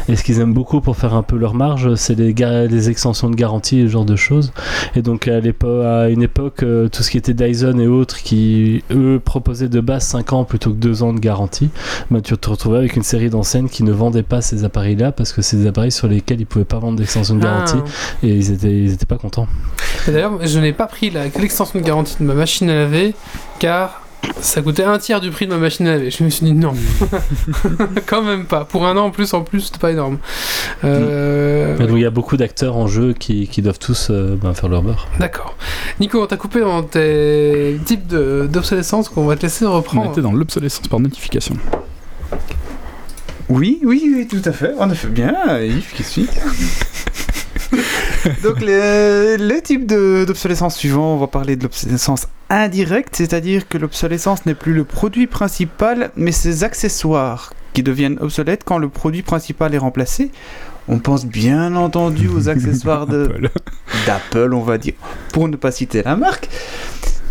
Et 0.09 0.16
ce 0.16 0.24
qu'ils 0.24 0.39
aiment 0.39 0.53
beaucoup 0.53 0.82
pour 0.82 0.97
faire 0.97 1.14
un 1.14 1.24
peu 1.24 1.38
leur 1.38 1.53
marge, 1.53 1.95
c'est 1.95 2.16
les, 2.18 2.34
les 2.34 2.89
extensions 2.89 3.30
de 3.30 3.36
garantie, 3.36 3.82
ce 3.84 3.88
genre 3.88 4.05
de 4.05 4.16
choses. 4.16 4.51
Et 4.95 5.01
donc, 5.01 5.28
à, 5.28 5.39
l'épo- 5.39 5.82
à 5.82 6.09
une 6.09 6.22
époque, 6.24 6.64
euh, 6.64 6.88
tout 6.89 7.03
ce 7.03 7.12
qui 7.12 7.18
était 7.18 7.34
Dyson 7.34 7.80
et 7.80 7.88
autres, 7.88 8.18
qui 8.22 8.84
eux 8.91 9.22
proposaient 9.24 9.51
de 9.54 9.80
base 9.82 10.04
5 10.06 10.34
ans 10.34 10.43
plutôt 10.43 10.72
que 10.72 10.76
2 10.78 11.04
ans 11.04 11.14
de 11.14 11.20
garantie, 11.20 11.70
ben, 12.10 12.22
tu 12.22 12.38
te 12.38 12.49
retrouvais 12.49 12.78
avec 12.80 12.95
une 12.95 13.04
série 13.04 13.30
d'enseignes 13.30 13.70
qui 13.70 13.84
ne 13.84 13.91
vendaient 13.91 14.24
pas 14.24 14.41
ces 14.41 14.64
appareils-là 14.64 15.12
parce 15.12 15.34
que 15.34 15.41
c'est 15.41 15.58
des 15.58 15.68
appareils 15.68 15.91
sur 15.91 16.08
lesquels 16.08 16.39
ils 16.41 16.45
pouvaient 16.45 16.66
pas 16.66 16.80
vendre 16.80 16.97
d'extension 16.97 17.36
de 17.36 17.41
garantie 17.41 17.76
Ah. 17.80 18.16
et 18.24 18.30
ils 18.30 18.52
étaient, 18.52 18.72
ils 18.72 18.93
étaient 18.93 19.06
pas 19.06 19.18
contents. 19.18 19.47
Et 20.08 20.12
D'ailleurs, 20.12 20.45
je 20.45 20.60
n'ai 20.60 20.74
pas 20.74 20.88
pris 20.88 21.10
la- 21.10 21.26
l'extension 21.28 21.80
de 21.80 21.86
garantie 21.86 22.16
de 22.20 22.24
ma 22.24 22.34
machine 22.34 22.70
à 22.70 22.74
laver 22.76 23.14
car 23.60 24.02
ça 24.41 24.61
coûtait 24.61 24.84
un 24.84 24.97
tiers 24.97 25.19
du 25.22 25.30
prix 25.32 25.45
de 25.45 25.51
ma 25.51 25.57
machine 25.57 25.88
à 25.88 25.91
laver. 25.91 26.11
Je 26.11 26.24
me 26.24 26.30
suis 26.30 26.45
dit 26.45 26.53
non, 26.53 26.74
quand 28.05 28.22
même 28.22 28.45
pas. 28.45 28.65
Pour 28.65 28.86
un 28.88 28.97
an 28.97 29.05
en 29.05 29.11
plus, 29.11 29.34
en 29.34 29.41
plus, 29.41 29.61
c'était 29.61 29.80
pas 29.80 29.91
énorme. 29.91 30.17
Euh, 30.84 31.76
Mais 31.80 31.88
donc 31.88 31.97
il 31.97 32.01
y 32.01 32.05
a 32.05 32.09
beaucoup 32.11 32.38
d'acteurs 32.38 32.76
en 32.78 32.88
jeu 32.88 33.13
qui, 33.13 33.47
qui 33.47 33.61
doivent 33.61 33.80
tous 33.80 34.07
euh, 34.09 34.36
ben, 34.41 34.53
faire 34.53 34.69
leur 34.69 34.82
beurre. 34.84 35.07
D'accord. 35.19 35.55
Nico, 35.99 36.22
on 36.24 36.28
t'a 36.28 36.38
coupé 36.38 36.59
dans 36.61 36.84
tes 36.84 37.80
types 37.86 38.07
d'obsolescence 38.07 39.09
qu'on 39.09 39.26
va 39.26 39.36
te 39.36 39.43
laisser 39.43 39.65
On 39.65 39.74
reprendre. 39.74 40.11
était 40.11 40.22
dans 40.22 40.34
l'obsolescence 40.34 40.88
par 40.88 40.99
notification. 40.99 41.55
Oui, 43.49 43.80
oui, 43.84 44.09
oui, 44.15 44.28
tout 44.28 44.47
à 44.47 44.53
fait. 44.53 44.72
On 44.80 44.89
a 44.89 44.95
fait 44.95 45.09
bien, 45.09 45.34
Yves, 45.59 45.91
qui 45.93 46.03
suit. 46.03 46.28
Donc, 48.43 48.61
le, 48.61 49.38
le 49.38 49.61
type 49.61 49.86
d'obsolescence 49.86 50.76
suivant, 50.76 51.15
on 51.15 51.17
va 51.17 51.28
parler 51.28 51.55
de 51.55 51.63
l'obsolescence 51.63 52.28
indirecte, 52.49 53.15
c'est-à-dire 53.15 53.67
que 53.67 53.78
l'obsolescence 53.78 54.45
n'est 54.45 54.55
plus 54.55 54.74
le 54.74 54.84
produit 54.84 55.28
principal, 55.28 56.11
mais 56.15 56.32
ses 56.32 56.63
accessoires 56.63 57.53
qui 57.74 57.84
deviennent 57.84 58.17
obsolètes 58.19 58.63
quand 58.65 58.78
le 58.78 58.89
produit 58.89 59.22
principal 59.22 59.74
est 59.74 59.78
remplacé. 59.78 60.32
On 60.88 60.99
pense 60.99 61.26
bien 61.26 61.76
entendu 61.76 62.28
aux 62.28 62.49
accessoires 62.49 63.07
d'Apple, 63.07 64.53
on 64.53 64.61
va 64.61 64.78
dire, 64.78 64.93
pour 65.32 65.47
ne 65.47 65.55
pas 65.55 65.72
citer 65.72 66.03
la 66.03 66.15
marque. 66.15 66.49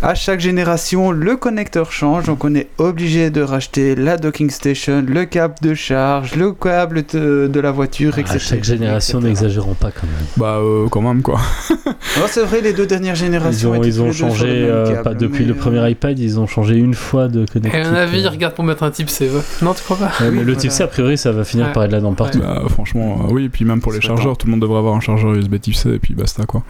À 0.03 0.15
chaque 0.15 0.39
génération, 0.39 1.11
le 1.11 1.35
connecteur 1.37 1.91
change, 1.91 2.23
donc 2.25 2.43
on 2.43 2.55
est 2.55 2.69
obligé 2.79 3.29
de 3.29 3.41
racheter 3.41 3.93
la 3.93 4.17
docking 4.17 4.49
station, 4.49 5.05
le 5.07 5.25
câble 5.25 5.53
de 5.61 5.75
charge, 5.75 6.33
le 6.35 6.53
câble 6.53 7.03
de, 7.13 7.47
de 7.51 7.59
la 7.59 7.69
voiture, 7.69 8.17
etc. 8.17 8.35
À 8.35 8.39
chaque 8.39 8.63
génération, 8.63 9.21
n'exagérons 9.21 9.75
pas 9.75 9.91
quand 9.91 10.07
même. 10.07 10.25
Bah 10.37 10.57
euh, 10.59 10.87
quand 10.89 11.01
même 11.01 11.21
quoi. 11.21 11.39
Non, 11.69 12.23
c'est 12.27 12.41
vrai, 12.41 12.61
les 12.61 12.73
deux 12.73 12.87
dernières 12.87 13.13
Ils 13.13 13.19
générations. 13.19 13.71
ont, 13.73 13.83
ils 13.83 14.01
ont 14.01 14.11
sur 14.11 14.25
le 14.25 14.31
changé, 14.33 14.47
euh, 14.49 14.87
câble, 14.91 15.03
pas 15.03 15.13
depuis 15.13 15.41
mais, 15.41 15.49
le 15.49 15.53
euh, 15.53 15.57
premier 15.59 15.91
iPad, 15.91 16.17
ils 16.17 16.39
ont 16.39 16.47
changé 16.47 16.75
une 16.77 16.95
fois 16.95 17.27
de 17.27 17.45
connectique. 17.45 17.75
Et 17.75 17.83
un 17.83 17.93
avis, 17.93 18.25
euh. 18.25 18.29
regarde 18.29 18.55
pour 18.55 18.63
mettre 18.63 18.81
un 18.81 18.89
type 18.89 19.09
C. 19.09 19.29
Non, 19.61 19.75
tu 19.75 19.83
crois 19.83 19.97
pas 19.97 20.05
Ouais, 20.05 20.11
mais 20.21 20.29
Oui, 20.29 20.37
le 20.37 20.43
voilà. 20.45 20.59
type 20.61 20.71
C, 20.71 20.81
a 20.81 20.87
priori, 20.87 21.15
ça 21.19 21.31
va 21.31 21.43
finir 21.43 21.67
Ouais. 21.67 21.73
par 21.73 21.83
être 21.83 21.91
là-dedans 21.91 22.13
partout. 22.13 22.39
Bah, 22.39 22.63
franchement, 22.69 23.19
euh, 23.29 23.33
oui, 23.33 23.45
et 23.45 23.49
puis 23.49 23.65
même 23.65 23.81
pour 23.81 23.91
les 23.91 24.01
chargeurs, 24.01 24.35
tout 24.35 24.47
le 24.47 24.51
monde 24.51 24.61
devrait 24.63 24.79
avoir 24.79 24.95
un 24.95 24.99
chargeur 24.99 25.33
USB 25.35 25.59
Type 25.61 25.75
C 25.75 25.89
et 25.93 25.99
puis 25.99 26.15
basta 26.15 26.43
quoi. 26.47 26.63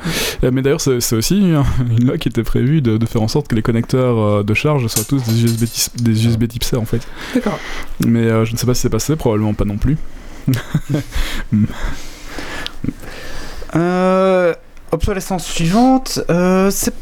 Euh, 0.44 0.52
mais 0.52 0.62
d'ailleurs, 0.62 0.82
c'est 0.82 1.16
aussi 1.16 1.54
hein, 1.56 1.64
une 1.98 2.08
loi 2.08 2.18
qui 2.18 2.28
était 2.28 2.44
prévue 2.44 2.82
de, 2.82 2.98
de 2.98 3.06
faire 3.06 3.21
en 3.22 3.28
sorte 3.28 3.48
que 3.48 3.56
les 3.56 3.62
connecteurs 3.62 4.18
euh, 4.20 4.44
de 4.44 4.54
charge 4.54 4.88
soient 4.88 5.04
tous 5.04 5.24
des 5.24 5.44
USB, 5.44 5.66
type- 5.66 6.02
des 6.04 6.26
USB 6.26 6.48
Type 6.48 6.64
C 6.64 6.76
en 6.78 6.86
fait. 6.86 7.02
D'accord. 7.34 7.58
Mais 8.06 8.20
euh, 8.22 8.46
je 8.46 8.54
ne 8.54 8.58
sais 8.58 8.66
pas 8.66 8.74
si 8.74 8.82
c'est 8.82 8.90
passé, 8.90 9.16
probablement 9.16 9.54
pas 9.54 9.66
non 9.66 9.78
plus. 9.78 9.98
Euh, 13.76 14.54
obsolescence 14.92 15.46
suivante, 15.46 16.20
euh, 16.30 16.70
c'est 16.72 16.94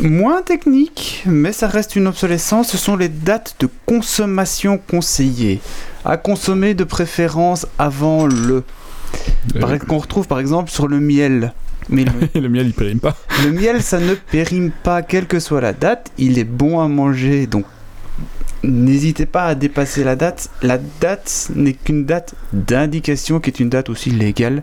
moins 0.00 0.42
technique, 0.42 1.22
mais 1.26 1.52
ça 1.52 1.66
reste 1.68 1.96
une 1.96 2.06
obsolescence. 2.06 2.68
Ce 2.70 2.78
sont 2.78 2.96
les 2.96 3.08
dates 3.08 3.56
de 3.60 3.68
consommation 3.86 4.78
conseillées. 4.78 5.60
À 6.04 6.16
consommer 6.16 6.74
de 6.74 6.84
préférence 6.84 7.66
avant 7.78 8.26
le. 8.26 8.64
Par- 9.60 9.70
Euh, 9.70 9.78
Qu'on 9.78 9.98
retrouve 9.98 10.26
par 10.26 10.38
exemple 10.40 10.70
sur 10.70 10.88
le 10.88 11.00
miel. 11.00 11.52
Mais 11.88 12.04
le, 12.04 12.40
le 12.40 12.48
miel 12.48 12.66
il 12.66 12.72
périme 12.74 13.00
pas. 13.00 13.16
le 13.44 13.52
miel, 13.52 13.82
ça 13.82 13.98
ne 13.98 14.14
périme 14.14 14.70
pas, 14.70 15.02
quelle 15.02 15.26
que 15.26 15.40
soit 15.40 15.60
la 15.60 15.72
date. 15.72 16.10
Il 16.18 16.38
est 16.38 16.44
bon 16.44 16.80
à 16.80 16.88
manger, 16.88 17.46
donc 17.46 17.64
n'hésitez 18.62 19.26
pas 19.26 19.46
à 19.46 19.54
dépasser 19.54 20.04
la 20.04 20.16
date. 20.16 20.50
La 20.62 20.78
date 21.00 21.50
n'est 21.54 21.72
qu'une 21.72 22.04
date 22.04 22.34
d'indication, 22.52 23.40
qui 23.40 23.50
est 23.50 23.60
une 23.60 23.70
date 23.70 23.88
aussi 23.88 24.10
légale, 24.10 24.62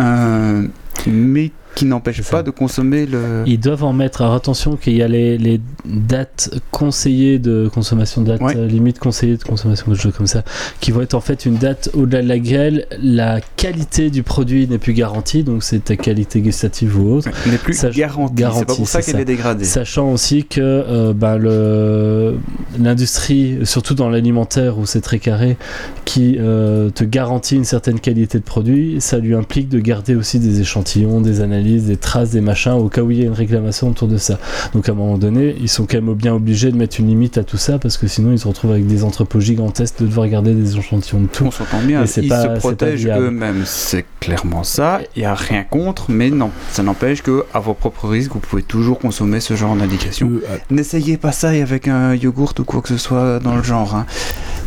euh, 0.00 0.66
mais 1.06 1.50
qui 1.74 1.84
n'empêche 1.86 2.22
pas 2.22 2.42
de 2.42 2.50
consommer 2.50 3.06
le. 3.06 3.44
Ils 3.46 3.58
doivent 3.60 3.84
en 3.84 3.92
mettre. 3.92 4.22
Alors 4.22 4.34
attention 4.34 4.76
qu'il 4.76 4.94
y 4.96 5.02
a 5.02 5.08
les, 5.08 5.38
les 5.38 5.60
dates 5.84 6.50
conseillées 6.70 7.38
de 7.38 7.68
consommation, 7.72 8.22
dates 8.22 8.40
Ouais. 8.42 8.56
euh, 8.56 8.66
limite 8.66 8.98
conseillées 8.98 9.36
de 9.36 9.44
consommation, 9.44 9.90
des 9.90 9.98
choses 9.98 10.14
comme 10.16 10.26
ça, 10.26 10.42
qui 10.80 10.90
vont 10.90 11.00
être 11.00 11.14
en 11.14 11.20
fait 11.20 11.46
une 11.46 11.56
date 11.56 11.90
au-delà 11.94 12.22
de 12.22 12.28
laquelle 12.28 12.86
la 13.00 13.40
qualité 13.56 14.10
du 14.10 14.22
produit 14.22 14.66
n'est 14.68 14.78
plus 14.78 14.92
garantie, 14.92 15.44
donc 15.44 15.62
c'est 15.62 15.84
ta 15.84 15.96
qualité 15.96 16.40
gustative 16.40 16.98
ou 17.00 17.14
autre. 17.16 17.28
n'est 17.46 17.56
plus 17.58 17.74
Ça, 17.74 17.90
je- 17.90 17.98
garanti. 18.00 18.34
C'est 18.58 18.64
pas 18.66 18.74
pour 18.74 18.88
ça 18.88 19.00
qu'elle 19.02 19.20
est 19.20 19.24
dégradée. 19.24 19.64
Sachant 19.64 20.10
aussi 20.12 20.44
que 20.44 20.60
euh, 20.60 21.12
ben, 21.14 21.36
le... 21.38 22.36
l'industrie, 22.78 23.58
surtout 23.64 23.94
dans 23.94 24.08
l'alimentaire 24.10 24.78
où 24.78 24.86
c'est 24.86 25.00
très 25.00 25.18
carré, 25.18 25.56
qui 26.04 26.36
euh, 26.38 26.90
te 26.90 27.04
garantit 27.04 27.56
une 27.56 27.64
certaine 27.64 28.00
qualité 28.00 28.38
de 28.38 28.44
produit, 28.44 28.96
ça 29.00 29.18
lui 29.18 29.34
implique 29.34 29.68
de 29.68 29.78
garder 29.80 30.14
aussi 30.14 30.38
des 30.38 30.60
échantillons, 30.60 31.20
des 31.20 31.40
analyses, 31.40 31.61
des 31.62 31.96
traces, 31.96 32.30
des 32.30 32.40
machins, 32.40 32.72
au 32.72 32.88
cas 32.88 33.02
où 33.02 33.10
il 33.10 33.18
y 33.18 33.22
a 33.22 33.26
une 33.26 33.32
réclamation 33.32 33.88
autour 33.88 34.08
de 34.08 34.16
ça. 34.16 34.38
Donc 34.74 34.88
à 34.88 34.92
un 34.92 34.94
moment 34.94 35.18
donné, 35.18 35.56
ils 35.60 35.68
sont 35.68 35.86
quand 35.86 36.00
même 36.00 36.14
bien 36.14 36.34
obligés 36.34 36.70
de 36.70 36.76
mettre 36.76 37.00
une 37.00 37.06
limite 37.08 37.38
à 37.38 37.44
tout 37.44 37.56
ça 37.56 37.78
parce 37.78 37.96
que 37.96 38.06
sinon 38.06 38.32
ils 38.32 38.38
se 38.38 38.48
retrouvent 38.48 38.72
avec 38.72 38.86
des 38.86 39.04
entrepôts 39.04 39.40
gigantesques 39.40 40.00
de 40.00 40.06
devoir 40.06 40.28
garder 40.28 40.54
des 40.54 40.76
échantillons 40.76 41.22
de 41.22 41.26
tout. 41.26 41.44
On 41.46 41.50
s'entend 41.50 41.80
bien, 41.82 42.04
ils 42.16 42.28
pas- 42.28 42.54
se 42.54 42.58
protègent 42.60 43.06
eux-mêmes, 43.08 43.62
c'est 43.64 44.04
clairement 44.20 44.64
ça. 44.64 45.00
Il 45.16 45.20
n'y 45.20 45.24
a 45.26 45.34
rien 45.34 45.64
contre, 45.64 46.10
mais 46.10 46.30
non, 46.30 46.50
ça 46.70 46.82
n'empêche 46.82 47.22
que 47.22 47.44
à 47.54 47.60
vos 47.60 47.74
propres 47.74 48.08
risques, 48.08 48.32
vous 48.32 48.40
pouvez 48.40 48.62
toujours 48.62 48.98
consommer 48.98 49.40
ce 49.40 49.54
genre 49.54 49.74
d'indication. 49.76 50.30
Euh, 50.32 50.40
ah, 50.50 50.56
N'essayez 50.70 51.16
pas 51.16 51.32
ça 51.32 51.50
avec 51.50 51.88
un 51.88 52.14
yogourt 52.14 52.54
ou 52.58 52.64
quoi 52.64 52.80
que 52.82 52.88
ce 52.88 52.96
soit 52.98 53.38
dans 53.38 53.56
le 53.56 53.62
genre. 53.62 53.94
hein. 53.94 54.06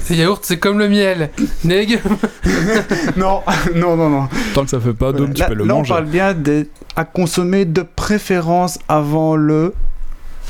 Les 0.09 0.17
yaourts, 0.17 0.41
c'est 0.43 0.57
comme 0.57 0.77
le 0.77 0.87
miel. 0.87 1.31
Neg, 1.63 1.99
non, 3.17 3.41
non, 3.75 3.95
non, 3.97 4.09
non. 4.09 4.27
tant 4.53 4.63
que 4.63 4.69
ça 4.69 4.79
fait 4.79 4.93
pas 4.93 5.11
d'eau, 5.11 5.27
tu 5.27 5.39
là, 5.41 5.47
peux 5.47 5.55
le 5.55 5.65
là, 5.65 5.73
on 5.73 5.77
manger. 5.79 5.93
parle 5.93 6.05
bien 6.05 6.33
de, 6.33 6.67
à 6.95 7.05
consommer 7.05 7.65
de 7.65 7.81
préférence 7.81 8.79
avant 8.87 9.35
le 9.35 9.73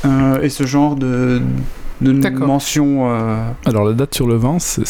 euh, 0.05 0.41
et 0.41 0.49
ce 0.49 0.65
genre 0.65 0.95
de, 0.95 1.41
de 2.01 2.29
mention. 2.29 3.09
euh, 3.09 3.37
Alors 3.65 3.85
la 3.85 3.93
date 3.93 4.13
sur 4.15 4.27
le 4.27 4.35
vin, 4.35 4.57
c'est- 4.59 4.83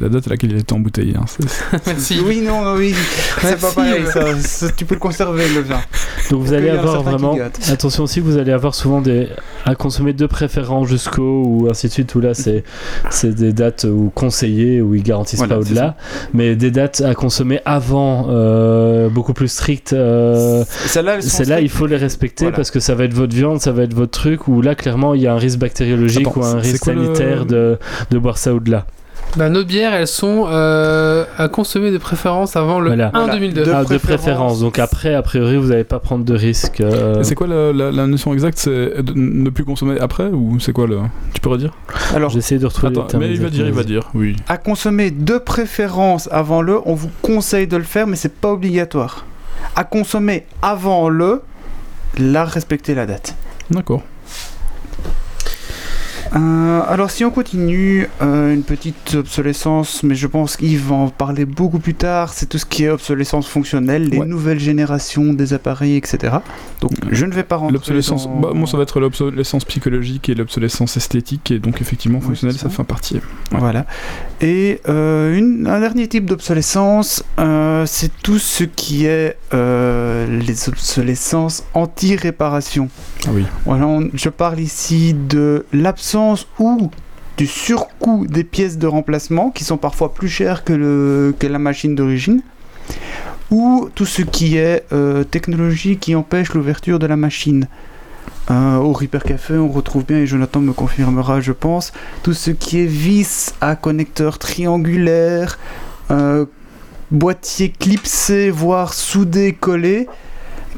la 0.00 0.08
date 0.08 0.26
à 0.26 0.30
laquelle 0.30 0.52
il 0.52 0.58
est 0.58 0.72
embouteillé. 0.72 1.14
hein. 1.16 1.24
Merci. 1.86 2.20
Oui, 2.24 2.40
non, 2.40 2.62
non, 2.64 2.74
oui, 2.76 2.94
c'est 3.40 3.60
pas 3.60 3.70
pareil. 3.72 4.02
euh. 4.06 4.10
Ça, 4.10 4.38
ça, 4.40 4.66
tu 4.76 4.84
peux 4.84 4.94
le 4.94 5.00
conserver 5.00 5.44
le 5.54 5.60
vin. 5.60 5.80
Donc 6.30 6.42
vous 6.42 6.52
allez 6.52 6.70
avoir 6.70 7.02
vraiment, 7.02 7.36
attention 7.70 8.04
aussi, 8.04 8.20
vous 8.20 8.38
allez 8.38 8.52
avoir 8.52 8.74
souvent 8.74 9.00
des 9.00 9.28
à 9.64 9.74
consommer 9.74 10.12
de 10.12 10.26
préférence 10.26 10.88
jusqu'au 10.88 11.42
ou 11.44 11.68
ainsi 11.70 11.86
de 11.88 11.92
suite 11.92 12.14
où 12.14 12.20
là 12.20 12.34
c'est 12.34 12.64
c'est 13.10 13.34
des 13.34 13.52
dates 13.52 13.84
ou 13.84 14.10
conseillées 14.14 14.80
où 14.80 14.94
ils 14.94 15.02
garantissent 15.02 15.38
Voilà, 15.38 15.54
pas 15.56 15.60
au-delà, 15.60 15.96
mais 16.34 16.56
des 16.56 16.70
dates 16.70 17.00
à 17.02 17.14
consommer 17.14 17.60
avant 17.64 18.26
euh, 18.30 19.08
beaucoup 19.08 19.34
plus 19.34 19.48
strictes. 19.48 19.92
euh, 19.92 20.64
Celles-là, 20.86 21.60
il 21.60 21.68
faut 21.68 21.86
les 21.86 21.96
respecter 21.96 22.44
Voilà. 22.46 22.56
parce 22.56 22.70
que 22.70 22.80
ça 22.80 22.94
va 22.94 23.04
être 23.04 23.14
votre 23.14 23.34
viande, 23.34 23.60
ça 23.60 23.72
va 23.72 23.82
être 23.82 23.94
votre 23.94 24.12
truc 24.12 24.48
où 24.48 24.62
là 24.62 24.74
clairement 24.74 25.14
il 25.14 25.22
y 25.22 25.26
a 25.26 25.32
un 25.34 25.38
risque 25.38 25.58
bactériologique 25.58 26.26
Attends, 26.26 26.40
ou 26.40 26.44
un 26.44 26.51
c'est- 26.60 26.72
risque 26.72 26.86
le- 26.86 26.94
sanitaire 27.04 27.46
de, 27.46 27.78
de 28.10 28.18
boire 28.18 28.38
ça 28.38 28.54
au-delà. 28.54 28.86
Bah, 29.36 29.48
nos 29.48 29.64
bières, 29.64 29.94
elles 29.94 30.06
sont 30.08 30.44
euh, 30.50 31.24
à 31.38 31.48
consommer 31.48 31.90
de 31.90 31.96
préférence 31.96 32.54
avant 32.54 32.80
le 32.80 32.88
Voilà. 32.88 33.06
1 33.14 33.18
Voilà. 33.20 33.32
2002. 33.32 33.64
De 33.64 33.70
Ah, 33.72 33.84
de 33.84 33.96
préférence. 33.96 34.60
Donc 34.60 34.78
après, 34.78 35.14
a 35.14 35.22
priori, 35.22 35.56
vous 35.56 35.68
n'allez 35.68 35.84
pas 35.84 36.00
prendre 36.00 36.22
de 36.22 36.34
risque. 36.34 36.82
euh, 36.82 37.22
C'est 37.22 37.34
quoi 37.34 37.46
la, 37.46 37.72
la- 37.72 37.90
la 37.92 38.06
notion 38.06 38.34
exacte? 38.34 38.58
C'est 38.58 39.02
de 39.02 39.12
ne 39.14 39.48
plus 39.48 39.64
consommer 39.64 39.98
après 40.00 40.26
ou 40.26 40.60
c'est 40.60 40.72
quoi 40.74 40.86
le 40.86 40.98
Tu 41.32 41.40
peux 41.40 41.48
redire 41.48 41.72
Alors, 42.14 42.28
J'essaie 42.28 42.58
de 42.58 42.66
retrouver 42.66 42.88
Attends, 42.98 43.18
mais 43.18 43.30
il 43.30 43.40
va 43.40 43.48
dire, 43.48 43.64
il 43.66 43.72
va 43.72 43.84
dire, 43.84 44.10
oui. 44.14 44.36
à 44.48 44.58
consommer 44.58 45.10
de 45.10 45.38
préférence 45.38 46.28
avant 46.30 46.60
le, 46.60 46.78
on 46.84 46.94
vous 46.94 47.10
conseille 47.22 47.66
de 47.66 47.78
le 47.78 47.84
faire, 47.84 48.06
mais 48.06 48.16
c'est 48.16 48.34
pas 48.34 48.50
obligatoire. 48.52 49.24
À 49.76 49.84
consommer 49.84 50.44
avant 50.60 51.08
le, 51.08 51.40
là, 52.18 52.44
respectez 52.44 52.94
la 52.94 53.06
date. 53.06 53.34
D'accord. 53.70 54.02
Euh, 56.34 56.80
alors 56.88 57.10
si 57.10 57.24
on 57.26 57.30
continue, 57.30 58.08
euh, 58.22 58.54
une 58.54 58.62
petite 58.62 59.16
obsolescence, 59.16 60.02
mais 60.02 60.14
je 60.14 60.26
pense 60.26 60.56
qu'Yves 60.56 60.88
va 60.88 60.94
en 60.94 61.08
parler 61.08 61.44
beaucoup 61.44 61.78
plus 61.78 61.92
tard, 61.94 62.32
c'est 62.32 62.46
tout 62.48 62.56
ce 62.56 62.64
qui 62.64 62.84
est 62.84 62.88
obsolescence 62.88 63.46
fonctionnelle, 63.46 64.08
les 64.08 64.18
Ouais. 64.18 64.26
nouvelles 64.26 64.58
générations 64.58 65.34
des 65.34 65.52
appareils, 65.52 65.96
etc. 65.96 66.36
Donc 66.80 66.92
je 67.10 67.26
ne 67.26 67.32
vais 67.32 67.42
pas 67.42 67.56
rentrer 67.56 67.74
L'obsolescence, 67.74 68.24
dans- 68.26 68.40
bah, 68.40 68.50
moi 68.54 68.66
ça 68.66 68.78
va 68.78 68.84
être 68.84 68.98
l'obsolescence 68.98 69.66
psychologique 69.66 70.30
et 70.30 70.34
l'obsolescence 70.34 70.96
esthétique, 70.96 71.50
et 71.50 71.58
donc 71.58 71.82
effectivement 71.82 72.20
fonctionnelle, 72.20 72.56
ça 72.56 72.62
ça. 72.62 72.68
fait 72.70 72.80
un 72.80 72.84
partie. 72.84 73.16
Ouais. 73.16 73.20
Voilà. 73.58 73.84
Et 74.40 74.80
euh, 74.88 75.36
une- 75.36 75.66
un 75.66 75.80
dernier 75.80 76.08
type 76.08 76.24
d'obsolescence, 76.24 77.24
c'est 77.84 78.10
tout 78.22 78.38
ce 78.38 78.64
qui 78.64 79.04
est 79.04 79.36
les 79.52 80.68
obsolescences 80.68 81.64
anti-réparation. 81.74 82.88
Ah 83.26 83.30
oui. 83.34 83.44
Voilà, 83.66 83.86
on- 83.86 84.08
je 84.14 84.28
parle 84.30 84.60
ici 84.60 85.14
de 85.14 85.66
l'absence 85.74 86.21
ou 86.58 86.90
du 87.36 87.46
surcoût 87.46 88.26
des 88.28 88.44
pièces 88.44 88.78
de 88.78 88.86
remplacement 88.86 89.50
qui 89.50 89.64
sont 89.64 89.78
parfois 89.78 90.14
plus 90.14 90.28
chères 90.28 90.64
que, 90.64 91.34
la 91.40 91.58
machine 91.58 91.94
d'origine, 91.94 92.42
ou 93.50 93.88
tout 93.94 94.06
ce 94.06 94.22
qui 94.22 94.56
est 94.56 94.84
euh, 94.92 95.24
technologie 95.24 95.96
qui 95.96 96.14
empêche 96.14 96.52
l'ouverture 96.54 96.98
de 96.98 97.06
la 97.06 97.16
machine. 97.16 97.68
Euh, 98.50 98.76
au 98.76 98.92
Reaper 98.92 99.22
Café, 99.22 99.54
on 99.54 99.68
retrouve 99.68 100.04
bien, 100.04 100.18
et 100.18 100.26
Jonathan 100.26 100.60
me 100.60 100.72
confirmera, 100.72 101.40
je 101.40 101.52
pense, 101.52 101.92
tout 102.22 102.34
ce 102.34 102.50
qui 102.50 102.80
est 102.80 102.86
vis 102.86 103.54
à 103.60 103.76
connecteur 103.76 104.38
triangulaire, 104.38 105.58
euh, 106.10 106.46
boîtier 107.10 107.70
clipsé, 107.70 108.50
voire 108.50 108.94
soudé, 108.94 109.52
collé, 109.52 110.08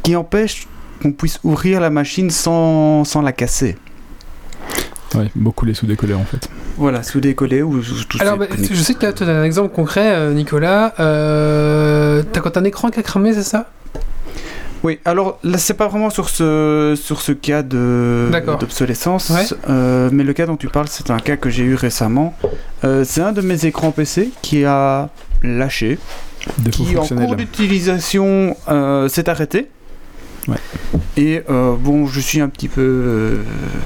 qui 0.03 0.14
empêche 0.14 0.68
qu'on 1.03 1.12
puisse 1.12 1.40
ouvrir 1.42 1.80
la 1.80 1.90
machine 1.90 2.30
sans, 2.30 3.05
sans 3.05 3.22
la 3.22 3.32
casser. 3.32 3.76
Ouais, 5.14 5.30
beaucoup 5.34 5.64
les 5.64 5.74
sous-décollés 5.74 6.14
en 6.14 6.24
fait. 6.24 6.48
Voilà, 6.76 7.02
soudé, 7.02 7.34
collé 7.34 7.62
ou, 7.62 7.76
ou 7.76 7.82
tout 8.08 8.18
Alors, 8.20 8.36
bah, 8.36 8.46
je 8.58 8.74
sais 8.74 8.94
que 8.94 9.10
tu 9.10 9.22
as, 9.22 9.28
un 9.28 9.44
exemple 9.44 9.74
concret, 9.74 10.14
euh, 10.14 10.32
Nicolas. 10.32 10.94
Euh, 10.98 12.22
t'as 12.32 12.40
quand 12.40 12.56
un 12.56 12.64
écran 12.64 12.90
qui 12.90 12.98
a 12.98 13.02
cramé, 13.02 13.32
c'est 13.32 13.42
ça? 13.42 13.70
Oui, 14.82 14.98
alors 15.06 15.38
là, 15.42 15.56
c'est 15.56 15.74
pas 15.74 15.88
vraiment 15.88 16.10
sur 16.10 16.28
ce, 16.28 16.94
sur 17.00 17.22
ce 17.22 17.32
cas 17.32 17.62
d'obsolescence, 17.62 19.30
Ouais. 19.30 19.46
euh, 19.70 20.10
mais 20.12 20.24
le 20.24 20.34
cas 20.34 20.44
dont 20.44 20.56
tu 20.56 20.68
parles, 20.68 20.88
c'est 20.90 21.10
un 21.10 21.18
cas 21.18 21.36
que 21.36 21.48
j'ai 21.48 21.62
eu 21.62 21.74
récemment. 21.74 22.34
Euh, 22.84 23.02
c'est 23.06 23.22
un 23.22 23.32
de 23.32 23.40
mes 23.40 23.64
écrans 23.64 23.92
PC 23.92 24.30
qui 24.42 24.64
a 24.66 25.08
lâché, 25.42 25.98
Défaut 26.58 26.84
qui 26.84 26.96
en 26.98 27.06
cours 27.06 27.36
d'utilisation 27.36 28.56
euh, 28.68 29.08
s'est 29.08 29.30
arrêté. 29.30 29.70
Ouais. 30.49 30.57
Et 31.16 31.42
euh, 31.49 31.74
bon, 31.76 32.07
je 32.07 32.20
suis 32.20 32.40
un 32.40 32.49
petit 32.49 32.68
peu. 32.68 32.80
euh, 32.82 33.36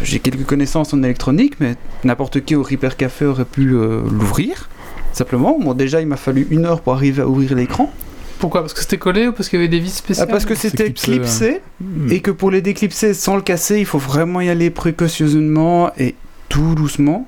j'ai 0.02 0.18
quelques 0.18 0.44
connaissances 0.44 0.92
en 0.94 1.02
électronique, 1.02 1.54
mais 1.60 1.76
n'importe 2.04 2.44
qui 2.44 2.54
au 2.56 2.62
Reaper 2.62 2.96
Café 2.96 3.26
aurait 3.26 3.44
pu 3.44 3.72
euh, 3.74 4.00
l'ouvrir. 4.10 4.68
Simplement, 5.12 5.58
bon, 5.58 5.74
déjà, 5.74 6.00
il 6.00 6.06
m'a 6.06 6.16
fallu 6.16 6.46
une 6.50 6.64
heure 6.66 6.80
pour 6.80 6.94
arriver 6.94 7.22
à 7.22 7.28
ouvrir 7.28 7.54
l'écran. 7.54 7.92
Pourquoi? 8.38 8.60
Parce 8.60 8.72
que 8.72 8.80
c'était 8.80 8.98
collé 8.98 9.26
ou 9.28 9.32
parce 9.32 9.48
qu'il 9.48 9.58
y 9.58 9.62
avait 9.62 9.68
des 9.68 9.80
vis 9.80 9.92
Ah, 9.94 9.98
spéciales? 9.98 10.28
parce 10.28 10.44
que 10.44 10.54
c'était 10.54 10.84
clipsé, 10.92 11.12
clipsé, 11.12 11.60
Hmm. 11.80 12.10
et 12.12 12.20
que 12.20 12.30
pour 12.30 12.50
les 12.50 12.60
déclipser 12.60 13.14
sans 13.14 13.36
le 13.36 13.42
casser, 13.42 13.78
il 13.78 13.86
faut 13.86 13.98
vraiment 13.98 14.40
y 14.40 14.48
aller 14.48 14.70
précautionneusement 14.70 15.90
et 15.98 16.14
tout 16.48 16.74
doucement. 16.74 17.26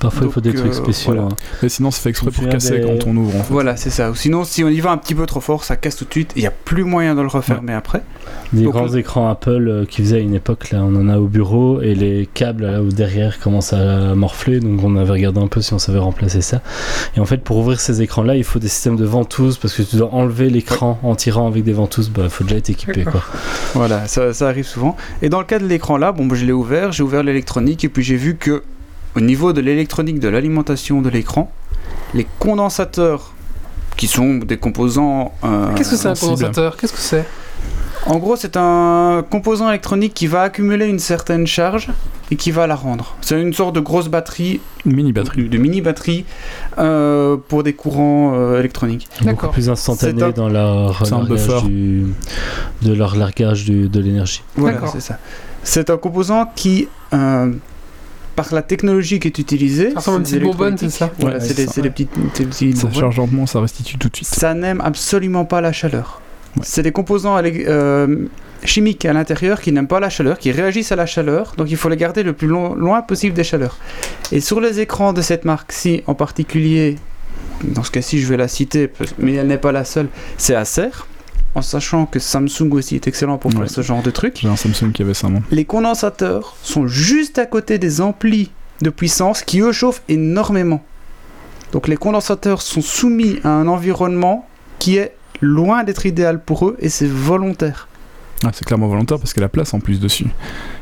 Parfois, 0.00 0.26
il 0.26 0.32
faut 0.32 0.40
des 0.40 0.54
trucs 0.54 0.70
euh, 0.70 0.74
spéciaux. 0.74 1.12
voilà. 1.12 1.28
hein. 1.28 1.36
Mais 1.62 1.68
sinon, 1.68 1.90
c'est 1.90 2.02
fait 2.02 2.10
exprès 2.10 2.30
pour 2.30 2.48
casser 2.48 2.78
des- 2.78 2.84
quand 2.86 3.06
on 3.08 3.16
ouvre 3.16 3.36
en 3.36 3.42
fait. 3.42 3.52
Voilà, 3.52 3.76
c'est 3.76 3.90
ça. 3.90 4.10
Ou 4.10 4.14
sinon, 4.14 4.44
si 4.44 4.62
on 4.64 4.68
y 4.68 4.80
va 4.80 4.90
un 4.92 4.96
petit 4.98 5.14
peu 5.14 5.26
trop 5.26 5.40
fort, 5.40 5.64
ça 5.64 5.76
casse 5.76 5.96
tout 5.96 6.04
de 6.04 6.10
suite. 6.12 6.32
Il 6.36 6.40
n'y 6.40 6.46
a 6.46 6.52
plus 6.52 6.84
moyen 6.84 7.14
de 7.14 7.20
le 7.22 7.28
refermer 7.28 7.72
après. 7.72 8.02
Des 8.52 8.62
Donc, 8.64 8.72
grands 8.74 8.86
le- 8.86 8.98
écrans 8.98 9.28
Apple 9.28 9.66
euh, 9.68 9.84
qui 9.84 10.02
faisaient 10.02 10.16
à 10.16 10.20
une 10.20 10.34
époque, 10.34 10.70
là, 10.70 10.82
on 10.82 10.94
en 10.96 11.08
a 11.08 11.18
au 11.18 11.26
bureau 11.26 11.80
et 11.80 11.94
les 11.94 12.28
câbles 12.32 12.64
là 12.66 12.82
où 12.82 12.88
derrière 12.88 13.40
commencent 13.40 13.72
à 13.72 14.14
morfler. 14.14 14.60
Donc, 14.60 14.82
on 14.84 14.96
avait 14.96 15.10
regardé 15.12 15.40
un 15.40 15.48
peu 15.48 15.60
si 15.60 15.72
on 15.74 15.78
savait 15.78 15.98
remplacer 15.98 16.40
ça. 16.40 16.62
Et 17.16 17.20
en 17.20 17.24
fait, 17.24 17.38
pour 17.42 17.56
ouvrir 17.58 17.80
ces 17.80 18.00
écrans-là, 18.02 18.36
il 18.36 18.44
faut 18.44 18.58
des 18.58 18.68
systèmes 18.68 18.96
de 18.96 19.04
ventouses 19.04 19.58
parce 19.58 19.74
que 19.74 19.82
tu 19.82 19.96
dois 19.96 20.14
enlever 20.14 20.48
l'écran 20.50 20.98
en 21.02 21.14
tirant 21.14 21.46
avec 21.48 21.64
des 21.64 21.72
ventouses. 21.72 22.08
Bah, 22.10 22.22
il 22.24 22.30
faut 22.30 22.44
déjà 22.44 22.56
être 22.56 22.70
équipé, 22.70 23.04
quoi. 23.04 23.22
Voilà, 23.74 24.06
ça, 24.06 24.32
ça 24.32 24.48
arrive 24.48 24.66
souvent. 24.66 24.96
Et 25.22 25.28
dans 25.28 25.40
le 25.40 25.44
cas 25.46 25.58
de 25.58 25.66
l'écran 25.66 25.96
là, 25.98 26.12
bon, 26.12 26.26
bah, 26.26 26.36
je 26.36 26.44
l'ai 26.44 26.52
ouvert, 26.52 26.92
j'ai 26.92 27.02
ouvert 27.02 27.22
l'électronique 27.22 27.84
et 27.84 27.88
puis 27.88 28.02
j'ai 28.02 28.16
vu 28.16 28.36
que 28.36 28.62
au 29.16 29.20
niveau 29.20 29.52
de 29.52 29.60
l'électronique 29.60 30.20
de 30.20 30.28
l'alimentation 30.28 31.02
de 31.02 31.08
l'écran, 31.08 31.50
les 32.14 32.26
condensateurs 32.38 33.32
qui 33.96 34.06
sont 34.06 34.34
des 34.36 34.56
composants. 34.58 35.32
euh, 35.44 35.74
Qu'est-ce 35.74 35.90
que 35.90 35.96
c'est 35.96 36.08
un 36.08 36.14
condensateur? 36.14 36.76
Qu'est-ce 36.76 36.92
que 36.92 36.98
c'est? 37.00 37.26
En 38.06 38.18
gros, 38.18 38.36
c'est 38.36 38.56
un 38.56 39.24
composant 39.28 39.68
électronique 39.68 40.14
qui 40.14 40.28
va 40.28 40.42
accumuler 40.42 40.86
une 40.86 41.00
certaine 41.00 41.46
charge 41.46 41.88
et 42.30 42.36
qui 42.36 42.52
va 42.52 42.66
la 42.66 42.76
rendre. 42.76 43.16
C'est 43.20 43.40
une 43.40 43.52
sorte 43.52 43.74
de 43.74 43.80
grosse 43.80 44.08
batterie, 44.08 44.60
Mini 44.86 45.12
batterie. 45.12 45.48
de 45.48 45.58
mini 45.58 45.80
batterie 45.80 46.24
euh, 46.78 47.36
pour 47.48 47.64
des 47.64 47.72
courants 47.74 48.34
euh, 48.34 48.60
électroniques. 48.60 49.08
Beaucoup 49.18 49.30
D'accord. 49.34 49.50
plus 49.50 49.68
instantané 49.68 50.22
un- 50.22 50.30
dans 50.30 50.48
leur 50.48 51.02
largage 51.10 51.28
buffer. 51.28 51.60
du- 51.66 52.06
de 52.82 52.92
leur 52.94 53.16
largage 53.16 53.64
du- 53.64 53.88
de 53.88 54.00
l'énergie. 54.00 54.42
Voilà, 54.56 54.76
D'accord. 54.76 54.92
c'est 54.92 55.00
ça. 55.00 55.18
C'est 55.64 55.90
un 55.90 55.96
composant 55.96 56.50
qui, 56.54 56.88
euh, 57.12 57.52
par 58.42 58.54
la 58.54 58.62
technologie 58.62 59.18
qui 59.18 59.26
est 59.28 59.38
utilisée, 59.38 59.90
Ça 59.90 59.96
ressemble 59.98 60.16
à 60.16 60.20
une 60.20 60.24
c'est 60.26 60.30
petite 60.36 60.42
des 60.44 60.48
bonbonne, 60.52 60.78
c'est 60.78 60.90
ça 60.90 61.10
Voilà, 61.18 61.38
Ouais, 61.38 61.44
c'est 61.44 61.56
des, 61.56 61.66
petites, 61.90 62.10
des 62.38 62.44
petites 62.46 62.76
Ça 62.76 62.82
bonbonnes. 62.86 63.00
charge 63.00 63.16
lentement, 63.16 63.46
ça 63.46 63.60
restitue 63.60 63.98
tout 63.98 64.08
de 64.08 64.14
suite. 64.16 64.28
Ça 64.28 64.54
n'aime 64.54 64.80
absolument 64.80 65.44
pas 65.44 65.60
la 65.60 65.72
chaleur. 65.72 66.20
Ouais. 66.56 66.62
C'est 66.64 66.82
des 66.82 66.92
composants 66.92 67.36
euh, 67.42 68.26
chimiques 68.64 69.04
à 69.04 69.12
l'intérieur 69.12 69.60
qui 69.60 69.72
n'aiment 69.72 69.88
pas 69.88 69.98
la 70.00 70.08
chaleur, 70.08 70.38
qui 70.38 70.52
réagissent 70.52 70.92
à 70.92 70.96
la 70.96 71.06
chaleur, 71.06 71.54
donc 71.56 71.68
il 71.70 71.76
faut 71.76 71.88
les 71.88 71.96
garder 71.96 72.22
le 72.22 72.32
plus 72.32 72.46
long- 72.48 72.74
loin 72.74 73.02
possible 73.02 73.34
des 73.34 73.44
chaleurs. 73.44 73.76
Et 74.32 74.40
sur 74.40 74.60
les 74.60 74.78
écrans 74.80 75.12
de 75.12 75.20
cette 75.20 75.44
marque-ci 75.44 76.02
en 76.06 76.14
particulier, 76.14 76.96
dans 77.64 77.82
ce 77.82 77.90
cas-ci 77.90 78.20
je 78.20 78.26
vais 78.28 78.36
la 78.36 78.46
citer, 78.48 78.90
mais 79.18 79.34
elle 79.34 79.48
n'est 79.48 79.58
pas 79.58 79.72
la 79.72 79.84
seule, 79.84 80.08
c'est 80.36 80.54
Acer, 80.54 80.90
en 81.58 81.62
sachant 81.62 82.06
que 82.06 82.18
Samsung 82.18 82.70
aussi 82.72 82.94
est 82.94 83.06
excellent 83.06 83.36
pour 83.38 83.50
Ouais. 83.52 83.58
faire 83.58 83.70
ce 83.70 83.82
genre 83.82 84.02
de 84.02 84.10
truc. 84.10 84.38
J'ai 84.40 84.48
un 84.48 84.56
Samsung 84.56 84.92
qui 84.92 85.02
avait 85.02 85.14
ça, 85.14 85.28
moi. 85.28 85.40
Les 85.50 85.64
condensateurs 85.64 86.56
sont 86.62 86.86
juste 86.86 87.38
à 87.38 87.46
côté 87.46 87.78
des 87.78 88.00
amplis 88.00 88.50
de 88.80 88.90
puissance 88.90 89.42
qui 89.42 89.60
eux 89.60 89.72
chauffent 89.72 90.02
énormément. 90.08 90.82
Donc 91.72 91.88
les 91.88 91.96
condensateurs 91.96 92.62
sont 92.62 92.80
soumis 92.80 93.40
à 93.44 93.48
un 93.50 93.66
environnement 93.68 94.46
qui 94.78 94.96
est 94.96 95.14
loin 95.40 95.84
d'être 95.84 96.06
idéal 96.06 96.40
pour 96.42 96.66
eux 96.68 96.76
et 96.80 96.88
c'est 96.88 97.08
volontaire. 97.08 97.88
Ah, 98.44 98.50
c'est 98.52 98.64
clairement 98.64 98.86
volontaire 98.86 99.18
parce 99.18 99.32
qu'il 99.32 99.40
y 99.40 99.42
a 99.42 99.46
la 99.46 99.50
place 99.50 99.74
en 99.74 99.80
plus 99.80 99.98
dessus. 99.98 100.26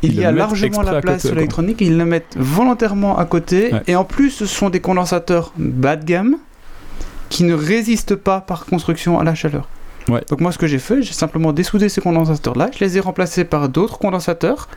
Il 0.03 0.15
y 0.15 0.25
a 0.25 0.31
largement 0.31 0.83
la 0.83 1.01
place 1.01 1.23
sur 1.27 1.35
l'électronique, 1.35 1.79
ils 1.81 1.97
le 1.97 2.05
mettent 2.05 2.37
volontairement 2.39 3.17
à 3.19 3.25
côté 3.25 3.73
Ouais. 3.73 3.83
et 3.87 3.97
en 3.97 4.05
plus 4.05 4.31
ce 4.31 4.45
sont 4.45 4.69
des 4.69 4.81
condensateurs 4.81 5.53
bas 5.57 5.97
de 5.97 6.05
gamme 6.05 6.37
qui 7.31 7.45
ne 7.45 7.55
résistent 7.55 8.15
pas 8.15 8.41
par 8.43 8.67
construction 8.67 9.19
à 9.19 9.25
la 9.25 9.35
chaleur. 9.35 9.69
Donc 10.09 10.41
moi 10.41 10.53
ce 10.53 10.59
que 10.59 10.67
j'ai 10.67 10.79
fait, 10.79 11.03
j'ai 11.03 11.13
simplement 11.13 11.53
dessoudé 11.53 11.89
ces 11.89 12.01
condensateurs 12.01 12.57
là, 12.57 12.71
je 12.73 12.85
les 12.85 12.97
ai 12.97 13.01
remplacés 13.01 13.45
par 13.45 13.69
d'autres 13.69 13.99
condensateurs 13.99 14.69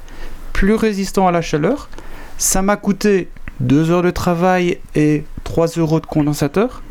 plus 0.53 0.73
résistants 0.73 1.27
à 1.27 1.31
la 1.31 1.41
chaleur. 1.41 1.89
Ça 2.37 2.61
m'a 2.61 2.77
coûté 2.77 3.29
2 3.59 3.91
heures 3.91 4.01
de 4.01 4.11
travail 4.11 4.79
et 4.95 5.23
3 5.43 5.67
euros 5.77 5.99
de 5.99 6.05
condensateur 6.05 6.81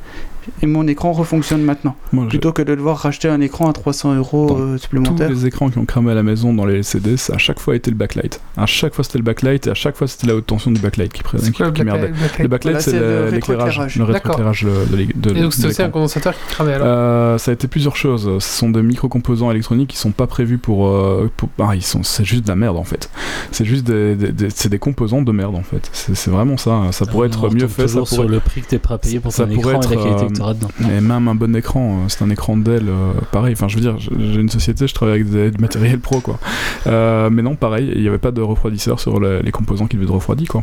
et 0.63 0.67
mon 0.67 0.87
écran 0.87 1.13
refonctionne 1.13 1.63
maintenant. 1.63 1.97
Moi, 2.13 2.27
Plutôt 2.29 2.53
que 2.53 2.63
de 2.63 2.75
devoir 2.75 2.97
racheter 2.99 3.29
un 3.29 3.41
écran 3.41 3.69
à 3.69 3.73
300 3.73 4.15
euros 4.17 4.57
euh, 4.59 4.75
tous 4.77 4.83
supplémentaires. 4.83 5.29
les 5.31 5.47
écrans 5.47 5.69
qui 5.71 5.79
ont 5.79 5.85
cramé 5.85 6.13
à 6.13 6.15
la 6.15 6.23
maison 6.23 6.53
dans 6.55 6.65
les 6.67 6.77
LCD, 6.79 7.17
ça 7.17 7.33
a 7.35 7.37
à 7.37 7.39
chaque 7.39 7.61
fois 7.61 7.77
été 7.77 7.91
le 7.91 7.97
backlight. 7.97 8.41
À 8.57 8.67
chaque 8.67 8.95
fois 8.95 9.05
c'était 9.05 9.19
le 9.19 9.25
backlight 9.25 9.67
et 9.67 9.71
à 9.71 9.75
chaque 9.75 9.97
fois 9.97 10.07
c'était 10.09 10.27
la 10.27 10.35
haute 10.35 10.47
tension 10.47 10.71
du 10.71 10.81
backlight 10.81 11.13
qui, 11.13 11.23
prenait- 11.23 11.43
C'est 11.43 11.53
quoi 11.53 11.67
le 11.67 11.73
qui 11.73 11.83
black- 11.83 11.95
merdait. 12.01 12.13
black- 12.13 12.39
Le 12.39 12.49
backlight 12.49 12.73
Voilà, 12.75 12.81
c'est 12.85 12.91
c'est 12.93 12.99
le- 13.01 13.25
le 13.27 13.31
l'éclairage, 13.31 13.79
rétroéclairage. 13.79 13.97
le 13.97 14.05
rétroéclairage 14.05 14.63
de, 14.65 14.97
de, 14.97 15.31
de- 15.33 15.37
Et 15.39 15.43
donc 15.43 15.53
c'était 15.53 15.69
de 15.69 15.73
aussi 15.73 15.83
un 15.83 15.91
condensateur 15.91 16.35
qui 16.35 16.55
cramait 16.55 16.75
alors. 16.75 16.87
Euh, 16.89 17.39
ça 17.39 17.51
a 17.51 17.55
été 17.55 17.69
plusieurs 17.69 17.97
choses. 17.97 18.25
Ce 18.41 18.59
sont 18.59 18.71
des 18.71 18.83
micro-composants 18.83 19.51
électroniques 19.51 19.91
qui 19.91 19.97
sont 19.97 20.11
pas 20.11 20.27
prévus 20.27 20.59
pour. 20.59 20.89
euh, 20.89 21.31
pour- 21.37 21.49
ah, 21.61 21.75
ils 21.75 21.83
sont. 21.83 22.03
C'est 22.03 22.25
juste 22.25 22.45
de 22.45 22.49
la 22.49 22.57
merde 22.57 22.77
en 22.77 22.85
fait. 22.85 23.11
C'est 23.53 23.65
juste 23.65 23.85
des, 23.87 24.15
des- 24.17 24.33
des- 24.33 24.51
c'est 24.51 24.69
des 24.69 24.79
composants 24.79 25.23
de 25.23 25.33
merde 25.33 25.55
en 25.55 25.63
fait. 25.63 25.89
C'est 25.93 26.15
c'est 26.15 26.31
vraiment 26.31 26.57
ça. 26.57 26.81
Ça 26.93 27.07
pourrait 27.07 27.29
On 27.29 27.31
être 27.33 27.55
mieux 27.55 27.69
fait. 27.69 27.83
Ça 27.83 27.89
toujours 27.95 28.09
sur 28.09 28.17
pourrait... 28.19 28.29
le 28.29 28.41
prix 28.41 28.61
que 28.63 28.67
t'es 28.69 28.79
prêt 28.79 28.95
à 28.95 28.99
payer 28.99 29.21
pour 29.21 29.33
ça 29.33 29.47
ton 29.47 29.55
pourrait 29.55 29.77
écran 29.77 29.91
et 29.93 29.95
la 29.97 30.03
être, 30.25 30.38
dedans. 30.39 30.69
Et 30.81 31.01
même 31.01 31.29
un 31.29 31.35
bon 31.35 31.55
écran, 31.57 32.01
euh, 32.05 32.09
c'est 32.09 32.23
un 32.23 32.31
écran 32.31 32.57
Dell, 32.57 32.89
euh, 32.89 33.13
pareil. 33.33 33.53
Enfin, 33.55 33.69
je 33.69 33.77
veux 33.77 33.81
dire, 33.81 33.97
j'ai 33.99 34.41
une 34.41 34.49
société, 34.49 34.87
je 34.87 34.95
travaille 34.95 35.17
avec 35.21 35.31
des- 35.31 35.51
du 35.51 35.59
matériel 35.59 35.99
pro, 36.01 36.21
quoi. 36.21 36.39
Euh, 36.87 37.29
mais 37.31 37.43
non, 37.43 37.57
pareil, 37.57 37.91
il 37.95 38.01
n'y 38.03 38.09
avait 38.09 38.19
pas 38.19 38.31
de 38.31 38.41
refroidisseur 38.41 39.01
sur 39.01 39.21
le- 39.21 39.41
les 39.41 39.51
composants 39.51 39.87
qui 39.87 39.97
devaient 39.97 40.07
être 40.07 40.15
refroidis, 40.15 40.47
quoi. 40.47 40.63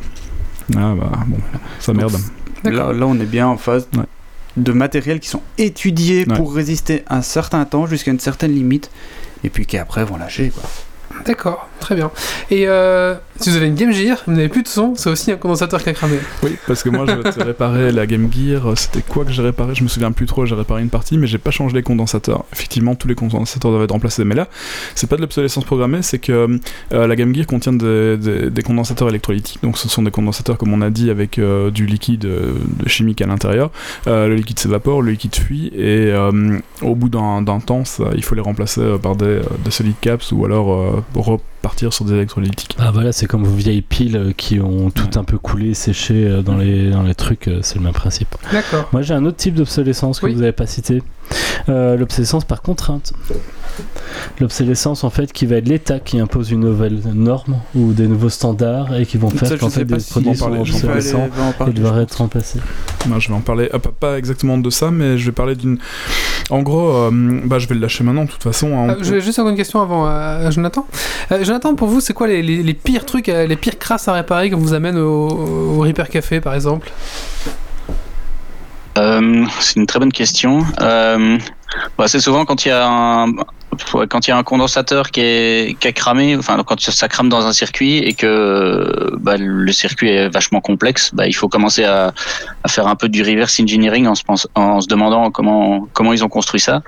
Ah 0.76 0.94
bah, 1.00 1.12
bon, 1.28 1.38
ça 1.80 1.94
merde. 1.94 2.14
Là, 2.64 2.92
là, 2.94 3.06
on 3.06 3.20
est 3.20 3.26
bien 3.26 3.48
en 3.48 3.58
phase 3.58 3.88
Ouais. 3.96 4.04
de 4.58 4.72
matériels 4.72 5.20
qui 5.20 5.28
sont 5.30 5.42
étudiés 5.58 6.26
Ouais. 6.28 6.36
pour 6.36 6.54
résister 6.56 7.04
un 7.10 7.22
certain 7.22 7.64
temps 7.66 7.86
jusqu'à 7.86 8.12
une 8.12 8.20
certaine 8.20 8.52
limite 8.54 8.90
et 9.44 9.50
puis 9.50 9.66
qui 9.68 9.78
après 9.78 10.04
vont 10.06 10.18
lâcher. 10.18 10.52
Quoi. 10.54 10.64
D'accord, 11.26 11.68
très 11.80 11.96
bien. 11.96 12.12
Et 12.52 12.68
euh, 12.68 13.16
si 13.40 13.50
vous 13.50 13.56
avez 13.56 13.68
une 13.68 13.76
Game 13.76 13.92
Gear, 13.92 14.18
vous 14.28 14.34
n'avez 14.34 14.50
plus 14.50 14.64
de 14.64 14.68
son, 14.68 14.94
c'est 14.96 15.10
aussi 15.10 15.32
un 15.32 15.38
condensateur 15.38 15.82
qui 15.82 15.90
a 15.90 15.94
cramé. 15.94 16.18
Oui, 16.44 16.56
parce 16.68 16.84
que 16.84 16.90
moi, 16.90 17.06
j'ai 17.08 17.44
réparé 17.44 17.92
la 17.92 18.06
Game 18.06 18.30
Gear. 18.32 18.78
C'était 18.78 19.02
quoi 19.02 19.26
que 19.26 19.32
j'ai 19.32 19.42
réparé 19.42 19.74
Je 19.76 19.84
me 19.84 19.88
souviens 19.88 20.12
plus 20.12 20.26
trop. 20.28 20.46
J'ai 20.46 20.56
réparé 20.56 20.82
une 20.82 20.90
partie, 20.90 21.18
mais 21.18 21.26
j'ai 21.28 21.38
pas 21.38 21.52
changé 21.52 21.74
les 21.76 21.84
condensateurs. 21.84 22.46
Effectivement, 22.54 22.96
tous 22.96 23.08
les 23.08 23.16
condensateurs 23.16 23.72
doivent 23.72 23.84
être 23.84 23.92
remplacés. 23.92 24.24
Mais 24.24 24.36
là, 24.36 24.48
c'est 24.94 25.08
pas 25.10 25.16
de 25.16 25.22
l'obsolescence 25.22 25.64
programmée, 25.66 26.02
c'est 26.02 26.20
que 26.20 26.60
euh, 26.94 27.08
la 27.08 27.16
Game 27.16 27.34
Gear 27.34 27.48
contient 27.48 27.74
des, 27.74 28.18
des- 28.18 28.50
des 28.52 28.62
condensateurs 28.62 29.10
électrolytiques. 29.10 29.60
Donc, 29.64 29.78
ce 29.78 29.90
sont 29.90 30.04
des 30.04 30.12
condensateurs, 30.12 30.58
comme 30.58 30.74
on 30.74 30.82
a 30.82 30.90
dit, 30.90 31.10
avec 31.10 31.40
euh, 31.40 31.72
du 31.72 31.86
liquide 31.86 32.22
de 32.22 32.54
chimique 32.88 33.22
à 33.22 33.26
l'intérieur. 33.28 33.72
Le 34.06 34.34
liquide 34.36 34.60
s'évapore, 34.60 35.02
le 35.02 35.12
liquide 35.12 35.36
fuit, 35.36 35.72
et 35.76 36.14
au 36.82 36.96
bout 36.96 37.10
d'un 37.10 37.44
temps, 37.66 37.84
ça- 37.86 38.10
il 38.16 38.24
faut 38.24 38.36
les 38.36 38.42
remplacer 38.42 38.82
par 39.02 39.16
des, 39.16 39.40
des 39.64 39.72
solid 39.72 39.96
caps 40.02 40.32
ou 40.32 40.46
alors 40.46 41.04
repartir 41.14 41.94
sur 41.94 42.06
des 42.06 42.14
électrolytiques. 42.14 42.76
Ah 42.80 42.92
voilà, 42.92 43.12
c'est 43.12 43.26
comme 43.28 43.44
vos 43.44 43.56
vieilles 43.56 43.82
piles 43.82 44.18
euh, 44.18 44.32
qui 44.36 44.60
ont 44.60 44.90
tout 44.90 45.06
Ouais. 45.06 45.18
un 45.18 45.24
peu 45.24 45.38
coulé, 45.38 45.74
séché 45.74 46.26
euh, 46.28 46.42
dans 46.42 46.58
les, 46.58 46.90
dans 46.92 47.04
les 47.04 47.16
trucs, 47.16 47.48
euh, 47.48 47.60
c'est 47.62 47.76
le 47.76 47.82
même 47.84 47.94
principe. 47.94 48.36
D'accord. 48.52 48.90
Moi 48.92 49.02
j'ai 49.02 49.14
un 49.14 49.26
autre 49.26 49.38
type 49.38 49.56
d'obsolescence 49.56 50.20
que 50.20 50.26
Oui. 50.26 50.34
vous 50.34 50.40
n'avez 50.42 50.52
pas 50.52 50.68
cité. 50.68 51.02
Euh, 51.70 51.96
L'obsolescence 51.98 52.46
par 52.46 52.62
contrainte. 52.62 53.14
L'obsolescence 54.40 55.04
en 55.04 55.10
fait 55.10 55.32
qui 55.34 55.46
va 55.46 55.58
être 55.58 55.68
l'État 55.68 56.00
qui 56.00 56.20
impose 56.20 56.52
une 56.52 56.60
nouvelle 56.62 57.00
norme 57.14 57.58
ou 57.74 57.94
des 57.94 58.08
nouveaux 58.08 58.30
standards 58.30 58.96
et 58.96 59.06
qui 59.06 59.18
vont 59.18 59.30
faire 59.30 59.58
qu'en 59.58 59.70
fait 59.70 59.86
des 59.86 60.00
si 60.00 60.12
produits 60.12 60.30
on 60.30 60.36
sont 60.36 60.54
obsolescents 60.54 61.30
et 61.68 61.72
devoir 61.72 62.00
être 62.00 62.14
remplacés. 62.18 62.60
Non, 63.10 63.20
je 63.20 63.30
vais 63.30 63.34
en 63.36 63.42
parler, 63.42 63.70
ah, 63.74 63.80
pas, 63.80 63.92
pas 63.92 64.18
exactement 64.18 64.58
de 64.58 64.70
ça, 64.70 64.92
mais 64.92 65.18
je 65.18 65.26
vais 65.26 65.32
parler 65.32 65.56
d'une. 65.56 65.78
En 66.52 66.62
gros, 66.62 66.90
euh, 66.92 67.10
bah, 67.44 67.58
je 67.60 67.68
vais 67.68 67.74
le 67.76 67.82
lâcher 67.82 68.04
maintenant, 68.04 68.26
de 68.26 68.30
toute 68.30 68.44
façon. 68.44 68.68
hein, 68.78 68.90
Euh, 68.90 68.96
on- 69.00 69.04
je 69.04 69.14
vais 69.16 69.22
juste 69.22 69.40
avoir 69.40 69.52
une 69.52 69.58
question 69.58 69.82
avant 69.82 70.08
euh, 70.08 70.52
Jonathan. 70.52 70.86
Euh, 71.32 71.44
Jonathan, 71.44 71.74
pour 71.76 71.88
vous, 71.88 72.02
c'est 72.02 72.14
quoi 72.14 72.28
les, 72.28 72.44
les- 72.44 72.62
les 72.62 72.74
pires 72.76 73.06
trucs, 73.06 73.28
les 73.28 73.56
pires 73.56 73.80
crasses 73.80 74.08
à 74.08 74.14
réparer 74.14 74.50
qu'on 74.52 74.58
vous 74.60 74.74
amène 74.76 74.98
au, 74.98 75.28
au 75.28 75.80
Reaper 75.80 76.08
Café 76.10 76.42
par 76.42 76.54
exemple 76.54 76.92
Euh, 78.98 79.46
c'est 79.60 79.76
une 79.76 79.86
très 79.88 80.00
bonne 80.00 80.12
question. 80.14 80.64
Euh, 80.82 81.38
bah, 81.98 82.08
c'est 82.08 82.20
souvent 82.22 82.46
quand 82.46 82.64
il 82.66 82.70
y 82.70 82.72
a 82.72 82.88
un 82.88 83.28
quand 84.10 84.28
il 84.28 84.32
y 84.32 84.34
a 84.34 84.38
un 84.38 84.44
condensateur 84.44 85.12
qui, 85.12 85.22
est, 85.22 85.80
qui 85.80 85.88
a 85.88 85.92
cramé, 85.92 86.36
enfin 86.36 86.62
quand 86.66 86.80
ça 86.80 87.08
crame 87.08 87.30
dans 87.30 87.46
un 87.46 87.54
circuit 87.54 87.98
et 87.98 88.14
que 88.14 89.12
bah, 89.20 89.36
le 89.38 89.72
circuit 89.72 90.10
est 90.10 90.30
vachement 90.30 90.62
complexe, 90.62 91.12
bah, 91.14 91.28
il 91.28 91.34
faut 91.34 91.48
commencer 91.48 91.84
à, 91.84 92.14
faire 92.68 92.88
un 92.88 92.96
peu 92.96 93.10
du 93.10 93.22
reverse 93.22 93.60
engineering 93.60 94.08
en 94.08 94.16
se, 94.16 94.88
demandant 94.88 95.32
comment 95.32 95.88
comment 95.94 96.14
ils 96.14 96.24
ont 96.24 96.30
construit 96.30 96.60
ça, 96.60 96.82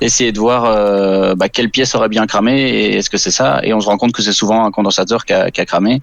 essayer 0.00 0.32
de 0.32 0.38
voir 0.38 0.64
euh, 0.64 1.34
bah, 1.34 1.48
quelle 1.48 1.70
pièce 1.70 1.94
aurait 1.94 2.08
bien 2.08 2.26
cramé 2.26 2.62
et 2.62 2.96
est-ce 2.96 3.10
que 3.10 3.18
c'est 3.18 3.30
ça, 3.30 3.60
et 3.62 3.72
on 3.72 3.80
se 3.80 3.86
rend 3.86 3.96
compte 3.96 4.12
que 4.12 4.22
c'est 4.22 4.32
souvent 4.32 4.64
un 4.64 4.70
condensateur 4.70 5.24
qui 5.24 5.32
a, 5.32 5.50
cramé. 5.50 6.02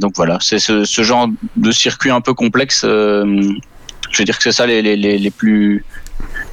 Donc 0.00 0.12
voilà, 0.16 0.38
c'est 0.40 0.58
ce, 0.58 0.84
ce 0.84 1.02
genre 1.02 1.28
de 1.56 1.70
circuit 1.72 2.10
un 2.10 2.20
peu 2.20 2.34
complexe. 2.34 2.84
euh, 2.84 3.54
je 4.10 4.18
veux 4.18 4.24
dire 4.24 4.36
que 4.36 4.42
c'est 4.44 4.52
ça 4.52 4.66
les, 4.66 4.82
les, 4.82 4.96
les, 4.96 5.18
les 5.18 5.30
plus 5.30 5.84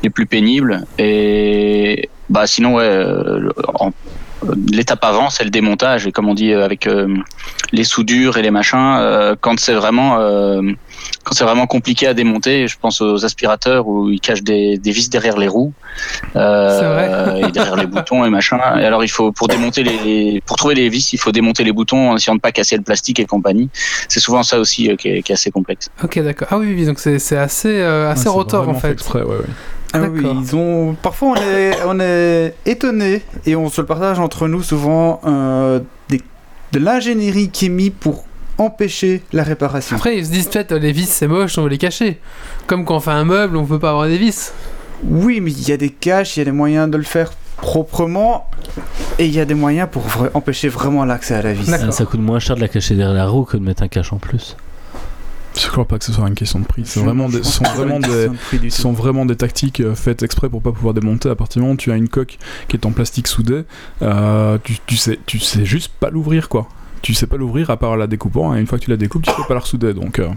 les 0.03 0.09
plus 0.09 0.25
pénibles 0.25 0.85
et 0.97 2.09
bah 2.31 2.47
sinon 2.47 2.75
ouais 2.75 2.83
euh, 2.83 3.49
en- 3.75 3.91
l'étape 4.71 5.03
avant 5.03 5.29
c'est 5.29 5.43
le 5.43 5.49
démontage. 5.51 6.07
Et 6.07 6.11
comme 6.11 6.27
on 6.27 6.33
dit 6.33 6.51
euh, 6.53 6.65
avec 6.65 6.87
euh, 6.87 7.07
les 7.71 7.83
soudures 7.83 8.37
et 8.37 8.41
les 8.41 8.51
machins 8.51 8.95
euh, 8.99 9.35
quand 9.39 9.59
c'est 9.59 9.73
vraiment 9.73 10.19
euh, 10.19 10.61
quand 11.23 11.33
c'est 11.35 11.43
vraiment 11.43 11.67
compliqué 11.67 12.07
à 12.07 12.13
démonter 12.13 12.67
je 12.67 12.77
pense 12.79 13.01
aux 13.01 13.23
aspirateurs 13.25 13.87
où 13.87 14.09
ils 14.09 14.19
cachent 14.19 14.43
des, 14.43 14.77
des 14.77 14.91
vis 14.91 15.09
derrière 15.09 15.37
les 15.37 15.47
roues 15.47 15.73
euh, 16.35 17.35
et 17.47 17.51
derrière 17.51 17.75
les 17.75 17.85
boutons 17.87 18.25
et 18.25 18.29
machin 18.29 18.59
et 18.79 18.85
alors 18.85 19.03
il 19.03 19.09
faut 19.09 19.31
pour 19.31 19.47
démonter 19.47 19.83
les 19.83 20.41
pour 20.45 20.57
trouver 20.57 20.75
les 20.75 20.89
vis 20.89 21.13
il 21.13 21.17
faut 21.17 21.31
démonter 21.31 21.63
les 21.63 21.71
boutons 21.71 22.11
en 22.11 22.15
essayant 22.17 22.35
de 22.35 22.41
pas 22.41 22.51
casser 22.51 22.75
le 22.77 22.83
plastique 22.83 23.19
et 23.19 23.25
compagnie 23.25 23.69
c'est 24.07 24.19
souvent 24.19 24.43
ça 24.43 24.59
aussi 24.59 24.89
euh, 24.89 24.95
qui, 24.95 25.09
est, 25.09 25.21
qui 25.23 25.31
est 25.31 25.35
assez 25.35 25.51
complexe 25.51 25.89
Ok, 26.03 26.19
d'accord. 26.19 26.47
Ah 26.51 26.57
oui, 26.57 26.85
donc 26.85 26.99
c'est 26.99 27.19
c'est 27.19 27.37
assez, 27.37 27.69
euh, 27.79 28.11
assez 28.11 28.27
Ouais, 28.27 28.35
rotor 28.35 28.67
en 28.69 28.73
fait. 28.73 28.91
exprès, 28.91 29.21
ouais, 29.21 29.35
ouais. 29.35 29.45
Ah 29.93 29.99
oui, 30.03 30.23
ils 30.41 30.55
ont. 30.55 30.95
Parfois, 31.01 31.29
on 31.29 31.35
est, 31.35 31.71
on 31.85 31.99
est 31.99 32.53
étonné 32.65 33.21
et 33.45 33.55
on 33.55 33.69
se 33.69 33.81
le 33.81 33.87
partage 33.87 34.19
entre 34.19 34.47
nous 34.47 34.63
souvent 34.63 35.19
euh, 35.25 35.79
des- 36.09 36.21
de 36.71 36.79
l'ingénierie 36.79 37.49
qui 37.49 37.65
est 37.65 37.69
mise 37.69 37.91
pour 37.99 38.25
empêcher 38.61 39.23
la 39.33 39.43
réparation. 39.43 39.95
Après, 39.97 40.17
ils 40.17 40.25
se 40.25 40.31
disent 40.31 40.47
peut-être 40.47 40.73
les 40.75 40.91
vis 40.91 41.09
c'est 41.09 41.27
moche, 41.27 41.57
on 41.57 41.63
veut 41.63 41.69
les 41.69 41.77
cacher. 41.77 42.19
Comme 42.67 42.85
quand 42.85 42.95
on 42.97 42.99
fait 42.99 43.11
un 43.11 43.25
meuble, 43.25 43.57
on 43.57 43.65
peut 43.65 43.79
pas 43.79 43.89
avoir 43.89 44.07
des 44.07 44.17
vis. 44.17 44.53
Oui, 45.03 45.41
mais 45.41 45.51
il 45.51 45.67
y 45.67 45.71
a 45.71 45.77
des 45.77 45.89
caches, 45.89 46.37
il 46.37 46.39
y 46.39 46.43
a 46.43 46.45
des 46.45 46.51
moyens 46.51 46.89
de 46.89 46.97
le 46.97 47.03
faire 47.03 47.31
proprement 47.57 48.47
et 49.19 49.25
il 49.25 49.33
y 49.33 49.39
a 49.39 49.45
des 49.45 49.53
moyens 49.53 49.87
pour 49.91 50.03
vra- 50.07 50.29
empêcher 50.33 50.67
vraiment 50.69 51.05
l'accès 51.05 51.35
à 51.35 51.41
la 51.41 51.53
vis. 51.53 51.69
Ça 51.91 52.05
coûte 52.05 52.19
moins 52.19 52.39
cher 52.39 52.55
de 52.55 52.61
la 52.61 52.67
cacher 52.67 52.95
derrière 52.95 53.15
la 53.15 53.27
roue 53.27 53.43
que 53.45 53.57
de 53.57 53.63
mettre 53.63 53.83
un 53.83 53.87
cache 53.87 54.13
en 54.13 54.17
plus. 54.17 54.55
Je 55.59 55.67
crois 55.67 55.85
pas 55.85 55.99
que 55.99 56.05
ce 56.05 56.13
soit 56.13 56.27
une 56.27 56.33
question 56.33 56.59
de 56.59 56.65
prix. 56.65 56.83
C'est 56.85 57.01
vraiment 57.01 57.27
des, 57.27 57.41
des, 57.41 58.59
de 58.59 58.69
sont 58.69 58.93
vraiment 58.93 59.25
des 59.25 59.35
tactiques 59.35 59.81
euh, 59.81 59.95
faites 59.95 60.23
exprès 60.23 60.47
pour 60.47 60.61
pas 60.61 60.71
pouvoir 60.71 60.93
démonter. 60.93 61.29
À 61.29 61.35
partir 61.35 61.55
du 61.59 61.61
moment 61.63 61.73
où 61.73 61.77
tu 61.77 61.91
as 61.91 61.95
une 61.97 62.07
coque 62.07 62.37
qui 62.69 62.77
est 62.77 62.85
en 62.85 62.91
plastique 62.91 63.27
soudé, 63.27 63.63
euh, 64.01 64.57
tu, 64.63 64.77
tu 64.87 64.95
sais, 64.95 65.19
tu 65.25 65.39
sais 65.39 65.65
juste 65.65 65.91
pas 65.99 66.09
l'ouvrir 66.09 66.47
quoi. 66.47 66.69
Tu 67.01 67.13
sais 67.15 67.25
pas 67.25 67.35
l'ouvrir 67.37 67.69
à 67.71 67.77
part 67.77 67.97
la 67.97 68.05
découpant 68.07 68.53
et 68.55 68.59
une 68.59 68.67
fois 68.67 68.77
que 68.77 68.83
tu 68.83 68.91
la 68.91 68.97
découpes, 68.97 69.23
tu 69.23 69.31
peux 69.35 69.43
pas 69.47 69.55
la 69.55 69.59
ressouder. 69.61 69.93
Donc 69.93 70.19
euh, 70.19 70.27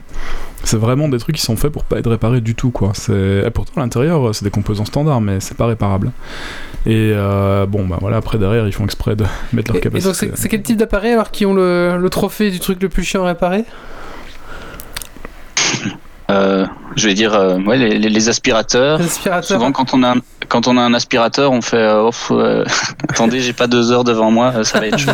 c'est 0.62 0.79
vraiment 0.79 1.09
des 1.09 1.19
trucs 1.19 1.37
qui 1.37 1.43
sont 1.43 1.57
faits 1.57 1.71
pour 1.71 1.85
pas 1.85 1.99
être 1.99 2.09
réparés 2.11 2.41
du 2.41 2.55
tout 2.55 2.71
quoi. 2.71 2.93
C'est 2.95 3.43
et 3.47 3.51
pourtant 3.51 3.81
à 3.81 3.85
l'intérieur 3.85 4.29
euh, 4.29 4.33
c'est 4.33 4.45
des 4.45 4.51
composants 4.51 4.85
standards 4.87 5.21
mais 5.21 5.41
c'est 5.41 5.57
pas 5.57 5.67
réparable. 5.67 6.11
Et 6.87 7.12
euh, 7.15 7.67
bon 7.67 7.87
bah 7.87 7.99
voilà 8.01 8.17
après 8.17 8.39
derrière 8.39 8.67
ils 8.67 8.73
font 8.73 8.85
exprès 8.85 9.15
de 9.15 9.25
mettre 9.53 9.73
leur 9.73 9.77
Et, 9.77 9.79
et 9.79 9.83
capacité. 9.83 10.09
donc, 10.09 10.17
c'est 10.17 10.37
c'est 10.39 10.49
quel 10.49 10.62
type 10.62 10.79
d'appareil 10.79 11.12
alors 11.12 11.31
qui 11.31 11.45
ont 11.45 11.55
le, 11.55 11.99
le 11.99 12.11
trophée 12.11 12.51
du 12.51 12.61
truc 12.61 12.83
le 12.83 12.89
plus 12.89 13.05
chiant 13.05 13.25
à 13.25 13.29
réparer? 13.29 13.65
Euh, 16.31 16.67
je 16.97 17.07
vais 17.09 17.15
dire 17.15 17.35
euh, 17.35 17.59
ouais, 17.61 17.77
les, 17.77 17.99
les- 17.99 18.09
les 18.09 18.29
aspirateurs. 18.29 19.01
Souvent, 19.43 19.73
quand 19.73 19.95
on 19.95 20.03
a 20.03 20.13
un, 20.13 20.21
quand 20.49 20.69
on 20.69 20.77
a 20.77 20.81
un 20.83 20.95
aspirateur, 20.95 21.53
on 21.53 21.61
fait 21.63 21.77
euh, 21.77 22.11
euh, 22.31 22.65
attendez, 23.09 23.41
j'ai 23.41 23.53
pas 23.53 23.67
deux 23.67 23.91
heures 23.93 24.05
devant 24.05 24.31
moi, 24.31 24.65
ça 24.65 24.81
va 24.81 24.87
être 24.89 24.99
chaud. 24.99 25.11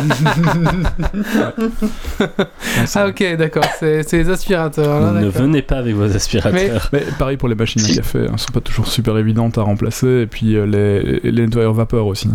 Ah 2.95 3.07
ok, 3.07 3.35
d'accord, 3.37 3.65
c'est 3.79 4.03
c'est 4.03 4.17
les 4.17 4.29
aspirateurs. 4.29 4.99
là, 5.13 5.19
ne 5.21 5.27
venez 5.29 5.61
pas 5.61 5.77
avec 5.77 5.95
vos 5.95 6.03
aspirateurs. 6.15 6.89
Mais 6.93 7.03
pareil 7.17 7.37
pour 7.37 7.49
les 7.49 7.55
machines 7.55 7.81
Si. 7.81 7.93
à 7.93 7.95
café, 7.97 8.19
elles 8.31 8.39
sont 8.39 8.51
pas 8.53 8.61
toujours 8.61 8.87
super 8.87 9.17
évidentes 9.17 9.57
à 9.57 9.61
remplacer, 9.61 10.21
et 10.21 10.27
puis 10.27 10.55
euh, 10.55 10.65
les, 10.65 11.19
les 11.31 11.41
nettoyeurs 11.45 11.73
vapeur 11.73 12.05
aussi. 12.05 12.29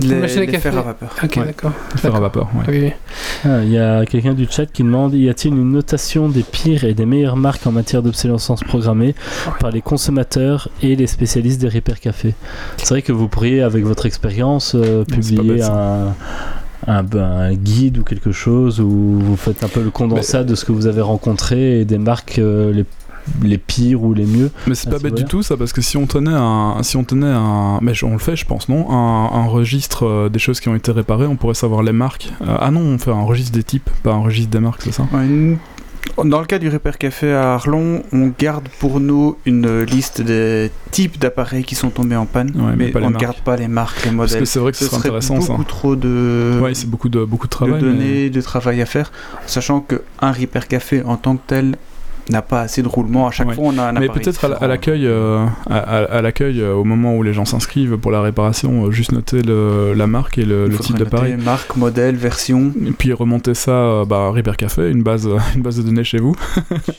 Les, 0.00 0.14
machine 0.14 0.38
à 0.38 0.40
les 0.42 0.46
café. 0.52 0.68
à 0.68 0.72
vapeur. 0.82 1.08
Ok, 1.24 1.36
Ouais. 1.38 1.44
d'accord. 1.46 1.72
Fer 1.96 2.14
à 2.14 2.20
vapeur, 2.20 2.48
ouais. 2.68 2.96
Ah, 3.44 3.62
Il 3.64 3.70
y 3.72 3.78
a 3.78 4.04
quelqu'un 4.04 4.34
du 4.34 4.46
chat 4.48 4.66
qui 4.66 4.84
demande 4.84 5.14
y 5.14 5.28
a-t-il 5.28 5.52
une 5.54 5.72
notation 5.72 6.28
des 6.28 6.42
pires 6.44 6.84
et 6.84 6.94
des 6.94 7.06
meilleures 7.06 7.36
marques 7.36 7.66
en 7.66 7.72
matière 7.72 8.02
d'obsolescence 8.02 8.57
programmée 8.64 9.14
par 9.60 9.70
les 9.70 9.80
consommateurs 9.82 10.68
et 10.82 10.96
les 10.96 11.06
spécialistes 11.06 11.60
des 11.60 11.68
Repair 11.68 12.00
Café 12.00 12.34
C'est 12.76 12.88
vrai 12.90 13.02
que 13.02 13.12
vous 13.12 13.28
pourriez, 13.28 13.62
avec 13.62 13.84
votre 13.84 14.06
expérience, 14.06 14.74
euh, 14.74 15.04
publier 15.04 15.54
bête, 15.54 15.62
ça. 15.62 16.06
un, 16.06 16.14
un, 16.86 17.02
ben, 17.02 17.22
un 17.22 17.54
guide 17.54 17.98
ou 17.98 18.04
quelque 18.04 18.32
chose 18.32 18.80
où 18.80 19.18
vous 19.20 19.36
faites 19.36 19.62
un 19.64 19.68
peu 19.68 19.82
le 19.82 19.90
condensat 19.90 20.44
de 20.44 20.54
ce 20.54 20.64
que 20.64 20.72
vous 20.72 20.86
avez 20.86 21.00
rencontré 21.02 21.80
et 21.80 21.84
des 21.84 21.98
marques 21.98 22.38
euh, 22.38 22.72
les, 22.72 22.84
les 23.42 23.58
pires 23.58 24.02
ou 24.02 24.14
les 24.14 24.24
mieux. 24.24 24.50
Mais 24.66 24.74
c'est 24.74 24.88
Ah, 24.88 24.92
pas 24.92 24.98
bête 25.00 25.14
du 25.14 25.24
tout 25.24 25.42
ça 25.42 25.56
parce 25.58 25.72
que 25.74 25.82
si 25.82 25.96
on 25.98 26.06
tenait 26.06 26.30
un, 26.32 26.76
si 26.82 26.96
on 26.96 27.04
tenait 27.04 27.26
un, 27.26 27.78
mais 27.82 27.92
on 28.04 28.12
le 28.12 28.18
fait 28.18 28.36
je 28.36 28.46
pense 28.46 28.68
non, 28.70 28.90
un, 28.90 29.30
un 29.34 29.46
registre 29.48 30.06
euh, 30.06 30.28
des 30.30 30.38
choses 30.38 30.60
qui 30.60 30.68
ont 30.70 30.74
été 30.74 30.90
réparées, 30.92 31.26
on 31.26 31.36
pourrait 31.36 31.52
savoir 31.54 31.82
les 31.82 31.92
marques. 31.92 32.30
Euh, 32.40 32.56
ah 32.58 32.70
non, 32.70 32.80
on 32.80 32.96
fait 32.98 33.10
un 33.10 33.22
registre 33.24 33.52
des 33.52 33.64
types, 33.64 33.90
pas 34.02 34.12
un 34.12 34.20
registre 34.22 34.50
des 34.50 34.60
marques, 34.60 34.80
c'est 34.82 34.92
ça? 34.92 35.02
Ouais, 35.12 35.26
nous- 35.26 35.58
Dans 36.24 36.40
le 36.40 36.46
cas 36.46 36.58
du 36.58 36.68
Repair 36.68 36.98
Café 36.98 37.32
à 37.32 37.54
Arlon, 37.54 38.02
on 38.12 38.32
garde 38.38 38.68
pour 38.80 38.98
nous 38.98 39.36
une 39.46 39.82
liste 39.82 40.20
des 40.20 40.70
types 40.90 41.18
d'appareils 41.18 41.64
qui 41.64 41.74
sont 41.76 41.90
tombés 41.90 42.16
en 42.16 42.26
panne, 42.26 42.50
Ouais, 42.56 42.74
mais 42.76 42.92
on 42.96 43.10
ne 43.10 43.16
garde 43.16 43.40
pas 43.40 43.56
les 43.56 43.68
marques, 43.68 43.98
les 43.98 44.02
Parce 44.10 44.14
modèles. 44.16 44.38
que 44.40 44.44
c'est 44.46 44.58
vrai 44.58 44.72
que 44.72 44.78
ce 44.78 44.84
Ce 44.84 44.90
serait 44.90 44.98
intéressant 45.00 45.40
ça. 45.40 45.48
beaucoup 45.52 45.64
trop 45.64 45.96
de, 45.96 46.58
Ouais, 46.60 46.74
c'est 46.74 46.88
beaucoup 46.90 47.08
de 47.08 47.24
beaucoup 47.24 47.46
de 47.46 47.50
de 47.50 47.54
travail. 47.56 47.74
mais- 47.74 47.80
données, 47.80 48.30
de 48.30 48.40
travail 48.40 48.82
à 48.82 48.86
faire, 48.86 49.12
sachant 49.46 49.80
qu'un 49.80 50.32
Repair 50.32 50.66
Café 50.66 51.02
en 51.04 51.16
tant 51.16 51.36
que 51.36 51.42
tel 51.46 51.76
n'a 52.30 52.42
pas 52.42 52.60
assez 52.62 52.82
de 52.82 52.88
roulement. 52.88 53.26
À 53.28 53.30
chaque 53.30 53.48
Ouais. 53.48 53.54
fois, 53.54 53.64
on 53.68 53.78
a 53.78 53.84
un 53.84 53.92
Mais 53.92 54.08
peut-être 54.08 54.44
à, 54.60 54.66
l'accueil, 54.66 55.06
euh, 55.06 55.44
à, 55.70 56.20
l'accueil, 56.22 56.60
euh, 56.60 56.74
au 56.74 56.84
moment 56.84 57.16
où 57.16 57.22
les 57.22 57.32
gens 57.32 57.44
s'inscrivent 57.44 57.96
pour 57.96 58.10
la 58.10 58.20
réparation, 58.20 58.86
euh, 58.86 58.90
juste 58.90 59.12
noter 59.12 59.42
le- 59.42 59.92
la 59.94 60.06
marque 60.06 60.38
et 60.38 60.44
le, 60.44 60.66
le 60.68 60.78
type 60.78 60.96
d'appareil. 60.98 61.32
noter 61.32 61.44
Marque, 61.44 61.76
modèle, 61.76 62.16
version. 62.16 62.72
Et 62.86 62.90
puis 62.92 63.12
remonter 63.12 63.54
ça, 63.54 63.70
euh, 63.72 64.04
bah, 64.04 64.28
Repair 64.28 64.56
Café, 64.56 64.90
une 64.90 65.02
base, 65.02 65.28
une 65.54 65.62
base 65.62 65.76
de 65.78 65.82
données 65.82 66.04
chez 66.04 66.18
vous. 66.18 66.34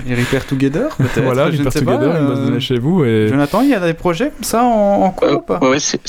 Et 0.07 0.15
Repair 0.15 0.45
Together, 0.45 0.89
peut-être. 0.97 1.21
voilà, 1.23 1.51
je 1.51 1.53
ne 1.53 1.57
Repair 1.59 1.73
sais 1.73 1.79
Together, 1.79 2.11
pas, 2.11 2.19
une 2.19 2.27
base 2.27 2.39
de 2.39 2.45
données 2.45 2.59
chez 2.59 2.79
vous. 2.79 3.03
Et... 3.05 3.27
Jonathan, 3.29 3.61
il 3.61 3.69
y 3.69 3.73
a 3.75 3.79
des 3.79 3.93
projets 3.93 4.31
comme 4.35 4.43
ça 4.43 4.63
en, 4.63 5.03
en 5.03 5.09
cours 5.11 5.27
Euh, 5.27 5.35
ou 5.35 5.41
pas? 5.41 5.59
ouais, 5.61 5.69
ouais, 5.69 5.79
c'est- 5.79 5.99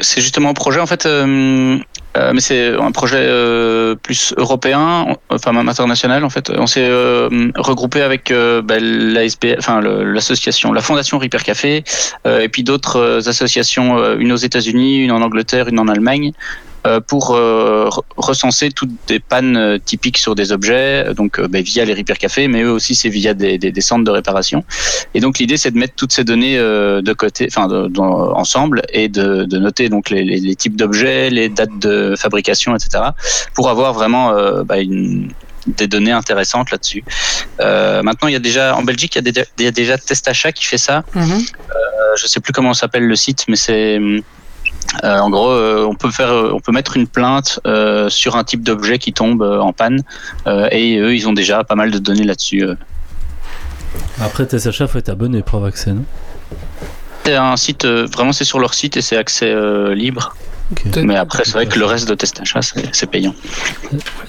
c'est 0.00 0.20
justement 0.20 0.50
un 0.50 0.54
projet 0.54 0.80
en 0.80 0.86
fait, 0.86 1.06
euh, 1.06 1.78
euh, 2.16 2.32
mais 2.32 2.40
c'est 2.40 2.74
un 2.74 2.90
projet 2.90 3.20
euh, 3.20 3.94
plus 3.94 4.34
européen, 4.36 5.06
enfin 5.30 5.52
même 5.52 5.68
international 5.68 6.24
en 6.24 6.30
fait. 6.30 6.50
On 6.50 6.66
s'est 6.66 6.90
regroupé 7.56 8.02
avec 8.02 8.32
bah, 8.32 8.78
l'association, 8.80 10.72
la 10.72 10.82
fondation 10.82 11.18
Repair 11.18 11.42
Café, 11.42 11.84
et 12.26 12.48
puis 12.48 12.62
d'autres 12.62 13.28
associations, 13.28 14.16
une 14.16 14.32
aux 14.32 14.36
États-Unis, 14.36 14.98
une 14.98 15.12
en 15.12 15.22
Angleterre, 15.22 15.68
une 15.68 15.78
en 15.78 15.88
Allemagne. 15.88 16.32
Euh, 16.86 17.00
pour 17.00 17.34
euh, 17.34 17.88
re- 17.88 18.02
recenser 18.16 18.70
toutes 18.70 18.90
des 19.06 19.18
pannes 19.20 19.56
euh, 19.56 19.78
typiques 19.78 20.18
sur 20.18 20.34
des 20.34 20.52
objets, 20.52 21.14
donc 21.14 21.40
bah, 21.40 21.60
via 21.60 21.84
les 21.84 21.94
Repair 21.94 22.18
Café, 22.18 22.46
mais 22.48 22.62
eux 22.62 22.70
aussi 22.72 22.94
c'est 22.94 23.08
via 23.08 23.34
des, 23.34 23.58
des, 23.58 23.72
des 23.72 23.80
centres 23.80 24.04
de 24.04 24.10
réparation. 24.10 24.64
Et 25.14 25.20
donc 25.20 25.38
l'idée 25.38 25.56
c'est 25.56 25.70
de 25.70 25.78
mettre 25.78 25.94
toutes 25.94 26.12
ces 26.12 26.24
données 26.24 26.56
de 26.58 27.12
côté, 27.12 27.46
enfin 27.50 27.68
de- 27.68 27.90
ensemble, 28.34 28.82
et 28.92 29.08
de, 29.08 29.44
de 29.44 29.58
noter 29.58 29.88
donc 29.88 30.10
les, 30.10 30.24
les- 30.24 30.40
les 30.40 30.54
types 30.56 30.76
d'objets, 30.76 31.30
les 31.30 31.48
dates 31.48 31.78
de 31.80 32.14
fabrication, 32.18 32.74
etc. 32.76 33.04
Pour 33.54 33.70
avoir 33.70 33.92
vraiment 33.94 34.32
bah, 34.64 34.78
une- 34.78 35.30
des 35.66 35.86
données 35.86 36.12
intéressantes 36.12 36.70
là-dessus. 36.70 37.02
Euh, 37.60 38.02
maintenant, 38.02 38.28
il 38.28 38.32
y 38.32 38.36
a 38.36 38.40
déjà 38.50 38.76
en 38.76 38.82
Belgique, 38.82 39.14
il 39.14 39.24
y 39.24 39.28
a, 39.28 39.32
des- 39.32 39.44
il 39.58 39.64
y 39.64 39.66
a 39.66 39.70
déjà 39.70 39.96
Test 39.96 40.28
Achat 40.28 40.52
qui 40.52 40.64
fait 40.66 40.76
ça. 40.76 41.04
Mhm. 41.14 41.22
Euh, 41.32 41.76
je 42.20 42.26
sais 42.26 42.40
plus 42.40 42.52
comment 42.52 42.74
s'appelle 42.74 43.04
le 43.06 43.16
site, 43.16 43.44
mais 43.48 43.56
c'est 43.56 43.98
euh, 45.02 45.18
en 45.18 45.30
gros, 45.30 45.50
euh, 45.50 45.84
on 45.84 45.94
peut 45.94 46.10
faire, 46.10 46.30
euh, 46.30 46.52
on 46.52 46.60
peut 46.60 46.72
mettre 46.72 46.96
une 46.96 47.06
plainte 47.06 47.60
euh, 47.66 48.08
sur 48.08 48.36
un 48.36 48.44
type 48.44 48.62
d'objet 48.62 48.98
qui 48.98 49.12
tombe 49.12 49.42
en 49.42 49.72
panne, 49.72 50.00
et 50.46 50.98
eux, 50.98 51.14
ils 51.14 51.28
ont 51.28 51.32
déjà 51.32 51.64
pas 51.64 51.74
mal 51.74 51.90
de 51.90 51.98
données 51.98 52.24
là-dessus. 52.24 52.64
Après, 54.20 54.46
achats, 54.54 54.86
faut 54.86 54.98
être 54.98 55.08
abonné 55.08 55.42
pour 55.42 55.56
avoir 55.56 55.68
accès, 55.68 55.92
non? 55.92 56.04
C'est 57.24 57.36
un 57.36 57.56
site, 57.56 57.86
vraiment, 57.86 58.32
c'est 58.32 58.44
sur 58.44 58.58
leur 58.58 58.74
site 58.74 58.96
et 58.96 59.00
c'est 59.00 59.16
accès 59.16 59.54
libre. 59.94 60.36
Mais 61.02 61.16
après, 61.16 61.42
c'est 61.44 61.52
vrai 61.52 61.66
que 61.66 61.78
le 61.78 61.84
reste 61.84 62.08
de 62.08 62.14
test 62.14 62.40
achat, 62.40 62.62
c'est 62.62 62.94
c'est 62.94 63.06
payant. 63.06 63.34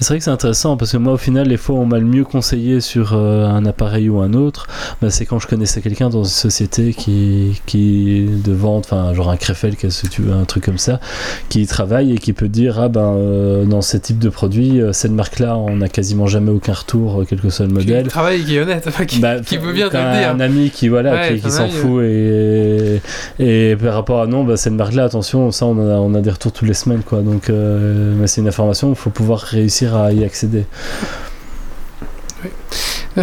C'est 0.00 0.08
vrai 0.08 0.18
que 0.18 0.24
c'est 0.24 0.30
intéressant 0.30 0.76
parce 0.76 0.92
que 0.92 0.96
moi, 0.98 1.14
au 1.14 1.16
final, 1.16 1.48
les 1.48 1.56
fois 1.56 1.76
où 1.76 1.78
on 1.78 1.86
m'a 1.86 1.98
le 1.98 2.04
mieux 2.04 2.24
conseillé 2.24 2.80
sur 2.80 3.14
euh, 3.14 3.46
un 3.46 3.64
appareil 3.64 4.08
ou 4.10 4.20
un 4.20 4.34
autre, 4.34 4.66
bah, 5.00 5.08
c'est 5.10 5.24
quand 5.24 5.38
je 5.38 5.46
connaissais 5.46 5.80
quelqu'un 5.80 6.10
dans 6.10 6.24
une 6.24 6.30
société 6.30 6.92
qui, 6.92 7.60
qui 7.66 8.26
de 8.26 8.52
vente, 8.52 8.84
enfin, 8.90 9.14
genre 9.14 9.30
un 9.30 9.36
Krefel, 9.36 9.76
qu'est-ce 9.76 10.02
que 10.02 10.08
tu 10.08 10.22
veux, 10.22 10.32
un 10.34 10.44
truc 10.44 10.64
comme 10.64 10.78
ça, 10.78 11.00
qui 11.48 11.66
travaille 11.66 12.12
et 12.12 12.18
qui 12.18 12.32
peut 12.34 12.48
dire 12.48 12.78
Ah 12.80 12.88
ben, 12.88 13.14
euh, 13.16 13.64
dans 13.64 13.80
ce 13.80 13.96
type 13.96 14.18
de 14.18 14.28
produit, 14.28 14.80
euh, 14.80 14.92
cette 14.92 15.12
marque-là, 15.12 15.56
on 15.56 15.76
n'a 15.76 15.88
quasiment 15.88 16.26
jamais 16.26 16.50
aucun 16.50 16.74
retour, 16.74 17.24
quel 17.28 17.40
que 17.40 17.48
soit 17.48 17.64
le 17.66 17.72
Qui 17.72 17.78
modèle. 17.78 18.08
travaille 18.08 18.42
et 18.42 18.44
qui 18.44 18.56
est 18.56 18.60
honnête, 18.60 18.84
enfin, 18.86 19.06
qui, 19.06 19.20
Bah, 19.20 19.40
qui 19.40 19.56
veut 19.56 19.72
bien 19.72 19.88
te 19.88 19.96
le 19.96 20.18
dire. 20.18 20.30
Un 20.30 20.40
ami 20.40 20.70
qui, 20.70 20.88
voilà, 20.88 21.12
Ouais, 21.14 21.34
qui, 21.36 21.40
qui 21.40 21.50
s'en 21.50 21.68
fout 21.68 22.02
et, 22.04 23.00
et 23.38 23.76
par 23.76 23.94
rapport 23.94 24.20
à 24.20 24.26
non, 24.26 24.44
bah, 24.44 24.56
cette 24.58 24.74
marque-là, 24.74 25.04
attention, 25.04 25.50
ça 25.50 25.64
on 25.66 25.78
a, 25.78 25.94
on 25.94 26.12
a 26.14 26.20
des 26.26 26.32
retours 26.32 26.52
toutes 26.52 26.66
les 26.66 26.74
semaines 26.74 27.02
quoi. 27.02 27.22
Donc, 27.22 27.48
euh, 27.48 28.14
mais 28.18 28.26
c'est 28.26 28.40
une 28.40 28.48
information, 28.48 28.90
il 28.90 28.96
faut 28.96 29.10
pouvoir 29.10 29.40
réussir 29.40 29.96
à 29.96 30.12
y 30.12 30.24
accéder. 30.24 30.64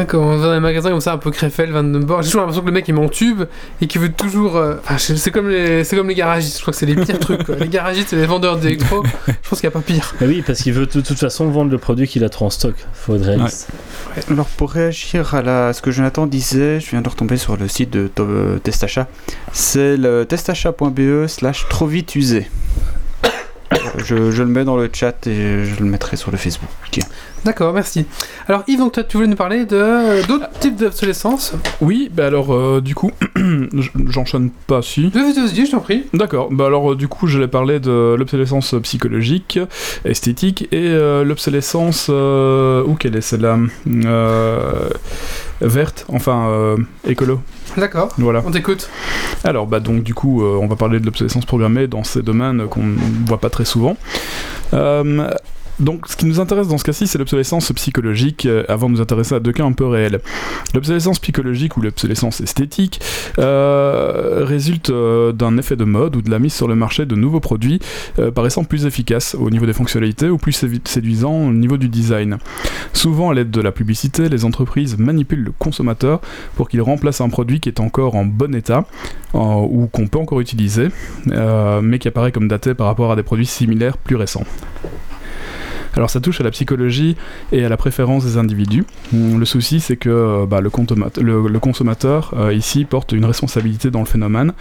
Quand 0.08 0.18
on 0.18 0.38
va 0.38 0.48
dans 0.48 0.52
un 0.54 0.60
magasin 0.60 0.90
comme 0.90 1.02
ça, 1.02 1.14
un 1.14 1.18
peu 1.20 1.30
Krefel, 1.30 1.72
Van 1.72 1.84
den 1.84 2.04
Borg, 2.04 2.24
j'ai 2.24 2.30
toujours 2.30 2.42
l'impression 2.42 2.62
que 2.64 2.68
le 2.68 2.74
mec 2.74 2.88
il 2.88 2.96
m'entube 2.96 3.44
et 3.80 3.86
qu'il 3.86 4.02
veut 4.02 4.12
toujours. 4.12 4.58
euh, 4.58 4.78
Enfin, 4.84 4.98
je- 4.98 5.14
c'est 5.14 5.30
comme, 5.30 5.50
les... 5.50 5.84
c'est 5.84 5.96
comme 5.96 6.08
les 6.10 6.16
garagistes, 6.16 6.56
je 6.58 6.62
crois 6.64 6.72
que 6.74 6.80
c'est 6.80 6.88
les 6.88 6.96
pires 6.96 7.20
trucs. 7.20 7.44
Quoi. 7.44 7.58
Les 7.58 7.68
garagistes, 7.68 8.08
c'est 8.10 8.16
les 8.16 8.26
vendeurs 8.26 8.58
d'électro. 8.58 9.04
Je 9.28 9.34
pense 9.48 9.60
qu'il 9.60 9.70
n'y 9.70 9.76
a 9.76 9.80
pas 9.80 9.86
pire. 9.86 10.16
Mais 10.20 10.26
oui, 10.26 10.44
parce 10.46 10.62
qu'il 10.64 10.74
veut 10.74 10.88
de 10.88 11.02
toute 11.02 11.20
façon 11.20 11.48
vendre 11.50 11.70
le 11.70 11.78
produit 11.78 12.08
qu'il 12.08 12.24
a 12.24 12.30
trop 12.30 12.46
en 12.46 12.50
stock. 12.50 12.74
Faut 12.94 13.16
être 13.16 13.26
réaliste. 13.26 13.68
Alors 14.32 14.48
pour 14.48 14.72
réagir 14.72 15.36
à, 15.36 15.44
la, 15.44 15.68
à 15.68 15.74
ce 15.74 15.84
que 15.84 15.92
Jonathan 15.92 16.26
disait, 16.26 16.80
je 16.80 16.90
viens 16.90 17.04
de 17.04 17.10
retomber 17.10 17.38
sur 17.38 17.56
le 17.56 17.68
site 17.68 17.92
de 17.92 18.08
To- 18.08 18.24
euh, 18.24 18.58
Testachat. 18.58 19.08
C'est 19.52 19.96
le 19.96 20.26
testachat.be 20.26 21.28
slash 21.28 21.68
trop 21.70 21.86
vite 21.86 22.16
usé. 22.16 22.48
Je, 23.98 24.32
je 24.32 24.44
le 24.44 24.50
mets 24.50 24.66
dans 24.66 24.78
le 24.78 24.90
chat 24.92 25.28
et 25.28 25.66
je 25.66 25.80
le 25.80 25.86
mettrai 25.86 26.18
sur 26.18 26.32
le 26.32 26.38
Facebook. 26.38 26.70
D'accord, 27.46 27.74
merci. 27.74 28.06
Alors 28.48 28.64
Yves, 28.68 28.80
donc 28.80 28.94
toi 28.94 29.04
tu 29.04 29.18
voulais 29.18 29.28
nous 29.28 29.36
parler 29.36 29.66
de 29.66 30.26
d'autres 30.28 30.50
types 30.60 30.78
d'obsolescence. 30.78 31.54
Oui, 31.82 32.10
bah 32.14 32.28
alors 32.28 32.54
euh, 32.54 32.80
du 32.80 32.96
coup, 32.96 33.12
j'enchaîne 34.08 34.50
pas 34.68 34.82
si. 34.82 35.10
Vas-y, 35.10 35.34
vas-y, 35.34 35.66
je 35.66 35.72
t'en 35.72 35.80
prie. 35.80 36.06
D'accord, 36.14 36.50
bah 36.52 36.68
alors 36.68 36.94
euh, 36.94 36.96
du 36.96 37.08
coup, 37.10 37.28
j'allais 37.28 37.50
parler 37.50 37.80
de 37.82 38.16
l'obsolescence 38.18 38.76
psychologique, 38.84 39.60
esthétique 40.06 40.70
et 40.72 40.88
euh, 40.88 41.24
l'obsolescence. 41.26 42.08
Euh, 42.10 42.84
où 42.86 42.96
quelle 42.96 43.16
est 43.16 43.22
celle-là 43.22 43.58
Euh, 43.88 44.90
Verte, 45.62 46.06
enfin 46.10 46.48
euh, 46.50 46.78
écolo. 47.08 47.42
D'accord, 47.78 48.10
Voilà. 48.18 48.42
on 48.46 48.52
t'écoute. 48.52 48.90
Alors, 49.44 49.68
bah 49.68 49.80
donc 49.80 50.04
du 50.04 50.14
coup, 50.14 50.44
euh, 50.44 50.58
on 50.62 50.68
va 50.68 50.76
parler 50.76 51.00
de 51.00 51.06
l'obsolescence 51.06 51.46
programmée 51.46 51.88
dans 51.88 52.04
ces 52.04 52.22
domaines 52.22 52.68
qu'on 52.68 52.84
ne 52.84 52.98
voit 53.28 53.40
pas 53.40 53.50
très 53.50 53.66
souvent. 53.66 53.98
Euh, 54.74 55.30
donc, 55.80 56.08
ce 56.08 56.16
qui 56.16 56.26
nous 56.26 56.40
intéresse 56.40 56.68
dans 56.68 56.78
ce 56.78 56.84
cas-ci, 56.84 57.08
c'est 57.08 57.18
l'obsolescence 57.18 57.72
psychologique, 57.72 58.46
euh, 58.46 58.64
avant 58.68 58.90
de 58.90 58.96
nous 58.96 59.02
intéresser 59.02 59.34
à 59.36 59.40
deux 59.40 59.52
cas 59.52 59.64
un 59.64 59.72
peu 59.72 59.86
réels. 59.86 60.20
L'obsolescence 60.74 61.20
psychologique 61.20 61.78
ou 61.78 61.82
l'obsolescence 61.82 62.42
esthétique 62.42 63.02
euh, 63.40 64.44
résulte 64.46 64.92
euh, 64.92 65.32
d'un 65.32 65.58
effet 65.58 65.76
de 65.76 65.84
mode 65.84 66.16
ou 66.16 66.22
de 66.22 66.30
la 66.30 66.38
mise 66.38 66.54
sur 66.54 66.68
le 66.68 66.76
marché 66.76 67.06
de 67.06 67.16
nouveaux 67.16 67.40
produits 67.40 67.80
paraissant 68.36 68.64
plus 68.64 68.86
efficaces 68.86 69.36
au 69.36 69.50
niveau 69.50 69.66
des 69.66 69.74
fonctionnalités 69.74 70.30
ou 70.30 70.38
plus 70.38 70.66
séduisants 70.86 71.48
au 71.48 71.54
niveau 71.54 71.78
du 71.78 71.90
design. 71.90 72.38
Souvent, 72.94 73.32
à 73.32 73.34
l'aide 73.34 73.52
de 73.52 73.62
la 73.62 73.72
publicité, 73.72 74.30
les 74.30 74.46
entreprises 74.46 74.98
manipulent 74.98 75.44
le 75.44 75.52
consommateur 75.52 76.22
pour 76.56 76.70
qu'il 76.70 76.82
remplace 76.82 77.22
un 77.22 77.30
produit 77.30 77.60
qui 77.60 77.70
est 77.70 77.80
encore 77.80 78.16
en 78.16 78.26
bon 78.26 78.54
état 78.56 78.86
ou 79.34 79.88
qu'on 79.92 80.08
peut 80.08 80.20
encore 80.20 80.40
utiliser, 80.40 80.90
mais 81.26 82.00
qui 82.00 82.08
apparaît 82.08 82.32
comme 82.32 82.48
daté 82.48 82.74
par 82.74 82.88
rapport 82.88 83.12
à 83.12 83.16
des 83.16 83.24
produits 83.24 83.46
similaires 83.46 83.98
plus 83.98 84.16
récents. 84.16 84.46
Alors 85.96 86.10
ça 86.10 86.20
touche 86.20 86.40
à 86.42 86.44
la 86.44 86.52
psychologie 86.52 87.16
et 87.52 87.64
à 87.66 87.70
la 87.70 87.78
préférence 87.78 88.26
des 88.26 88.38
individus. 88.38 88.86
Hum, 89.14 89.40
Le 89.40 89.46
souci 89.46 89.80
c'est 89.80 89.96
que 89.98 90.10
euh, 90.10 90.46
bah, 90.46 90.62
le, 90.62 90.70
consommat- 90.70 91.20
le- 91.22 91.48
le 91.48 91.60
consommateur 91.60 92.34
euh, 92.38 92.54
ici 92.54 92.86
porte 92.86 93.12
une 93.12 93.26
responsabilité 93.26 93.92
dans 93.92 94.00
le 94.00 94.06
phénomène. 94.06 94.54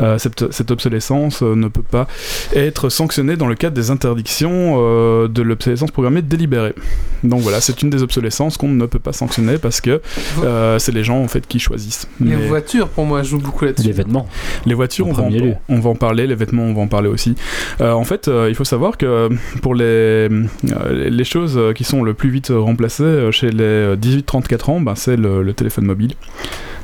Euh, 0.00 0.18
cette, 0.18 0.52
cette 0.52 0.70
obsolescence 0.70 1.42
euh, 1.42 1.54
ne 1.54 1.68
peut 1.68 1.82
pas 1.82 2.06
être 2.54 2.88
sanctionnée 2.88 3.36
dans 3.36 3.46
le 3.46 3.54
cadre 3.54 3.74
des 3.74 3.90
interdictions 3.90 4.76
euh, 4.78 5.28
de 5.28 5.42
l'obsolescence 5.42 5.90
programmée 5.90 6.22
délibérée. 6.22 6.74
Donc 7.22 7.40
voilà, 7.40 7.60
c'est 7.60 7.82
une 7.82 7.90
des 7.90 8.02
obsolescences 8.02 8.56
qu'on 8.56 8.68
ne 8.68 8.86
peut 8.86 8.98
pas 8.98 9.12
sanctionner 9.12 9.58
parce 9.58 9.80
que 9.80 10.00
euh, 10.42 10.78
c'est 10.78 10.92
les 10.92 11.04
gens 11.04 11.18
en 11.22 11.28
fait 11.28 11.46
qui 11.46 11.58
choisissent. 11.58 12.08
Les 12.20 12.36
Mais- 12.36 12.46
voitures, 12.48 12.88
pour 12.88 13.04
moi, 13.04 13.22
jouent 13.22 13.38
beaucoup 13.40 13.64
là-dessus. 13.64 13.86
Les 13.86 13.92
vêtements. 13.92 14.26
les 14.66 14.74
voitures, 14.74 15.06
on 15.06 15.12
va, 15.12 15.22
en, 15.24 15.30
on 15.68 15.80
va 15.80 15.90
en 15.90 15.94
parler, 15.94 16.26
les 16.26 16.34
vêtements, 16.34 16.62
on 16.64 16.74
va 16.74 16.80
en 16.82 16.86
parler 16.88 17.08
aussi. 17.08 17.34
Euh, 17.80 17.92
en 17.92 18.04
fait, 18.04 18.28
euh, 18.28 18.46
il 18.48 18.54
faut 18.54 18.64
savoir 18.64 18.96
que 18.96 19.28
pour 19.62 19.74
les, 19.74 19.84
euh, 19.84 20.28
les 20.88 21.24
choses 21.24 21.56
euh, 21.56 21.72
qui 21.72 21.84
sont 21.84 22.02
le 22.02 22.14
plus 22.14 22.30
vite 22.30 22.52
remplacées 22.54 23.02
euh, 23.02 23.30
chez 23.30 23.50
les 23.50 23.96
18-34 23.96 24.70
ans, 24.70 24.80
ben, 24.80 24.94
c'est 24.94 25.16
le, 25.16 25.52
téléphone 25.52 25.86
mobile. 25.86 26.14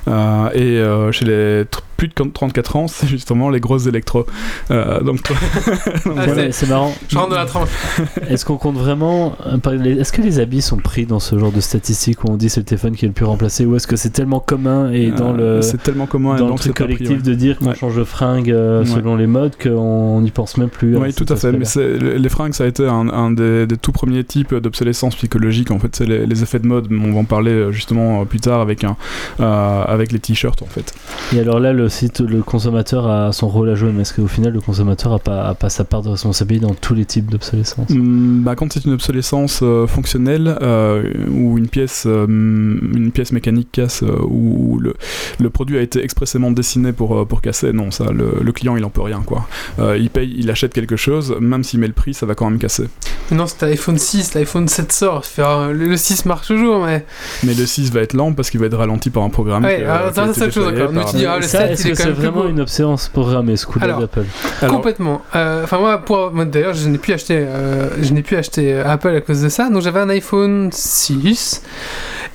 Euh, 0.08 0.50
et 0.54 0.78
euh, 0.78 1.12
chez 1.12 1.24
les 1.24 1.64
plus 1.96 2.08
de 2.08 2.14
34 2.14 2.76
ans, 2.76 2.88
c'est 2.88 3.06
justement 3.06 3.50
les 3.50 3.60
grosses 3.60 3.86
électros. 3.86 4.26
Euh, 4.70 5.00
donc, 5.02 5.22
donc 6.04 6.16
Ah, 6.18 6.24
voilà. 6.26 6.52
c'est- 6.52 6.66
marrant. 6.68 6.94
Je 7.08 7.16
rentre 7.16 7.30
dans 7.30 7.36
la 7.36 7.46
tranche. 7.46 7.68
Est-ce 8.28 8.44
qu'on 8.44 8.56
compte 8.56 8.76
vraiment 8.76 9.36
euh, 9.46 9.98
Est-ce 10.00 10.12
que 10.12 10.22
les 10.22 10.40
habits 10.40 10.62
sont 10.62 10.76
pris 10.76 11.06
dans 11.06 11.20
ce 11.20 11.38
genre 11.38 11.52
de 11.52 11.60
statistiques 11.60 12.24
où 12.24 12.30
on 12.30 12.36
dit 12.36 12.48
c'est 12.48 12.60
le 12.60 12.66
téléphone 12.66 12.94
qui 12.96 13.04
est 13.04 13.08
le 13.08 13.14
plus 13.14 13.24
remplacé 13.24 13.64
ou 13.64 13.76
est-ce 13.76 13.86
que 13.86 13.96
c'est 13.96 14.10
tellement 14.10 14.40
commun 14.40 14.90
et 14.92 15.10
dans 15.10 15.34
Euh, 15.38 15.56
le 15.56 15.62
c'est 15.62 15.82
tellement 15.82 16.06
commun 16.06 16.36
et 16.36 16.38
dans 16.38 16.48
le 16.48 16.54
truc 16.54 16.74
pris, 16.74 16.84
collectif 16.84 17.10
ouais. 17.10 17.22
de 17.22 17.34
dire 17.34 17.58
qu'on 17.58 17.66
Ouais. 17.66 17.74
change 17.74 17.96
de 17.96 18.04
fringue 18.04 18.50
euh, 18.50 18.80
Ouais. 18.80 18.86
selon 18.86 19.16
les 19.16 19.26
modes 19.26 19.54
qu'on 19.62 20.20
n'y 20.20 20.30
pense 20.30 20.56
même 20.56 20.68
plus. 20.68 20.96
Oui, 20.96 21.12
tout 21.14 21.26
à 21.28 21.36
fait. 21.36 21.52
Mais 21.52 21.64
c'est- 21.64 21.96
les 21.98 22.28
fringues, 22.28 22.52
ça 22.54 22.64
a 22.64 22.66
été 22.66 22.86
un, 22.86 23.08
un 23.08 23.30
des, 23.30 23.66
des 23.66 23.76
tout 23.76 23.92
premiers 23.92 24.24
types 24.24 24.54
d'obsolescence 24.54 25.14
psychologique. 25.16 25.70
En 25.70 25.78
fait, 25.78 25.94
c'est 25.96 26.06
les, 26.06 26.26
les 26.26 26.42
effets 26.42 26.58
de 26.58 26.66
mode. 26.66 26.88
On 26.90 27.12
va 27.12 27.20
en 27.20 27.24
parler 27.24 27.68
justement 27.72 28.24
plus 28.24 28.40
tard 28.40 28.60
avec 28.60 28.84
un, 28.84 28.96
euh, 29.40 29.84
avec 29.84 30.12
les 30.12 30.18
t-shirts 30.18 30.62
en 30.62 30.66
fait. 30.66 30.94
Et 31.34 31.40
alors 31.40 31.60
là, 31.60 31.72
le 31.72 31.85
le 32.20 32.42
consommateur 32.42 33.08
a 33.08 33.32
son 33.32 33.48
rôle 33.48 33.70
à 33.70 33.74
jouer, 33.74 33.90
mais 33.92 34.02
est-ce 34.02 34.14
qu'au 34.14 34.28
final, 34.28 34.52
le 34.52 34.60
consommateur 34.60 35.12
a 35.12 35.18
pas, 35.18 35.48
a 35.48 35.54
pas 35.54 35.70
sa 35.70 35.84
part 35.84 36.02
de 36.02 36.10
responsabilité 36.10 36.66
dans 36.66 36.74
tous 36.74 36.94
les 36.94 37.04
types 37.04 37.30
d'obsolescence? 37.30 37.90
Hum, 37.90 38.42
bah, 38.44 38.54
quand 38.54 38.72
c'est 38.72 38.84
une 38.84 38.92
obsolescence 38.92 39.60
euh, 39.62 39.86
fonctionnelle 39.86 40.56
euh, 40.62 41.02
ou 41.30 41.58
une 41.58 41.68
pièce, 41.68 42.04
euh, 42.06 42.26
une 42.26 43.10
pièce 43.12 43.32
mécanique 43.32 43.68
casse 43.72 44.02
euh, 44.02 44.18
ou 44.22 44.78
le, 44.78 44.94
le 45.40 45.50
produit 45.50 45.78
a 45.78 45.80
été 45.80 46.04
expressément 46.04 46.50
dessiné 46.50 46.92
pour, 46.92 47.18
euh, 47.18 47.24
pour 47.24 47.40
casser, 47.40 47.72
non, 47.72 47.90
ça, 47.90 48.12
le, 48.12 48.40
le 48.42 48.52
client 48.52 48.76
il 48.76 48.84
en 48.84 48.90
peut 48.90 49.02
rien 49.02 49.22
quoi. 49.24 49.48
Euh, 49.78 49.96
il 49.98 50.10
paye, 50.10 50.34
il 50.36 50.50
achète 50.50 50.72
quelque 50.74 50.96
chose, 50.96 51.36
même 51.40 51.64
s'il 51.64 51.80
met 51.80 51.86
le 51.86 51.92
prix, 51.92 52.14
ça 52.14 52.26
va 52.26 52.34
quand 52.34 52.48
même 52.48 52.58
casser. 52.58 52.88
Non, 53.32 53.46
c'était 53.46 53.66
l'iPhone 53.66 53.98
6, 53.98 54.34
l'iPhone 54.34 54.68
7 54.68 54.92
sort. 54.92 55.24
Faire, 55.24 55.72
le 55.72 55.86
le 55.86 55.96
6 55.96 56.26
marche 56.26 56.48
toujours, 56.48 56.84
mais. 56.84 57.04
Mais 57.44 57.54
le 57.54 57.66
6 57.66 57.90
va 57.90 58.00
être 58.00 58.12
lent 58.14 58.32
parce 58.32 58.50
qu'il 58.50 58.60
va 58.60 58.66
être 58.66 58.76
ralenti 58.76 59.10
par 59.10 59.22
un 59.22 59.30
programme. 59.30 59.64
Ouais, 59.64 59.82
euh, 59.82 59.94
alors, 59.94 60.12
qui 60.12 60.20
a 60.20 60.26
ça, 60.26 60.34
c'est 60.34 60.42
autre 60.44 60.52
chose, 60.52 60.72
d'accord. 60.72 60.92
Nous, 60.92 61.04
tu 61.10 61.16
dis, 61.16 61.26
ah, 61.26 61.36
le 61.38 61.42
Ça, 61.42 61.68
7, 61.68 61.75
est-ce 61.80 61.88
que 61.88 61.94
c'est 61.94 62.10
vraiment 62.10 62.42
beau. 62.42 62.48
une 62.48 62.60
obséance 62.60 63.08
programmée, 63.08 63.56
ce 63.56 63.66
coup-là 63.66 63.84
Alors, 63.84 64.00
d'Apple 64.00 64.24
Alors, 64.62 64.76
Complètement. 64.76 65.22
Euh, 65.34 65.64
Enfin, 65.64 65.78
moi, 65.78 65.98
pour, 65.98 66.30
moi, 66.32 66.44
d'ailleurs, 66.44 66.74
je 66.74 66.88
n'ai 66.88 66.98
plus 66.98 67.12
acheté, 67.12 67.36
euh, 67.38 67.88
je 68.02 68.12
n'ai 68.12 68.22
plus 68.22 68.36
acheté 68.36 68.72
euh, 68.72 68.86
Apple 68.86 69.08
à 69.08 69.20
cause 69.20 69.42
de 69.42 69.48
ça. 69.48 69.68
Donc, 69.68 69.82
j'avais 69.82 70.00
un 70.00 70.08
iPhone 70.08 70.70
6. 70.72 71.62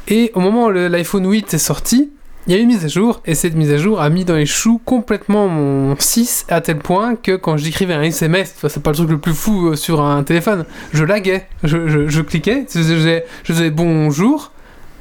Et 0.08 0.32
au 0.36 0.40
moment 0.40 0.66
où 0.66 0.70
l'iPhone 0.72 1.30
8 1.30 1.54
est 1.54 1.58
sorti, 1.58 2.10
il 2.48 2.54
y 2.54 2.56
a 2.56 2.60
eu 2.60 2.64
une 2.64 2.70
mise 2.70 2.84
à 2.84 2.88
jour. 2.88 3.22
Et 3.26 3.36
cette 3.36 3.56
mise 3.56 3.72
à 3.72 3.78
jour 3.78 4.02
a 4.02 4.10
mis 4.10 4.26
dans 4.26 4.36
les 4.36 4.46
choux 4.46 4.82
complètement 4.84 5.48
mon 5.48 5.96
6 5.98 6.46
à 6.50 6.60
tel 6.62 6.80
point 6.80 7.16
que 7.16 7.36
quand 7.36 7.58
j'écrivais 7.58 7.94
un 7.94 8.02
SMS, 8.02 8.54
enfin, 8.58 8.68
c'est 8.70 8.82
pas 8.82 8.90
le 8.92 8.96
truc 8.96 9.10
le 9.10 9.20
plus 9.20 9.34
fou 9.34 9.76
sur 9.76 10.02
un 10.02 10.24
téléphone, 10.24 10.66
je 10.94 11.04
laguais. 11.04 11.48
Je, 11.64 11.88
je, 11.88 12.08
je 12.08 12.22
cliquais, 12.22 12.66
je 12.74 12.80
faisais, 12.82 13.26
je 13.44 13.54
faisais 13.54 13.70
bonjour. 13.70 14.52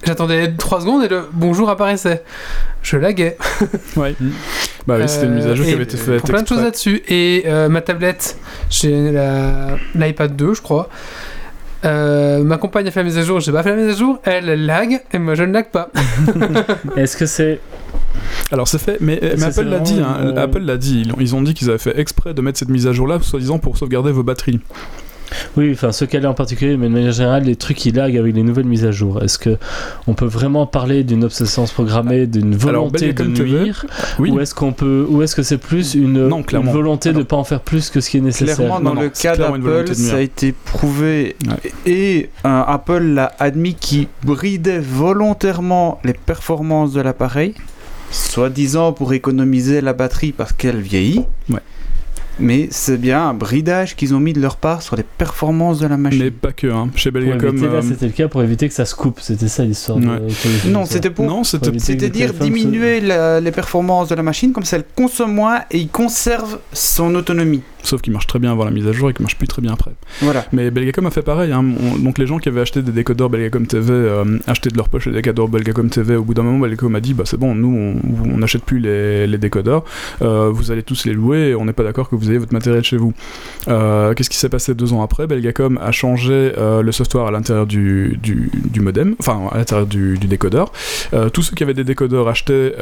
J'attendais 0.04 0.52
3 0.56 0.80
secondes 0.80 1.04
et 1.04 1.08
le 1.08 1.22
bonjour 1.32 1.68
apparaissait. 1.70 2.22
Je 2.82 2.96
laguais. 2.96 3.36
ouais. 3.96 4.14
Bah 4.86 4.96
oui, 4.98 5.08
c'était 5.08 5.26
une 5.26 5.34
mise 5.34 5.46
à 5.46 5.54
jour 5.54 5.64
qui 5.66 5.72
Euh, 5.72 5.74
avait 5.74 5.84
été 5.84 5.96
faite. 5.98 6.22
Plein 6.24 6.42
de 6.42 6.48
choses 6.48 6.62
là-dessus. 6.62 7.02
Et 7.08 7.44
euh, 7.46 7.68
ma 7.68 7.82
tablette, 7.82 8.38
j'ai 8.70 9.12
l'iPad 9.94 10.34
2, 10.36 10.54
je 10.54 10.62
crois. 10.62 10.88
Euh, 11.84 12.42
ma 12.42 12.56
compagne 12.58 12.86
a 12.88 12.90
fait 12.90 13.00
la 13.00 13.04
mise 13.04 13.16
à 13.18 13.22
jour, 13.22 13.40
j'ai 13.40 13.52
pas 13.52 13.62
fait 13.62 13.70
la 13.70 13.76
mise 13.76 13.94
à 13.94 13.98
jour. 13.98 14.18
Elle, 14.24 14.48
elle 14.48 14.66
lag, 14.66 15.00
et 15.12 15.18
moi 15.18 15.34
je 15.34 15.44
ne 15.44 15.52
lag 15.52 15.70
pas. 15.70 15.90
Est-ce 16.96 17.16
que 17.16 17.24
c'est. 17.26 17.60
Alors 18.52 18.68
c'est 18.68 18.78
fait, 18.80 18.98
mais, 19.00 19.18
Apple 19.42 19.62
l'a 19.62 19.78
dit. 19.80 20.00
hein, 20.00 20.34
Apple 20.36 20.58
l'a 20.60 20.76
dit. 20.76 21.02
Ils 21.06 21.12
ont, 21.12 21.16
ils 21.20 21.34
ont 21.36 21.42
dit 21.42 21.54
qu'ils 21.54 21.68
avaient 21.70 21.78
fait 21.78 21.98
exprès 21.98 22.34
de 22.34 22.40
mettre 22.42 22.58
cette 22.58 22.68
mise 22.68 22.86
à 22.86 22.92
jour 22.92 23.06
là, 23.06 23.18
soi-disant 23.22 23.58
pour 23.58 23.78
sauvegarder 23.78 24.12
vos 24.12 24.22
batteries. 24.22 24.60
Oui, 25.56 25.70
enfin, 25.72 25.92
ce 25.92 26.04
cas-là 26.04 26.30
en 26.30 26.34
particulier, 26.34 26.76
mais 26.76 26.88
de 26.88 26.92
manière 26.92 27.12
générale, 27.12 27.44
les 27.44 27.56
trucs 27.56 27.76
qui 27.76 27.92
lag 27.92 28.16
avec 28.16 28.34
les 28.34 28.42
nouvelles 28.42 28.66
mises 28.66 28.84
à 28.84 28.90
jour. 28.90 29.22
Est-ce 29.22 29.38
que 29.38 29.56
on 30.06 30.14
peut 30.14 30.26
vraiment 30.26 30.66
parler 30.66 31.04
d'une 31.04 31.24
obsolescence 31.24 31.72
programmée, 31.72 32.26
d'une 32.26 32.54
Alors, 32.54 32.88
volonté 32.88 33.12
de 33.12 33.24
nuire? 33.24 33.86
Oui. 34.18 34.30
Ou 34.30 34.40
est-ce 34.40 34.54
qu'on 34.54 34.72
peut, 34.72 35.06
ou 35.08 35.22
est-ce 35.22 35.34
que 35.36 35.42
c'est 35.42 35.58
plus 35.58 35.94
une, 35.94 36.28
Non, 36.28 36.38
une 36.38 36.44
clairement. 36.44 36.72
volonté 36.72 37.12
de 37.12 37.18
ne 37.18 37.22
pas 37.22 37.36
en 37.36 37.44
faire 37.44 37.60
plus 37.60 37.90
que 37.90 38.00
ce 38.00 38.10
qui 38.10 38.16
est 38.18 38.20
nécessaire? 38.20 38.56
Clairement, 38.56 38.80
dans 38.80 38.94
Non, 38.94 39.00
le 39.00 39.06
non, 39.06 39.12
cas 39.20 39.36
d'Apple, 39.36 39.84
de 39.88 39.94
ça 39.94 40.16
a 40.16 40.20
été 40.20 40.52
prouvé 40.52 41.36
Ouais. 41.46 41.72
et 41.86 42.30
euh, 42.44 42.62
Apple 42.66 43.02
l'a 43.02 43.32
admis 43.38 43.74
qui 43.74 44.08
bridait 44.24 44.78
volontairement 44.78 46.00
les 46.04 46.12
performances 46.12 46.92
de 46.92 47.00
l'appareil, 47.00 47.54
soi-disant 48.10 48.92
pour 48.92 49.12
économiser 49.12 49.80
la 49.80 49.92
batterie 49.92 50.32
parce 50.32 50.52
qu'elle 50.52 50.80
vieillit. 50.80 51.24
Ouais. 51.48 51.60
Mais 52.40 52.68
c'est 52.70 52.96
bien 52.96 53.28
un 53.28 53.34
bridage 53.34 53.96
qu'ils 53.96 54.14
ont 54.14 54.20
mis 54.20 54.32
de 54.32 54.40
leur 54.40 54.56
part 54.56 54.82
sur 54.82 54.96
les 54.96 55.02
performances 55.02 55.78
de 55.80 55.86
la 55.86 55.96
machine. 55.96 56.22
Mais 56.24 56.30
pas 56.30 56.52
que. 56.52 56.66
Hein. 56.66 56.88
Chez 56.96 57.10
Pour 57.10 57.20
Belgacom. 57.20 57.62
euh, 57.62 57.82
c'était 57.82 58.06
le 58.06 58.12
cas 58.12 58.28
pour 58.28 58.42
éviter 58.42 58.68
que 58.68 58.74
ça 58.74 58.84
se 58.84 58.94
coupe. 58.94 59.20
C'était 59.20 59.48
ça 59.48 59.64
l'histoire. 59.64 59.98
Ouais. 59.98 60.04
Non, 60.66 60.84
c'était 60.86 61.10
pour 61.10 61.26
non, 61.26 61.44
c'était 61.44 61.78
se- 61.78 62.42
diminuer 62.42 63.00
la- 63.00 63.40
les 63.40 63.50
performances 63.52 64.08
de 64.08 64.14
la 64.14 64.22
machine, 64.22 64.52
comme 64.52 64.64
ça 64.64 64.76
elle 64.76 64.84
consomme 64.96 65.34
moins 65.34 65.60
et 65.70 65.78
il 65.78 65.88
conserve 65.88 66.58
son 66.72 67.14
autonomie. 67.14 67.62
Sauf 67.82 68.00
qu'il 68.02 68.12
marche 68.12 68.26
très 68.26 68.38
bien 68.38 68.52
avant 68.52 68.64
la 68.64 68.70
mise 68.70 68.86
à 68.86 68.92
jour 68.92 69.10
et 69.10 69.12
qu'il 69.12 69.22
marche 69.22 69.36
plus 69.36 69.48
très 69.48 69.62
bien 69.62 69.72
après. 69.72 69.92
Voilà. 70.22 70.44
Mais 70.52 70.70
Belgacom 70.70 71.06
a 71.06 71.10
fait 71.10 71.22
pareil. 71.22 71.52
hein. 71.52 71.64
On- 71.80 71.98
donc 71.98 72.18
les 72.18 72.26
gens 72.26 72.38
qui 72.38 72.48
avaient 72.48 72.60
acheté 72.60 72.82
des 72.82 72.92
décodeurs 72.92 73.30
Belgacom 73.30 73.66
TV, 73.66 73.92
euh, 73.92 74.38
acheté 74.46 74.70
de 74.70 74.76
leur 74.76 74.88
poche 74.88 75.06
les 75.06 75.12
décodeurs 75.12 75.48
Belgacom 75.48 75.88
TV, 75.90 76.16
au 76.16 76.22
bout 76.24 76.34
d'un 76.34 76.42
moment, 76.42 76.58
Belgacom 76.60 76.94
a 76.94 77.00
dit 77.00 77.14
bah 77.14 77.24
c'est 77.26 77.38
bon, 77.38 77.54
nous 77.54 78.00
on- 78.24 78.36
n'achète 78.38 78.64
plus 78.64 78.78
les, 78.78 79.26
les 79.26 79.38
décodeurs, 79.38 79.84
euh, 80.22 80.50
vous 80.52 80.70
allez 80.70 80.82
tous 80.82 81.04
les 81.04 81.12
louer, 81.12 81.48
et 81.50 81.54
on 81.54 81.64
n'est 81.64 81.72
pas 81.72 81.84
d'accord 81.84 82.08
que 82.08 82.16
vous 82.16 82.30
ayez 82.30 82.38
votre 82.38 82.52
matériel 82.52 82.82
chez 82.84 82.96
vous. 82.96 83.12
Euh, 83.68 84.14
Qu'est-ce 84.14 84.30
qui 84.30 84.36
s'est 84.38 84.48
passé 84.48 84.74
deux 84.74 84.92
ans 84.92 85.02
après? 85.02 85.26
Belgacom 85.26 85.78
a 85.82 85.92
changé 85.92 86.52
euh, 86.58 86.82
le 86.82 86.92
software 86.92 87.26
à 87.26 87.30
l'intérieur 87.30 87.66
du, 87.66 88.18
du, 88.22 88.50
du 88.54 88.80
modem, 88.80 89.14
enfin 89.18 89.40
à 89.52 89.58
l'intérieur 89.58 89.86
du, 89.86 90.18
du 90.18 90.26
décodeur. 90.26 90.72
Tous 91.32 91.42
ceux 91.42 91.54
qui 91.54 91.62
avaient 91.62 91.74
des 91.74 91.84
décodeurs 91.84 92.28
achetés 92.28 92.72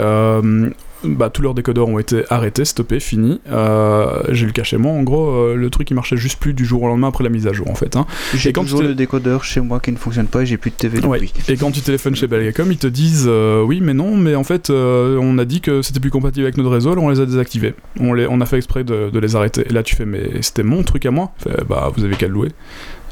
bah, 1.04 1.30
tous 1.30 1.42
leurs 1.42 1.54
décodeurs 1.54 1.88
ont 1.88 1.98
été 1.98 2.24
arrêtés, 2.30 2.64
stoppés, 2.64 3.00
finis. 3.00 3.40
Euh, 3.50 4.20
J'ai 4.30 4.46
le 4.46 4.52
cas 4.52 4.64
chez 4.64 4.76
moi. 4.76 4.92
En 4.92 5.02
gros, 5.02 5.28
euh, 5.30 5.54
le 5.54 5.70
truc 5.70 5.90
il 5.90 5.94
marchait 5.94 6.16
juste 6.16 6.38
plus 6.40 6.54
du 6.54 6.64
jour 6.64 6.82
au 6.82 6.88
lendemain 6.88 7.08
après 7.08 7.24
la 7.24 7.30
mise 7.30 7.46
à 7.46 7.52
jour 7.52 7.70
en 7.70 7.74
fait. 7.74 7.96
hein. 7.96 8.06
J'ai 8.34 8.50
Et 8.50 8.52
quand 8.52 8.62
toujours 8.62 8.82
le 8.82 8.94
décodeur 8.94 9.44
chez 9.44 9.60
moi 9.60 9.80
qui 9.80 9.92
ne 9.92 9.96
fonctionne 9.96 10.26
pas 10.26 10.42
et 10.42 10.46
j'ai 10.46 10.56
plus 10.56 10.70
de 10.70 10.76
TV 10.76 10.98
Ouais. 11.06 11.20
depuis. 11.20 11.32
Et 11.48 11.56
quand 11.56 11.70
tu 11.70 11.80
téléphones 11.80 12.16
chez 12.16 12.26
Belgacom, 12.26 12.70
ils 12.72 12.78
te 12.78 12.86
disent 12.86 13.26
euh, 13.28 13.62
oui, 13.62 13.80
mais 13.82 13.94
non, 13.94 14.16
mais 14.16 14.34
en 14.34 14.44
fait, 14.44 14.70
euh, 14.70 15.18
on 15.20 15.38
a 15.38 15.44
dit 15.44 15.60
que 15.60 15.82
c'était 15.82 16.00
plus 16.00 16.10
compatible 16.10 16.44
avec 16.44 16.56
notre 16.56 16.70
réseau, 16.70 16.92
alors 16.92 17.04
on 17.04 17.10
les 17.10 17.20
a 17.20 17.26
désactivés. 17.26 17.74
On, 18.00 18.12
les, 18.12 18.26
on 18.28 18.40
a 18.40 18.46
fait 18.46 18.56
exprès 18.56 18.84
de, 18.84 19.10
de 19.10 19.18
les 19.18 19.36
arrêter. 19.36 19.64
Et 19.68 19.72
là, 19.72 19.82
tu 19.82 19.94
fais, 19.96 20.04
mais 20.06 20.42
c'était 20.42 20.62
mon 20.62 20.82
truc 20.82 21.06
à 21.06 21.10
moi. 21.10 21.32
Fait, 21.38 21.64
bah, 21.68 21.90
vous 21.96 22.04
avez 22.04 22.16
qu'à 22.16 22.26
le 22.26 22.32
louer. 22.34 22.48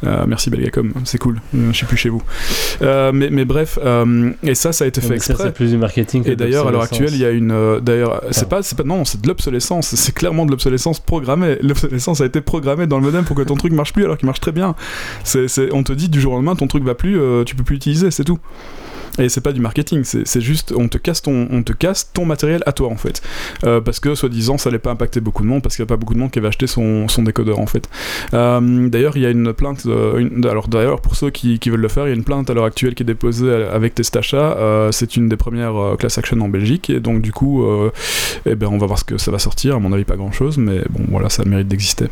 Euh, 0.04 0.24
merci 0.26 0.50
Belgacom, 0.50 0.92
c'est 1.04 1.18
cool. 1.18 1.40
Euh, 1.54 1.68
Je 1.70 1.76
suis 1.76 1.86
plus 1.86 1.96
chez 1.96 2.08
vous. 2.08 2.22
Euh, 2.82 3.12
mais, 3.12 3.30
mais 3.30 3.44
bref, 3.44 3.78
euh, 3.84 4.30
et 4.42 4.54
ça, 4.54 4.72
ça 4.72 4.84
a 4.84 4.88
été 4.88 5.00
fait 5.00 5.08
mais 5.10 5.18
ça, 5.18 5.32
exprès. 5.32 5.44
c'est 5.48 5.54
plus 5.54 5.70
du 5.70 5.78
marketing. 5.78 6.22
que 6.24 6.30
Et 6.30 6.36
d'ailleurs, 6.36 6.68
à 6.68 6.70
l'heure 6.70 6.82
actuelle, 6.82 7.10
il 7.12 7.18
y 7.20 7.24
a 7.24 7.30
une. 7.30 7.80
d'ailleurs, 7.80 8.22
c'est 8.30 8.48
pas, 8.48 8.62
c'est 8.62 8.76
pas, 8.76 8.84
non, 8.84 9.04
c'est 9.04 9.20
de 9.20 9.26
l'obsolescence. 9.28 9.94
C'est 9.94 10.12
clairement 10.14 10.44
de 10.46 10.50
l'obsolescence 10.50 11.00
programmée. 11.00 11.56
L'obsolescence 11.62 12.20
a 12.20 12.26
été 12.26 12.40
programmée 12.40 12.86
dans 12.86 12.98
le 12.98 13.04
modem 13.04 13.24
pour 13.24 13.36
que 13.36 13.42
ton 13.42 13.54
truc 13.56 13.72
marche 13.72 13.92
plus 13.92 14.04
alors 14.04 14.18
qu'il 14.18 14.26
marche 14.26 14.40
très 14.40 14.52
bien. 14.52 14.74
C'est, 15.24 15.48
c'est- 15.48 15.72
on 15.72 15.82
te 15.82 15.92
dit 15.92 16.08
du 16.08 16.20
jour 16.20 16.32
au 16.32 16.36
lendemain, 16.36 16.56
ton 16.56 16.66
truc 16.66 16.84
va 16.84 16.94
plus, 16.94 17.18
tu 17.46 17.54
peux 17.56 17.64
plus 17.64 17.74
l'utiliser, 17.76 18.10
c'est 18.10 18.24
tout. 18.24 18.38
Et 19.18 19.30
c'est 19.30 19.40
pas 19.40 19.52
du 19.52 19.60
marketing, 19.62 20.04
c'est, 20.04 20.26
c'est 20.26 20.42
juste, 20.42 20.74
on 20.76 20.88
te 20.88 20.98
casse 20.98 21.22
ton, 21.22 21.48
on 21.50 21.62
te 21.62 21.72
casse 21.72 22.10
ton 22.12 22.26
matériel 22.26 22.62
à 22.66 22.72
toi 22.72 22.88
en 22.90 22.96
fait, 22.96 23.22
Euh, 23.64 23.80
parce 23.80 23.98
que 23.98 24.14
soi-disant 24.14 24.58
ça 24.58 24.68
allait 24.68 24.78
pas 24.78 24.90
impacter 24.90 25.20
beaucoup 25.20 25.42
de 25.42 25.48
monde, 25.48 25.62
parce 25.62 25.74
qu'il 25.76 25.82
y 25.84 25.86
a 25.86 25.88
pas 25.88 25.96
beaucoup 25.96 26.12
de 26.12 26.18
monde 26.18 26.30
qui 26.30 26.38
avait 26.38 26.48
acheté 26.48 26.66
son, 26.66 27.08
son 27.08 27.22
décodeur 27.22 27.58
en 27.58 27.64
fait. 27.66 27.88
Euh, 28.34 28.88
d'ailleurs, 28.90 29.16
il 29.16 29.22
y 29.22 29.26
a 29.26 29.30
une 29.30 29.54
plainte, 29.54 29.85
euh, 29.88 30.18
une- 30.18 30.46
alors 30.46 30.68
d'ailleurs 30.68 31.00
pour 31.00 31.16
ceux 31.16 31.30
qui, 31.30 31.58
qui 31.58 31.70
veulent 31.70 31.80
le 31.80 31.88
faire, 31.88 32.06
il 32.06 32.10
y 32.10 32.12
a 32.12 32.16
une 32.16 32.24
plainte 32.24 32.48
à 32.50 32.54
l'heure 32.54 32.64
actuelle 32.64 32.94
qui 32.94 33.02
est 33.02 33.06
déposée 33.06 33.52
avec 33.52 33.94
Testacha. 33.94 34.36
Euh, 34.58 34.92
c'est 34.92 35.16
une 35.16 35.28
des 35.28 35.36
premières 35.36 35.76
euh, 35.76 35.96
class 35.96 36.18
action 36.18 36.40
en 36.40 36.48
Belgique, 36.48 36.90
et 36.90 37.00
donc 37.00 37.22
du 37.22 37.32
coup, 37.32 37.64
euh, 37.64 37.90
eh 38.46 38.54
ben 38.54 38.68
on 38.70 38.78
va 38.78 38.86
voir 38.86 38.98
ce 38.98 39.04
que 39.04 39.18
ça 39.18 39.30
va 39.30 39.38
sortir. 39.38 39.76
À 39.76 39.78
mon 39.78 39.92
avis, 39.92 40.04
pas 40.04 40.16
grand-chose, 40.16 40.58
mais 40.58 40.80
bon, 40.90 41.04
voilà, 41.10 41.28
ça 41.28 41.42
a 41.42 41.44
le 41.44 41.50
mérite 41.50 41.68
d'exister. 41.68 42.06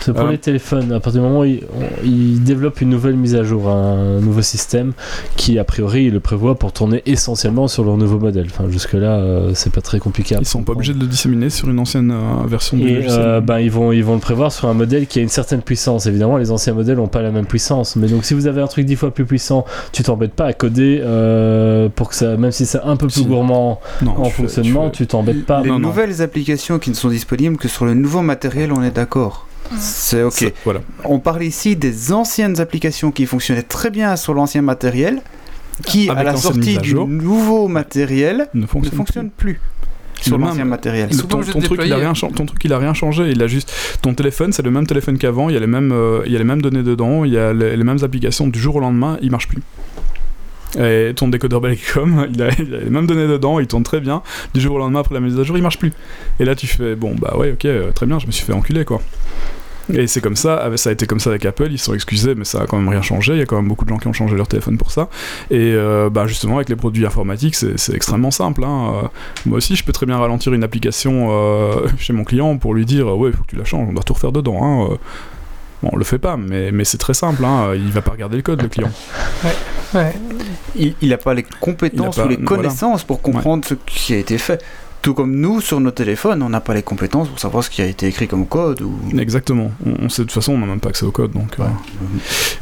C'est 0.00 0.12
pour 0.14 0.26
les 0.28 0.38
téléphones. 0.38 0.92
À 0.92 1.00
partir 1.00 1.22
du 1.22 1.26
moment 1.28 1.40
où 1.40 1.44
ils, 1.44 1.62
on- 1.74 2.04
ils 2.04 2.42
développent 2.42 2.80
une 2.80 2.90
nouvelle 2.90 3.16
mise 3.16 3.34
à 3.34 3.44
jour, 3.44 3.68
un 3.70 4.20
nouveau 4.20 4.42
système 4.42 4.92
qui, 5.36 5.58
a 5.58 5.64
priori, 5.64 6.10
le 6.10 6.20
prévoit 6.20 6.54
pour 6.56 6.72
tourner 6.72 7.02
essentiellement 7.06 7.68
sur 7.68 7.84
leur 7.84 7.96
nouveau 7.96 8.18
modèle. 8.18 8.46
Enfin, 8.50 8.68
jusque-là, 8.68 9.48
c'est 9.54 9.72
pas 9.72 9.80
très 9.80 9.98
compliqué. 9.98 10.34
à 10.36 10.38
Ils 10.40 10.44
sont 10.46 10.62
pas 10.62 10.72
obligés 10.72 10.92
de 10.94 11.00
le 11.00 11.06
disséminer 11.06 11.50
sur 11.50 11.68
une 11.70 11.78
ancienne 11.78 12.14
version 12.46 12.76
du 12.76 12.94
logiciel. 12.94 13.40
ben, 13.42 13.58
ils, 13.60 13.70
vont, 13.70 13.92
ils 13.92 14.04
vont 14.04 14.14
le 14.14 14.20
prévoir 14.20 14.52
sur 14.52 14.68
un 14.68 14.74
modèle 14.74 15.06
qui 15.06 15.18
a 15.18 15.22
une 15.22 15.28
certaine 15.28 15.62
puissance. 15.62 16.06
Évidemment, 16.06 16.36
les 16.36 16.50
anciens 16.50 16.74
modèles 16.74 17.00
n'ont 17.04 17.08
pas 17.10 17.22
la 17.22 17.30
même 17.30 17.46
puissance. 17.46 17.96
Mais 17.96 18.08
donc, 18.08 18.24
si 18.24 18.34
vous 18.34 18.46
avez 18.46 18.60
un 18.60 18.66
truc 18.66 18.86
dix 18.86 18.96
fois 18.96 19.12
plus 19.12 19.24
puissant, 19.24 19.64
tu 19.92 20.02
t'embêtes 20.02 20.34
pas 20.34 20.46
à 20.46 20.52
coder 20.52 21.00
euh, 21.02 21.88
pour 21.88 22.08
que 22.08 22.14
ça, 22.14 22.36
même 22.36 22.52
si 22.52 22.66
c'est 22.66 22.80
un 22.82 22.96
peu 22.96 23.06
plus 23.06 23.24
gourmand 23.26 23.80
Non, 24.02 24.18
en 24.18 24.24
fonctionnement, 24.30 24.90
tu 24.90 25.04
tu 25.04 25.06
t'embêtes 25.06 25.44
pas. 25.44 25.60
Les 25.62 25.68
non, 25.68 25.78
non. 25.78 25.88
nouvelles 25.88 26.22
applications 26.22 26.78
qui 26.78 26.90
ne 26.90 26.94
sont 26.94 27.08
disponibles 27.08 27.56
que 27.56 27.68
sur 27.68 27.84
le 27.84 27.94
nouveau 27.94 28.22
matériel, 28.22 28.72
on 28.72 28.82
est 28.82 28.90
d'accord. 28.90 29.46
C'est 29.78 30.22
ok. 30.22 30.52
Voilà. 30.64 30.80
On 31.04 31.18
parle 31.18 31.42
ici 31.42 31.76
des 31.76 32.12
anciennes 32.12 32.60
applications 32.60 33.10
qui 33.10 33.26
fonctionnaient 33.26 33.62
très 33.62 33.90
bien 33.90 34.16
sur 34.16 34.34
l'ancien 34.34 34.62
matériel, 34.62 35.20
qui 35.84 36.08
Avec 36.08 36.20
à 36.20 36.32
la 36.32 36.36
sortie 36.36 36.76
à 36.76 36.80
du 36.80 36.90
jour. 36.90 37.08
nouveau 37.08 37.66
matériel 37.68 38.48
Ne 38.54 38.62
ne 38.62 38.66
fonctionne, 38.66 38.96
fonctionne 38.96 39.30
plus, 39.30 39.60
sur 40.24 40.38
l'ancien 40.38 40.64
matériel. 40.64 41.08
Ton, 41.10 41.40
ton 41.40 41.60
truc, 41.60 41.80
il 41.84 41.92
a 41.92 41.96
rien, 41.96 42.12
ton 42.12 42.46
truc, 42.46 42.64
il 42.64 42.72
a 42.72 42.78
rien 42.78 42.94
changé. 42.94 43.30
Il 43.30 43.42
a 43.42 43.46
juste 43.46 43.72
ton 44.02 44.14
téléphone, 44.14 44.52
c'est 44.52 44.62
le 44.62 44.70
même 44.70 44.86
téléphone 44.86 45.18
qu'avant. 45.18 45.48
Il 45.48 45.54
y 45.54 45.56
a 45.56 45.60
les 45.60 45.66
mêmes, 45.66 45.92
euh, 45.92 46.22
il 46.26 46.32
y 46.32 46.36
a 46.36 46.38
les 46.38 46.44
mêmes 46.44 46.62
données 46.62 46.82
dedans. 46.82 47.24
Il 47.24 47.32
y 47.32 47.38
a 47.38 47.52
les, 47.52 47.76
les 47.76 47.84
mêmes 47.84 48.02
applications. 48.02 48.48
Du 48.48 48.58
jour 48.58 48.76
au 48.76 48.80
lendemain, 48.80 49.18
il 49.22 49.30
marche 49.30 49.48
plus. 49.48 49.62
Et 50.78 51.12
ton 51.14 51.28
décodeur 51.28 51.60
Belgacom, 51.60 52.26
il 52.34 52.42
a, 52.42 52.50
il 52.58 52.74
a 52.74 52.78
les 52.78 52.90
mêmes 52.90 53.06
données 53.06 53.28
dedans, 53.28 53.60
il 53.60 53.66
tourne 53.66 53.84
très 53.84 54.00
bien. 54.00 54.22
Du 54.54 54.60
jour 54.60 54.74
au 54.74 54.78
lendemain, 54.78 55.00
après 55.00 55.14
la 55.14 55.20
mise 55.20 55.38
à 55.38 55.42
jour, 55.42 55.56
il 55.56 55.62
marche 55.62 55.78
plus. 55.78 55.92
Et 56.40 56.44
là, 56.44 56.54
tu 56.54 56.66
fais, 56.66 56.96
bon, 56.96 57.14
bah 57.14 57.36
ouais, 57.36 57.52
ok, 57.52 57.64
euh, 57.66 57.92
très 57.92 58.06
bien, 58.06 58.18
je 58.18 58.26
me 58.26 58.32
suis 58.32 58.44
fait 58.44 58.52
enculer, 58.52 58.84
quoi. 58.84 59.00
Et 59.92 60.06
c'est 60.06 60.20
comme 60.22 60.36
ça, 60.36 60.70
ça 60.76 60.90
a 60.90 60.92
été 60.94 61.06
comme 61.06 61.20
ça 61.20 61.30
avec 61.30 61.44
Apple, 61.44 61.68
ils 61.70 61.78
se 61.78 61.84
sont 61.86 61.94
excusés, 61.94 62.34
mais 62.34 62.44
ça 62.44 62.62
a 62.62 62.66
quand 62.66 62.78
même 62.78 62.88
rien 62.88 63.02
changé. 63.02 63.34
Il 63.34 63.38
y 63.38 63.42
a 63.42 63.46
quand 63.46 63.56
même 63.56 63.68
beaucoup 63.68 63.84
de 63.84 63.90
gens 63.90 63.98
qui 63.98 64.08
ont 64.08 64.12
changé 64.14 64.34
leur 64.34 64.48
téléphone 64.48 64.78
pour 64.78 64.90
ça. 64.90 65.08
Et 65.50 65.72
euh, 65.74 66.08
bah, 66.10 66.26
justement, 66.26 66.56
avec 66.56 66.68
les 66.70 66.76
produits 66.76 67.04
informatiques, 67.04 67.54
c'est 67.54 67.94
extrêmement 67.94 68.30
simple. 68.30 68.64
hein. 68.64 68.92
Euh, 69.04 69.08
moi 69.46 69.58
aussi, 69.58 69.76
je 69.76 69.84
peux 69.84 69.92
très 69.92 70.06
bien 70.06 70.16
ralentir 70.18 70.54
une 70.54 70.64
application 70.64 71.28
euh, 71.30 71.86
chez 71.98 72.12
mon 72.14 72.24
client 72.24 72.56
pour 72.56 72.72
lui 72.74 72.86
dire 72.86 73.06
Ouais, 73.16 73.30
il 73.30 73.36
faut 73.36 73.42
que 73.42 73.48
tu 73.50 73.56
la 73.56 73.64
changes, 73.64 73.86
on 73.88 73.92
doit 73.92 74.02
tout 74.02 74.14
refaire 74.14 74.32
dedans. 74.32 74.58
hein. 74.92 74.96
Bon, 75.82 75.90
on 75.92 75.96
le 75.98 76.04
fait 76.04 76.18
pas, 76.18 76.38
mais, 76.38 76.72
mais 76.72 76.84
c'est 76.84 76.96
très 76.96 77.12
simple. 77.12 77.44
Hein. 77.44 77.72
Il 77.74 77.90
va 77.90 78.00
pas 78.00 78.12
regarder 78.12 78.36
le 78.36 78.42
code, 78.42 78.62
le 78.62 78.68
client. 78.68 78.90
Ouais. 79.94 80.14
Il 80.76 81.08
n'a 81.10 81.18
pas 81.18 81.34
les 81.34 81.42
compétences 81.60 82.16
pas- 82.16 82.24
ou 82.24 82.28
les 82.28 82.36
voilà. 82.36 82.48
connaissances 82.62 83.04
pour 83.04 83.20
comprendre 83.20 83.64
ce 83.68 83.74
qui 83.86 84.14
a 84.14 84.16
été 84.16 84.38
fait. 84.38 84.62
Tout 85.04 85.12
comme 85.12 85.36
nous, 85.36 85.60
sur 85.60 85.80
nos 85.80 85.90
téléphones, 85.90 86.42
on 86.42 86.48
n'a 86.48 86.62
pas 86.62 86.72
les 86.72 86.82
compétences 86.82 87.28
pour 87.28 87.38
savoir 87.38 87.62
ce 87.62 87.68
qui 87.68 87.82
a 87.82 87.84
été 87.86 88.06
écrit 88.06 88.26
comme 88.26 88.46
code. 88.46 88.80
Ou... 88.80 88.90
Exactement. 89.18 89.70
On, 89.84 90.06
on 90.06 90.08
sait 90.08 90.22
de 90.22 90.28
toute 90.28 90.32
façon, 90.32 90.54
on 90.54 90.58
n'a 90.58 90.64
même 90.64 90.80
pas 90.80 90.88
accès 90.88 91.04
au 91.04 91.10
code. 91.10 91.32
Donc, 91.32 91.60
euh. 91.60 91.64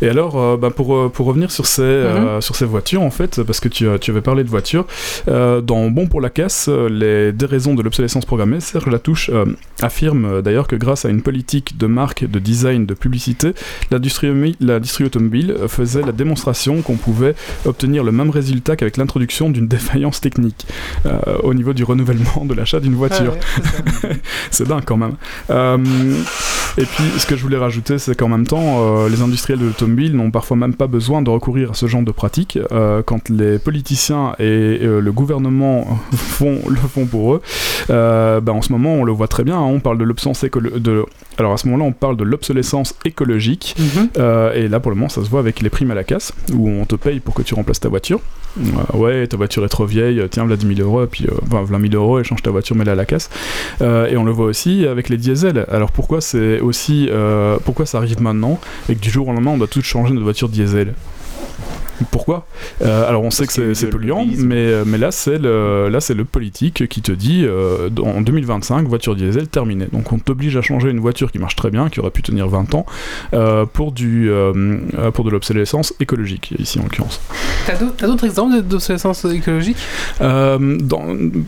Et 0.04 0.08
alors, 0.08 0.36
euh, 0.36 0.56
bah, 0.56 0.70
pour, 0.70 0.96
euh, 0.96 1.08
pour 1.08 1.26
revenir 1.26 1.52
sur 1.52 1.66
ces, 1.66 1.82
Mhm. 1.82 1.86
euh, 1.88 2.40
sur 2.40 2.56
ces 2.56 2.64
voitures, 2.64 3.02
en 3.02 3.12
fait, 3.12 3.44
parce 3.44 3.60
que 3.60 3.68
tu, 3.68 3.86
tu 4.00 4.10
avais 4.10 4.22
parlé 4.22 4.42
de 4.42 4.48
voitures, 4.48 4.86
euh, 5.28 5.60
dans 5.60 5.88
Bon 5.88 6.08
pour 6.08 6.20
la 6.20 6.30
casse, 6.30 6.68
les 6.68 7.30
déraisons 7.30 7.74
de 7.76 7.82
l'obsolescence 7.82 8.24
programmée, 8.24 8.58
Serge 8.58 8.86
Latouche 8.88 9.30
euh, 9.32 9.44
affirme 9.80 10.42
d'ailleurs 10.42 10.66
que 10.66 10.74
grâce 10.74 11.04
à 11.04 11.10
une 11.10 11.22
politique 11.22 11.78
de 11.78 11.86
marque, 11.86 12.24
de 12.28 12.40
design, 12.40 12.86
de 12.86 12.94
publicité, 12.94 13.52
l'industrie 13.92 14.30
automobile- 15.04 15.54
faisait 15.68 16.02
la 16.02 16.10
démonstration 16.10 16.82
qu'on 16.82 16.96
pouvait 16.96 17.36
obtenir 17.66 18.02
le 18.02 18.10
même 18.10 18.30
résultat 18.30 18.74
qu'avec 18.74 18.96
l'introduction 18.96 19.48
d'une 19.48 19.68
défaillance 19.68 20.20
technique 20.20 20.66
euh, 21.06 21.18
au 21.44 21.54
niveau 21.54 21.72
du 21.72 21.84
renouvellement 21.84 22.30
de 22.40 22.54
l'achat 22.54 22.80
d'une 22.80 22.94
voiture. 22.94 23.34
Ouais, 24.02 24.10
c'est 24.50 24.66
dingue 24.66 24.84
quand 24.84 24.96
même. 24.96 25.14
Euh, 25.50 25.78
et 26.78 26.84
puis, 26.84 27.04
ce 27.18 27.26
que 27.26 27.36
je 27.36 27.42
voulais 27.42 27.58
rajouter, 27.58 27.98
c'est 27.98 28.16
qu'en 28.16 28.28
même 28.28 28.46
temps, 28.46 28.78
euh, 28.80 29.08
les 29.08 29.20
industriels 29.20 29.58
de 29.58 29.66
l'automobile 29.66 30.16
n'ont 30.16 30.30
parfois 30.30 30.56
même 30.56 30.74
pas 30.74 30.86
besoin 30.86 31.22
de 31.22 31.30
recourir 31.30 31.72
à 31.72 31.74
ce 31.74 31.86
genre 31.86 32.02
de 32.02 32.12
pratique. 32.12 32.58
Euh, 32.72 33.02
quand 33.02 33.28
les 33.28 33.58
politiciens 33.58 34.34
et 34.38 34.78
le 34.82 35.12
gouvernement 35.12 35.86
font, 36.14 36.58
le 36.68 36.76
font 36.76 37.06
pour 37.06 37.34
eux, 37.34 37.42
ben, 37.88 38.52
en 38.52 38.62
ce 38.62 38.72
moment, 38.72 38.94
on 38.94 39.04
le 39.04 39.12
voit 39.12 39.28
très 39.28 39.44
bien. 39.44 39.56
hein, 39.56 39.62
on 39.62 39.80
parle 39.80 39.98
de 39.98 40.04
l'obsolescence 40.04 40.44
de 40.44 41.04
Alors 41.38 41.52
à 41.52 41.56
ce 41.56 41.66
moment-là, 41.68 41.84
on 41.88 41.92
parle 41.92 42.16
de 42.16 42.24
l'obsolescence 42.24 42.94
écologique. 43.04 43.76
Mhm. 43.78 44.08
Et 44.54 44.68
là, 44.68 44.80
pour 44.80 44.90
le 44.90 44.96
moment, 44.96 45.08
ça 45.08 45.22
se 45.24 45.28
voit 45.28 45.40
avec 45.40 45.60
les 45.60 45.70
primes 45.70 45.90
à 45.90 45.94
la 45.94 46.04
casse, 46.04 46.32
où 46.54 46.68
on 46.68 46.84
te 46.84 46.96
paye 46.96 47.20
pour 47.20 47.34
que 47.34 47.42
tu 47.42 47.54
remplaces 47.54 47.80
ta 47.80 47.88
voiture. 47.88 48.20
Euh, 48.60 48.96
ouais, 48.96 49.26
ta 49.26 49.36
voiture 49.36 49.64
est 49.64 49.68
trop 49.68 49.86
vieille, 49.86 50.20
euh, 50.20 50.28
tiens, 50.28 50.42
voilà 50.42 50.56
10 50.56 50.76
000 50.76 50.88
euros, 50.88 51.06
puis 51.06 51.26
euh, 51.26 51.34
enfin, 51.46 51.62
voilà 51.62 51.78
1000 51.78 51.94
euros, 51.94 52.20
et 52.20 52.24
change 52.24 52.42
ta 52.42 52.50
voiture, 52.50 52.76
mets-la 52.76 52.92
à 52.92 52.94
la 52.94 53.06
casse. 53.06 53.30
Euh, 53.80 54.06
et 54.06 54.16
on 54.16 54.24
le 54.24 54.32
voit 54.32 54.46
aussi 54.46 54.86
avec 54.86 55.08
les 55.08 55.16
diesels. 55.16 55.66
Alors 55.70 55.92
pourquoi 55.92 56.20
c'est 56.20 56.60
aussi, 56.60 57.08
pourquoi 57.64 57.86
ça 57.86 57.98
arrive 57.98 58.20
maintenant, 58.20 58.60
et 58.88 58.94
que 58.94 59.00
du 59.00 59.10
jour 59.10 59.28
au 59.28 59.32
lendemain, 59.32 59.52
on 59.52 59.58
doit 59.58 59.66
tous 59.66 59.82
changer 59.82 60.12
notre 60.12 60.24
voiture 60.24 60.48
diesel? 60.48 60.94
Pourquoi 62.10 62.46
Euh, 62.82 63.08
Alors 63.08 63.22
on 63.22 63.30
sait 63.30 63.46
que 63.46 63.74
c'est 63.74 63.86
polluant, 63.86 64.26
mais, 64.38 64.56
euh, 64.56 64.84
mais 64.86 64.98
là 64.98 65.10
c'est 65.10 65.38
le 65.38 65.88
là 65.88 66.00
c'est 66.00 66.14
le 66.14 66.24
politique 66.24 66.88
qui 66.88 67.02
te 67.02 67.12
dit 67.12 67.42
euh, 67.44 67.88
en 68.02 68.20
2025 68.20 68.86
voiture 68.86 69.14
diesel 69.16 69.48
terminée. 69.48 69.86
Donc 69.92 70.12
on 70.12 70.18
t'oblige 70.18 70.56
à 70.56 70.62
changer 70.62 70.90
une 70.90 71.00
voiture 71.00 71.30
qui 71.32 71.38
marche 71.38 71.56
très 71.56 71.70
bien, 71.70 71.88
qui 71.88 72.00
aurait 72.00 72.10
pu 72.10 72.22
tenir 72.22 72.48
20 72.48 72.74
ans, 72.74 72.86
euh, 73.34 73.66
pour 73.66 73.92
du 73.92 74.30
pour 75.14 75.24
de 75.24 75.30
l'obsolescence 75.30 75.94
écologique 76.00 76.54
ici 76.58 76.78
en 76.78 76.84
l'occurrence. 76.84 77.20
T'as 77.66 77.76
d'autres 78.06 78.24
exemples 78.24 78.60
d'obsolescence 78.62 79.24
écologique? 79.24 79.76
Euh, 80.20 80.78
dans, 80.80 81.04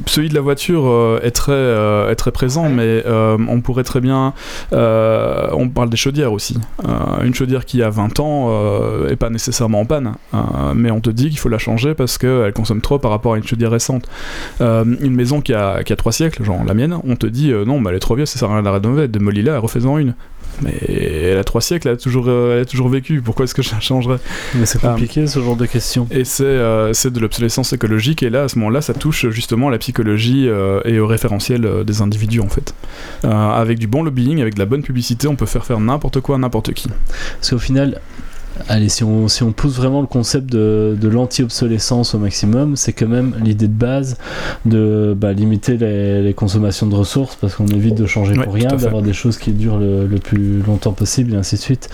celui 0.06 0.28
de 0.28 0.34
la 0.34 0.40
voiture 0.40 0.86
euh, 0.86 1.20
est, 1.22 1.30
très, 1.30 1.52
euh, 1.52 2.10
est 2.10 2.14
très 2.14 2.30
présent, 2.30 2.68
mais 2.68 3.02
euh, 3.06 3.36
on 3.48 3.60
pourrait 3.60 3.82
très 3.84 4.00
bien. 4.00 4.32
euh, 4.72 5.48
on 5.52 5.68
parle 5.68 5.90
des 5.90 5.96
chaudières 5.96 6.32
aussi. 6.32 6.58
Euh, 6.86 7.24
une 7.24 7.34
chaudière 7.34 7.64
qui 7.64 7.82
a 7.82 7.90
20 7.90 8.20
ans 8.20 8.46
euh, 8.50 9.08
est 9.10 9.16
pas 9.16 9.30
nécessairement 9.30 9.80
en 9.80 9.84
panne, 9.84 10.14
euh, 10.34 10.38
mais 10.74 10.90
on 10.90 11.00
te 11.00 11.10
dit 11.10 11.28
qu'il 11.28 11.38
faut 11.38 11.48
la 11.48 11.58
changer 11.58 11.94
parce 11.94 12.18
qu'elle 12.18 12.52
consomme 12.52 12.80
trop 12.80 12.98
par 12.98 13.10
rapport 13.10 13.34
à 13.34 13.36
une 13.36 13.46
chaudière 13.46 13.70
récente. 13.70 14.08
Euh, 14.60 14.84
une 15.00 15.14
maison 15.14 15.40
qui 15.40 15.52
a, 15.54 15.82
qui 15.82 15.92
a 15.92 15.96
3 15.96 16.12
siècles, 16.12 16.44
genre 16.44 16.64
la 16.64 16.74
mienne, 16.74 16.96
on 17.04 17.16
te 17.16 17.26
dit 17.26 17.52
euh, 17.52 17.64
non, 17.64 17.80
bah, 17.80 17.90
elle 17.90 17.96
est 17.96 18.00
trop 18.00 18.14
vieille, 18.14 18.26
ça 18.26 18.38
sert 18.38 18.50
à 18.50 18.52
rien 18.52 18.62
de 18.62 18.66
la 18.66 18.72
rénover, 18.72 19.08
démolis-la 19.08 19.54
et 19.54 19.58
refais-en 19.58 19.98
une. 19.98 20.14
Mais 20.62 20.72
elle 20.82 21.38
a 21.38 21.44
3 21.44 21.60
siècles, 21.60 21.88
elle 21.88 21.94
a 21.94 21.96
toujours, 21.96 22.26
euh, 22.28 22.56
elle 22.56 22.62
a 22.62 22.64
toujours 22.64 22.88
vécu, 22.88 23.20
pourquoi 23.20 23.44
est-ce 23.44 23.54
que 23.54 23.62
je 23.62 23.72
la 23.72 23.80
changerais 23.80 24.18
Mais 24.54 24.66
c'est 24.66 24.80
compliqué 24.80 25.26
ce 25.26 25.40
genre 25.40 25.56
de 25.56 25.66
questions. 25.66 26.06
et 26.10 26.24
c'est 26.24 26.44
euh, 26.44 26.92
de 26.92 27.20
l'obsolescence 27.20 27.72
écologique, 27.72 28.22
et 28.22 28.30
là, 28.30 28.44
à 28.44 28.48
ce 28.48 28.58
moment-là, 28.58 28.80
ça 28.80 28.94
touche 28.94 29.28
justement 29.30 29.68
à 29.68 29.70
la 29.70 29.78
psychologie 29.78 30.48
euh, 30.48 30.80
et 30.84 30.98
au 30.98 31.06
référentiel 31.06 31.64
euh, 31.64 31.84
des 31.84 32.02
individus, 32.02 32.40
en 32.40 32.48
fait. 32.48 32.74
Euh, 33.24 33.30
avec 33.30 33.78
du 33.78 33.86
bon 33.86 34.02
lobbying, 34.02 34.40
avec 34.40 34.54
de 34.54 34.58
la 34.58 34.66
bonne 34.66 34.82
publicité, 34.82 35.28
on 35.28 35.36
peut 35.36 35.46
faire 35.46 35.64
faire 35.64 35.80
n'importe 35.80 36.20
quoi 36.20 36.36
à 36.36 36.38
n'importe 36.38 36.72
qui. 36.72 36.88
Parce 37.40 37.50
qu'au 37.50 37.58
final, 37.58 38.00
allez, 38.68 38.88
si 38.88 39.04
on, 39.04 39.28
si 39.28 39.42
on 39.42 39.52
pousse 39.52 39.76
vraiment 39.76 40.00
le 40.00 40.06
concept 40.06 40.50
de, 40.50 40.96
de 41.00 41.08
l'anti-obsolescence 41.08 42.14
au 42.14 42.18
maximum, 42.18 42.76
c'est 42.76 42.92
quand 42.92 43.08
même 43.08 43.34
l'idée 43.42 43.68
de 43.68 43.72
base 43.72 44.16
de 44.64 45.14
bah, 45.16 45.32
limiter 45.32 45.76
les, 45.76 46.22
les 46.22 46.34
consommations 46.34 46.86
de 46.86 46.94
ressources 46.94 47.36
parce 47.36 47.54
qu'on 47.54 47.66
évite 47.66 47.94
de 47.94 48.06
changer 48.06 48.34
pour 48.34 48.54
rien, 48.54 48.68
d'avoir 48.68 49.02
des 49.02 49.12
choses 49.12 49.38
qui 49.38 49.52
durent 49.52 49.78
le, 49.78 50.06
le 50.06 50.18
plus 50.18 50.62
longtemps 50.62 50.92
possible 50.92 51.34
et 51.34 51.36
ainsi 51.36 51.56
de 51.56 51.60
suite. 51.60 51.88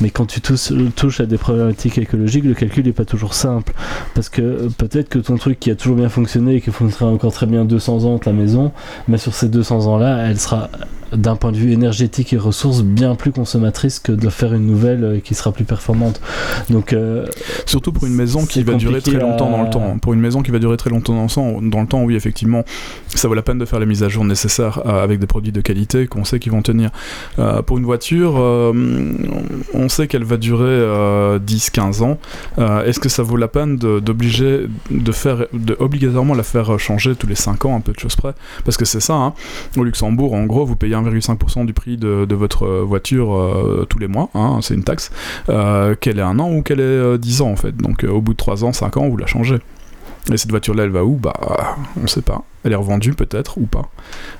Mais 0.00 0.10
quand 0.10 0.26
tu 0.26 0.40
touches, 0.40 0.72
touches 0.96 1.20
à 1.20 1.26
des 1.26 1.38
problématiques 1.38 1.98
écologiques, 1.98 2.44
le 2.44 2.54
calcul 2.54 2.84
n'est 2.84 2.92
pas 2.92 3.04
toujours 3.04 3.34
simple. 3.34 3.72
Parce 4.14 4.28
que 4.28 4.42
euh, 4.42 4.68
peut-être 4.76 5.08
que 5.08 5.18
ton 5.18 5.36
truc 5.36 5.60
qui 5.60 5.70
a 5.70 5.74
toujours 5.74 5.96
bien 5.96 6.08
fonctionné 6.08 6.56
et 6.56 6.60
qui 6.60 6.70
fonctionnera 6.70 7.14
encore 7.14 7.32
très 7.32 7.46
bien 7.46 7.64
200 7.64 8.04
ans, 8.04 8.18
ta 8.18 8.32
maison, 8.32 8.72
mais 9.08 9.18
sur 9.18 9.34
ces 9.34 9.48
200 9.48 9.86
ans-là, 9.86 10.28
elle 10.28 10.38
sera 10.38 10.70
d'un 11.14 11.36
point 11.36 11.52
de 11.52 11.56
vue 11.56 11.72
énergétique 11.72 12.32
et 12.32 12.36
ressources 12.36 12.82
bien 12.82 13.14
plus 13.14 13.32
consommatrice 13.32 13.98
que 13.98 14.12
de 14.12 14.28
faire 14.28 14.54
une 14.54 14.66
nouvelle 14.66 15.04
euh, 15.04 15.20
qui 15.20 15.34
sera 15.34 15.52
plus 15.52 15.64
performante. 15.64 16.20
Donc 16.70 16.92
euh, 16.92 17.26
Surtout 17.66 17.92
pour 17.92 18.06
une 18.06 18.14
maison 18.14 18.46
qui 18.46 18.62
va 18.62 18.74
durer 18.74 19.00
très 19.00 19.18
longtemps 19.18 19.50
dans 19.50 19.62
le 19.62 19.70
temps. 19.70 19.98
Pour 19.98 20.12
une 20.12 20.20
maison 20.20 20.42
qui 20.42 20.50
va 20.50 20.58
durer 20.58 20.76
très 20.76 20.90
longtemps 20.90 21.14
dans 21.14 21.24
le 21.24 21.28
temps, 21.28 21.60
dans 21.62 21.80
le 21.80 21.86
temps 21.86 22.02
oui, 22.02 22.14
effectivement, 22.14 22.64
ça 23.08 23.28
vaut 23.28 23.34
la 23.34 23.42
peine 23.42 23.58
de 23.58 23.64
faire 23.64 23.80
les 23.80 23.86
mises 23.86 24.02
à 24.02 24.08
jour 24.08 24.24
nécessaires 24.24 24.80
euh, 24.86 25.02
avec 25.02 25.18
des 25.18 25.26
produits 25.26 25.52
de 25.52 25.60
qualité 25.60 26.06
qu'on 26.06 26.24
sait 26.24 26.38
qu'ils 26.38 26.52
vont 26.52 26.62
tenir. 26.62 26.90
Euh, 27.38 27.62
pour 27.62 27.78
une 27.78 27.84
voiture, 27.84 28.34
euh, 28.38 28.72
on 29.72 29.88
sait 29.88 30.06
qu'elle 30.08 30.24
va 30.24 30.36
durer 30.36 30.64
euh, 30.68 31.38
10-15 31.38 32.02
ans. 32.02 32.18
Est-ce 32.84 33.00
que 33.00 33.08
ça 33.08 33.22
vaut 33.22 33.36
la 33.36 33.48
peine 33.48 33.76
d'obliger 33.76 34.66
de 34.90 35.12
faire, 35.12 35.46
de 35.52 35.76
obligatoirement 35.78 36.34
la 36.34 36.42
faire 36.42 36.78
changer 36.78 37.14
tous 37.14 37.26
les 37.26 37.34
5 37.34 37.64
ans, 37.64 37.76
un 37.76 37.80
peu 37.80 37.92
de 37.92 37.98
choses 37.98 38.16
près? 38.16 38.34
Parce 38.64 38.76
que 38.76 38.84
c'est 38.84 39.00
ça, 39.00 39.14
hein. 39.14 39.34
au 39.76 39.84
Luxembourg, 39.84 40.34
en 40.34 40.44
gros, 40.44 40.64
vous 40.64 40.76
payez 40.76 40.94
1,5% 41.04 41.66
du 41.66 41.72
prix 41.72 41.96
de, 41.96 42.34
votre 42.34 42.66
euh, 42.66 42.82
voiture 42.82 43.34
euh, 43.34 43.86
tous 43.88 43.98
les 43.98 44.08
mois, 44.08 44.30
hein, 44.34 44.58
c'est 44.62 44.74
une 44.74 44.84
taxe, 44.84 45.10
euh, 45.48 45.94
qu'elle 45.94 46.18
ait 46.18 46.22
un 46.22 46.38
an 46.38 46.50
ou 46.50 46.62
qu'elle 46.62 46.80
ait 46.80 46.82
euh, 46.82 47.18
10 47.18 47.42
ans 47.42 47.50
en 47.50 47.56
fait. 47.56 47.76
Donc 47.76 48.04
au 48.04 48.20
bout 48.20 48.32
de 48.32 48.38
3 48.38 48.64
ans, 48.64 48.72
5 48.72 48.96
ans, 48.96 49.08
vous 49.08 49.16
la 49.16 49.26
changez. 49.26 49.58
Et 50.32 50.36
cette 50.36 50.50
voiture-là, 50.50 50.84
elle 50.84 50.90
va 50.90 51.04
où? 51.04 51.16
Bah, 51.16 51.34
on 52.02 52.06
sait 52.06 52.22
pas. 52.22 52.44
Elle 52.64 52.72
est 52.72 52.76
revendue 52.76 53.12
peut-être 53.12 53.58
ou 53.58 53.66
pas. 53.66 53.90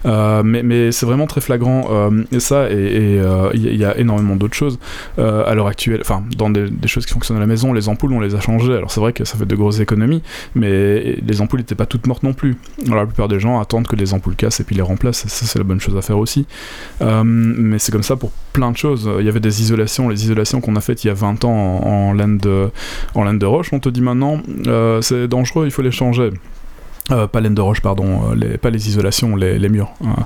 Euh, 0.07 0.43
mais 0.45 0.93
c'est 0.93 1.07
vraiment 1.07 1.27
très 1.27 1.41
flagrant. 1.41 1.89
euh, 1.91 2.25
et 2.33 2.41
ça, 2.41 2.71
et 2.71 2.75
et, 2.75 3.21
euh, 3.21 3.51
il 3.55 3.67
y, 3.67 3.75
il 3.75 3.85
a 3.85 3.99
énormément 3.99 4.37
d'autres 4.37 4.55
choses 4.55 4.79
à 5.19 5.55
l'heure 5.55 5.67
actuelle. 5.67 6.03
Dans 6.37 6.51
des, 6.51 6.71
choses 6.87 7.07
qui 7.07 7.13
fonctionnent 7.13 7.39
à 7.39 7.41
la 7.41 7.47
maison, 7.47 7.73
les 7.73 7.89
ampoules, 7.89 8.13
on 8.13 8.21
les 8.21 8.35
a 8.35 8.41
changées. 8.41 8.75
Alors 8.75 8.91
c'est 8.91 9.01
vrai 9.01 9.13
que 9.13 9.25
ça 9.25 9.37
fait 9.37 9.47
de 9.47 9.57
grosses 9.57 9.81
économies, 9.81 10.23
mais 10.55 11.17
les 11.27 11.41
ampoules 11.41 11.61
n'étaient 11.61 11.75
pas 11.75 11.87
toutes 11.87 12.07
mortes 12.07 12.23
non 12.23 12.33
plus. 12.33 12.57
Alors 12.87 12.97
la 12.97 13.07
plupart 13.07 13.29
des 13.29 13.41
gens 13.41 13.61
attendent 13.61 13.87
que 13.87 13.97
les 13.97 14.15
ampoules 14.15 14.37
cassent 14.37 14.61
et 14.61 14.65
puis 14.65 14.77
les 14.77 14.83
remplacent. 14.83 15.27
Ça, 15.27 15.47
c'est 15.47 15.59
la 15.59 15.65
bonne 15.65 15.81
chose 15.81 15.97
à 15.97 16.03
faire 16.03 16.19
aussi. 16.19 16.47
Mais 17.01 17.79
c'est 17.79 17.93
comme 17.93 18.03
ça 18.03 18.17
pour 18.17 18.31
plein 18.53 18.71
de 18.71 18.77
choses. 18.77 19.11
Il 19.19 19.27
y 19.27 19.29
avait 19.29 19.41
des 19.41 19.61
isolations, 19.63 20.09
les 20.09 20.25
isolations 20.25 20.61
qu'on 20.61 20.77
a 20.77 20.81
faites 20.81 21.05
il 21.05 21.09
y 21.09 21.11
a 21.11 21.15
20 21.15 21.45
ans 21.45 21.51
en, 21.51 22.11
en 22.11 22.13
laine, 22.13 22.39
de, 22.39 22.71
en 23.15 23.25
laine 23.25 23.39
de 23.39 23.47
roche. 23.47 23.73
On 23.73 23.81
te 23.81 23.89
dit 23.89 24.03
maintenant, 24.03 24.41
c'est 25.01 25.29
dangereux, 25.29 25.67
il 25.67 25.71
faut 25.71 25.83
les 25.83 25.91
changer. 25.91 26.31
Euh, 27.11 27.27
pas 27.27 27.41
laine 27.43 27.55
de 27.55 27.61
roche, 27.61 27.83
pardon, 27.83 28.31
euh, 28.31 28.35
les, 28.35 28.57
pas 28.57 28.71
les 28.71 28.89
isolations, 28.89 29.37
les, 29.37 29.59
les 29.59 29.69
murs, 29.69 29.93
hein, 30.03 30.25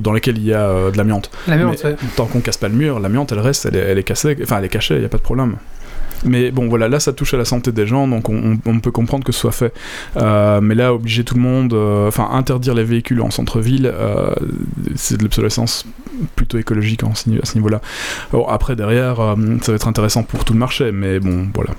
dans 0.00 0.12
lesquels 0.12 0.38
il 0.38 0.44
y 0.44 0.54
a 0.54 0.60
euh, 0.60 0.90
de 0.92 0.96
l'amiante. 0.96 1.28
Tant 2.14 2.26
qu'on 2.26 2.38
casse 2.40 2.56
pas 2.56 2.68
le 2.68 2.74
mur, 2.74 3.00
l'amiante 3.00 3.32
elle 3.32 3.40
reste, 3.40 3.66
elle 3.66 3.74
est, 3.74 3.80
elle 3.80 3.98
est 3.98 4.04
cassée, 4.04 4.36
enfin 4.40 4.58
elle 4.58 4.64
est 4.66 4.68
cachée, 4.68 4.94
il 4.94 5.02
y 5.02 5.04
a 5.04 5.08
pas 5.08 5.18
de 5.18 5.22
problème. 5.22 5.56
Mais 6.24 6.50
bon, 6.50 6.68
voilà, 6.68 6.88
là 6.88 7.00
ça 7.00 7.12
touche 7.12 7.34
à 7.34 7.36
la 7.36 7.44
santé 7.44 7.72
des 7.72 7.86
gens, 7.86 8.08
donc 8.08 8.28
on, 8.28 8.58
peut 8.80 8.90
comprendre 8.90 9.24
que 9.24 9.32
ce 9.32 9.40
soit 9.40 9.52
fait. 9.52 9.72
Euh, 10.16 10.60
mais 10.60 10.74
là, 10.74 10.94
obliger 10.94 11.24
tout 11.24 11.34
le 11.34 11.40
monde, 11.40 11.72
euh, 11.74 12.08
enfin 12.08 12.28
interdire 12.32 12.74
les 12.74 12.84
véhicules 12.84 13.20
en 13.20 13.30
centre-ville, 13.30 13.90
euh, 13.92 14.30
c'est 14.94 15.16
de 15.16 15.22
l'obsolescence 15.22 15.86
plutôt 16.36 16.58
écologique 16.58 17.02
en 17.04 17.10
à 17.12 17.14
ce 17.14 17.54
niveau-là. 17.56 17.80
Bon, 18.32 18.46
après, 18.46 18.76
derrière, 18.76 19.16
ça 19.62 19.72
va 19.72 19.76
être 19.76 19.88
intéressant 19.88 20.22
pour 20.22 20.44
tout 20.44 20.52
le 20.52 20.58
marché, 20.58 20.92
mais 20.92 21.20
bon, 21.20 21.46
voilà. 21.54 21.70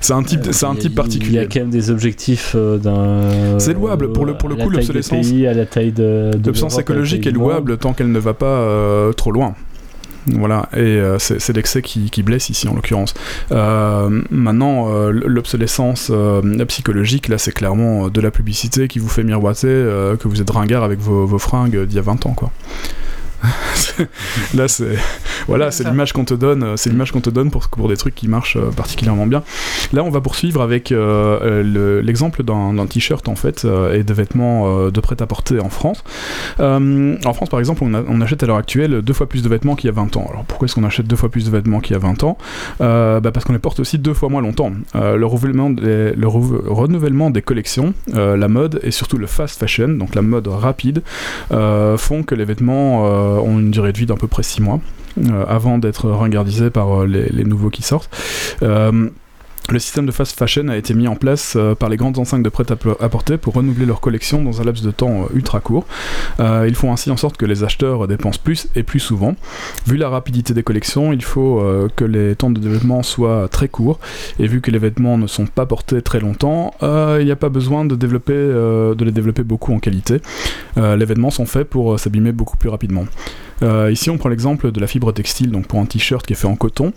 C'est 0.00 0.12
un 0.12 0.22
type, 0.22 0.48
c'est 0.50 0.64
un 0.66 0.72
il 0.72 0.76
y 0.76 0.78
a- 0.78 0.80
type 0.80 0.90
Il 0.90 0.90
y 0.90 0.92
a 0.92 1.02
particulier. 1.02 1.48
quand 1.52 1.60
même 1.60 1.70
des 1.70 1.90
objectifs 1.90 2.56
d'un. 2.56 3.58
C'est 3.58 3.74
louable. 3.74 4.12
Pour 4.12 4.24
le- 4.26 4.36
pour 4.36 4.48
le 4.48 4.56
coup, 4.56 4.70
l'obsolescence- 4.70 5.30
à 5.46 5.54
la 5.54 5.66
taille 5.66 5.92
de. 5.92 6.30
L'obsolescence 6.32 6.78
écologique 6.78 7.26
est 7.26 7.30
louable 7.30 7.76
tant 7.78 7.92
qu'elle 7.92 8.10
ne 8.12 8.18
va 8.18 8.34
pas 8.34 9.12
trop 9.16 9.32
loin. 9.32 9.54
Voilà, 10.26 10.68
et 10.74 10.80
euh, 10.80 11.18
c'est 11.18 11.56
l'excès 11.56 11.80
qui, 11.82 12.22
blesse 12.22 12.50
ici 12.50 12.68
en 12.68 12.74
l'occurrence. 12.74 13.14
Euh, 13.52 14.22
maintenant, 14.30 14.88
euh, 14.88 15.10
l'obsolescence 15.10 16.12
psychologique, 16.68 17.28
là, 17.28 17.38
c'est 17.38 17.52
clairement 17.52 18.08
de 18.08 18.20
la 18.20 18.30
publicité 18.30 18.88
qui 18.88 18.98
vous 18.98 19.08
fait 19.08 19.22
miroiter 19.22 19.68
que 19.68 20.28
vous 20.28 20.40
êtes 20.40 20.50
ringard 20.50 20.82
avec 20.82 20.98
vos, 20.98 21.26
vos 21.26 21.38
fringues 21.38 21.84
d'il 21.84 21.96
y 21.96 21.98
a 21.98 22.02
20 22.02 22.26
ans, 22.26 22.34
quoi. 22.34 22.50
là, 24.54 24.68
c'est 24.68 24.96
voilà, 25.46 25.70
c'est 25.70 25.84
ça. 25.84 25.90
l'image 25.90 26.12
qu'on 26.12 26.24
te 26.24 26.34
donne, 26.34 26.62
euh, 26.62 26.76
c'est 26.76 26.90
l'image 26.90 27.12
qu'on 27.12 27.20
te 27.20 27.30
donne 27.30 27.50
pour, 27.50 27.68
pour 27.68 27.88
des 27.88 27.96
trucs 27.96 28.14
qui 28.14 28.28
marchent 28.28 28.56
euh, 28.56 28.70
particulièrement 28.70 29.26
bien. 29.26 29.42
Là, 29.92 30.02
on 30.04 30.10
va 30.10 30.20
poursuivre 30.20 30.60
avec 30.62 30.92
euh, 30.92 31.38
euh, 31.42 31.62
le- 31.62 32.00
l'exemple 32.00 32.42
d'un 32.42 32.86
t-shirt 32.86 33.28
en 33.28 33.34
fait 33.36 33.64
euh, 33.64 33.94
et 33.94 34.02
de 34.02 34.12
vêtements 34.14 34.64
euh, 34.66 34.90
de 34.90 35.00
prêt-à-porter 35.00 35.60
en 35.60 35.68
France. 35.70 36.04
Euh, 36.60 37.16
en 37.24 37.32
France, 37.32 37.48
par 37.48 37.60
exemple, 37.60 37.82
on, 37.84 37.94
a- 37.94 38.02
on 38.08 38.20
achète 38.20 38.42
à 38.42 38.46
l'heure 38.46 38.56
actuelle 38.56 39.02
deux 39.02 39.12
fois 39.12 39.28
plus 39.28 39.42
de 39.42 39.48
vêtements 39.48 39.74
qu'il 39.76 39.86
y 39.88 39.90
a 39.90 39.94
20 39.96 40.16
ans. 40.16 40.26
Alors 40.30 40.44
pourquoi 40.44 40.66
est-ce 40.66 40.74
qu'on 40.74 40.84
achète 40.84 41.06
deux 41.06 41.16
fois 41.16 41.28
plus 41.30 41.44
de 41.46 41.50
vêtements 41.50 41.80
qu'il 41.80 41.92
y 41.92 41.96
a 41.96 42.00
20 42.00 42.24
ans? 42.24 42.36
Euh, 42.80 43.20
bah, 43.20 43.30
Parce 43.32 43.44
qu'on 43.44 43.52
les 43.52 43.58
porte 43.58 43.80
aussi 43.80 43.98
deux 43.98 44.14
fois 44.14 44.28
moins 44.28 44.42
longtemps. 44.42 44.72
Euh, 44.96 45.16
le, 45.16 45.26
renouvellement 45.26 45.70
des, 45.70 46.12
le 46.12 46.26
re- 46.26 46.66
renouvellement 46.66 47.30
des 47.30 47.42
collections, 47.42 47.94
euh, 48.14 48.36
la 48.36 48.48
mode 48.48 48.80
et 48.82 48.90
surtout 48.90 49.16
le 49.18 49.26
fast 49.26 49.58
fashion, 49.60 49.88
donc 49.88 50.14
la 50.14 50.22
mode 50.22 50.48
rapide, 50.48 51.02
euh, 51.52 51.96
font 51.96 52.22
que 52.22 52.34
les 52.34 52.44
vêtements 52.44 53.06
euh, 53.06 53.27
ont 53.28 53.58
une 53.58 53.70
durée 53.70 53.92
de 53.92 53.98
vie 53.98 54.06
d'à 54.06 54.14
peu 54.16 54.26
près 54.26 54.42
6 54.42 54.62
mois. 54.62 54.80
euh, 55.18 55.44
avant 55.48 55.78
d'être 55.78 56.08
ringardisés 56.10 56.70
par 56.70 57.02
euh, 57.02 57.06
les 57.06 57.44
nouveaux 57.44 57.70
qui 57.70 57.82
sortent. 57.82 58.10
Le 59.70 59.78
système 59.78 60.06
de 60.06 60.12
fast 60.12 60.38
fashion 60.38 60.68
a 60.68 60.78
été 60.78 60.94
mis 60.94 61.08
en 61.08 61.14
place 61.14 61.52
euh, 61.54 61.74
par 61.74 61.90
les 61.90 61.98
grandes 61.98 62.18
enseignes 62.18 62.42
de 62.42 62.48
prêt-à-porter 62.48 63.36
pour 63.36 63.52
renouveler 63.52 63.84
leur 63.84 64.00
collection 64.00 64.42
dans 64.42 64.62
un 64.62 64.64
laps 64.64 64.82
de 64.82 64.90
temps 64.90 65.24
euh, 65.24 65.34
ultra 65.34 65.60
court. 65.60 65.86
Euh, 66.40 66.64
ils 66.66 66.74
font 66.74 66.90
ainsi 66.90 67.10
en 67.10 67.18
sorte 67.18 67.36
que 67.36 67.44
les 67.44 67.64
acheteurs 67.64 68.08
dépensent 68.08 68.40
plus 68.42 68.68
et 68.74 68.82
plus 68.82 68.98
souvent. 68.98 69.36
Vu 69.86 69.98
la 69.98 70.08
rapidité 70.08 70.54
des 70.54 70.62
collections, 70.62 71.12
il 71.12 71.22
faut 71.22 71.62
que 71.96 72.04
les 72.04 72.34
temps 72.34 72.50
de 72.50 72.58
développement 72.60 73.02
soient 73.02 73.48
très 73.48 73.68
courts. 73.68 73.98
Et 74.38 74.46
vu 74.46 74.62
que 74.62 74.70
les 74.70 74.78
vêtements 74.78 75.18
ne 75.18 75.26
sont 75.26 75.46
pas 75.46 75.66
portés 75.66 76.00
très 76.00 76.20
longtemps, 76.20 76.72
il 76.82 77.24
n'y 77.24 77.30
a 77.30 77.36
pas 77.36 77.48
besoin 77.48 77.84
de, 77.84 77.94
développer, 77.94 78.32
de 78.32 79.04
les 79.04 79.12
développer 79.12 79.42
beaucoup 79.42 79.74
en 79.74 79.78
qualité. 79.78 80.20
Les 80.76 81.04
vêtements 81.04 81.30
sont 81.30 81.46
faits 81.46 81.68
pour 81.68 81.98
s'abîmer 81.98 82.32
beaucoup 82.32 82.56
plus 82.56 82.68
rapidement. 82.68 83.04
Euh, 83.62 83.90
ici, 83.90 84.10
on 84.10 84.18
prend 84.18 84.28
l'exemple 84.28 84.70
de 84.70 84.80
la 84.80 84.86
fibre 84.86 85.12
textile, 85.12 85.50
donc 85.50 85.66
pour 85.66 85.80
un 85.80 85.86
t-shirt 85.86 86.26
qui 86.26 86.32
est 86.32 86.36
fait 86.36 86.46
en 86.46 86.56
coton. 86.56 86.92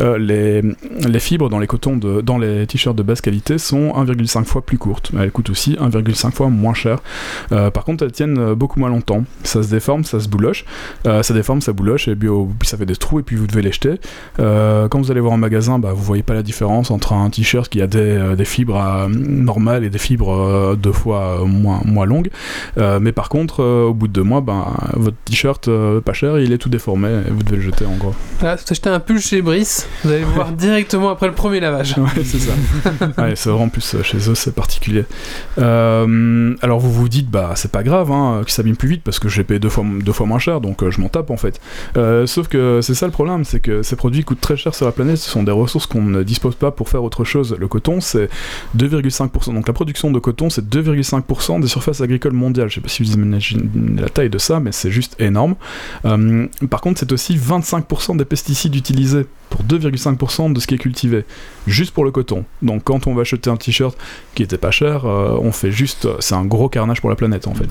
Euh, 0.00 0.18
les, 0.18 1.20
fibres 1.20 1.48
dans 1.48 1.58
les, 1.58 2.66
t-shirts 2.66 2.96
de 2.96 3.02
basse 3.02 3.20
qualité 3.20 3.58
sont 3.58 3.92
1,5 3.92 4.44
fois 4.44 4.62
plus 4.62 4.78
courtes. 4.78 5.12
Elles 5.18 5.30
coûtent 5.30 5.50
aussi 5.50 5.72
1,5 5.74 6.32
fois 6.32 6.48
moins 6.48 6.74
cher. 6.74 6.98
Euh, 7.52 7.70
par 7.70 7.84
contre, 7.84 8.04
elles 8.04 8.12
tiennent 8.12 8.54
beaucoup 8.54 8.80
moins 8.80 8.88
longtemps. 8.88 9.24
Ça 9.44 9.62
se 9.62 9.70
déforme, 9.70 10.04
ça 10.04 10.20
se 10.20 10.28
bouloche. 10.28 10.64
Ça 11.04 11.34
déforme, 11.34 11.60
ça 11.60 11.72
bouloche, 11.72 12.08
et 12.08 12.16
puis, 12.16 12.28
oh, 12.28 12.48
puis 12.58 12.68
ça 12.68 12.76
fait 12.76 12.86
des 12.86 12.96
trous, 12.96 13.20
et 13.20 13.22
puis 13.22 13.36
vous 13.36 13.46
devez 13.46 13.62
les 13.62 13.72
jeter. 13.72 13.94
Quand 14.38 14.98
vous 14.98 15.10
allez 15.10 15.20
voir 15.20 15.32
en 15.32 15.38
magasin, 15.38 15.78
bah, 15.78 15.92
vous 15.92 16.02
voyez 16.02 16.22
pas 16.22 16.34
la 16.34 16.42
différence 16.42 16.90
entre 16.90 17.12
un 17.12 17.30
t-shirt 17.30 17.68
qui 17.68 17.80
a 17.82 17.86
des, 17.86 18.44
fibres 18.44 19.08
normales 19.08 19.84
et 19.84 19.90
des 19.90 19.98
fibres 19.98 20.76
deux 20.76 20.92
fois 20.92 21.44
moins, 21.44 22.06
longues. 22.06 22.30
Mais 22.76 23.12
par 23.12 23.28
contre, 23.28 23.62
au 23.62 23.94
bout 23.94 24.08
de 24.08 24.12
deux 24.12 24.22
mois, 24.22 24.40
ben, 24.40 24.66
votre 24.94 25.16
t-shirt 25.24 25.68
pas 26.06 26.12
cher, 26.12 26.38
il 26.38 26.52
est 26.52 26.58
tout 26.58 26.68
déformé, 26.68 27.08
et 27.08 27.30
vous 27.30 27.42
devez 27.42 27.56
le 27.56 27.62
jeter 27.62 27.84
en 27.84 27.96
gros. 27.96 28.14
Voilà, 28.38 28.54
vous 28.54 28.62
achetez 28.70 28.88
un 28.88 29.00
pull 29.00 29.20
chez 29.20 29.42
Brice, 29.42 29.88
vous 30.04 30.10
allez 30.10 30.20
le 30.20 30.26
voir 30.26 30.52
directement 30.52 31.10
après 31.10 31.26
le 31.26 31.34
premier 31.34 31.60
lavage. 31.60 31.94
Ouais, 32.06 32.22
c'est 32.24 32.38
ça. 32.38 32.52
ouais, 33.18 33.34
c'est 33.34 33.50
vraiment 33.50 33.68
plus 33.68 33.94
euh, 33.94 34.02
chez 34.04 34.18
eux, 34.30 34.34
c'est 34.36 34.54
particulier. 34.54 35.04
Euh, 35.58 36.54
alors 36.62 36.78
vous 36.78 36.92
vous 36.92 37.08
dites, 37.08 37.28
bah 37.28 37.52
c'est 37.56 37.72
pas 37.72 37.82
grave, 37.82 38.12
hein, 38.12 38.42
que 38.44 38.50
ça 38.50 38.58
s'abîme 38.58 38.76
plus 38.76 38.88
vite 38.88 39.02
parce 39.02 39.18
que 39.18 39.28
j'ai 39.28 39.42
payé 39.42 39.58
deux 39.58 39.68
fois, 39.68 39.84
deux 39.84 40.12
fois 40.12 40.26
moins 40.26 40.38
cher, 40.38 40.60
donc 40.60 40.82
euh, 40.82 40.90
je 40.90 41.00
m'en 41.00 41.08
tape 41.08 41.30
en 41.30 41.36
fait. 41.36 41.60
Euh, 41.96 42.26
sauf 42.26 42.46
que 42.46 42.80
c'est 42.82 42.94
ça 42.94 43.06
le 43.06 43.12
problème, 43.12 43.44
c'est 43.44 43.58
que 43.58 43.82
ces 43.82 43.96
produits 43.96 44.22
coûtent 44.22 44.40
très 44.40 44.56
cher 44.56 44.74
sur 44.74 44.86
la 44.86 44.92
planète, 44.92 45.16
ce 45.16 45.28
sont 45.28 45.42
des 45.42 45.52
ressources 45.52 45.86
qu'on 45.86 46.02
ne 46.02 46.22
dispose 46.22 46.54
pas 46.54 46.70
pour 46.70 46.88
faire 46.88 47.02
autre 47.02 47.24
chose. 47.24 47.56
Le 47.58 47.66
coton, 47.66 48.00
c'est 48.00 48.28
2,5%. 48.76 49.54
Donc 49.54 49.66
la 49.66 49.74
production 49.74 50.10
de 50.10 50.18
coton, 50.18 50.50
c'est 50.50 50.64
2,5% 50.64 51.60
des 51.60 51.66
surfaces 51.66 52.00
agricoles 52.00 52.32
mondiales. 52.32 52.68
Je 52.68 52.76
sais 52.76 52.80
pas 52.80 52.88
si 52.88 53.02
vous 53.02 53.14
imaginez 53.14 54.00
la 54.00 54.08
taille 54.08 54.30
de 54.30 54.38
ça, 54.38 54.60
mais 54.60 54.72
c'est 54.72 54.90
juste 54.90 55.16
énorme. 55.20 55.56
Euh, 56.04 56.46
par 56.70 56.80
contre, 56.80 57.00
c'est 57.00 57.12
aussi 57.12 57.36
25% 57.36 58.16
des 58.16 58.24
pesticides 58.24 58.74
utilisés 58.74 59.26
pour 59.50 59.62
2,5% 59.62 60.52
de 60.52 60.60
ce 60.60 60.66
qui 60.66 60.74
est 60.74 60.78
cultivé, 60.78 61.24
juste 61.66 61.92
pour 61.92 62.04
le 62.04 62.10
coton. 62.10 62.44
Donc 62.62 62.82
quand 62.84 63.06
on 63.06 63.14
va 63.14 63.22
acheter 63.22 63.48
un 63.48 63.56
t-shirt 63.56 63.96
qui 64.34 64.42
était 64.42 64.58
pas 64.58 64.70
cher, 64.70 65.04
euh, 65.06 65.38
on 65.40 65.52
fait 65.52 65.70
juste, 65.72 66.08
c'est 66.20 66.34
un 66.34 66.44
gros 66.44 66.68
carnage 66.68 67.00
pour 67.00 67.10
la 67.10 67.16
planète 67.16 67.46
en 67.46 67.54
fait. 67.54 67.68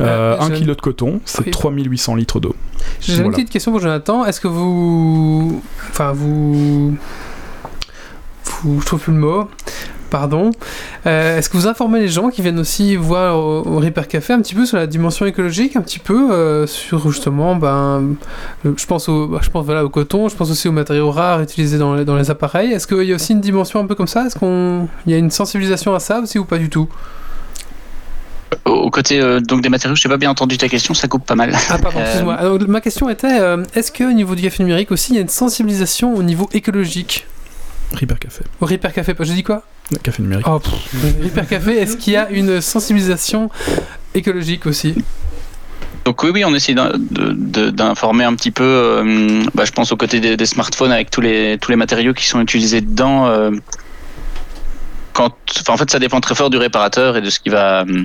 Euh, 0.00 0.36
Euh, 0.36 0.40
un 0.40 0.50
kilo 0.50 0.74
de 0.74 0.80
coton, 0.80 1.20
c'est 1.24 1.44
Oui. 1.46 1.50
3800 1.50 2.14
litres 2.16 2.40
d'eau. 2.40 2.54
J'ai 3.00 3.16
une 3.18 3.30
petite 3.30 3.50
question 3.50 3.70
pour 3.72 3.80
Jonathan. 3.80 4.24
Est-ce 4.24 4.40
que 4.40 4.48
vous. 4.48 5.62
Enfin, 5.90 6.12
vous. 6.12 6.96
Vous. 8.62 8.80
Je 8.80 8.86
trouve 8.86 9.00
plus 9.00 9.12
le 9.12 9.18
mot. 9.18 9.48
Pardon. 10.12 10.50
Euh, 11.06 11.38
Est-ce 11.38 11.48
que 11.48 11.56
vous 11.56 11.66
informez 11.66 11.98
les 11.98 12.08
gens 12.08 12.28
qui 12.28 12.42
viennent 12.42 12.58
aussi 12.58 12.96
voir 12.96 13.38
au, 13.38 13.62
au 13.66 13.78
Reaper 13.78 14.06
Café 14.06 14.34
un 14.34 14.42
petit 14.42 14.54
peu 14.54 14.66
sur 14.66 14.76
la 14.76 14.86
dimension 14.86 15.24
écologique, 15.24 15.74
un 15.74 15.80
petit 15.80 15.98
peu 15.98 16.30
euh, 16.32 16.66
sur 16.66 17.10
justement, 17.10 17.56
ben, 17.56 18.14
le- 18.62 18.74
je 18.76 18.84
pense 18.84 19.08
au, 19.08 19.26
bah, 19.26 19.38
je 19.42 19.48
pense 19.48 19.64
voilà 19.64 19.86
au 19.86 19.88
coton, 19.88 20.28
je 20.28 20.36
pense 20.36 20.50
aussi 20.50 20.68
aux 20.68 20.72
matériaux 20.72 21.10
rares 21.10 21.40
utilisés 21.40 21.78
dans 21.78 21.94
les, 21.94 22.04
dans 22.04 22.16
les 22.16 22.30
appareils. 22.30 22.72
Est-ce 22.72 22.86
qu'il 22.86 23.04
y 23.04 23.12
a 23.12 23.14
aussi 23.14 23.32
une 23.32 23.40
dimension 23.40 23.80
un 23.80 23.86
peu 23.86 23.94
comme 23.94 24.06
ça? 24.06 24.26
Est-ce 24.26 24.38
qu'on, 24.38 24.86
il 25.06 25.12
y 25.12 25.14
a 25.14 25.18
une 25.18 25.30
sensibilisation 25.30 25.94
à 25.94 25.98
ça 26.00 26.20
aussi 26.20 26.38
ou 26.38 26.44
pas 26.44 26.58
du 26.58 26.68
tout? 26.68 26.88
Au 28.66 28.90
côté 28.90 29.18
euh, 29.18 29.40
donc 29.40 29.62
des 29.62 29.70
matériaux, 29.70 29.96
je 29.96 30.06
n'ai 30.06 30.12
pas 30.12 30.18
bien 30.18 30.30
entendu 30.30 30.58
ta 30.58 30.68
question, 30.68 30.92
ça 30.92 31.08
coupe 31.08 31.24
pas 31.24 31.34
mal. 31.36 31.54
Ah 31.70 31.78
pardon, 31.78 31.98
Euh, 32.00 32.04
excuse-moi. 32.04 32.58
Ma 32.68 32.80
question 32.82 33.08
était, 33.08 33.40
euh, 33.40 33.64
est-ce 33.74 33.90
qu'au 33.90 34.12
niveau 34.12 34.34
du 34.34 34.42
café 34.42 34.62
numérique 34.62 34.90
aussi, 34.92 35.12
il 35.12 35.16
y 35.16 35.18
a 35.18 35.22
une 35.22 35.28
sensibilisation 35.28 36.14
au 36.14 36.22
niveau 36.22 36.50
écologique? 36.52 37.26
Reaper 37.94 38.18
Café. 38.18 38.44
Au 38.60 38.66
Reaper 38.66 38.92
Café, 38.92 39.14
je 39.18 39.32
dis 39.32 39.42
quoi? 39.42 39.62
Café 40.02 40.22
numérique. 40.22 40.46
Oh, 40.48 40.58
pff, 40.58 40.72
Reaper 41.22 41.46
Café, 41.48 41.76
est-ce 41.78 41.96
qu'il 41.96 42.12
y 42.12 42.16
a 42.16 42.30
une 42.30 42.60
sensibilisation 42.60 43.50
écologique 44.14 44.66
aussi? 44.66 44.94
Donc 46.04 46.22
oui, 46.24 46.30
oui, 46.34 46.44
on 46.44 46.54
essaie 46.54 46.74
d'informer 46.74 48.24
un 48.24 48.34
petit 48.34 48.50
peu. 48.50 48.64
euh, 48.64 49.42
bah, 49.54 49.64
je 49.64 49.70
pense 49.70 49.92
au 49.92 49.96
côté 49.96 50.18
des, 50.20 50.36
des 50.36 50.46
smartphones 50.46 50.90
avec 50.92 51.10
tous 51.10 51.20
les 51.20 51.58
tous 51.60 51.70
les 51.70 51.76
matériaux 51.76 52.12
qui 52.12 52.26
sont 52.26 52.40
utilisés 52.40 52.80
dedans. 52.80 53.26
euh, 53.26 53.50
quand, 55.12 55.30
en 55.68 55.76
fait, 55.76 55.90
ça 55.90 55.98
dépend 55.98 56.20
très 56.20 56.34
fort 56.34 56.48
du 56.50 56.56
réparateur 56.56 57.16
et 57.16 57.20
de 57.20 57.28
ce 57.30 57.38
qui 57.38 57.50
va, 57.50 57.82
euh, 57.82 58.04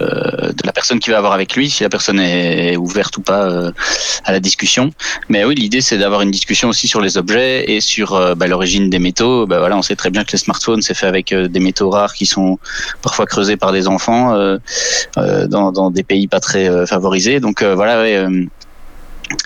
de 0.00 0.66
la 0.66 0.72
personne 0.72 0.98
qui 1.00 1.10
va 1.10 1.18
avoir 1.18 1.32
avec 1.32 1.54
lui, 1.56 1.70
si 1.70 1.82
la 1.82 1.88
personne 1.88 2.20
est 2.20 2.76
ouverte 2.76 3.16
ou 3.16 3.22
pas 3.22 3.42
euh, 3.50 3.72
à 4.24 4.32
la 4.32 4.40
discussion. 4.40 4.92
Mais 5.28 5.44
oui, 5.44 5.54
l'idée 5.54 5.80
c'est 5.80 5.98
d'avoir 5.98 6.22
une 6.22 6.30
discussion 6.30 6.68
aussi 6.68 6.88
sur 6.88 7.00
les 7.00 7.16
objets 7.18 7.70
et 7.70 7.80
sur 7.80 8.14
euh, 8.14 8.34
bah, 8.34 8.46
l'origine 8.46 8.90
des 8.90 8.98
métaux. 8.98 9.46
Bah, 9.46 9.58
voilà, 9.58 9.76
on 9.76 9.82
sait 9.82 9.96
très 9.96 10.10
bien 10.10 10.24
que 10.24 10.32
les 10.32 10.38
smartphones 10.38 10.82
c'est 10.82 10.94
fait 10.94 11.06
avec 11.06 11.32
euh, 11.32 11.48
des 11.48 11.60
métaux 11.60 11.90
rares 11.90 12.14
qui 12.14 12.26
sont 12.26 12.58
parfois 13.02 13.26
creusés 13.26 13.56
par 13.56 13.72
des 13.72 13.88
enfants. 13.88 14.34
euh, 14.34 14.58
euh, 15.18 15.46
dans, 15.46 15.90
des 15.90 16.02
pays 16.02 16.26
pas 16.28 16.40
très 16.40 16.68
euh, 16.68 16.86
favorisés. 16.86 17.40
Donc 17.40 17.62
euh, 17.62 17.74
voilà, 17.74 17.96
euh, 17.98 18.44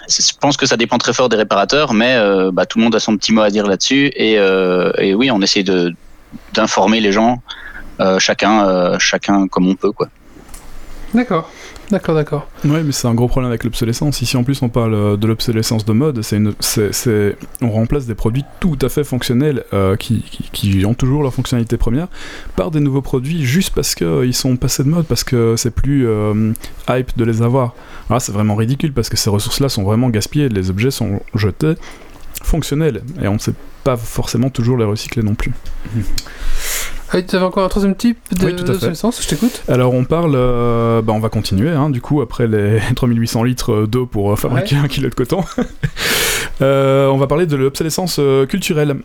je 0.08 0.32
pense 0.40 0.56
que 0.56 0.66
ça 0.66 0.76
dépend 0.76 0.98
très 0.98 1.12
fort 1.12 1.28
des 1.28 1.36
réparateurs, 1.36 1.94
mais 1.94 2.14
euh, 2.16 2.50
bah, 2.52 2.66
tout 2.66 2.78
le 2.78 2.84
monde 2.84 2.94
a 2.94 3.00
son 3.00 3.16
petit 3.16 3.32
mot 3.32 3.42
à 3.42 3.50
dire 3.50 3.66
là-dessus. 3.66 4.12
Et, 4.16 4.38
euh, 4.38 4.92
oui, 5.14 5.30
on 5.30 5.40
essaie 5.42 5.64
d'informer 6.52 7.00
les 7.00 7.12
gens, 7.12 7.42
euh, 8.00 8.18
chacun, 8.18 8.66
euh, 8.66 8.98
chacun 8.98 9.48
comme 9.48 9.68
on 9.68 9.74
peut, 9.74 9.92
quoi. 9.92 10.08
D'accord, 11.14 11.48
d'accord, 11.90 12.14
d'accord. 12.16 12.48
Ouais, 12.64 12.82
mais 12.82 12.90
c'est 12.90 13.06
un 13.06 13.14
gros 13.14 13.28
problème 13.28 13.48
avec 13.50 13.62
l'obsolescence. 13.62 14.20
Ici, 14.20 14.36
en 14.36 14.42
plus, 14.42 14.60
on 14.62 14.68
parle 14.68 14.94
euh, 14.94 15.16
de 15.16 15.26
l'obsolescence 15.28 15.84
de 15.84 15.92
mode. 15.92 16.22
C'est 16.22 16.38
une, 16.38 16.54
c'est, 16.58 16.92
c'est- 16.92 17.36
on 17.62 17.70
remplace 17.70 18.06
des 18.06 18.16
produits 18.16 18.44
tout 18.58 18.76
à 18.82 18.88
fait 18.88 19.04
fonctionnels 19.04 19.62
euh, 19.72 19.94
qui, 19.96 20.22
qui, 20.22 20.50
qui 20.52 20.84
ont 20.86 20.94
toujours 20.94 21.22
leur 21.22 21.32
fonctionnalité 21.32 21.76
première 21.76 22.08
par 22.56 22.72
des 22.72 22.80
nouveaux 22.80 23.02
produits 23.02 23.44
juste 23.44 23.72
parce 23.74 23.94
qu'ils 23.94 24.34
sont 24.34 24.56
passés 24.56 24.82
de 24.82 24.88
mode, 24.88 25.06
parce 25.06 25.22
que 25.22 25.54
c'est 25.56 25.70
plus 25.70 26.06
euh, 26.08 26.52
hype 26.88 27.16
de 27.16 27.24
les 27.24 27.42
avoir. 27.42 27.74
Alors 28.08 28.16
là, 28.16 28.20
c'est 28.20 28.32
vraiment 28.32 28.56
ridicule 28.56 28.92
parce 28.92 29.08
que 29.08 29.16
ces 29.16 29.30
ressources-là 29.30 29.68
sont 29.68 29.84
vraiment 29.84 30.10
gaspillées. 30.10 30.48
Les 30.48 30.68
objets 30.70 30.90
sont 30.90 31.20
jetés 31.34 31.74
fonctionnels 32.42 33.02
et 33.22 33.28
on 33.28 33.34
ne 33.34 33.38
sait 33.38 33.54
pas 33.84 33.96
forcément 33.96 34.50
toujours 34.50 34.76
les 34.78 34.84
recycler 34.84 35.22
non 35.22 35.34
plus. 35.34 35.52
Ah, 37.16 37.22
tu 37.22 37.36
avais 37.36 37.44
encore 37.44 37.62
un 37.64 37.68
troisième 37.68 37.94
type 37.94 38.18
de 38.32 38.44
Oui, 38.44 38.56
tout 38.56 38.64
à 38.64 38.66
fait. 38.66 38.72
d'obsolescence 38.72 39.22
Je 39.22 39.28
t'écoute. 39.28 39.62
Alors 39.68 39.94
on 39.94 40.04
parle, 40.04 40.34
euh, 40.34 41.00
bah 41.00 41.12
on 41.14 41.20
va 41.20 41.28
continuer, 41.28 41.70
hein, 41.70 41.88
du 41.88 42.00
coup 42.00 42.20
après 42.20 42.48
les 42.48 42.80
3800 42.96 43.44
litres 43.44 43.86
d'eau 43.86 44.04
pour 44.04 44.32
euh, 44.32 44.36
fabriquer 44.36 44.76
un 44.76 44.88
kilo 44.88 45.08
de 45.08 45.14
coton. 45.14 45.44
Euh, 46.62 47.08
on 47.08 47.16
va 47.16 47.26
parler 47.26 47.46
de 47.46 47.56
l'obsolescence 47.56 48.18
euh, 48.20 48.46
culturelle. 48.46 48.98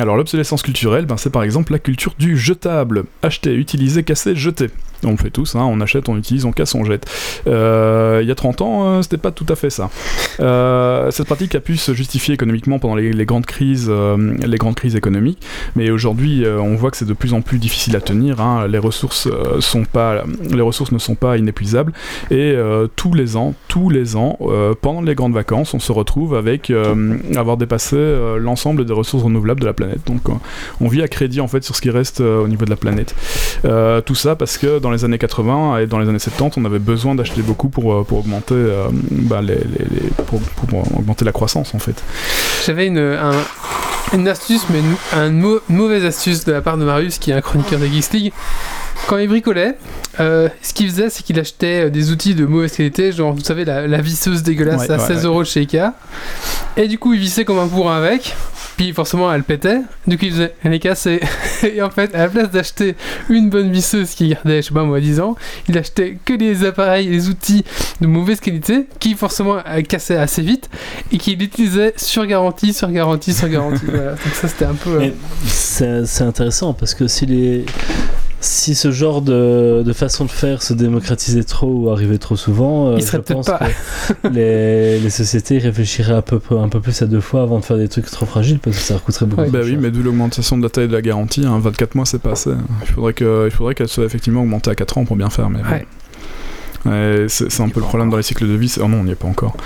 Alors 0.00 0.16
l'obsolescence 0.16 0.62
culturelle, 0.62 1.06
ben, 1.06 1.16
c'est 1.16 1.30
par 1.30 1.44
exemple 1.44 1.70
la 1.70 1.78
culture 1.78 2.14
du 2.18 2.36
jetable. 2.36 3.04
Acheter, 3.22 3.54
utiliser, 3.54 4.02
casser, 4.02 4.34
jeter. 4.34 4.70
On 5.04 5.10
le 5.12 5.16
fait 5.16 5.30
tous, 5.30 5.54
hein, 5.54 5.64
on 5.64 5.80
achète, 5.80 6.08
on 6.08 6.16
utilise, 6.16 6.44
on 6.44 6.52
casse, 6.52 6.74
on 6.74 6.84
jette. 6.84 7.06
Euh, 7.46 8.20
il 8.22 8.28
y 8.28 8.30
a 8.30 8.34
30 8.34 8.62
ans, 8.62 8.86
euh, 8.86 9.02
c'était 9.02 9.16
pas 9.16 9.30
tout 9.30 9.46
à 9.48 9.56
fait 9.56 9.70
ça. 9.70 9.90
Euh, 10.40 11.10
cette 11.10 11.26
pratique 11.26 11.54
a 11.54 11.60
pu 11.60 11.76
se 11.76 11.94
justifier 11.94 12.34
économiquement 12.34 12.78
pendant 12.78 12.96
les, 12.96 13.26
grandes 13.26 13.46
crises, 13.46 13.86
euh, 13.88 14.34
les 14.44 14.58
grandes 14.58 14.74
crises 14.74 14.96
économiques, 14.96 15.40
mais 15.74 15.90
aujourd'hui, 15.90 16.44
on 16.46 16.74
voit 16.76 16.90
que 16.90 16.96
c'est 16.96 17.06
de 17.06 17.12
plus 17.12 17.34
en 17.34 17.42
plus 17.42 17.58
difficile 17.58 17.96
à 17.96 18.00
tenir. 18.00 18.40
hein. 18.40 18.66
Les 18.68 18.78
ressources 18.78 19.28
sont 19.60 19.84
pas, 19.84 20.24
les 20.50 20.62
ressources 20.62 20.92
ne 20.92 20.98
sont 20.98 21.14
pas 21.14 21.36
inépuisables, 21.36 21.92
et 22.30 22.54
tous 22.96 23.14
les 23.14 23.36
ans, 23.36 23.54
tous 23.68 23.90
les 23.90 24.16
ans, 24.16 24.38
pendant 24.80 25.02
les 25.02 25.14
grandes 25.14 25.34
vacances, 25.34 25.74
on 25.74 25.78
se 25.78 25.92
retrouve 25.92 26.34
avec 26.34 26.72
avoir 27.36 27.56
dépassé 27.56 27.96
l'ensemble 28.38 28.84
des 28.84 28.92
ressources 28.92 29.24
renouvelables 29.24 29.60
de 29.60 29.66
la 29.66 29.72
planète. 29.72 30.00
Donc, 30.06 30.22
on 30.80 30.88
vit 30.88 31.02
à 31.02 31.08
crédit 31.08 31.40
en 31.40 31.48
fait 31.48 31.64
sur 31.64 31.76
ce 31.76 31.80
qui 31.80 31.90
reste 31.90 32.20
au 32.20 32.48
niveau 32.48 32.64
de 32.64 32.70
la 32.70 32.76
planète. 32.76 33.14
Tout 33.62 34.14
ça 34.14 34.36
parce 34.36 34.58
que 34.58 34.78
dans 34.78 34.85
les 34.90 35.04
années 35.04 35.18
80 35.18 35.78
et 35.78 35.86
dans 35.86 35.98
les 35.98 36.08
années 36.08 36.18
70, 36.18 36.58
on 36.60 36.64
avait 36.64 36.78
besoin 36.78 37.14
d'acheter 37.14 37.42
beaucoup 37.42 37.68
pour, 37.68 37.92
euh, 37.92 38.04
pour 38.04 38.18
augmenter 38.18 38.54
euh, 38.54 38.88
bah, 38.92 39.40
les, 39.42 39.54
les- 39.56 40.10
pour, 40.26 40.40
pour 40.40 40.78
augmenter 40.98 41.24
la 41.24 41.32
croissance 41.32 41.74
en 41.74 41.78
fait. 41.78 42.02
J'avais 42.66 42.86
une, 42.86 42.98
un- 42.98 43.32
une 44.14 44.28
astuce, 44.28 44.64
mais 44.70 44.78
une, 44.80 44.94
un 45.18 45.30
mau- 45.30 45.60
mauvaise 45.68 46.04
astuce 46.04 46.44
de 46.44 46.52
la 46.52 46.60
part 46.62 46.78
de 46.78 46.84
Marius, 46.84 47.18
qui 47.18 47.30
est 47.30 47.34
un 47.34 47.40
chroniqueur 47.40 47.80
de 47.80 47.86
Geeks 47.86 48.12
League. 48.12 48.32
Quand 49.08 49.18
il 49.18 49.28
bricolait, 49.28 49.76
euh, 50.18 50.48
ce 50.62 50.74
qu'il 50.74 50.88
faisait, 50.90 51.10
c'est 51.10 51.22
qu'il 51.22 51.38
achetait 51.38 51.84
euh, 51.86 51.90
des 51.90 52.10
outils 52.10 52.34
de 52.34 52.44
mauvaise 52.44 52.72
qualité, 52.72 53.12
genre, 53.12 53.32
vous 53.32 53.40
savez, 53.44 53.64
la, 53.64 53.86
la 53.86 54.00
visseuse 54.00 54.42
dégueulasse 54.42 54.80
Ouais, 54.82 54.90
à 54.90 54.98
ouais, 54.98 55.06
16 55.06 55.16
ouais. 55.18 55.24
euros 55.26 55.42
de 55.42 55.46
chez 55.46 55.60
Ikea. 55.60 55.92
Et 56.76 56.88
du 56.88 56.98
coup, 56.98 57.14
il 57.14 57.20
vissait 57.20 57.44
comme 57.44 57.58
un 57.58 57.66
bourrin 57.66 57.98
avec. 57.98 58.34
Puis 58.76 58.92
forcément, 58.92 59.32
elle 59.32 59.42
pétait. 59.44 59.78
Du 60.06 60.18
coup, 60.18 60.26
il 60.26 60.32
faisait, 60.32 60.54
elle 60.62 60.74
est 60.74 60.80
cassée. 60.80 61.20
Et 61.62 61.80
en 61.82 61.88
fait, 61.88 62.14
à 62.14 62.18
la 62.18 62.28
place 62.28 62.50
d'acheter 62.50 62.94
une 63.30 63.48
bonne 63.48 63.70
visseuse 63.70 64.10
qui 64.10 64.28
gardait, 64.28 64.60
je 64.60 64.68
sais 64.68 64.74
pas 64.74 64.82
moi, 64.82 65.00
10 65.00 65.20
ans, 65.20 65.34
il 65.68 65.78
achetait 65.78 66.18
que 66.24 66.34
des 66.34 66.64
appareils, 66.64 67.06
des 67.08 67.28
outils 67.28 67.64
de 68.02 68.06
mauvaise 68.06 68.40
qualité 68.40 68.86
qui 68.98 69.14
forcément 69.14 69.56
euh, 69.66 69.82
cassaient 69.82 70.16
assez 70.16 70.42
vite 70.42 70.68
et 71.12 71.16
qu'il 71.16 71.40
utilisait 71.42 71.94
sur 71.96 72.26
garantie, 72.26 72.74
sur 72.74 72.90
garantie, 72.90 73.32
sur 73.32 73.48
garantie. 73.48 73.84
voilà. 73.86 74.10
Donc 74.10 74.34
ça, 74.34 74.48
c'était 74.48 74.66
un 74.66 74.74
peu. 74.74 75.00
euh, 75.80 76.04
c'est 76.04 76.24
intéressant 76.24 76.74
parce 76.74 76.92
que 76.94 77.06
si 77.08 77.24
les 77.24 77.64
si 78.46 78.74
ce 78.74 78.90
genre 78.90 79.22
de, 79.22 79.82
de 79.84 79.92
façon 79.92 80.24
de 80.24 80.30
faire 80.30 80.62
se 80.62 80.72
démocratisait 80.72 81.42
trop 81.44 81.66
ou 81.70 81.90
arrivait 81.90 82.18
trop 82.18 82.36
souvent, 82.36 82.88
euh, 82.88 82.98
je 82.98 83.16
pense 83.18 83.46
pas. 83.46 83.58
que 84.22 84.28
les, 84.28 84.98
les 85.00 85.10
sociétés 85.10 85.58
réfléchiraient 85.58 86.14
un 86.14 86.22
peu, 86.22 86.40
un 86.50 86.68
peu 86.68 86.80
plus 86.80 87.02
à 87.02 87.06
deux 87.06 87.20
fois 87.20 87.42
avant 87.42 87.58
de 87.58 87.64
faire 87.64 87.76
des 87.76 87.88
trucs 87.88 88.06
trop 88.06 88.26
fragiles 88.26 88.58
parce 88.58 88.76
que 88.76 88.82
ça 88.82 88.94
coûterait 88.98 89.26
beaucoup 89.26 89.42
Ouais. 89.42 89.48
plus 89.50 89.58
Bah 89.58 89.64
oui, 89.64 89.76
mais 89.76 89.90
d'où 89.90 90.02
l'augmentation 90.02 90.56
de 90.56 90.62
la 90.62 90.70
taille 90.70 90.88
de 90.88 90.92
la 90.92 91.02
garantie, 91.02 91.44
hein, 91.44 91.58
24 91.58 91.94
mois 91.94 92.06
c'est 92.06 92.20
pas 92.20 92.32
assez. 92.32 92.50
Il 92.82 93.50
faudrait 93.50 93.74
qu'elle 93.74 93.88
soit 93.88 94.04
effectivement 94.04 94.42
augmentée 94.42 94.70
à 94.70 94.74
4 94.74 94.98
ans 94.98 95.04
pour 95.04 95.16
bien 95.16 95.30
faire. 95.30 95.50
Mais. 95.50 95.60
Ouais. 95.60 95.86
C'est 97.28 97.60
un 97.60 97.68
peu 97.68 97.80
le 97.80 97.86
problème 97.86 98.10
dans 98.10 98.16
les 98.16 98.22
cycles 98.22 98.46
de 98.46 98.54
vie. 98.54 98.74
Oh 98.80 98.88
non, 98.88 99.00
on 99.00 99.04
n'y 99.04 99.12
est 99.12 99.16
pas 99.16 99.28
encore. 99.28 99.56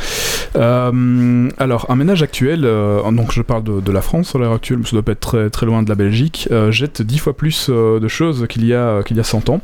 Euh, 0.57 1.49
alors, 1.59 1.87
un 1.89 1.97
ménage 1.97 2.23
actuel, 2.23 2.63
euh, 2.65 3.11
donc 3.11 3.33
je 3.33 3.43
parle 3.43 3.63
de, 3.65 3.93
la 3.93 4.03
France 4.03 4.35
à 4.35 4.39
l'heure 4.39 4.53
actuelle, 4.53 4.79
mais 4.79 4.85
ça 4.85 4.93
doit 4.93 5.03
pas 5.03 5.13
être 5.13 5.21
très, 5.21 5.51
très 5.51 5.67
loin 5.67 5.83
de 5.83 5.89
la 5.89 5.95
Belgique, 5.95 6.49
euh, 6.51 6.71
jette 6.71 7.03
10 7.03 7.19
fois 7.19 7.37
plus 7.37 7.69
de 7.71 8.09
choses 8.09 8.47
qu'il 8.49 8.65
y, 8.65 8.75
a, 8.75 9.03
qu'il 9.03 9.17
y 9.17 9.21
a 9.21 9.25
100 9.25 9.51
ans. 9.51 9.61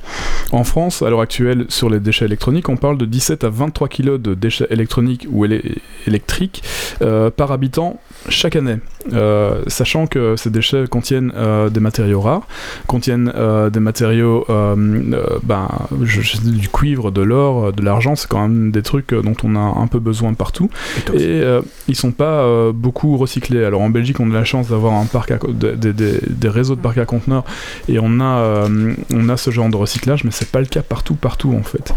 En 0.53 0.65
France, 0.65 1.03
à 1.03 1.11
l'heure 1.11 1.21
actuelle, 1.21 1.67
sur 1.69 1.91
les 1.91 2.01
déchets 2.01 2.25
électroniques, 2.25 2.69
on 2.69 2.77
parle 2.77 2.99
de 2.99 3.05
17 3.05 3.45
à 3.45 3.49
23 3.49 3.89
kilos 3.89 4.21
de 4.21 4.35
déchets 4.35 4.67
électroniques 4.71 5.27
ou 5.31 5.45
électriques 6.07 6.63
par 7.37 7.53
habitant 7.53 8.01
chaque 8.29 8.57
année. 8.57 8.79
Sachant 9.69 10.07
que 10.07 10.37
ces 10.37 10.51
déchets 10.51 10.87
contiennent 10.89 11.33
des 11.71 11.81
matériaux 11.81 12.21
rares, 12.21 12.47
contiennent 12.87 13.33
des 13.73 13.81
matériaux, 13.81 14.45
ben, 14.49 15.69
du 16.45 16.69
cuivre, 16.69 17.11
de 17.11 17.23
l'or, 17.23 17.46
euh, 17.55 17.73
de 17.73 17.83
l'argent, 17.83 18.17
c'est 18.17 18.29
quand 18.29 18.41
même 18.41 18.71
des 18.71 18.83
trucs 18.83 19.13
euh, 19.13 19.23
dont 19.23 19.37
on 19.45 19.55
a 19.57 19.61
un 19.61 19.87
peu 19.87 19.99
besoin 19.99 20.35
partout. 20.35 20.71
Et 21.15 21.21
euh, 21.23 21.61
ils 21.89 21.97
sont 21.97 22.13
pas 22.13 22.45
beaucoup 22.73 23.17
recyclés. 23.17 23.65
Alors 23.65 23.83
en 23.83 23.91
Belgique, 23.91 24.21
on 24.21 24.31
a 24.31 24.35
la 24.35 24.45
chance 24.45 24.69
d'avoir 24.69 24.95
un 24.95 25.07
parc 25.07 25.31
à 25.31 25.39
des 25.53 26.49
réseaux 26.49 26.75
de 26.75 26.81
parcs 26.81 26.99
à 26.99 27.05
conteneurs 27.05 27.45
et 27.89 27.99
on 28.01 28.21
a, 28.21 28.67
on 29.13 29.29
a 29.29 29.37
ce 29.37 29.51
genre 29.51 29.69
de 29.69 29.77
recyclage, 29.77 30.25
mais 30.25 30.31
c'est 30.31 30.51
pas 30.51 30.61
le 30.61 30.67
cas 30.67 30.83
partout, 30.83 31.15
partout 31.15 31.55
en 31.59 31.63
fait. 31.63 31.93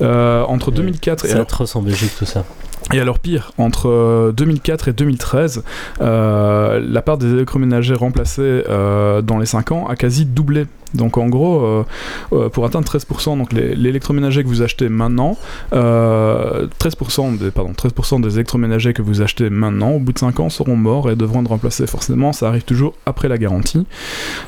Entre 0.00 0.70
Ouais. 0.70 0.76
2004 0.76 1.26
et 1.26 1.32
atroce 1.32 1.76
en 1.76 1.82
Belgique 1.82 2.12
tout 2.18 2.24
ça. 2.24 2.44
et 2.92 3.00
alors 3.00 3.18
pire, 3.18 3.52
entre 3.58 3.88
euh, 3.88 4.32
2004 4.32 4.88
et 4.88 4.92
2013, 4.92 5.62
euh, 6.00 6.80
la 6.82 7.02
part 7.02 7.18
des 7.18 7.30
électroménagers 7.30 7.94
remplacés 7.94 8.64
euh, 8.68 9.22
dans 9.22 9.38
les 9.38 9.46
5 9.46 9.72
ans 9.72 9.86
a 9.88 9.96
quasi 9.96 10.24
doublé. 10.24 10.66
Donc 10.94 11.18
en 11.18 11.28
gros, 11.28 11.60
euh, 11.64 11.84
euh, 12.32 12.48
pour 12.48 12.64
atteindre 12.64 12.86
13%, 12.86 13.36
donc 13.36 13.52
les- 13.52 13.74
l'électroménager 13.74 14.42
que 14.42 14.48
vous 14.48 14.62
achetez 14.62 14.88
maintenant, 14.88 15.36
euh, 15.72 16.66
13%, 16.78 17.32
des, 17.32 17.50
pardon, 17.50 17.72
13% 17.72 18.20
des 18.20 18.34
électroménagers 18.34 18.92
que 18.92 19.02
vous 19.02 19.22
achetez 19.22 19.50
maintenant, 19.50 19.92
au 19.92 19.98
bout 19.98 20.12
de 20.12 20.18
5 20.18 20.40
ans, 20.40 20.48
seront 20.48 20.76
morts 20.76 21.10
et 21.10 21.16
devront 21.16 21.42
être 21.42 21.48
remplacés. 21.48 21.86
Forcément, 21.86 22.32
ça 22.32 22.48
arrive 22.48 22.62
toujours 22.64 22.94
après 23.06 23.28
la 23.28 23.38
garantie. 23.38 23.86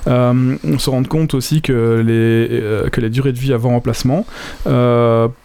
Euh, 0.08 0.56
on 0.64 0.78
se 0.78 0.90
rend 0.90 1.02
compte 1.04 1.34
aussi 1.34 1.62
que 1.62 2.02
les, 2.04 2.90
que 2.90 3.00
les 3.00 3.10
durées 3.10 3.32
de 3.32 3.38
vie 3.38 3.52
avant 3.52 3.70
remplacement, 3.70 4.26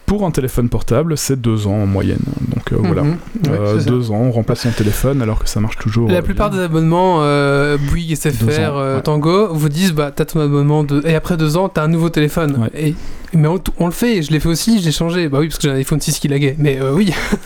pour 0.07 0.25
un 0.25 0.31
téléphone 0.31 0.69
portable, 0.69 1.17
c'est 1.17 1.39
2 1.39 1.67
ans 1.67 1.81
en 1.83 1.85
moyenne. 1.85 2.21
Donc 2.55 2.71
euh, 2.71 2.77
voilà. 2.79 3.03
mhm. 3.03 3.17
Euh, 3.49 3.79
ça. 3.79 3.85
deux 3.89 4.09
ans, 4.11 4.21
on 4.21 4.31
remplace 4.31 4.61
son 4.61 4.71
téléphone 4.71 5.21
alors 5.21 5.39
que 5.39 5.49
ça 5.49 5.59
marche 5.59 5.77
toujours. 5.77 6.09
La 6.09 6.19
euh, 6.19 6.21
plupart 6.21 6.49
bien. 6.49 6.59
des 6.59 6.63
abonnements 6.65 7.17
Bouygues, 7.89 8.09
Deux 8.23 8.31
SFR, 8.31 8.75
ouais. 8.75 9.01
Tango 9.03 9.53
vous 9.53 9.69
disent 9.69 9.93
bah 9.93 10.11
t'as 10.15 10.23
ton 10.25 10.39
abonnement 10.39 10.83
de... 10.87 11.05
et 11.05 11.15
après 11.15 11.37
deux 11.37 11.57
ans 11.57 11.69
t'as 11.69 11.83
un 11.83 11.87
nouveau 11.87 12.09
téléphone. 12.09 12.55
Ouais. 12.57 12.71
Et... 12.73 12.95
Mais 13.33 13.47
on, 13.47 13.59
on 13.79 13.85
le 13.87 13.91
fait, 13.91 14.21
je 14.21 14.31
l'ai 14.31 14.39
fait 14.39 14.47
aussi, 14.49 14.79
je 14.79 14.85
l'ai 14.85 14.91
changé. 14.91 15.27
Bah 15.29 15.39
oui 15.39 15.47
parce 15.47 15.57
que 15.57 15.63
j'ai 15.63 15.71
un 15.71 15.75
iPhone 15.77 15.99
6 15.99 16.19
qui 16.19 16.27
laguait. 16.27 16.55
Mais 16.57 16.79
euh, 16.81 16.93
oui, 16.93 17.11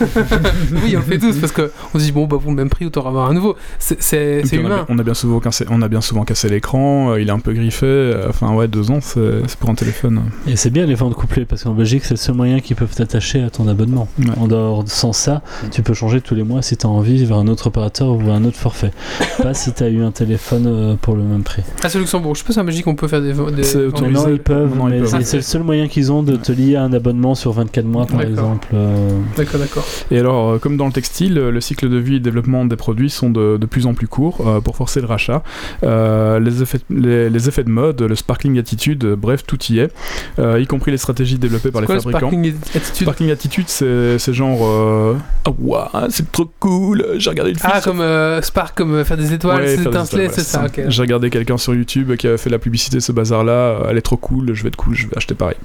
oui 0.84 0.94
on 0.96 1.00
le 1.00 1.04
fait 1.04 1.18
tous 1.18 1.36
parce 1.38 1.52
que 1.52 1.70
on 1.94 1.98
se 1.98 2.04
dit 2.04 2.12
bon 2.12 2.26
bah 2.26 2.38
pour 2.40 2.50
le 2.50 2.56
même 2.56 2.68
prix 2.68 2.86
autant 2.86 3.06
avoir 3.06 3.28
un 3.30 3.34
nouveau. 3.34 3.56
C'est 3.78 4.42
puis 4.44 4.58
on, 4.58 4.60
a, 4.60 4.66
humain. 4.66 4.74
bien- 4.76 4.86
on 4.88 4.98
a 4.98 5.02
bien 5.02 5.14
souvent 5.14 5.40
cassé, 5.40 5.64
on 5.70 5.82
a 5.82 5.88
bien 5.88 6.00
souvent 6.00 6.24
cassé 6.24 6.48
l'écran, 6.48 7.10
euh, 7.12 7.20
il 7.20 7.28
est 7.28 7.32
un 7.32 7.38
peu 7.38 7.52
griffé. 7.52 7.86
euh, 7.86 8.26
Enfin 8.28 8.54
ouais, 8.54 8.68
deux 8.68 8.90
ans, 8.90 9.00
c'est 9.00 9.56
pour 9.58 9.70
un 9.70 9.74
téléphone. 9.74 10.22
Et 10.46 10.56
c'est 10.56 10.70
bien 10.70 10.86
les 10.86 10.94
ventes 10.94 11.14
couplées 11.14 11.44
parce 11.44 11.64
qu'en 11.64 11.74
Belgique 11.74 12.04
c'est 12.04 12.14
le 12.14 12.18
seul 12.18 12.34
moyen 12.34 12.60
qu'ils 12.60 12.76
peuvent 12.76 12.94
t'attacher 12.94 13.42
à 13.42 13.50
ton 13.50 13.66
abonnement. 13.68 14.08
Ouais. 14.18 14.26
En 14.38 14.46
dehors 14.46 14.84
de 14.84 14.88
sans 14.90 15.12
ça, 15.12 15.42
tu 15.70 15.82
peux 15.82 15.94
changer 15.94 16.20
tous 16.20 16.34
les 16.34 16.42
mois 16.44 16.62
si 16.62 16.76
tu 16.76 16.86
as 16.86 16.90
envie 16.90 17.24
vers 17.24 17.38
un 17.38 17.48
autre 17.48 17.66
opérateur 17.68 18.10
ou 18.16 18.30
un 18.30 18.44
autre 18.44 18.56
forfait. 18.58 18.92
Pas 19.42 19.54
si 19.54 19.72
tu 19.72 19.82
as 19.82 19.88
eu 19.88 20.02
un 20.02 20.10
téléphone 20.12 20.96
pour 21.00 21.16
le 21.16 21.22
même 21.22 21.42
prix. 21.42 21.62
Ah 21.82 21.88
c'est 21.88 21.98
Luxembourg. 21.98 22.34
Je 22.34 22.40
sais 22.40 22.46
pas 22.46 22.52
si 22.52 22.60
en 22.60 22.64
Belgique 22.64 22.86
on 22.86 22.94
peut 22.94 23.08
faire 23.08 23.20
des. 23.20 23.32
des... 23.32 23.36
Non, 23.36 24.28
ils 24.28 24.32
mais 24.32 24.38
peuvent. 24.38 24.72
c'est- 25.06 25.24
c'est 25.24 25.36
le 25.36 25.42
seul 25.42 25.62
moyen 25.62 25.71
qu'ils 25.88 26.12
ont 26.12 26.22
de 26.22 26.36
te 26.36 26.52
lier 26.52 26.76
à 26.76 26.82
un 26.82 26.92
abonnement 26.92 27.34
sur 27.34 27.52
24 27.52 27.84
mois 27.84 28.06
par 28.06 28.22
exemple. 28.22 28.68
euh, 28.74 29.10
D'accord 29.36 29.60
d'accord. 29.60 29.84
Et 30.10 30.18
alors, 30.18 30.50
euh, 30.50 30.58
comme 30.58 30.76
dans 30.76 30.86
le 30.86 30.92
textile, 30.92 31.34
le 31.34 31.60
cycle 31.60 31.88
de 31.88 31.96
vie 31.96 32.16
et 32.16 32.20
développement 32.20 32.64
des 32.64 32.76
produits 32.76 33.10
sont 33.10 33.30
de, 33.30 33.56
de 33.56 33.66
plus 33.66 33.86
en 33.86 33.94
plus 33.94 34.08
courts 34.08 34.38
euh, 34.46 34.60
pour 34.60 34.76
forcer 34.76 35.00
le 35.00 35.06
rachat. 35.06 35.42
Euh, 35.82 36.38
les, 36.40 36.62
effets, 36.62 36.78
les, 36.90 37.30
les 37.30 37.48
effets 37.48 37.64
de 37.64 37.70
mode, 37.70 38.00
le 38.02 38.14
sparkling 38.14 38.58
attitude, 38.58 39.04
bref, 39.18 39.44
tout 39.46 39.58
y 39.70 39.78
est, 39.78 39.90
euh, 40.38 40.60
y 40.60 40.66
compris 40.66 40.90
les 40.90 40.96
stratégies 40.98 41.38
développées 41.38 41.70
par 41.70 41.80
les 41.80 41.86
Quoi 41.86 41.96
le 41.96 42.00
fabricants. 42.00 42.28
sparkling 42.30 42.54
attitude? 42.74 43.02
Sparkling 43.06 43.30
attitude, 43.30 43.64
c'est 43.68 44.18
c'est 44.18 44.32
genre 44.32 44.60
euh, 44.62 45.16
ah 45.44 45.50
ouah, 45.60 45.90
c'est 46.10 46.30
trop 46.32 46.48
cool, 46.60 47.04
j'ai 47.16 47.30
regardé 47.30 47.50
une 47.52 47.58
fille 47.58 47.70
Ah 47.72 47.80
sur 47.80 47.90
comme 47.92 48.00
euh, 48.00 48.40
Spark 48.42 48.76
comme 48.76 49.04
faire 49.04 49.16
des 49.16 49.32
étoiles, 49.32 49.62
Ouais, 49.62 49.76
c'est 49.76 49.86
étinceler, 49.86 50.28
c'est 50.30 50.48
voilà, 50.52 50.68
ça. 50.68 50.80
ok. 50.82 50.84
J'ai 50.88 51.02
regardé 51.02 51.30
quelqu'un 51.30 51.56
sur 51.56 51.74
YouTube 51.74 52.14
qui 52.16 52.26
avait 52.26 52.38
fait 52.38 52.50
la 52.50 52.58
publicité 52.58 52.96
de 52.96 53.02
ce 53.02 53.12
bazar-là. 53.12 53.78
Elle 53.88 53.98
est 53.98 54.02
trop 54.02 54.16
cool, 54.16 54.52
je 54.54 54.62
vais 54.62 54.68
être 54.68 54.76
cool, 54.76 54.94
je 54.94 55.06
vais 55.08 55.16
acheter 55.16 55.34
pareil. 55.34 55.56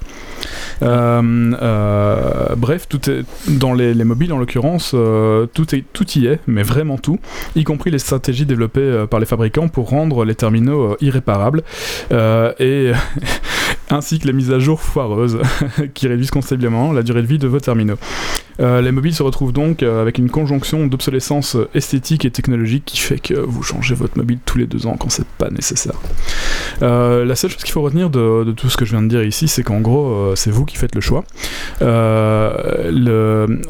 Euh, 0.84 1.54
euh, 1.62 2.56
bref, 2.56 2.88
tout 2.88 3.10
est 3.10 3.24
dans 3.48 3.74
les, 3.74 3.94
les 3.94 4.04
mobiles 4.04 4.32
en 4.34 4.38
l'occurrence, 4.38 4.92
euh, 4.94 5.46
tout, 5.48 5.68
y 5.74 6.26
est, 6.28 6.40
mais 6.48 6.64
vraiment 6.64 6.98
tout, 6.98 7.20
y 7.56 7.64
compris 7.64 7.92
les 7.92 8.00
stratégies 8.00 8.46
développées 8.46 9.06
par 9.10 9.20
les 9.20 9.26
fabricants 9.26 9.68
pour 9.68 9.90
rendre 9.90 10.26
les 10.26 10.36
terminaux 10.36 10.96
irréparables 11.02 11.64
ainsi 13.90 14.20
que 14.20 14.28
les 14.28 14.34
mises 14.34 14.52
à 14.52 14.60
jour 14.60 14.82
foireuses 14.82 15.40
qui 15.94 16.08
réduisent 16.08 16.32
considérablement 16.32 16.92
la 16.92 17.04
durée 17.04 17.22
de 17.22 17.28
vie 17.28 17.38
de 17.38 17.48
vos 17.48 17.60
terminaux. 17.60 17.98
Euh, 18.60 18.82
les 18.82 18.92
mobiles 18.92 19.14
se 19.14 19.22
retrouvent 19.24 19.54
donc 19.54 19.84
euh, 19.84 20.02
avec 20.02 20.18
une 20.18 20.30
conjonction 20.30 20.88
d'obsolescence 20.88 21.56
esthétique 21.76 22.26
et 22.26 22.32
technologique 22.32 22.84
qui 22.86 22.98
fait 22.98 23.20
que 23.20 23.36
vous 23.36 23.62
changez 23.64 23.94
votre 23.94 24.18
mobile 24.18 24.40
tous 24.46 24.58
les 24.58 24.66
deux 24.66 24.88
ans 24.88 24.98
quand 25.00 25.10
c'est 25.12 25.28
pas 25.28 25.50
nécessaire. 25.52 25.94
Euh, 26.82 27.24
la 27.24 27.36
seule 27.36 27.52
chose 27.52 27.64
qu'il 27.64 27.72
faut 27.72 27.82
retenir 27.82 28.10
de, 28.10 28.52
tout 28.52 28.70
ce 28.70 28.78
que 28.78 28.84
je 28.86 28.92
viens 28.92 29.04
de 29.04 29.08
dire 29.08 29.24
ici, 29.24 29.48
c'est 29.48 29.64
qu'en 29.64 29.80
gros, 29.80 30.08
euh, 30.08 30.36
c'est 30.36 30.50
vous 30.52 30.66
qui 30.66 30.76
faites 30.78 30.96
le 30.96 31.02
choix. 31.02 31.24
Le- 31.82 33.62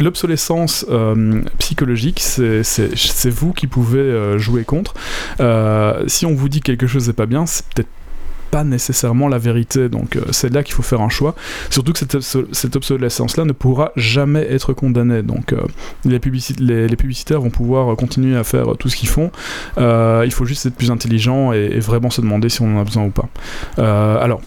L'obsolescence 0.00 0.86
psychologique, 1.58 2.20
c'est- 2.20 3.28
vous 3.30 3.52
qui 3.52 3.66
pouvez 3.66 4.38
jouer 4.38 4.64
contre. 4.64 4.94
Si 6.08 6.26
on 6.26 6.34
vous 6.34 6.48
dit 6.48 6.60
que 6.60 6.66
quelque 6.66 6.86
chose 6.86 7.06
n'est 7.06 7.12
pas 7.14 7.26
bien, 7.26 7.46
c'est 7.46 7.64
peut-être 7.66 7.88
pas 8.54 8.62
nécessairement 8.62 9.26
la 9.26 9.38
vérité. 9.38 9.88
Donc 9.88 10.14
euh, 10.14 10.20
c'est 10.30 10.52
là 10.54 10.62
qu'il 10.62 10.76
faut 10.76 10.82
faire 10.82 11.00
un 11.00 11.08
choix. 11.08 11.34
Surtout 11.70 11.92
que 11.92 11.98
cette, 11.98 12.20
cette 12.20 12.76
obsolescence-là 12.76 13.44
ne 13.44 13.50
pourra 13.50 13.90
jamais 13.96 14.46
être 14.48 14.72
condamnée. 14.72 15.22
Donc 15.24 15.52
euh, 15.52 15.60
les, 16.04 16.20
publici- 16.20 16.60
les, 16.60 16.96
publicitaires 16.96 17.40
vont 17.40 17.50
pouvoir 17.50 17.90
euh, 17.90 17.96
continuer 17.96 18.36
à 18.36 18.44
faire 18.44 18.76
tout 18.78 18.88
ce 18.88 18.94
qu'ils 18.94 19.08
font. 19.08 19.32
Il 19.76 20.32
faut 20.32 20.44
juste 20.44 20.66
être 20.66 20.76
plus 20.76 20.92
intelligent 20.92 21.52
et, 21.52 21.64
et 21.72 21.80
vraiment 21.80 22.10
se 22.10 22.20
demander 22.20 22.48
si 22.48 22.62
on 22.62 22.76
en 22.76 22.80
a 22.80 22.84
besoin 22.84 23.04
ou 23.06 23.10
pas. 23.10 23.28
Alors. 23.76 24.40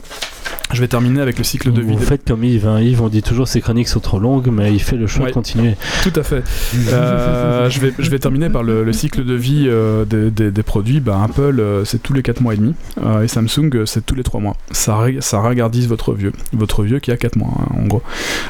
Je 0.73 0.81
vais 0.81 0.87
terminer 0.89 1.21
avec 1.21 1.37
le 1.37 1.43
cycle 1.45 1.71
de 1.71 1.81
vie. 1.81 1.95
Des- 1.95 2.03
faites 2.05 2.27
comme 2.27 2.43
Yves, 2.43 2.67
hein. 2.67 2.81
Yves 2.81 3.01
on 3.01 3.07
dit 3.07 3.21
toujours 3.23 3.47
ses 3.47 3.61
chroniques 3.61 3.87
sont 3.87 4.01
trop 4.01 4.19
longues, 4.19 4.49
mais 4.51 4.73
il 4.73 4.81
fait 4.81 4.97
le 4.97 5.07
choix 5.07 5.23
Ouais. 5.23 5.29
de 5.29 5.33
continuer. 5.33 5.75
Tout 6.03 6.11
à 6.15 6.23
fait. 6.23 6.43
Euh, 6.91 7.69
je, 7.69 7.79
vais, 7.79 7.93
je 7.97 8.09
vais 8.09 8.19
terminer 8.19 8.49
par 8.49 8.63
le, 8.63 8.83
le 8.83 8.93
cycle 8.93 9.23
de 9.23 9.33
vie 9.33 9.65
euh, 9.67 10.03
des, 10.03 10.29
des- 10.29 10.51
des 10.51 10.63
produits. 10.63 10.99
Bah, 10.99 11.21
Apple, 11.23 11.59
euh, 11.59 11.85
c'est 11.85 12.03
tous 12.03 12.13
les 12.13 12.21
4 12.21 12.41
mois 12.41 12.53
et 12.53 12.57
demi. 12.57 12.75
euh, 13.01 13.23
et 13.23 13.27
Samsung, 13.29 13.69
euh, 13.75 13.85
c'est 13.85 14.05
tous 14.05 14.15
les 14.15 14.23
3 14.23 14.41
mois. 14.41 14.57
Ça, 14.71 14.97
ça 15.21 15.39
regardise 15.39 15.87
votre 15.87 16.13
vieux. 16.13 16.33
Votre 16.51 16.83
vieux 16.83 16.99
qui 16.99 17.11
a 17.11 17.17
4 17.17 17.37
mois, 17.37 17.53
hein, 17.61 17.75
en 17.81 17.85
gros. 17.87 18.01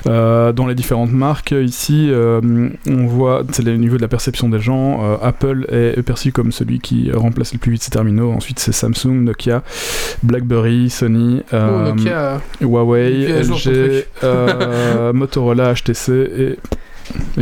Euh, 0.08 0.52
dans 0.54 0.66
les 0.66 0.76
différentes 0.76 1.12
marques, 1.12 1.52
ici, 1.52 2.08
euh, 2.10 2.42
on 2.88 3.06
voit, 3.06 3.44
c'est 3.52 3.64
le 3.64 3.78
niveau 3.78 3.98
de 3.98 4.02
la 4.02 4.08
perception 4.08 4.50
des 4.50 4.60
gens. 4.60 5.04
euh, 5.04 5.18
Apple 5.22 5.68
est 5.72 6.02
perçu 6.02 6.32
comme 6.32 6.52
celui 6.52 6.80
qui 6.80 7.12
remplace 7.12 7.54
le 7.54 7.60
plus 7.60 7.72
vite 7.74 7.84
ses 7.84 7.92
terminaux. 7.92 8.32
Ensuite, 8.32 8.58
c'est 8.60 8.72
Samsung, 8.72 9.22
Nokia, 9.24 9.62
BlackBerry, 10.24 10.90
Sony. 10.90 11.44
Oh, 11.54 11.56
Nokia. 12.10 12.42
Huawei, 12.62 13.28
LG, 13.44 14.06
euh, 14.24 15.14
Motorola, 15.14 15.74
HTC 15.74 16.10
et, 16.12 16.60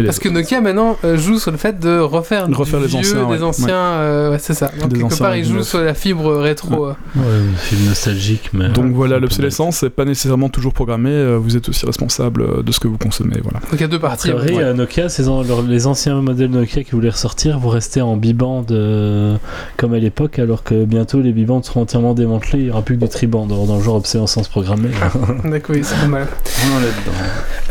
Parce 0.06 0.20
que 0.20 0.30
Nokia 0.30 0.62
maintenant 0.62 0.98
euh, 1.04 1.18
joue 1.18 1.40
sur 1.40 1.52
le 1.52 1.58
fait 1.58 1.80
de 1.80 2.00
refaire, 2.00 2.48
De 2.48 2.56
refaire 2.56 2.80
du 2.80 2.86
les 2.86 2.90
vieux, 2.90 3.00
anciens, 3.00 3.26
des 3.30 3.38
ouais. 3.38 3.42
anciens, 3.44 3.76
euh, 3.76 4.32
ouais, 4.32 4.40
c'est 4.40 4.54
ça. 4.54 4.72
Donc 4.80 4.90
Des 4.94 5.00
quelque 5.00 5.18
part, 5.18 5.36
il 5.36 5.44
joue 5.44 5.52
Windows. 5.52 5.64
sur 5.64 5.80
la 5.82 5.94
fibre 5.94 6.36
rétro. 6.38 6.86
euh. 6.88 6.94
Ouais, 7.16 7.24
film 7.58 7.86
nostalgique, 7.88 8.50
mais. 8.54 8.70
Donc 8.70 8.92
voilà, 8.94 9.20
l'obsolescence, 9.20 9.78
c'est 9.78 9.90
pas 9.90 10.06
nécessairement 10.06 10.50
toujours 10.50 10.74
programmé, 10.74 11.10
euh, 11.12 11.38
vous 11.38 11.56
êtes 11.58 11.70
aussi 11.70 11.86
responsable 11.86 12.42
euh, 12.42 12.62
de 12.64 12.72
ce 12.72 12.80
que 12.80 12.88
vous 12.88 12.98
consommez, 12.98 13.40
voilà. 13.44 13.60
Donc 13.60 13.74
il 13.74 13.82
y 13.82 13.84
a 13.84 13.88
deux 13.88 14.00
parties. 14.00 14.32
A 14.32 14.36
priori, 14.36 14.58
ouais. 14.58 14.64
euh, 14.64 14.74
Nokia, 14.74 15.08
les 15.68 15.88
anciens 15.88 16.22
modèles 16.22 16.50
Nokia 16.52 16.84
qui 16.84 16.92
voulaient 16.92 17.10
ressortir 17.10 17.60
vont 17.60 17.70
rester 17.70 18.02
en 18.02 18.18
biband 18.18 18.66
euh, 18.72 19.36
comme 19.78 19.94
à 19.94 20.00
l'époque, 20.00 20.40
alors 20.40 20.64
que 20.64 20.86
bientôt 20.86 21.22
les 21.22 21.32
bibandes 21.32 21.66
seront 21.66 21.82
entièrement 21.82 22.14
démantelés, 22.14 22.60
il 22.60 22.66
n'y 22.66 22.72
aura 22.72 22.82
plus 22.82 22.96
que 22.98 23.04
du 23.04 23.10
triband 23.10 23.46
dans, 23.46 23.66
dans 23.66 23.78
le 23.78 23.84
genre 23.84 23.96
obsolescence 23.96 24.48
programmée. 24.48 24.90
D'accord, 25.46 25.76
oui, 25.76 25.82
c'est 25.84 25.96
pas 26.00 26.08
mal. 26.08 26.28
On 26.66 26.78
en 26.78 26.80
est 26.80 26.84
dedans. 26.84 27.18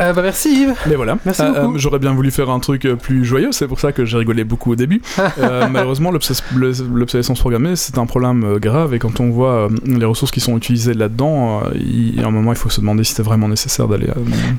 Euh, 0.01 0.13
bah 0.13 0.23
merci 0.23 0.63
Yves. 0.63 0.75
Mais 0.87 0.95
voilà, 0.97 1.19
Merci 1.25 1.43
Euh, 1.43 1.63
beaucoup. 1.67 1.79
J'aurais 1.85 1.99
bien 1.99 2.15
voulu 2.15 2.31
faire 2.31 2.51
un 2.51 2.61
truc 2.61 2.85
euh, 2.87 2.97
plus 2.97 3.25
joyeux, 3.25 3.53
c'est 3.53 3.69
pour 3.69 3.79
ça 3.79 3.93
que 3.93 4.05
j'ai 4.05 4.17
rigolé 4.17 4.43
beaucoup 4.45 4.73
au 4.73 4.77
début. 4.77 5.01
Euh, 5.39 5.67
malheureusement, 5.69 6.11
l'obsolescence 6.13 7.39
programmée, 7.41 7.77
c'est 7.77 7.99
un 7.99 8.07
problème 8.07 8.45
euh, 8.45 8.59
grave, 8.59 8.95
et 8.95 8.99
quand 8.99 9.21
on 9.21 9.31
voit 9.31 9.69
les 9.85 10.05
ressources 10.05 10.31
qui 10.31 10.41
sont 10.41 10.57
utilisées 10.57 10.95
là-dedans, 10.95 11.63
il 11.75 12.15
y 12.19 12.23
a 12.23 12.27
un 12.27 12.31
moment, 12.31 12.53
il 12.53 12.57
faut 12.59 12.71
se 12.71 12.81
demander 12.81 13.05
si 13.05 13.15
c'est 13.15 13.23
vraiment 13.23 13.49
nécessaire 13.49 13.89
d'aller... 13.89 14.07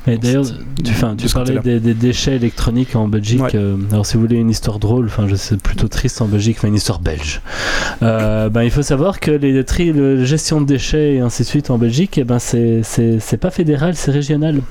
Mais 0.06 0.18
dans 0.18 0.22
d'ailleurs, 0.22 0.46
tu, 1.18 1.28
parlais 1.30 1.60
des, 1.60 1.80
des 1.80 1.94
déchets 1.94 2.36
électroniques 2.36 2.96
en 2.96 3.08
Belgique. 3.08 3.42
Ouais. 3.42 3.56
euh, 3.56 3.78
alors, 3.92 4.06
si 4.06 4.16
vous 4.16 4.22
voulez 4.22 4.36
une 4.38 4.50
histoire 4.50 4.80
drôle, 4.80 5.06
enfin, 5.06 5.28
je 5.28 5.36
sais 5.36 5.58
plutôt 5.58 5.88
triste 5.88 6.22
en 6.22 6.26
Belgique, 6.28 6.58
enfin, 6.60 6.68
une 6.68 6.76
histoire 6.76 7.00
belge. 7.00 7.42
Euh, 8.04 8.50
ben, 8.50 8.64
il 8.64 8.72
faut 8.72 8.82
savoir 8.82 9.20
que 9.20 9.32
les 9.32 9.64
tri, 9.64 9.92
le- 9.92 10.16
la 10.18 10.26
gestion 10.26 10.62
de 10.62 10.66
déchets 10.66 11.16
et 11.16 11.20
ainsi 11.20 11.44
de 11.44 11.48
suite 11.48 11.70
en 11.70 11.78
Belgique, 11.78 12.18
eh 12.18 12.24
ben, 12.24 12.40
c'est 12.40 13.38
pas 13.40 13.52
fédéral, 13.52 13.96
c'est 13.96 14.12
régional. 14.12 14.62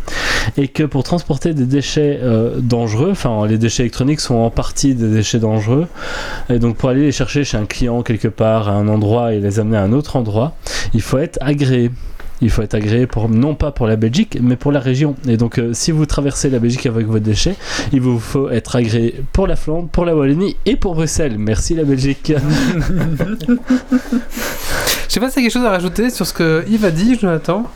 Et 0.56 0.68
que 0.68 0.82
pour 0.82 1.02
transporter 1.05 1.55
des 1.55 1.64
déchets 1.64 2.20
euh, 2.22 2.43
dangereux, 2.58 3.10
enfin, 3.10 3.46
les 3.46 3.58
déchets 3.58 3.84
électroniques 3.84 4.20
sont 4.20 4.36
en 4.36 4.50
partie 4.50 4.94
des 4.94 5.08
déchets 5.08 5.38
dangereux, 5.38 5.86
et 6.48 6.58
donc 6.58 6.76
pour 6.76 6.88
aller 6.88 7.02
les 7.02 7.12
chercher 7.12 7.44
chez 7.44 7.56
un 7.56 7.66
client 7.66 8.02
quelque 8.02 8.28
part, 8.28 8.68
à 8.68 8.72
un 8.72 8.88
endroit 8.88 9.32
et 9.32 9.40
les 9.40 9.60
amener 9.60 9.76
à 9.76 9.82
un 9.82 9.92
autre 9.92 10.16
endroit, 10.16 10.54
il 10.92 11.02
faut 11.02 11.18
être 11.18 11.38
agréé. 11.40 11.90
Il 12.40 12.50
faut 12.50 12.62
être 12.62 12.74
agréé 12.74 13.06
pour, 13.06 13.28
non 13.28 13.54
pas 13.54 13.70
pour 13.70 13.86
la 13.86 13.96
Belgique, 13.96 14.38
mais 14.42 14.56
pour 14.56 14.72
la 14.72 14.80
région. 14.80 15.14
Et 15.26 15.36
donc, 15.36 15.58
euh, 15.58 15.70
si 15.72 15.92
vous 15.92 16.04
traversez 16.04 16.50
la 16.50 16.58
Belgique 16.58 16.84
avec 16.84 17.06
vos 17.06 17.20
déchets, 17.20 17.54
il 17.92 18.00
vous 18.00 18.18
faut 18.18 18.50
être 18.50 18.76
agréé 18.76 19.22
pour 19.32 19.46
la 19.46 19.56
Flandre, 19.56 19.88
pour 19.88 20.04
la 20.04 20.16
Wallonie 20.16 20.56
et 20.66 20.76
pour 20.76 20.94
Bruxelles. 20.94 21.36
Merci 21.38 21.74
la 21.74 21.84
Belgique. 21.84 22.32
Je 25.08 25.20
sais 25.20 25.20
pas 25.20 25.28
si 25.28 25.36
t'as 25.36 25.42
quelque 25.42 25.52
chose 25.52 25.64
à 25.64 25.70
rajouter 25.70 26.10
sur 26.10 26.26
ce 26.26 26.34
que 26.34 26.64
Yves 26.68 26.84
a 26.84 26.90
dit, 26.90 27.16
Jonathan. 27.18 27.70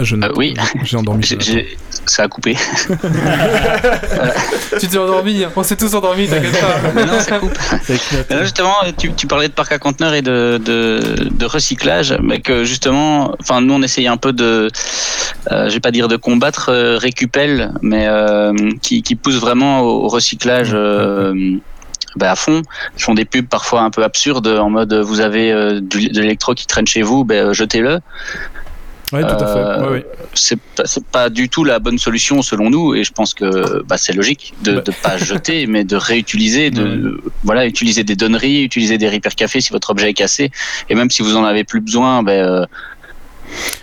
Je 0.00 0.14
Euh, 0.14 0.18
note. 0.18 0.32
oui. 0.36 0.54
J'ai 0.84 0.96
endormi. 0.96 1.24
Ça 2.06 2.24
a 2.24 2.28
coupé. 2.28 2.56
tu 4.80 4.88
t'es 4.88 4.98
endormi, 4.98 5.44
hein. 5.44 5.50
on 5.54 5.62
s'est 5.62 5.76
tous 5.76 5.94
endormis, 5.94 6.26
t'inquiète 6.28 6.60
pas. 6.60 7.04
Non, 7.06 7.20
ça 7.20 7.38
coupe. 7.38 7.56
Là, 8.30 8.42
justement, 8.42 8.74
tu, 8.98 9.12
tu 9.12 9.26
parlais 9.26 9.48
de 9.48 9.52
parc 9.52 9.72
à 9.72 9.78
conteneurs 9.78 10.14
et 10.14 10.22
de, 10.22 10.60
de, 10.64 11.28
de 11.30 11.44
recyclage, 11.46 12.16
mais 12.22 12.40
que 12.40 12.64
justement, 12.64 13.34
enfin, 13.40 13.60
nous, 13.60 13.74
on 13.74 13.82
essayait 13.82 14.08
un 14.08 14.16
peu 14.16 14.32
de, 14.32 14.70
euh, 15.50 15.68
je 15.68 15.74
vais 15.74 15.80
pas 15.80 15.90
dire 15.90 16.08
de 16.08 16.16
combattre 16.16 16.70
euh, 16.70 16.96
Récupel, 16.98 17.72
mais 17.82 18.06
euh, 18.08 18.52
qui, 18.82 19.02
qui 19.02 19.14
pousse 19.14 19.36
vraiment 19.36 19.80
au, 19.80 20.04
au 20.04 20.08
recyclage. 20.08 20.70
euh, 20.74 21.56
bah, 22.16 22.30
à 22.32 22.36
fond, 22.36 22.60
ils 22.98 23.02
font 23.02 23.14
des 23.14 23.24
pubs 23.24 23.46
parfois 23.46 23.80
un 23.80 23.90
peu 23.90 24.04
absurdes 24.04 24.46
en 24.46 24.68
mode 24.68 24.92
vous 24.92 25.20
avez 25.20 25.50
euh, 25.50 25.80
du- 25.80 26.10
de 26.10 26.20
l'électro 26.20 26.52
qui 26.52 26.66
traîne 26.66 26.86
chez 26.86 27.00
vous, 27.00 27.24
ben, 27.24 27.46
euh, 27.46 27.52
jetez-le. 27.54 28.00
Ouais, 29.12 29.20
tout 29.22 29.44
à 29.44 29.46
fait. 29.46 29.58
Euh, 29.58 29.82
Ouais, 29.82 29.88
ouais. 29.90 30.06
C'est 30.34 30.58
pas, 30.58 30.84
c'est 30.86 31.04
pas 31.06 31.28
du 31.28 31.48
tout 31.48 31.64
la 31.64 31.78
bonne 31.78 31.98
solution 31.98 32.40
selon 32.42 32.70
nous 32.70 32.94
et 32.94 33.04
je 33.04 33.12
pense 33.12 33.34
que 33.34 33.82
bah, 33.82 33.98
c'est 33.98 34.12
logique 34.14 34.54
de 34.62 34.72
Bah. 34.72 34.82
ne 34.86 34.92
pas 35.02 35.16
jeter 35.32 35.66
mais 35.66 35.84
de 35.84 35.96
réutiliser, 35.96 36.70
de 36.70 37.20
voilà 37.44 37.66
utiliser 37.66 38.04
des 38.04 38.16
donneries, 38.16 38.62
utiliser 38.62 38.96
des 38.98 39.08
Repair 39.08 39.34
Café 39.34 39.60
si 39.60 39.70
votre 39.70 39.90
objet 39.90 40.10
est 40.10 40.14
cassé 40.14 40.50
et 40.88 40.94
même 40.94 41.10
si 41.10 41.22
vous 41.22 41.36
en 41.36 41.44
avez 41.44 41.64
plus 41.64 41.80
besoin, 41.80 42.22
ben, 42.22 42.32
euh, 42.44 42.66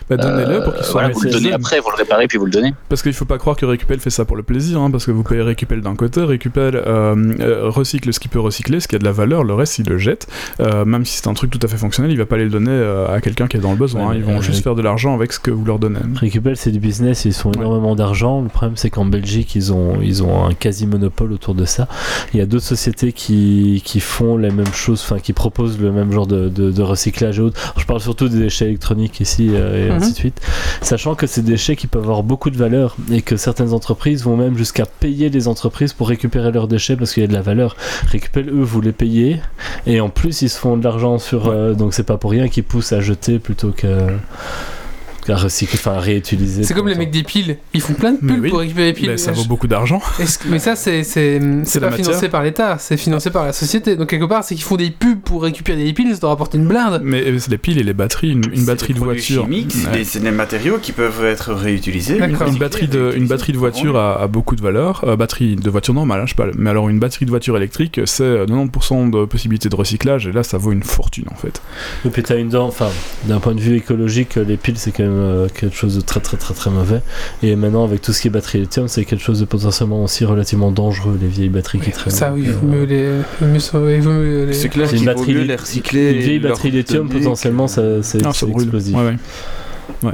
Bah, 0.10 0.18
donnez-le 0.18 0.64
pour 0.64 0.74
qu'il 0.74 0.84
soit 0.84 0.94
voilà, 1.02 1.10
vous 1.10 1.22
le 1.22 1.30
donnez 1.30 1.54
après, 1.54 1.80
vous 1.80 1.90
le 1.92 1.96
réparez 1.98 2.28
puis 2.28 2.38
vous 2.38 2.46
le 2.46 2.52
donnez. 2.52 2.74
Parce 2.90 3.02
qu'il 3.04 3.14
faut 3.14 3.26
pas 3.26 3.38
croire 3.38 3.56
que 3.56 3.66
Récupel 3.66 4.00
fait 4.00 4.10
ça 4.10 4.26
pour 4.26 4.36
le 4.36 4.44
plaisir, 4.44 4.80
hein, 4.82 4.90
parce 4.92 5.06
que 5.06 5.12
vous 5.12 5.24
payez 5.24 5.42
Récupel 5.42 5.82
d'un 5.82 5.96
côté, 5.96 6.22
Récupel 6.24 6.76
euh, 6.76 7.16
euh, 7.40 7.70
recycle 7.70 8.12
ce 8.14 8.20
qu'il 8.20 8.32
peut 8.32 8.40
recycler, 8.40 8.80
ce 8.80 8.88
qui 8.88 8.96
a 8.96 9.00
de 9.00 9.04
la 9.04 9.12
valeur, 9.12 9.44
le 9.44 9.54
reste 9.54 9.78
il 9.80 9.88
le 9.88 9.98
jette. 9.98 10.28
Euh, 10.60 10.86
même 10.86 11.06
si 11.06 11.18
c'est 11.18 11.28
un 11.28 11.34
truc 11.34 11.52
tout 11.52 11.60
à 11.62 11.68
fait 11.68 11.78
fonctionnel, 11.78 12.12
il 12.12 12.18
va 12.18 12.26
pas 12.26 12.36
aller 12.36 12.46
le 12.46 12.50
donner 12.52 12.72
euh, 12.72 13.08
à 13.14 13.22
quelqu'un 13.22 13.48
qui 13.48 13.58
est 13.58 13.60
dans 13.60 13.72
le 13.72 13.78
besoin. 13.78 14.08
Ouais, 14.10 14.16
hein, 14.16 14.18
ils 14.18 14.24
vont 14.24 14.42
juste 14.42 14.60
euh, 14.60 14.64
faire 14.64 14.76
de 14.76 14.82
l'argent 14.82 15.14
avec 15.14 15.32
ce 15.34 15.40
que 15.40 15.52
vous 15.52 15.66
leur 15.66 15.80
donnez. 15.80 16.00
Récupel, 16.16 16.58
c'est 16.58 16.72
du 16.72 16.80
business, 16.80 17.26
ils 17.26 17.34
font 17.34 17.50
Ouais. 17.50 17.58
énormément 17.58 17.96
d'argent. 17.96 18.42
Le 18.42 18.48
problème, 18.50 18.78
c'est 18.78 18.90
qu'en 18.90 19.06
Belgique, 19.06 19.56
ils 19.56 19.74
ont, 19.74 20.00
ils 20.02 20.22
ont 20.24 20.46
un 20.46 20.54
quasi-monopole 20.54 21.32
autour 21.32 21.56
de 21.56 21.66
ça. 21.66 21.88
Il 22.34 22.40
y 22.40 22.42
a 22.42 22.46
d'autres 22.46 22.66
sociétés 22.66 23.12
qui, 23.12 23.82
qui 23.86 24.00
font 24.00 24.38
les 24.38 24.52
mêmes 24.52 24.74
choses, 24.74 25.02
enfin, 25.04 25.20
qui 25.20 25.34
proposent 25.34 25.80
le 25.80 25.92
même 25.92 26.12
genre 26.12 26.28
de, 26.28 26.48
de, 26.50 26.72
de 26.72 26.82
recyclage 26.84 27.40
et 27.40 27.42
autres. 27.42 27.60
Alors, 27.64 27.80
je 27.80 27.86
parle 27.86 28.00
surtout 28.02 28.30
des 28.30 28.38
déchets 28.40 28.66
électroniques 28.66 29.20
ici 29.20 29.50
euh, 29.54 29.59
et 29.60 29.90
Mhm. 29.90 29.92
ainsi 29.98 30.12
de 30.12 30.18
suite. 30.18 30.42
Sachant 30.82 31.16
que 31.16 31.26
des 31.26 31.42
déchets 31.42 31.76
qui 31.76 31.88
peuvent 31.88 32.04
avoir 32.04 32.24
beaucoup 32.24 32.50
de 32.50 32.58
valeur 32.58 32.96
et 33.12 33.22
que 33.22 33.38
certaines 33.38 33.74
entreprises 33.74 34.24
vont 34.24 34.36
même 34.38 34.58
jusqu'à 34.58 34.86
payer 34.86 35.30
les 35.30 35.48
entreprises 35.48 35.94
pour 35.94 36.10
récupérer 36.10 36.52
leurs 36.52 36.68
déchets 36.68 36.96
parce 36.96 37.14
qu'il 37.14 37.22
y 37.22 37.26
a 37.26 37.28
de 37.28 37.34
la 37.34 37.42
valeur. 37.42 37.76
Récupel, 38.08 38.50
eux, 38.50 38.64
vous 38.64 38.82
les 38.82 38.92
payez 38.92 39.40
et 39.86 40.02
en 40.02 40.10
plus, 40.10 40.42
ils 40.42 40.50
se 40.50 40.58
font 40.58 40.78
de 40.78 40.84
l'argent 40.84 41.20
sur. 41.20 41.48
euh, 41.48 41.74
donc, 41.74 41.94
c'est 41.94 42.04
pas 42.04 42.18
pour 42.18 42.32
rien 42.32 42.48
qu'ils 42.48 42.64
poussent 42.64 42.94
à 42.94 43.02
jeter 43.02 43.40
plutôt 43.40 43.72
que. 43.72 44.08
Qu'à 45.30 45.38
recycler, 45.38 45.78
enfin 45.80 45.94
à 45.94 46.00
réutiliser. 46.00 46.64
C'est 46.64 46.74
comme 46.74 46.88
les 46.88 46.96
mecs 46.96 47.12
des 47.12 47.24
piles, 47.24 47.58
ils 47.74 47.82
font 47.82 47.94
plein 47.94 48.14
de 48.14 48.18
oui. 48.22 48.50
pour 48.50 48.60
récupérer 48.60 48.88
les 48.88 48.94
piles. 48.94 49.10
Mais 49.10 49.18
ça 49.18 49.32
vaut 49.32 49.46
beaucoup 49.46 49.68
d'argent. 49.68 50.02
Mais 50.48 50.60
ça, 50.60 50.76
c'est 50.76 51.04
pas 51.80 51.90
matière. 51.90 51.94
financé 51.96 52.30
par 52.30 52.44
l'État, 52.44 52.78
c'est 52.80 52.98
financé 52.98 53.30
par 53.30 53.46
la 53.46 53.54
société. 53.54 53.96
Donc 53.96 54.10
quelque 54.10 54.26
part, 54.26 54.44
c'est 54.44 54.56
qu'ils 54.56 54.64
font 54.64 54.76
des 54.78 54.90
pubs 54.92 55.20
pour 55.22 55.44
récupérer 55.44 55.84
des 55.84 55.94
piles, 55.94 56.14
ça 56.14 56.20
doit 56.22 56.30
rapporter 56.30 56.58
une 56.58 56.68
blinde. 56.68 57.02
Mais 57.04 57.22
euh, 57.22 57.38
c'est 57.40 57.52
les 57.52 57.58
piles 57.58 57.78
et 57.80 57.84
les 57.84 57.94
batteries, 57.94 58.32
une, 58.32 58.42
batterie 58.66 58.94
des 58.94 59.00
de 59.00 59.04
voiture. 59.06 59.48
c'est 59.70 59.88
Ouais. 59.88 59.98
des- 59.98 60.04
c'est 60.04 60.20
des 60.20 60.32
matériaux 60.32 60.78
qui 60.82 60.92
peuvent 60.92 61.24
être 61.26 61.54
réutilisés. 61.54 62.18
D'accord. 62.18 62.48
Une 62.48 62.58
batterie 62.58 62.88
de, 62.88 63.14
une 63.16 63.28
batterie 63.28 63.54
de 63.54 63.58
voiture 63.58 63.98
a, 63.98 64.22
a 64.22 64.28
beaucoup 64.28 64.56
de 64.56 64.62
valeur. 64.62 65.04
Euh, 65.08 65.16
batterie 65.16 65.56
de 65.56 65.70
voiture 65.70 65.94
normale, 65.94 66.22
hein, 66.22 66.26
je 66.26 66.36
parle. 66.36 66.52
Mais 66.58 66.70
alors 66.70 66.90
une 66.90 67.00
batterie 67.00 67.26
de 67.26 67.30
voiture 67.30 67.56
électrique, 67.58 68.02
c'est 68.06 68.24
euh, 68.24 68.46
90% 68.46 69.10
de 69.12 69.26
possibilité 69.26 69.70
de 69.70 69.76
recyclage 69.76 70.28
et 70.28 70.32
là 70.32 70.44
ça 70.44 70.58
vaut 70.58 70.72
une 70.72 70.84
fortune 70.84 71.26
en 71.32 71.36
fait. 71.36 71.62
Et 72.06 72.10
puis 72.10 72.24
t'as 72.24 72.38
une 72.38 72.50
dent, 72.50 72.68
enfin, 72.68 72.90
d'un 73.26 73.40
point 73.40 73.54
de 73.56 73.60
vue 73.62 73.76
écologique, 73.76 74.36
les 74.36 74.58
piles 74.58 74.78
c'est 74.78 74.92
quand 74.92 75.04
même 75.04 75.19
euh, 75.20 75.48
quelque 75.54 75.76
chose 75.76 75.96
de 75.96 76.02
très 76.02 76.20
très 76.20 76.38
très 76.38 76.54
très 76.54 76.70
mauvais. 76.70 77.02
Et 77.44 77.56
maintenant, 77.56 77.84
avec 77.84 78.02
tout 78.02 78.14
ce 78.14 78.22
qui 78.22 78.28
est 78.28 78.32
batterie 78.32 78.60
lithium, 78.62 78.88
c'est 78.88 79.06
quelque 79.06 79.24
chose 79.24 79.40
de 79.40 79.46
potentiellement 79.46 80.04
aussi 80.04 80.26
relativement 80.26 80.72
dangereux, 80.72 81.18
les 81.22 81.28
vieilles 81.28 81.50
batteries 81.50 81.80
qui 81.80 81.92
traînent. 81.92 82.14
Ça, 82.14 82.32
oui, 82.34 82.44
il 82.46 82.50
Euh, 82.50 82.54
vaut 82.54 82.68
mieux 82.68 82.84
les. 82.84 83.08
vaut 83.42 83.48
mieux 83.48 84.00
mieux 84.02 84.46
les- 84.46 84.54
C'est 84.54 84.70
clair 84.70 84.88
C'est 84.88 84.94
une 84.98 85.00
qu'il 85.02 85.10
vaut 85.10 85.16
batterie 85.16 85.34
mieux 85.36 85.42
les 85.44 85.56
recycler. 85.56 86.12
Une 86.12 86.20
vieille 86.20 86.40
batterie 86.40 86.72
lithium, 86.72 87.10
potentiellement, 87.10 87.66
que- 87.66 87.72
ça, 87.72 88.04
c'est 88.04 88.26
Ah, 88.26 88.30
explosif. 88.30 88.96
Ouais, 88.96 89.16
ouais. 90.04 90.14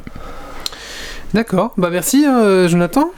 D'accord, 1.34 1.74
bah 1.78 1.90
merci 1.92 2.26
euh, 2.26 2.68
Jonathan. 2.70 3.12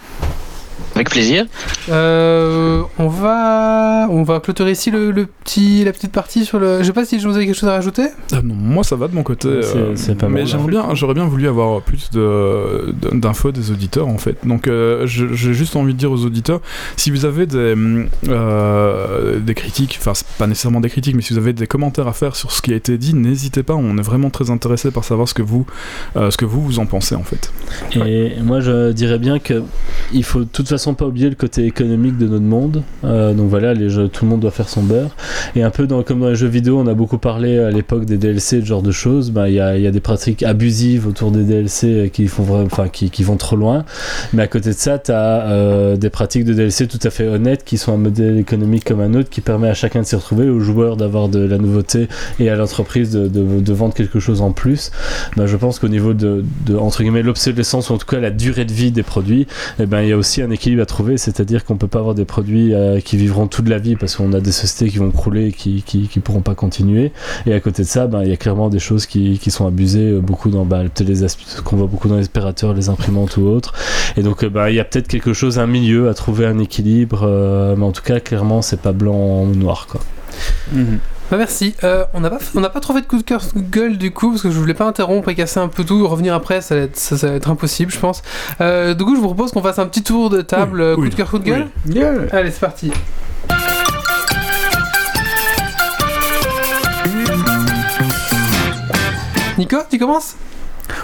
Avec 0.98 1.12
plaisir. 1.12 1.46
Euh, 1.90 2.82
on 2.98 3.08
va 3.08 4.08
on 4.10 4.24
va 4.24 4.40
clôturer 4.40 4.72
ici 4.72 4.90
le, 4.90 5.12
le 5.12 5.28
petit 5.28 5.84
la 5.86 5.92
petite 5.94 6.12
partie 6.12 6.44
sur 6.44 6.58
le. 6.60 6.80
Je 6.80 6.86
sais 6.86 6.92
pas 6.94 7.06
si 7.06 7.20
je 7.20 7.28
vous 7.28 7.36
avez 7.36 7.46
quelque 7.46 7.56
chose 7.56 7.70
à 7.70 7.74
rajouter. 7.74 8.08
Ah 8.32 8.42
non, 8.44 8.56
moi 8.56 8.84
ça 8.84 8.96
va 8.96 9.08
de 9.08 9.14
mon 9.14 9.22
côté. 9.22 9.62
C'est- 9.62 9.78
euh, 9.78 9.96
c'est 9.96 10.16
pas 10.18 10.28
mais 10.28 10.40
mal. 10.40 10.48
j'aimerais 10.48 10.72
bien, 10.72 10.96
j'aurais 10.96 11.14
bien 11.14 11.26
voulu 11.26 11.48
avoir 11.48 11.82
plus 11.84 12.10
de 12.12 12.96
d'infos 13.14 13.52
des 13.52 13.70
auditeurs 13.70 14.08
en 14.08 14.18
fait. 14.18 14.38
Donc 14.44 14.68
euh, 14.68 15.06
je- 15.06 15.34
j'ai 15.34 15.54
juste 15.54 15.76
envie 15.76 15.94
de 15.94 16.00
dire 16.00 16.12
aux 16.12 16.26
auditeurs, 16.26 16.62
si 16.96 17.12
vous 17.12 17.26
avez 17.26 17.46
des 17.46 17.76
des 19.40 19.54
critiques, 19.54 19.98
enfin 20.00 20.14
pas 20.40 20.48
nécessairement 20.48 20.82
des 20.82 20.90
critiques, 20.90 21.16
mais 21.16 21.22
si 21.22 21.34
vous 21.34 21.40
avez 21.40 21.54
des 21.54 21.68
commentaires 21.68 22.08
à 22.08 22.14
faire 22.14 22.36
sur 22.36 22.52
ce 22.52 22.62
qui 22.62 22.74
a 22.74 22.76
été 22.76 22.98
dit, 22.98 23.14
n'hésitez 23.14 23.62
pas. 23.64 23.76
On 23.76 23.98
est 23.98 24.02
vraiment 24.02 24.30
très 24.32 24.50
intéressé 24.50 24.90
par 24.92 25.04
savoir 25.04 25.28
ce 25.28 25.34
que 25.34 25.42
vous 25.44 25.66
euh, 26.16 26.32
ce 26.32 26.38
que 26.38 26.46
vous 26.46 26.62
vous 26.62 26.80
en 26.80 26.86
pensez 26.88 27.14
en 27.16 27.24
fait. 27.24 27.52
Et 27.96 28.34
moi, 28.42 28.60
je 28.62 28.92
dirais 28.92 29.20
bien 29.20 29.40
que 29.40 29.62
il 30.12 30.24
faut 30.24 30.40
de 30.40 30.46
toute 30.52 30.68
façon 30.68 30.87
pas 30.94 31.06
oublier 31.06 31.30
le 31.30 31.36
côté 31.36 31.66
économique 31.66 32.18
de 32.18 32.28
notre 32.28 32.44
monde. 32.44 32.84
Euh, 33.04 33.34
donc 33.34 33.50
voilà, 33.50 33.74
les 33.74 33.90
jeux, 33.90 34.08
tout 34.08 34.26
le 34.26 34.32
monde 34.32 34.42
doit 34.42 34.52
faire 34.52 34.70
son 34.70 34.84
beurre. 34.84 35.16
Et 35.56 35.64
un 35.64 35.70
peu 35.70 35.88
comme 35.88 36.20
dans 36.20 36.30
les 36.30 36.36
jeux 36.36 36.48
vidéo, 36.48 36.80
on 36.80 36.88
a 36.88 36.94
beaucoup 36.94 37.18
parlé 37.18 37.60
à 37.60 37.72
l'époque 37.72 38.06
des 38.06 38.18
DLC, 38.18 38.62
ce 38.62 38.66
genre 38.66 38.82
de 38.82 38.92
choses. 38.92 39.32
Bah, 39.32 39.50
Il 39.50 39.56
y, 39.56 39.60
a, 39.60 39.92
des 39.92 40.00
pratiques 40.00 40.44
abusives 40.44 41.08
autour 41.08 41.32
des 41.32 41.44
DLC 41.44 41.88
euh, 41.88 42.08
qui, 42.08 42.28
font 42.28 42.44
vraiment, 42.44 42.66
enfin, 42.66 42.88
qui, 42.90 43.24
vont 43.24 43.38
trop 43.38 43.56
loin. 43.56 43.86
Mais 44.34 44.44
à 44.44 44.48
côté 44.48 44.70
de 44.70 44.76
ça, 44.76 45.00
tu 45.00 45.12
as 45.12 45.96
des 45.98 46.10
pratiques 46.10 46.46
de 46.46 46.54
DLC 46.54 46.88
tout 46.88 47.00
à 47.04 47.10
fait 47.10 47.28
honnêtes 47.28 47.64
qui 47.64 47.78
sont 47.78 47.94
un 47.94 47.98
modèle 47.98 48.38
économique 48.38 48.86
comme 48.86 49.02
un 49.02 49.14
autre 49.14 49.30
qui 49.30 49.42
permet 49.42 49.70
à 49.70 49.74
chacun 49.74 50.02
de 50.02 50.06
s'y 50.06 50.16
retrouver, 50.16 50.50
aux 50.50 50.60
joueurs 50.60 50.98
d'avoir 50.98 51.30
de 51.30 51.40
la 51.40 51.58
nouveauté 51.58 52.08
et 52.40 52.50
à 52.50 52.56
l'entreprise 52.56 53.12
de, 53.12 53.74
vendre 53.74 53.94
quelque 53.94 54.20
chose 54.20 54.42
en 54.42 54.52
plus. 54.52 54.92
Bah, 55.36 55.46
je 55.46 55.56
pense 55.56 55.80
qu'au 55.80 55.88
niveau 55.88 56.14
de, 56.14 56.44
entre 56.78 57.04
guillemets 57.04 57.22
l'obsolescence 57.22 57.90
ou 57.90 57.94
en 57.94 57.98
tout 57.98 58.08
cas 58.08 58.20
la 58.20 58.32
durée 58.32 58.66
de 58.66 58.74
vie 58.74 58.92
des 58.92 59.04
produits, 59.04 59.48
eh 59.80 59.86
ben, 59.86 60.02
il 60.02 60.10
y 60.10 60.12
a 60.12 60.18
aussi 60.18 60.42
un 60.42 60.50
équilibre 60.50 60.77
à 60.82 60.86
trouver, 60.86 61.18
c'est-à-dire 61.18 61.66
qu'on 61.66 61.78
peut 61.78 61.88
pas 61.88 62.00
avoir 62.00 62.16
des 62.16 62.26
produits 62.26 62.74
euh, 62.74 63.00
qui 63.00 63.18
vivront 63.18 63.48
toute 63.48 63.68
la 63.70 63.78
vie 63.78 63.96
parce 63.96 64.16
qu'on 64.16 64.34
a 64.34 64.40
des 64.40 64.52
sociétés 64.52 64.92
qui 64.92 64.98
vont 64.98 65.12
crouler 65.12 65.52
qui, 65.52 65.84
qui, 65.84 66.08
qui 66.08 66.20
pourront 66.20 66.42
pas 66.42 66.56
continuer. 66.56 67.12
Et 67.46 67.54
à 67.54 67.60
côté 67.60 67.84
de 67.84 67.88
ça, 67.88 68.08
ben, 68.08 68.24
il 68.24 68.30
y 68.30 68.34
a 68.34 68.38
clairement 68.38 68.70
des 68.70 68.80
choses 68.80 69.06
qui, 69.06 69.40
qui 69.40 69.52
sont 69.52 69.68
abusées 69.68 70.12
euh, 70.12 70.20
beaucoup 70.20 70.50
dans 70.50 70.68
les 71.00 71.24
asp- 71.24 71.62
qu'on 71.64 71.76
voit 71.78 71.88
beaucoup 71.88 72.08
dans 72.08 72.16
les 72.16 72.22
aspirateurs, 72.22 72.74
les 72.74 72.90
imprimantes 72.90 73.38
ou 73.38 73.44
autres. 73.48 73.74
Et 74.18 74.24
donc 74.24 74.44
euh, 74.44 74.50
bah, 74.50 74.70
il 74.72 74.76
y 74.76 74.80
a 74.80 74.86
peut-être 74.86 75.08
quelque 75.08 75.34
chose, 75.34 75.60
un 75.60 75.68
milieu 75.68 76.10
à 76.10 76.14
trouver 76.14 76.46
un 76.46 76.60
équilibre, 76.60 77.28
mais 77.78 77.84
en 77.86 77.92
tout 77.92 78.04
cas 78.04 78.20
clairement 78.20 78.62
c'est 78.62 78.82
pas 78.82 78.92
blanc 78.92 79.44
ou 79.44 79.56
noir 79.56 79.88
quoi. 79.90 80.02
Mhm. 80.74 81.00
Bah 81.30 81.36
merci. 81.36 81.76
Euh, 81.84 82.06
on 82.14 82.22
n'a 82.22 82.30
pas, 82.30 82.38
on 82.56 82.62
n'a 82.62 82.70
pas 82.70 82.80
trop 82.80 82.94
fait 82.94 83.02
de 83.02 83.06
coup 83.06 83.18
de 83.18 83.24
cœur 83.24 83.44
gueule 83.56 83.98
du 83.98 84.12
coup 84.12 84.30
parce 84.30 84.42
que 84.42 84.50
je 84.50 84.58
voulais 84.58 84.74
pas 84.74 84.86
interrompre 84.86 85.28
et 85.28 85.36
casser 85.36 85.60
un 85.60 85.68
peu 85.68 85.84
tout, 85.84 86.08
revenir 86.08 86.34
après, 86.34 86.62
ça 86.62 86.76
va 86.76 86.82
être, 86.82 86.96
ça, 86.96 87.18
ça 87.18 87.28
va 87.28 87.34
être 87.34 87.50
impossible, 87.50 87.92
je 87.92 88.00
pense. 88.00 88.22
Euh, 88.62 88.94
du 88.94 89.04
coup, 89.04 89.14
je 89.16 89.20
vous 89.20 89.28
propose 89.28 89.52
qu'on 89.52 89.62
fasse 89.62 89.80
un 89.80 89.88
petit 89.88 90.04
tour 90.04 90.30
de 90.30 90.42
table 90.42 90.80
Oui, 90.80 90.88
euh, 90.88 90.96
coup 90.96 91.02
oui, 91.02 91.10
de 91.10 91.16
cœur, 91.16 91.30
coup 91.30 91.40
de 91.40 91.44
gueule. 91.44 91.68
Yeah. 91.86 92.14
Allez, 92.32 92.52
c'est 92.52 92.62
parti. 92.62 92.92
Nico, 99.58 99.78
tu 99.90 99.98
commences? 99.98 100.36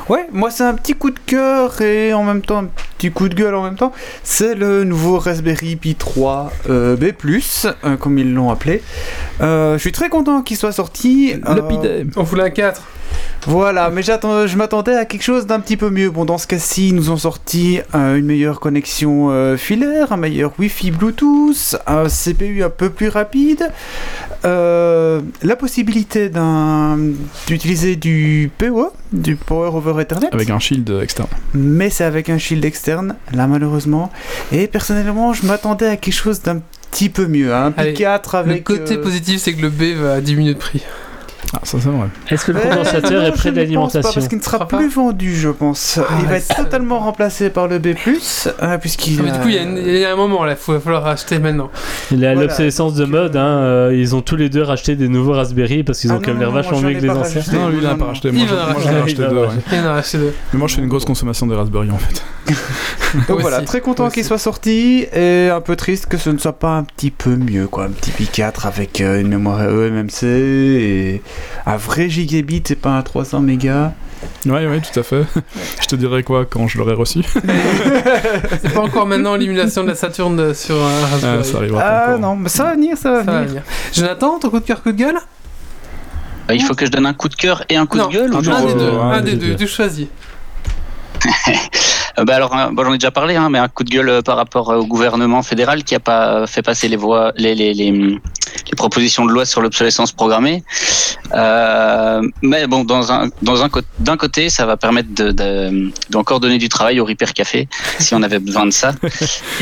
Ouais, 0.10 0.28
moi 0.32 0.52
c'est 0.52 0.64
un 0.64 0.74
petit 0.74 0.94
coup 0.94 1.12
de 1.12 1.20
cœur 1.26 1.82
et 1.82 2.14
en 2.14 2.24
même 2.24 2.42
temps 2.42 2.60
un 2.60 2.68
petit 2.98 3.12
coup 3.12 3.30
de 3.30 3.36
gueule 3.36 3.56
en 3.56 3.64
même 3.64 3.76
temps. 3.76 3.92
C'est 4.24 4.56
le 4.56 4.84
nouveau 4.84 5.18
Raspberry 5.18 5.76
Pi 5.76 5.96
3 5.96 6.52
euh, 6.70 6.96
B+, 6.96 7.14
euh, 7.66 7.98
comme 7.98 8.18
ils 8.18 8.34
l'ont 8.34 8.50
appelé. 8.50 8.82
Euh, 9.42 9.74
je 9.74 9.80
suis 9.80 9.92
très 9.92 10.10
content 10.10 10.42
qu'il 10.42 10.58
soit 10.58 10.72
sorti. 10.72 11.34
Le 11.34 11.62
Euh. 11.62 12.04
On 12.16 12.24
voulait 12.24 12.44
un 12.44 12.50
4. 12.50 12.82
Voilà, 13.46 13.90
mais 13.90 14.02
j'attends, 14.04 14.48
je 14.48 14.56
m'attendais 14.56 14.96
à 14.96 15.06
quelque 15.06 15.24
chose 15.24 15.46
d'un 15.46 15.60
petit 15.60 15.76
peu 15.76 15.90
mieux. 15.90 16.10
Bon, 16.10 16.24
dans 16.24 16.38
ce 16.38 16.48
cas-ci, 16.48 16.90
ils 16.90 16.96
nous 16.96 17.10
ont 17.10 17.18
sorti 17.18 17.80
euh, 17.94 18.18
une 18.18 18.26
meilleure 18.26 18.60
connexion 18.60 19.32
euh, 19.32 19.58
filaire, 19.58 20.14
un 20.14 20.18
meilleur 20.18 20.54
Wi-Fi 20.58 20.92
Bluetooth, 20.92 21.76
un 21.86 22.08
CPU 22.08 22.64
un 22.64 22.70
peu 22.70 22.90
plus 22.90 23.10
rapide, 23.10 23.70
euh, 24.46 25.22
la 25.42 25.56
possibilité 25.56 26.30
d'un 26.30 26.98
d'utiliser 27.48 27.96
du 27.98 28.50
PoE, 28.58 28.92
du 29.12 29.36
Power 29.36 29.72
over 29.74 30.02
Ethernet, 30.02 30.30
Avec 30.32 30.50
un 30.50 30.60
shield 30.60 30.90
externe. 31.02 31.28
mais 31.54 31.90
c'est 31.90 32.06
avec 32.06 32.30
un 32.30 32.38
shield 32.38 32.64
externe, 32.64 33.16
là 33.34 33.48
malheureusement. 33.48 34.12
Et 34.52 34.68
personnellement, 34.68 35.34
je 35.34 35.46
m'attendais 35.46 35.88
à 35.88 35.98
quelque 35.98 36.14
chose 36.14 36.42
d'un 36.42 36.62
petit 36.92 37.10
peu 37.10 37.28
mieux, 37.28 37.54
hein, 37.54 37.68
un 37.68 37.72
Pi 37.72 37.80
Allez, 37.82 37.94
4 37.94 38.36
avec. 38.36 38.70
Le 38.70 38.78
côté 38.78 38.96
euh, 38.96 39.02
positif, 39.02 39.42
c'est 39.42 39.54
que 39.54 39.62
le 39.62 39.70
B 39.70 40.00
va 40.00 40.22
diminuer 40.22 40.54
de 40.54 40.60
prix. 40.60 40.82
Ah, 41.54 41.60
ça 41.64 41.78
c'est 41.80 41.90
vrai. 41.90 42.08
Est-ce 42.30 42.46
que 42.46 42.52
le 42.54 42.60
Eh, 42.64 42.70
condensateur 42.70 43.22
non, 43.22 43.28
est 43.28 43.32
près 43.32 43.50
je 43.50 43.54
de 43.56 43.60
ne 43.62 43.76
pense 43.76 43.94
pas, 43.94 44.00
l'alimentation 44.00 44.12
Parce 44.14 44.28
qu'il 44.28 44.38
ne 44.38 44.44
sera 44.44 44.68
plus 44.68 44.90
vendu, 44.90 45.36
je 45.36 45.50
pense. 45.50 46.00
Ah, 46.02 46.14
il 46.22 46.26
va 46.28 46.38
être 46.38 46.56
totalement 46.56 47.00
remplacé 47.00 47.50
par 47.50 47.68
le 47.68 47.80
B+, 47.80 47.88
euh, 48.62 48.78
puisqu'il 48.80 49.20
Ah, 49.20 49.24
mais 49.26 49.32
du 49.32 49.40
coup, 49.40 49.48
il 49.50 49.56
y, 49.56 49.58
a 49.60 49.64
une- 49.64 49.78
il 49.78 49.98
y 49.98 50.06
a 50.06 50.12
un 50.12 50.16
moment 50.16 50.46
là, 50.46 50.56
il 50.68 50.74
va 50.74 50.80
falloir 50.80 51.06
acheter 51.08 51.40
maintenant. 51.40 51.70
Il 52.12 52.24
a 52.26 52.34
Voilà, 52.34 52.48
l'obsolescence 52.48 52.96
de 52.96 53.06
mode, 53.06 53.36
hein, 53.36 53.46
euh, 53.46 53.96
ils 53.96 54.16
ont 54.16 54.22
tous 54.22 54.36
les 54.36 54.50
deux 54.50 54.64
racheté 54.64 54.96
des 54.96 55.08
nouveaux 55.10 55.34
Raspberry 55.34 55.84
parce 55.84 56.00
qu'ils 56.00 56.12
ont 56.12 56.18
Ah 56.18 56.22
quand 56.24 56.32
même 56.32 56.40
l'air 56.40 56.52
vachement 56.52 56.80
mieux 56.82 56.94
que 56.94 57.00
les 57.02 57.10
anciens. 57.10 57.42
Non, 57.54 57.70
lui 57.70 57.78
il 57.82 57.86
a 57.88 57.96
pas 57.96 58.06
racheté. 58.06 58.30
Il 58.30 58.36
Moi, 58.36 58.46
j'en- 58.50 58.90
ai 58.92 59.00
racheté 59.02 59.16
deux. 59.18 59.48
Il 59.72 59.80
en 59.80 59.86
a 59.88 59.94
acheté 59.98 60.18
deux. 60.18 60.34
Mais 60.54 60.60
moi 60.60 60.68
je 60.68 60.76
fais 60.76 60.82
une 60.82 60.88
grosse 60.90 61.06
consommation 61.06 61.46
des 61.48 61.56
Raspberry 61.56 61.92
en 61.92 61.98
fait. 61.98 62.24
Donc 63.30 63.42
voilà, 63.42 63.62
très 63.62 63.80
content 63.82 64.10
qu'il 64.10 64.24
soit 64.24 64.38
sorti 64.40 65.06
et 65.14 65.50
un 65.50 65.62
peu 65.62 65.76
triste 65.76 66.08
que 66.08 66.18
ce 66.18 66.30
ne 66.32 66.38
soit 66.38 66.58
pas 66.58 66.72
un 66.78 66.84
petit 66.84 67.12
peu 67.12 67.36
mieux, 67.36 67.68
quoi. 67.68 67.86
Un 67.86 67.90
petit 67.90 68.12
Pi 68.12 68.28
4 68.28 68.66
avec 68.66 69.02
euh, 69.02 69.20
une 69.22 69.28
mémoire 69.28 69.62
eMMC 69.62 70.24
et 70.24 71.22
un 71.66 71.78
vrai 71.78 72.10
gigabit 72.10 72.64
et 72.70 72.76
pas 72.76 72.92
un 72.92 73.02
300 73.02 73.40
mégas. 73.42 73.92
Ouais, 74.46 74.66
ouais, 74.68 74.80
tout 74.82 74.98
à 75.00 75.04
fait. 75.04 75.24
je 75.82 75.88
te 75.88 75.96
dirai 75.96 76.24
quoi 76.24 76.46
quand 76.46 76.68
je 76.68 76.78
l'aurai 76.78 76.94
reçu? 76.94 77.20
C'est 78.62 78.74
pas 78.74 78.80
encore 78.82 79.06
maintenant 79.06 79.36
l'émulation 79.36 79.84
de 79.84 79.90
la 79.90 79.96
Saturne 79.96 80.54
sur 80.54 80.76
un 80.76 80.90
Ah, 81.04 81.08
Raspberry. 81.12 81.44
ça 81.46 81.58
arrivera 81.58 81.82
pas 81.82 82.06
Ah 82.14 82.18
non, 82.18 82.36
mais 82.38 82.50
ça 82.50 82.64
va 82.64 82.74
venir, 82.76 82.98
ça 82.98 83.12
va 83.12 83.26
Ça 83.26 83.32
va 83.32 83.42
venir. 83.44 83.62
Jonathan, 83.94 84.40
ton 84.40 84.50
coup 84.50 84.60
de 84.60 84.66
cœur, 84.66 84.82
coup 84.82 84.92
de 84.94 84.98
gueule? 84.98 85.20
Il 86.54 86.62
faut 86.62 86.74
que 86.74 86.86
je 86.86 86.92
donne 86.92 87.06
un 87.06 87.14
coup 87.14 87.30
de 87.30 87.36
cœur 87.36 87.64
et 87.70 87.76
un 87.78 87.86
coup 87.86 87.98
Non, 87.98 88.08
de 88.08 88.14
gueule 88.14 88.34
ou 88.34 88.38
un 88.38 88.44
genre, 88.44 88.62
des 88.66 88.74
euh, 88.74 88.76
deux. 88.92 88.98
un 88.98 89.10
Un 89.12 89.22
des 89.22 89.32
des 89.32 89.38
deux. 89.38 89.48
deux. 89.56 89.66
Tu 89.66 89.68
choisis. 89.68 90.08
Bah 92.28 92.36
alors, 92.36 92.56
euh, 92.56 92.68
bon, 92.72 92.84
j'en 92.86 92.94
ai 92.94 92.98
déjà 93.00 93.10
parlé, 93.10 93.36
hein, 93.36 93.50
mais 93.50 93.58
un 93.58 93.68
coup 93.68 93.84
de 93.84 93.90
gueule 93.90 94.10
euh, 94.10 94.22
par 94.22 94.38
rapport 94.38 94.70
au 94.70 94.86
gouvernement 94.86 95.42
fédéral 95.42 95.84
qui 95.84 95.96
a 95.96 96.00
pas 96.00 96.46
fait 96.46 96.62
passer 96.62 96.88
les 96.88 96.96
voies, 96.96 97.34
les, 97.38 97.56
les, 97.56 97.74
les, 97.74 98.20
les 98.74 98.76
propositions 98.76 99.26
de 99.26 99.32
loi 99.32 99.46
sur 99.46 99.62
l'obsolescence 99.62 100.12
programmée. 100.12 100.64
Euh, 101.34 102.22
mais 102.42 102.66
bon, 102.68 102.84
dans 102.84 103.12
un, 103.12 103.30
dans 103.42 103.64
un 103.64 103.70
co- 103.70 103.82
d'un 104.00 104.18
côté, 104.18 104.50
ça 104.50 104.66
va 104.66 104.78
permettre 104.78 105.14
de, 105.14 105.32
de, 105.32 105.92
d'encore 106.10 106.40
donner 106.40 106.58
du 106.58 106.70
travail 106.70 107.00
au 107.00 107.06
Repair 107.06 107.34
Café 107.34 107.68
si 108.00 108.14
on 108.16 108.22
avait 108.24 108.40
besoin 108.40 108.66
de 108.66 108.72
ça. 108.72 108.94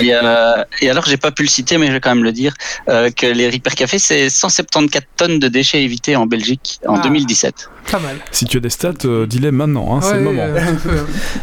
Et, 0.02 0.14
euh, 0.14 0.64
et 0.82 0.90
alors, 0.90 1.06
j'ai 1.06 1.18
pas 1.18 1.32
pu 1.32 1.44
le 1.44 1.50
citer, 1.50 1.78
mais 1.78 1.88
je 1.88 1.92
vais 1.94 2.00
quand 2.00 2.14
même 2.16 2.24
le 2.24 2.32
dire 2.32 2.54
euh, 2.90 3.10
que 3.12 3.26
les 3.26 3.50
Repair 3.50 3.76
Café, 3.76 4.00
c'est 4.00 4.30
174 4.30 5.06
tonnes 5.18 5.40
de 5.40 5.48
déchets 5.50 5.84
évités 5.84 6.16
en 6.16 6.26
Belgique 6.26 6.80
en 6.88 6.96
Ah. 6.96 7.02
2017. 7.04 7.70
Pas 7.92 8.00
mal. 8.00 8.16
Si 8.32 8.46
tu 8.46 8.58
as 8.58 8.60
des 8.62 8.70
stats, 8.70 8.94
euh, 9.06 9.26
dis-les 9.26 9.52
maintenant, 9.52 9.98
hein, 9.98 10.02
c'est 10.02 10.16
le 10.16 10.22
moment. 10.22 10.44
euh. 10.44 10.62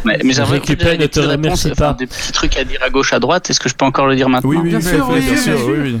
Mais, 0.05 0.19
mais 0.23 0.33
j'aimerais 0.33 0.59
ne 0.59 0.63
te 0.65 0.71
des 0.71 0.75
petites 1.07 1.23
réponses, 1.25 1.63
pas. 1.63 1.71
enfin, 1.89 1.93
des 1.93 2.07
petits 2.07 2.31
trucs 2.31 2.57
à 2.57 2.63
dire 2.63 2.79
à 2.81 2.89
gauche, 2.89 3.13
à 3.13 3.19
droite. 3.19 3.49
Est-ce 3.49 3.59
que 3.59 3.69
je 3.69 3.75
peux 3.75 3.85
encore 3.85 4.07
le 4.07 4.15
dire 4.15 4.29
maintenant? 4.29 4.49
Oui, 4.49 4.57
oui, 4.63 4.69
Bien 4.69 4.81
sûr, 4.81 4.89
fait, 5.07 5.13
oui, 5.13 5.19
bien 5.21 5.31
oui, 5.33 5.37
sûr, 5.37 5.53
bien 5.53 5.57
sûr. 5.63 5.67
oui, 5.69 5.79
oui. 5.93 5.99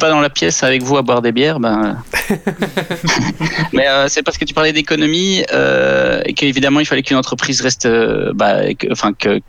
Pas 0.00 0.10
dans 0.10 0.20
la 0.20 0.30
pièce 0.30 0.62
avec 0.64 0.82
vous 0.82 0.96
à 0.96 1.02
boire 1.02 1.22
des 1.22 1.30
bières, 1.30 1.60
ben. 1.60 1.96
euh. 2.30 2.36
Mais 3.72 3.86
euh, 3.88 4.08
c'est 4.08 4.22
parce 4.24 4.36
que 4.38 4.44
tu 4.44 4.54
parlais 4.54 4.72
d'économie 4.72 5.44
euh, 5.52 6.20
et 6.26 6.32
qu'évidemment 6.34 6.80
il 6.80 6.86
fallait 6.86 7.02
qu'une 7.02 7.16
entreprise 7.16 7.60
reste, 7.60 7.86
euh, 7.86 8.32
bah, 8.34 8.74
que- 8.74 8.88
enfin 8.90 9.12
que 9.12 9.40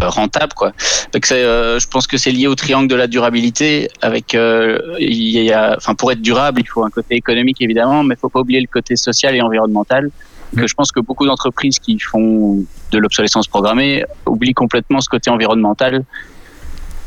rentable 0.00 0.52
quoi. 0.54 0.72
Donc 1.12 1.24
c'est, 1.24 1.42
euh, 1.42 1.78
je 1.78 1.88
pense 1.88 2.06
que 2.06 2.18
c'est 2.18 2.30
lié 2.30 2.46
au 2.46 2.54
triangle 2.54 2.86
de 2.88 2.94
la 2.94 3.06
durabilité. 3.06 3.88
Avec, 4.02 4.34
euh, 4.34 4.78
il 4.98 5.30
y 5.42 5.52
a, 5.52 5.74
enfin 5.76 5.94
pour 5.94 6.12
être 6.12 6.20
durable, 6.20 6.60
il 6.60 6.68
faut 6.68 6.84
un 6.84 6.90
côté 6.90 7.14
économique 7.16 7.60
évidemment, 7.60 8.04
mais 8.04 8.14
il 8.14 8.18
faut 8.18 8.28
pas 8.28 8.40
oublier 8.40 8.60
le 8.60 8.66
côté 8.66 8.94
social 8.96 9.34
et 9.34 9.40
environnemental. 9.40 10.10
Que 10.56 10.66
je 10.68 10.74
pense 10.74 10.92
que 10.92 11.00
beaucoup 11.00 11.26
d'entreprises 11.26 11.78
qui 11.80 11.98
font 11.98 12.62
de 12.92 12.98
l'obsolescence 12.98 13.48
programmée 13.48 14.04
oublient 14.26 14.54
complètement 14.54 15.00
ce 15.00 15.08
côté 15.08 15.28
environnemental 15.28 16.04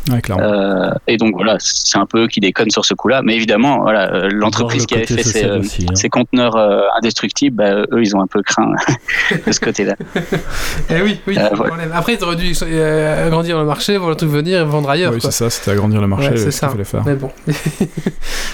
Ouais, 0.10 0.22
euh, 0.30 0.90
et 1.08 1.18
donc 1.18 1.34
voilà, 1.36 1.58
c'est 1.60 1.98
un 1.98 2.06
peu 2.06 2.24
eux 2.24 2.28
qui 2.28 2.40
déconne 2.40 2.70
sur 2.72 2.84
ce 2.86 2.94
coup-là. 2.94 3.22
Mais 3.24 3.36
évidemment, 3.36 3.82
voilà, 3.82 4.12
euh, 4.14 4.30
l'entreprise 4.32 4.86
qui 4.86 4.96
avait 4.96 5.06
fait 5.06 5.18
ces, 5.22 5.24
social 5.24 5.52
euh, 5.52 5.60
aussi, 5.60 5.86
hein. 5.90 5.96
ces 5.96 6.10
conteneurs 6.10 6.56
euh, 6.56 6.82
indestructibles, 6.98 7.56
bah, 7.56 7.74
eux, 7.92 8.02
ils 8.02 8.16
ont 8.16 8.22
un 8.22 8.28
peu 8.28 8.42
craint 8.42 8.72
de 9.46 9.52
ce 9.52 9.60
côté-là. 9.60 9.96
Eh 10.90 11.02
oui, 11.04 11.20
oui, 11.28 11.38
Euh. 11.38 11.50
Après, 11.94 12.16
ils 12.16 12.24
auraient 12.24 12.36
dû 12.36 12.54
euh, 12.64 13.28
agrandir 13.28 13.60
le 13.60 13.66
marché, 13.66 13.98
voir 13.98 14.10
le 14.10 14.16
truc 14.16 14.30
venir 14.30 14.62
et 14.62 14.66
vendre 14.66 14.90
ailleurs. 14.90 15.14
oui, 15.14 15.20
c'est 15.22 15.32
ça, 15.32 15.50
c'était 15.50 15.72
agrandir 15.72 16.02
le 16.02 16.08
marché, 16.08 16.30
Ouais, 16.30 16.38
c'est 16.38 16.46
ce 16.46 16.52
ça. 16.52 16.68
qu'il 16.68 16.72
fallait 16.74 16.84
faire. 16.86 17.04
Mais 17.06 17.16
bon, 17.16 17.32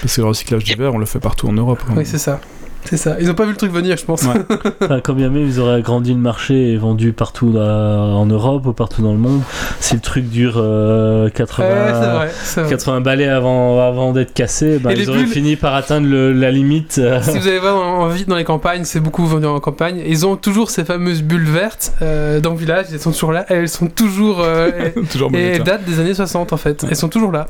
Parce 0.02 0.16
que 0.16 0.20
le 0.20 0.26
recyclage 0.26 0.64
du 0.64 0.74
verre, 0.74 0.94
on 0.94 0.98
le 0.98 1.06
fait 1.06 1.18
partout 1.20 1.48
en 1.48 1.52
Europe. 1.52 1.80
quand 1.86 1.96
oui, 1.96 2.04
c'est 2.06 2.18
ça. 2.18 2.40
C'est 2.88 2.96
ça. 2.96 3.16
Ils 3.20 3.30
ont 3.30 3.34
pas 3.34 3.44
vu 3.44 3.50
le 3.50 3.56
truc 3.56 3.72
venir, 3.72 3.96
je 3.96 4.04
pense. 4.04 4.22
Ouais. 4.24 4.34
Enfin, 4.82 5.00
quand 5.02 5.14
bien 5.14 5.28
même 5.30 5.46
ils 5.46 5.58
auraient 5.60 5.76
agrandi 5.76 6.12
le 6.12 6.20
marché 6.20 6.72
et 6.72 6.76
vendu 6.76 7.12
partout 7.12 7.52
là, 7.52 7.98
en 8.14 8.26
Europe 8.26 8.66
ou 8.66 8.72
partout 8.72 9.02
dans 9.02 9.12
le 9.12 9.18
monde, 9.18 9.40
si 9.80 9.94
le 9.94 10.00
truc 10.00 10.28
dure 10.28 10.54
euh, 10.56 11.28
80, 11.30 11.68
Ouais, 11.68 11.74
c'est 11.92 12.06
vrai. 12.16 12.30
c'est 12.44 12.60
vrai. 12.62 12.70
80 12.70 13.00
balais 13.00 13.28
avant, 13.28 13.80
avant 13.86 14.12
d'être 14.12 14.32
cassé, 14.34 14.78
bah, 14.78 14.92
ils 14.92 15.08
auraient 15.10 15.18
bulles- 15.20 15.28
fini 15.28 15.56
par 15.56 15.74
atteindre 15.74 16.06
le- 16.08 16.32
la 16.32 16.50
limite. 16.50 16.98
euh, 16.98 17.20
si 17.22 17.38
vous 17.38 17.48
allez 17.48 17.58
voir 17.58 17.76
en 17.76 18.08
dans 18.28 18.36
les 18.36 18.44
campagnes, 18.44 18.84
c'est 18.84 19.00
beaucoup 19.00 19.26
vendu 19.26 19.46
en 19.46 19.58
campagne. 19.60 20.02
Ils 20.06 20.24
ont 20.26 20.36
toujours 20.36 20.70
ces 20.70 20.84
fameuses 20.84 21.22
bulles 21.22 21.48
vertes 21.48 21.92
euh, 22.02 22.40
dans 22.40 22.50
le 22.52 22.56
village. 22.58 22.86
Elles 22.92 23.00
sont 23.00 23.10
toujours 23.12 23.32
là. 23.32 23.44
Elles 23.48 23.68
sont 23.68 23.88
toujours. 23.88 24.40
euh, 24.40 24.70
et- 24.96 25.00
Toujours 25.08 25.30
et 25.34 25.58
datent 25.58 25.84
des 25.84 26.00
années 26.00 26.14
60 26.14 26.52
en 26.52 26.56
fait. 26.56 26.84
Elles 26.88 26.96
sont 26.96 27.08
toujours 27.08 27.32
là. 27.32 27.46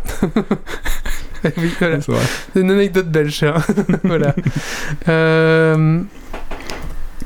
oui, 1.56 1.73
voilà. 1.81 1.98
C'est 2.01 2.60
une 2.60 2.70
anecdote 2.70 3.09
belge. 3.09 3.43
hein. 3.44 3.55
voilà. 4.05 4.35
Euh... 5.09 6.01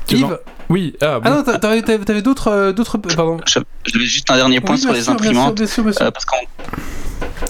Yves 0.09 0.39
Oui, 0.69 0.95
ah, 1.01 1.19
bon. 1.19 1.21
Ah 1.25 1.29
non, 1.31 1.43
t'a- 1.43 1.59
t'avais 1.59 2.21
d'autres. 2.21 2.47
euh, 2.49 2.71
d'autres 2.71 2.97
Pardon. 2.97 3.37
Je- 3.47 3.59
J'avais 3.85 4.05
juste 4.05 4.29
un 4.31 4.35
dernier 4.35 4.59
point 4.61 4.75
Oui, 4.75 4.81
sur 4.81 4.93
les 4.93 5.01
sûr, 5.01 5.13
bien 5.15 5.23
sûr, 5.23 5.29
imprimantes. 5.31 5.55
Bien 5.57 5.67
sûr, 5.67 5.83
bien 5.83 5.91
sûr. 5.93 6.05
euh, 6.05 6.11
parce 6.11 6.25
qu'en 6.25 6.37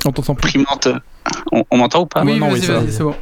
on 0.05 0.11
t'entend 0.11 0.35
plus. 0.35 0.47
imprimante, 0.49 0.87
on, 1.51 1.63
on 1.69 1.77
m'entend 1.77 2.01
ou 2.01 2.05
pas? 2.07 2.23
Oui, 2.23 2.39
non, 2.39 2.49
oui, 2.51 2.59
vas-y, 2.59 2.67
vas-y, 2.71 2.91
c'est 2.91 3.03
bon. 3.03 3.15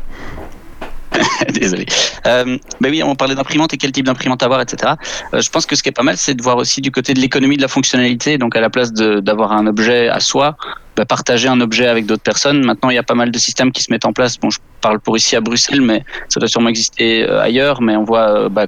Désolé. 1.53 1.85
Euh, 2.25 2.57
bah 2.81 2.89
oui, 2.89 3.03
on 3.03 3.15
parlait 3.15 3.35
d'imprimante 3.35 3.73
et 3.73 3.77
quel 3.77 3.91
type 3.91 4.05
d'imprimante 4.05 4.43
avoir, 4.43 4.61
etc. 4.61 4.93
Euh, 5.33 5.41
je 5.41 5.49
pense 5.49 5.65
que 5.65 5.75
ce 5.75 5.83
qui 5.83 5.89
est 5.89 5.93
pas 5.93 6.03
mal, 6.03 6.17
c'est 6.17 6.33
de 6.33 6.41
voir 6.41 6.57
aussi 6.57 6.81
du 6.81 6.91
côté 6.91 7.13
de 7.13 7.19
l'économie 7.19 7.57
de 7.57 7.61
la 7.61 7.67
fonctionnalité. 7.67 8.37
Donc, 8.37 8.55
à 8.55 8.61
la 8.61 8.69
place 8.69 8.91
d'avoir 8.93 9.51
un 9.51 9.67
objet 9.67 10.09
à 10.09 10.19
soi, 10.19 10.55
bah, 10.95 11.05
partager 11.05 11.47
un 11.47 11.61
objet 11.61 11.87
avec 11.87 12.05
d'autres 12.05 12.23
personnes. 12.23 12.63
Maintenant, 12.65 12.89
il 12.89 12.95
y 12.95 12.99
a 12.99 13.03
pas 13.03 13.15
mal 13.15 13.31
de 13.31 13.39
systèmes 13.39 13.71
qui 13.71 13.83
se 13.83 13.91
mettent 13.91 14.05
en 14.05 14.13
place. 14.13 14.37
Bon, 14.37 14.49
je 14.49 14.59
parle 14.81 14.99
pour 14.99 15.17
ici 15.17 15.35
à 15.35 15.41
Bruxelles, 15.41 15.81
mais 15.81 16.03
ça 16.29 16.39
doit 16.39 16.49
sûrement 16.49 16.69
exister 16.69 17.23
euh, 17.23 17.41
ailleurs. 17.41 17.81
Mais 17.81 17.95
on 17.95 18.03
voit, 18.03 18.29
euh, 18.29 18.49
bah, 18.49 18.67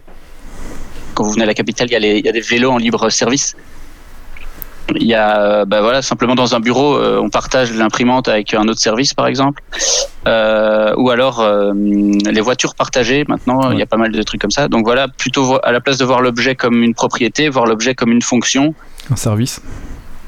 quand 1.13 1.23
vous 1.23 1.31
venez 1.31 1.43
à 1.43 1.47
la 1.47 1.53
capitale, 1.53 1.87
il 1.91 2.25
y 2.25 2.29
a 2.29 2.31
des 2.31 2.41
vélos 2.41 2.71
en 2.71 2.77
libre 2.77 3.09
service. 3.09 3.55
Il 4.95 5.07
y 5.07 5.13
a, 5.13 5.39
euh, 5.39 5.65
bah 5.65 5.81
voilà, 5.81 6.01
simplement 6.01 6.35
dans 6.35 6.55
un 6.55 6.59
bureau, 6.59 6.95
euh, 6.95 7.19
on 7.21 7.29
partage 7.29 7.73
l'imprimante 7.73 8.27
avec 8.27 8.53
un 8.53 8.67
autre 8.67 8.79
service, 8.79 9.13
par 9.13 9.27
exemple. 9.27 9.63
Euh, 10.27 10.93
ou 10.97 11.09
alors 11.09 11.39
euh, 11.39 11.73
les 11.73 12.41
voitures 12.41 12.75
partagées. 12.75 13.23
Maintenant, 13.27 13.71
il 13.71 13.79
y 13.79 13.81
a 13.81 13.85
pas 13.85 13.97
mal 13.97 14.11
de 14.11 14.23
trucs 14.23 14.41
comme 14.41 14.51
ça. 14.51 14.67
Donc 14.67 14.85
voilà, 14.85 15.07
plutôt 15.07 15.59
à 15.63 15.71
la 15.71 15.79
place 15.79 15.97
de 15.97 16.05
voir 16.05 16.21
l'objet 16.21 16.55
comme 16.55 16.83
une 16.83 16.93
propriété, 16.93 17.47
voir 17.49 17.65
l'objet 17.65 17.95
comme 17.95 18.11
une 18.11 18.21
fonction. 18.21 18.73
Un 19.09 19.15
service. 19.15 19.61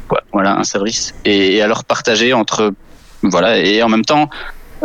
Ouais, 0.09 0.21
voilà, 0.31 0.57
un 0.57 0.63
service. 0.63 1.13
Et, 1.25 1.55
et 1.55 1.61
alors 1.61 1.83
partager 1.83 2.33
entre, 2.33 2.73
voilà, 3.21 3.57
et 3.57 3.83
en 3.83 3.89
même 3.89 4.05
temps. 4.05 4.29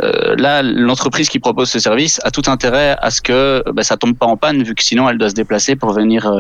là, 0.01 0.63
l'entreprise 0.63 1.29
qui 1.29 1.41
propose 1.41 1.69
ce 1.71 1.79
service 1.79 2.21
a 2.25 2.31
tout 2.31 2.45
intérêt 2.47 2.97
à 3.01 3.11
ce 3.11 3.21
que 3.21 3.63
bah, 3.73 3.83
ça 3.83 3.97
tombe 3.97 4.17
pas 4.17 4.27
en 4.27 4.37
panne, 4.37 4.63
vu 4.63 4.75
que 4.75 4.83
sinon 4.83 5.09
elle 5.09 5.19
doit 5.19 5.31
se 5.31 5.35
déplacer 5.35 5.77
pour 5.77 5.93
venir 5.93 6.31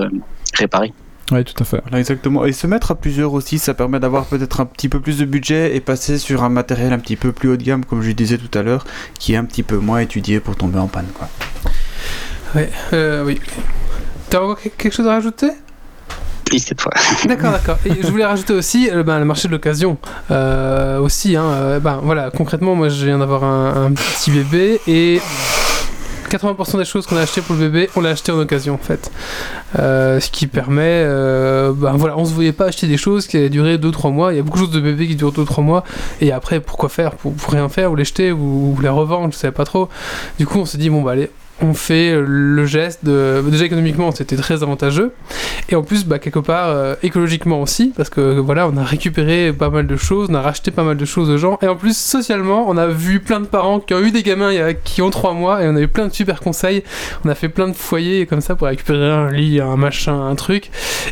réparer. 0.55 0.92
Oui, 1.30 1.44
tout 1.44 1.62
à 1.62 1.64
fait. 1.66 1.80
Voilà, 1.82 1.98
exactement. 1.98 2.44
Et 2.46 2.52
se 2.52 2.66
mettre 2.66 2.90
à 2.90 2.94
plusieurs 2.94 3.34
aussi, 3.34 3.59
ça 3.59 3.74
permet 3.74 4.00
d'avoir 4.00 4.24
peut-être 4.24 4.60
un 4.60 4.64
petit 4.66 4.88
peu 4.88 4.98
plus 5.00 5.18
de 5.18 5.26
budget 5.26 5.76
et 5.76 5.80
passer 5.80 6.16
sur 6.18 6.42
un 6.42 6.48
matériel 6.48 6.92
un 6.94 6.98
petit 6.98 7.16
peu 7.16 7.32
plus 7.32 7.50
haut 7.50 7.56
de 7.56 7.62
gamme, 7.62 7.84
comme 7.84 8.00
je 8.00 8.10
disais 8.12 8.38
tout 8.38 8.56
à 8.59 8.62
l'heure, 8.62 8.86
qui 9.18 9.34
est 9.34 9.36
un 9.36 9.44
petit 9.44 9.62
peu 9.62 9.76
moins 9.76 9.98
étudié 10.00 10.40
pour 10.40 10.56
tomber 10.56 10.78
en 10.78 10.86
panne. 10.86 11.06
Quoi. 11.14 11.28
Ouais, 12.55 12.70
euh, 12.94 13.24
oui. 13.26 13.38
T'as 14.30 14.40
encore 14.40 14.59
que- 14.60 14.68
quelque 14.70 14.94
chose 14.94 15.06
à 15.06 15.12
rajouter? 15.12 15.50
Et 16.50 16.59
cette 16.59 16.80
fois. 16.80 16.92
D'accord, 17.26 17.52
d'accord. 17.52 17.76
Et 17.84 17.90
je 18.02 18.06
voulais 18.10 18.24
rajouter 18.24 18.55
aussi 18.55 18.88
euh, 18.90 19.02
ben, 19.02 19.18
le 19.18 19.26
marché 19.26 19.48
de 19.48 19.52
l'occasion. 19.52 19.98
Euh, 20.30 20.98
aussi, 20.98 21.36
hein, 21.36 21.44
euh, 21.44 21.78
ben, 21.78 22.00
voilà, 22.02 22.30
concrètement, 22.30 22.74
moi 22.74 22.88
je 22.88 23.05
viens 23.05 23.18
d'avoir 23.18 23.44
un, 23.44 23.84
un 23.88 23.92
petit 23.92 24.30
bébé 24.30 24.80
et 24.86 25.20
80% 26.28 26.78
des 26.78 26.84
choses 26.84 27.06
qu'on 27.06 27.16
a 27.16 27.22
achetées 27.22 27.40
pour 27.40 27.55
le 27.55 27.68
bébé, 27.68 27.90
on 27.96 28.00
l'a 28.00 28.10
acheté 28.10 28.32
en 28.32 28.38
occasion 28.38 28.74
en 28.74 28.78
fait. 28.78 29.10
Euh, 29.78 30.20
ce 30.20 30.30
qui 30.30 30.46
permet, 30.46 30.82
euh, 30.84 31.72
ben 31.74 31.92
voilà, 31.92 32.16
on 32.16 32.24
se 32.24 32.32
voyait 32.32 32.52
pas 32.52 32.66
acheter 32.66 32.86
des 32.86 32.96
choses 32.96 33.26
qui 33.26 33.36
allaient 33.36 33.48
durer 33.48 33.78
2-3 33.78 34.12
mois. 34.12 34.32
Il 34.32 34.36
y 34.36 34.38
a 34.40 34.42
beaucoup 34.42 34.59
de 34.59 34.64
choses 34.64 34.74
de 34.74 34.80
bébé 34.80 35.06
qui 35.06 35.16
durent 35.16 35.32
2-3 35.32 35.62
mois 35.62 35.84
et 36.20 36.32
après, 36.32 36.60
pourquoi 36.60 36.88
faire? 36.88 37.12
Pour, 37.12 37.34
rien 37.48 37.68
faire 37.68 37.92
ou 37.92 37.96
les 37.96 38.05
jeter 38.05 38.32
ou, 38.32 38.74
ou 38.76 38.80
les 38.80 38.88
revendre, 38.88 39.32
je 39.32 39.38
savais 39.38 39.52
pas 39.52 39.64
trop. 39.64 39.88
Du 40.38 40.46
coup, 40.46 40.59
on 40.59 40.64
s'est 40.64 40.78
dit, 40.78 40.90
bon, 40.90 41.02
bah 41.02 41.12
allez. 41.12 41.30
On 41.60 41.74
fait 41.74 42.14
le 42.24 42.66
geste 42.66 43.05
de. 43.05 43.43
Déjà 43.48 43.64
économiquement, 43.64 44.12
c'était 44.12 44.36
très 44.36 44.62
avantageux. 44.62 45.12
Et 45.70 45.74
en 45.74 45.82
plus, 45.82 46.05
bah, 46.06 46.18
quelque 46.18 46.39
part, 46.39 46.68
euh, 46.68 46.94
écologiquement 47.02 47.60
aussi, 47.60 47.93
parce 47.97 48.10
que 48.10 48.39
voilà, 48.39 48.68
on 48.68 48.76
a 48.76 48.85
récupéré 48.85 49.52
pas 49.52 49.68
mal 49.68 49.86
de 49.86 49.97
choses, 49.97 50.28
on 50.30 50.35
a 50.35 50.40
racheté 50.40 50.70
pas 50.70 50.85
mal 50.85 50.97
de 50.97 51.05
choses 51.05 51.28
aux 51.30 51.36
gens. 51.36 51.59
Et 51.60 51.66
en 51.68 51.74
plus, 51.76 51.97
socialement, 51.97 52.66
on 52.68 52.76
a 52.76 52.86
vu 52.86 53.18
plein 53.20 53.40
de 53.40 53.47
parents 53.47 53.80
qui 53.80 53.93
ont 53.93 54.01
eu 54.01 54.12
des 54.12 54.22
gamins 54.22 54.51
il 54.52 54.56
y 54.56 54.60
a- 54.60 54.72
qui 54.72 55.02
ont 55.02 55.10
3 55.10 55.35
mois, 55.35 55.62
et 55.62 55.68
on 55.68 55.74
a 55.74 55.80
eu 55.80 55.89
plein 55.89 56.06
de 56.06 56.12
super 56.14 56.40
conseils. 56.40 56.85
On 57.24 57.28
a 57.28 57.35
fait 57.35 57.48
plein 57.48 57.66
de 57.68 57.72
foyers 57.74 58.26
comme 58.26 58.40
ça 58.40 58.55
pour 58.55 58.68
récupérer 58.68 59.10
un 59.10 59.28
lit, 59.30 59.60
un 59.60 59.76
machin, 59.76 60.28
un 60.28 60.35
truc. 60.36 60.70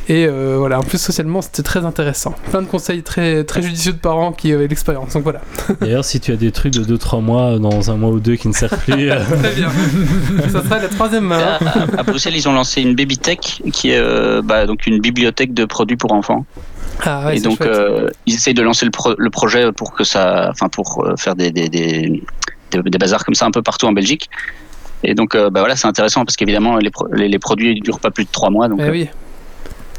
Et 0.09 0.27
euh, 0.29 0.57
voilà, 0.59 0.79
en 0.79 0.83
plus, 0.85 0.99
socialement, 0.99 1.43
c'était 1.43 1.65
très 1.65 1.85
intéressant. 1.85 2.35
Plein 2.51 2.63
de 2.63 2.67
conseils 2.69 3.03
très, 3.03 3.43
très 3.45 3.63
judicieux 3.63 3.93
de 3.93 3.99
parents 3.99 4.31
qui 4.33 4.53
avaient 4.53 4.69
l'expérience. 4.69 5.13
Donc 5.15 5.25
voilà. 5.25 5.41
D'ailleurs, 5.81 6.05
si 6.05 6.21
tu 6.21 6.31
as 6.33 6.37
des 6.37 6.53
trucs 6.53 6.73
de 6.75 6.85
2-3 6.85 7.21
mois 7.21 7.59
dans 7.59 7.91
un 7.91 7.97
mois 7.97 8.11
ou 8.11 8.21
deux 8.21 8.37
qui 8.37 8.47
ne 8.49 8.53
servent 8.53 8.79
plus, 8.79 9.11
euh, 9.11 9.19
Très 9.43 9.55
bien. 9.55 9.69
ça 10.53 10.63
sera 10.63 10.79
la 10.79 10.89
troisième 10.89 11.25
main. 11.25 11.59
À, 11.99 12.03
Bruxelles, 12.03 12.37
ils 12.37 12.49
ont 12.49 12.53
lancé 12.53 12.83
une 12.83 12.95
Baby 12.95 13.19
Tech, 13.19 13.39
qui 13.73 13.91
est 13.91 13.99
euh, 13.99 14.43
bah, 14.43 14.67
donc 14.67 14.87
une 14.87 15.01
bibliothèque 15.01 15.55
de 15.55 15.65
produits 15.65 15.97
pour 15.97 16.13
enfants. 16.13 16.45
Ah 17.05 17.27
ouais, 17.27 17.37
et 17.37 17.41
donc, 17.41 17.61
euh, 17.61 18.09
ils 18.27 18.35
essayent 18.35 18.55
de 18.55 18.63
lancer 18.63 18.85
le, 18.87 18.91
pro- 18.91 19.15
le 19.19 19.31
projet 19.31 19.71
pour 19.73 19.93
que 19.93 20.03
ça, 20.05 20.49
enfin, 20.51 20.69
pour 20.69 21.05
euh, 21.05 21.17
faire 21.17 21.35
des, 21.35 21.51
des, 21.51 21.69
des, 21.69 22.23
des- 22.71 22.83
des 22.83 22.99
bazars 22.99 23.25
comme 23.25 23.35
ça 23.35 23.45
un 23.47 23.51
peu 23.51 23.63
partout 23.63 23.87
en 23.87 23.93
Belgique. 23.93 24.31
Et 25.03 25.15
donc, 25.15 25.35
euh, 25.35 25.51
bah 25.51 25.61
voilà, 25.61 25.77
c'est 25.77 25.87
intéressant 25.87 26.25
parce 26.25 26.37
qu'évidemment, 26.37 26.79
les, 26.79 26.91
pro- 26.91 27.07
les, 27.13 27.29
les 27.29 27.39
produits 27.39 27.75
ne 27.77 27.81
durent 27.81 28.01
pas 28.01 28.11
plus 28.11 28.25
de 28.25 28.31
trois 28.33 28.49
mois. 28.51 28.69
Donc, 28.69 28.81
Eh 28.83 28.91
oui. 28.91 29.09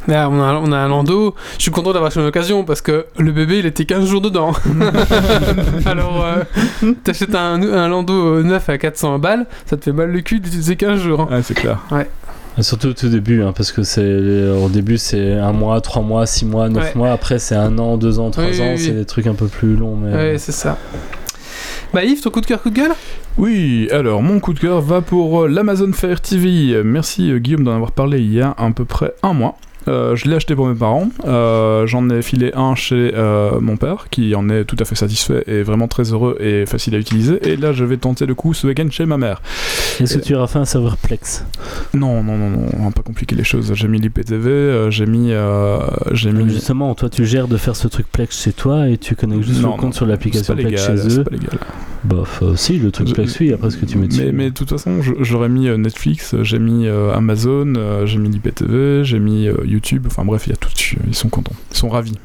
Là, 0.08 0.30
on, 0.30 0.40
a, 0.42 0.54
on 0.56 0.72
a 0.72 0.78
un 0.78 0.88
landau. 0.88 1.36
Je 1.58 1.64
suis 1.64 1.72
content 1.72 1.92
d'avoir 1.92 2.08
acheté 2.08 2.22
une 2.22 2.28
occasion 2.28 2.64
parce 2.64 2.82
que 2.82 3.06
le 3.18 3.32
bébé 3.32 3.60
il 3.60 3.66
était 3.66 3.86
15 3.86 4.06
jours 4.08 4.22
dedans. 4.22 4.54
Alors, 5.86 6.26
euh, 6.26 6.94
t'achètes 7.04 7.36
un, 7.36 7.62
un 7.62 7.88
landau 7.88 8.36
euh, 8.38 8.44
neuf 8.44 8.70
à 8.70 8.78
400 8.78 9.20
balles, 9.20 9.46
ça 9.66 9.78
te 9.78 9.84
fait 9.84 9.92
mal 9.92 10.12
le 10.12 10.22
cul 10.22 10.40
d'utiliser 10.40 10.76
15 10.76 11.00
jours. 11.02 11.28
Ouais, 11.32 11.42
c'est 11.44 11.54
clair. 11.54 11.80
surtout 12.62 12.88
au 12.90 12.94
tout 12.94 13.10
début, 13.10 13.44
hein, 13.44 13.54
parce 13.56 13.72
que 13.72 13.84
c'est 13.84 14.48
au 14.50 14.70
début 14.70 14.98
c'est 14.98 15.34
un 15.34 15.52
mois, 15.52 15.80
3 15.82 16.02
mois, 16.02 16.26
6 16.26 16.46
mois, 16.46 16.70
9 16.70 16.84
Ouais. 16.84 16.92
mois, 16.96 17.12
après 17.12 17.40
c'est 17.40 17.56
un 17.56 17.78
an, 17.78 17.98
2 17.98 18.20
ans, 18.20 18.32
3 18.32 18.46
Oui, 18.46 18.62
ans, 18.62 18.72
oui, 18.72 18.78
c'est 18.80 18.90
oui. 18.92 18.96
des 18.96 19.06
trucs 19.06 19.28
un 19.28 19.34
peu 19.36 19.48
plus 19.48 19.76
longs. 19.76 19.96
Mais... 19.96 20.14
Ouais, 20.14 20.36
c'est 20.38 20.52
ça. 20.54 20.78
Bah 21.94 22.04
Yves, 22.04 22.22
ton 22.22 22.30
coup 22.32 22.42
de 22.42 22.46
cœur, 22.46 22.62
coup 22.62 22.70
de 22.70 22.76
gueule? 22.76 22.92
Oui, 23.38 23.88
alors 23.92 24.22
mon 24.24 24.40
coup 24.40 24.54
de 24.54 24.60
cœur 24.60 24.82
va 24.82 25.02
pour 25.02 25.44
euh, 25.44 25.48
l'Amazon 25.48 25.92
Fire 25.94 26.20
TV. 26.22 26.74
Euh, 26.74 26.84
Merci 26.84 27.32
euh, 27.32 27.38
Guillaume 27.38 27.64
d'en 27.64 27.76
avoir 27.76 27.92
parlé 27.92 28.20
il 28.20 28.34
y 28.34 28.42
a 28.42 28.56
à 28.58 28.70
peu 28.72 28.84
près 28.84 29.14
un 29.24 29.34
mois. 29.34 29.58
Euh, 29.88 30.16
je 30.16 30.26
l'ai 30.26 30.36
acheté 30.36 30.56
pour 30.56 30.68
mes 30.68 30.76
parents. 30.76 31.10
Euh, 31.26 31.86
J'en 31.88 32.10
ai 32.10 32.22
filé 32.22 32.52
un 32.56 32.76
chez 32.76 33.14
euh, 33.16 33.60
mon 33.60 33.78
père 33.78 34.08
qui 34.10 34.36
en 34.36 34.50
est 34.50 34.66
tout 34.66 34.76
à 34.80 34.86
fait 34.86 34.96
satisfait 34.96 35.44
et 35.48 35.64
vraiment 35.64 35.88
très 35.88 36.12
heureux 36.12 36.38
et 36.40 36.66
facile 36.66 36.96
à 36.96 36.98
utiliser. 36.98 37.40
Et 37.50 37.56
là, 37.56 37.72
je 37.72 37.86
vais 37.86 37.98
tenter 37.98 38.26
le 38.26 38.36
coup 38.36 38.54
ce 38.54 38.68
week-end 38.68 38.88
chez 38.90 39.06
ma 39.06 39.18
mère. 39.18 39.42
Est-ce 40.00 40.18
que 40.18 40.24
tu 40.24 40.36
auras 40.36 40.48
fait 40.48 40.60
un 40.60 40.66
serveur 40.66 40.98
Plex 40.98 41.46
Non, 41.94 42.24
non, 42.24 42.38
non, 42.38 42.50
non, 42.50 42.66
on 42.78 42.86
va 42.86 42.92
pas 42.92 43.02
compliquer 43.02 43.36
les 43.36 43.44
choses. 43.44 43.74
J'ai 43.74 43.88
mis 43.88 44.00
l'IPTV, 44.00 44.88
j'ai 44.90 45.06
mis, 45.06 45.32
j'ai 46.12 46.32
mis. 46.32 46.50
Justement, 46.50 46.94
toi 46.96 47.10
tu 47.10 47.26
gères 47.26 47.48
de 47.48 47.58
faire 47.58 47.76
ce 47.76 47.88
truc 47.88 48.08
Plex 48.12 48.42
chez 48.42 48.54
toi 48.54 48.90
et 48.90 48.98
tu 48.98 49.16
connectes 49.16 49.44
juste 49.44 49.62
le 49.62 49.70
compte 49.70 49.94
sur 49.94 50.06
l'application 50.06 50.54
Plex 50.54 50.70
légal, 50.70 50.86
chez 50.86 51.10
c'est 51.10 51.20
eux. 51.20 51.24
pas 51.24 51.32
légal. 51.32 51.60
Bof, 52.04 52.44
si, 52.56 52.78
le 52.78 52.92
truc 52.92 53.14
Plex, 53.14 53.40
oui, 53.40 53.54
après 53.54 53.70
ce 53.72 53.78
que 53.78 53.86
tu 53.86 53.98
mets 53.98 54.08
dessus. 54.08 54.32
Mais, 54.32 54.46
de 54.50 54.54
toute 54.54 54.70
façon, 54.70 55.02
j'aurais 55.22 55.50
mis 55.50 55.68
Netflix, 55.78 56.36
j'ai 56.42 56.60
mis 56.60 56.88
Amazon, 56.88 57.74
j'ai 58.06 58.18
mis 58.18 58.30
l'IPTV, 58.30 59.04
j'ai 59.04 59.20
mis 59.20 59.48
euh, 59.48 59.56
YouTube, 59.78 60.08
enfin 60.08 60.26
bref, 60.26 60.44
il 60.48 60.50
y 60.50 60.54
a 60.54 60.58
tout 60.58 60.70
dessus. 60.70 60.98
Ils 61.08 61.16
sont 61.16 61.30
contents, 61.30 61.56
ils 61.72 61.78
sont 61.78 61.90
ravis. 61.90 62.18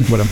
Voilà. 0.00 0.24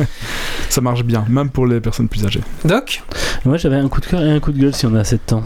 Ça 0.68 0.80
marche 0.80 1.04
bien, 1.04 1.24
même 1.28 1.50
pour 1.50 1.66
les 1.66 1.80
personnes 1.80 2.08
plus 2.08 2.24
âgées. 2.24 2.40
Doc? 2.64 3.02
Moi 3.44 3.56
j'avais 3.58 3.76
un 3.76 3.88
coup 3.88 4.00
de 4.00 4.06
cœur 4.06 4.22
et 4.22 4.30
un 4.30 4.40
coup 4.40 4.52
de 4.52 4.58
gueule 4.58 4.74
si 4.74 4.86
on 4.86 4.94
a 4.94 5.00
assez 5.00 5.16
de 5.16 5.22
temps. 5.26 5.42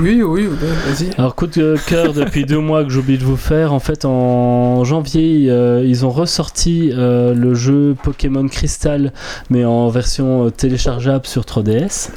Oui, 0.00 0.20
oui, 0.24 0.48
oui, 0.48 0.56
vas-y. 0.58 1.10
Alors 1.18 1.36
coup 1.36 1.46
de 1.46 1.76
cœur 1.86 2.12
depuis 2.12 2.44
deux 2.44 2.58
mois 2.58 2.82
que 2.82 2.90
j'oublie 2.90 3.16
de 3.16 3.22
vous 3.22 3.36
faire. 3.36 3.72
En 3.72 3.78
fait 3.78 4.04
en 4.04 4.82
janvier 4.82 5.46
euh, 5.48 5.84
ils 5.86 6.04
ont 6.04 6.10
ressorti 6.10 6.90
euh, 6.92 7.32
le 7.32 7.54
jeu 7.54 7.94
Pokémon 8.02 8.48
Crystal 8.48 9.12
mais 9.50 9.64
en 9.64 9.88
version 9.90 10.46
euh, 10.46 10.50
téléchargeable 10.50 11.26
sur 11.26 11.42
3DS. 11.42 12.08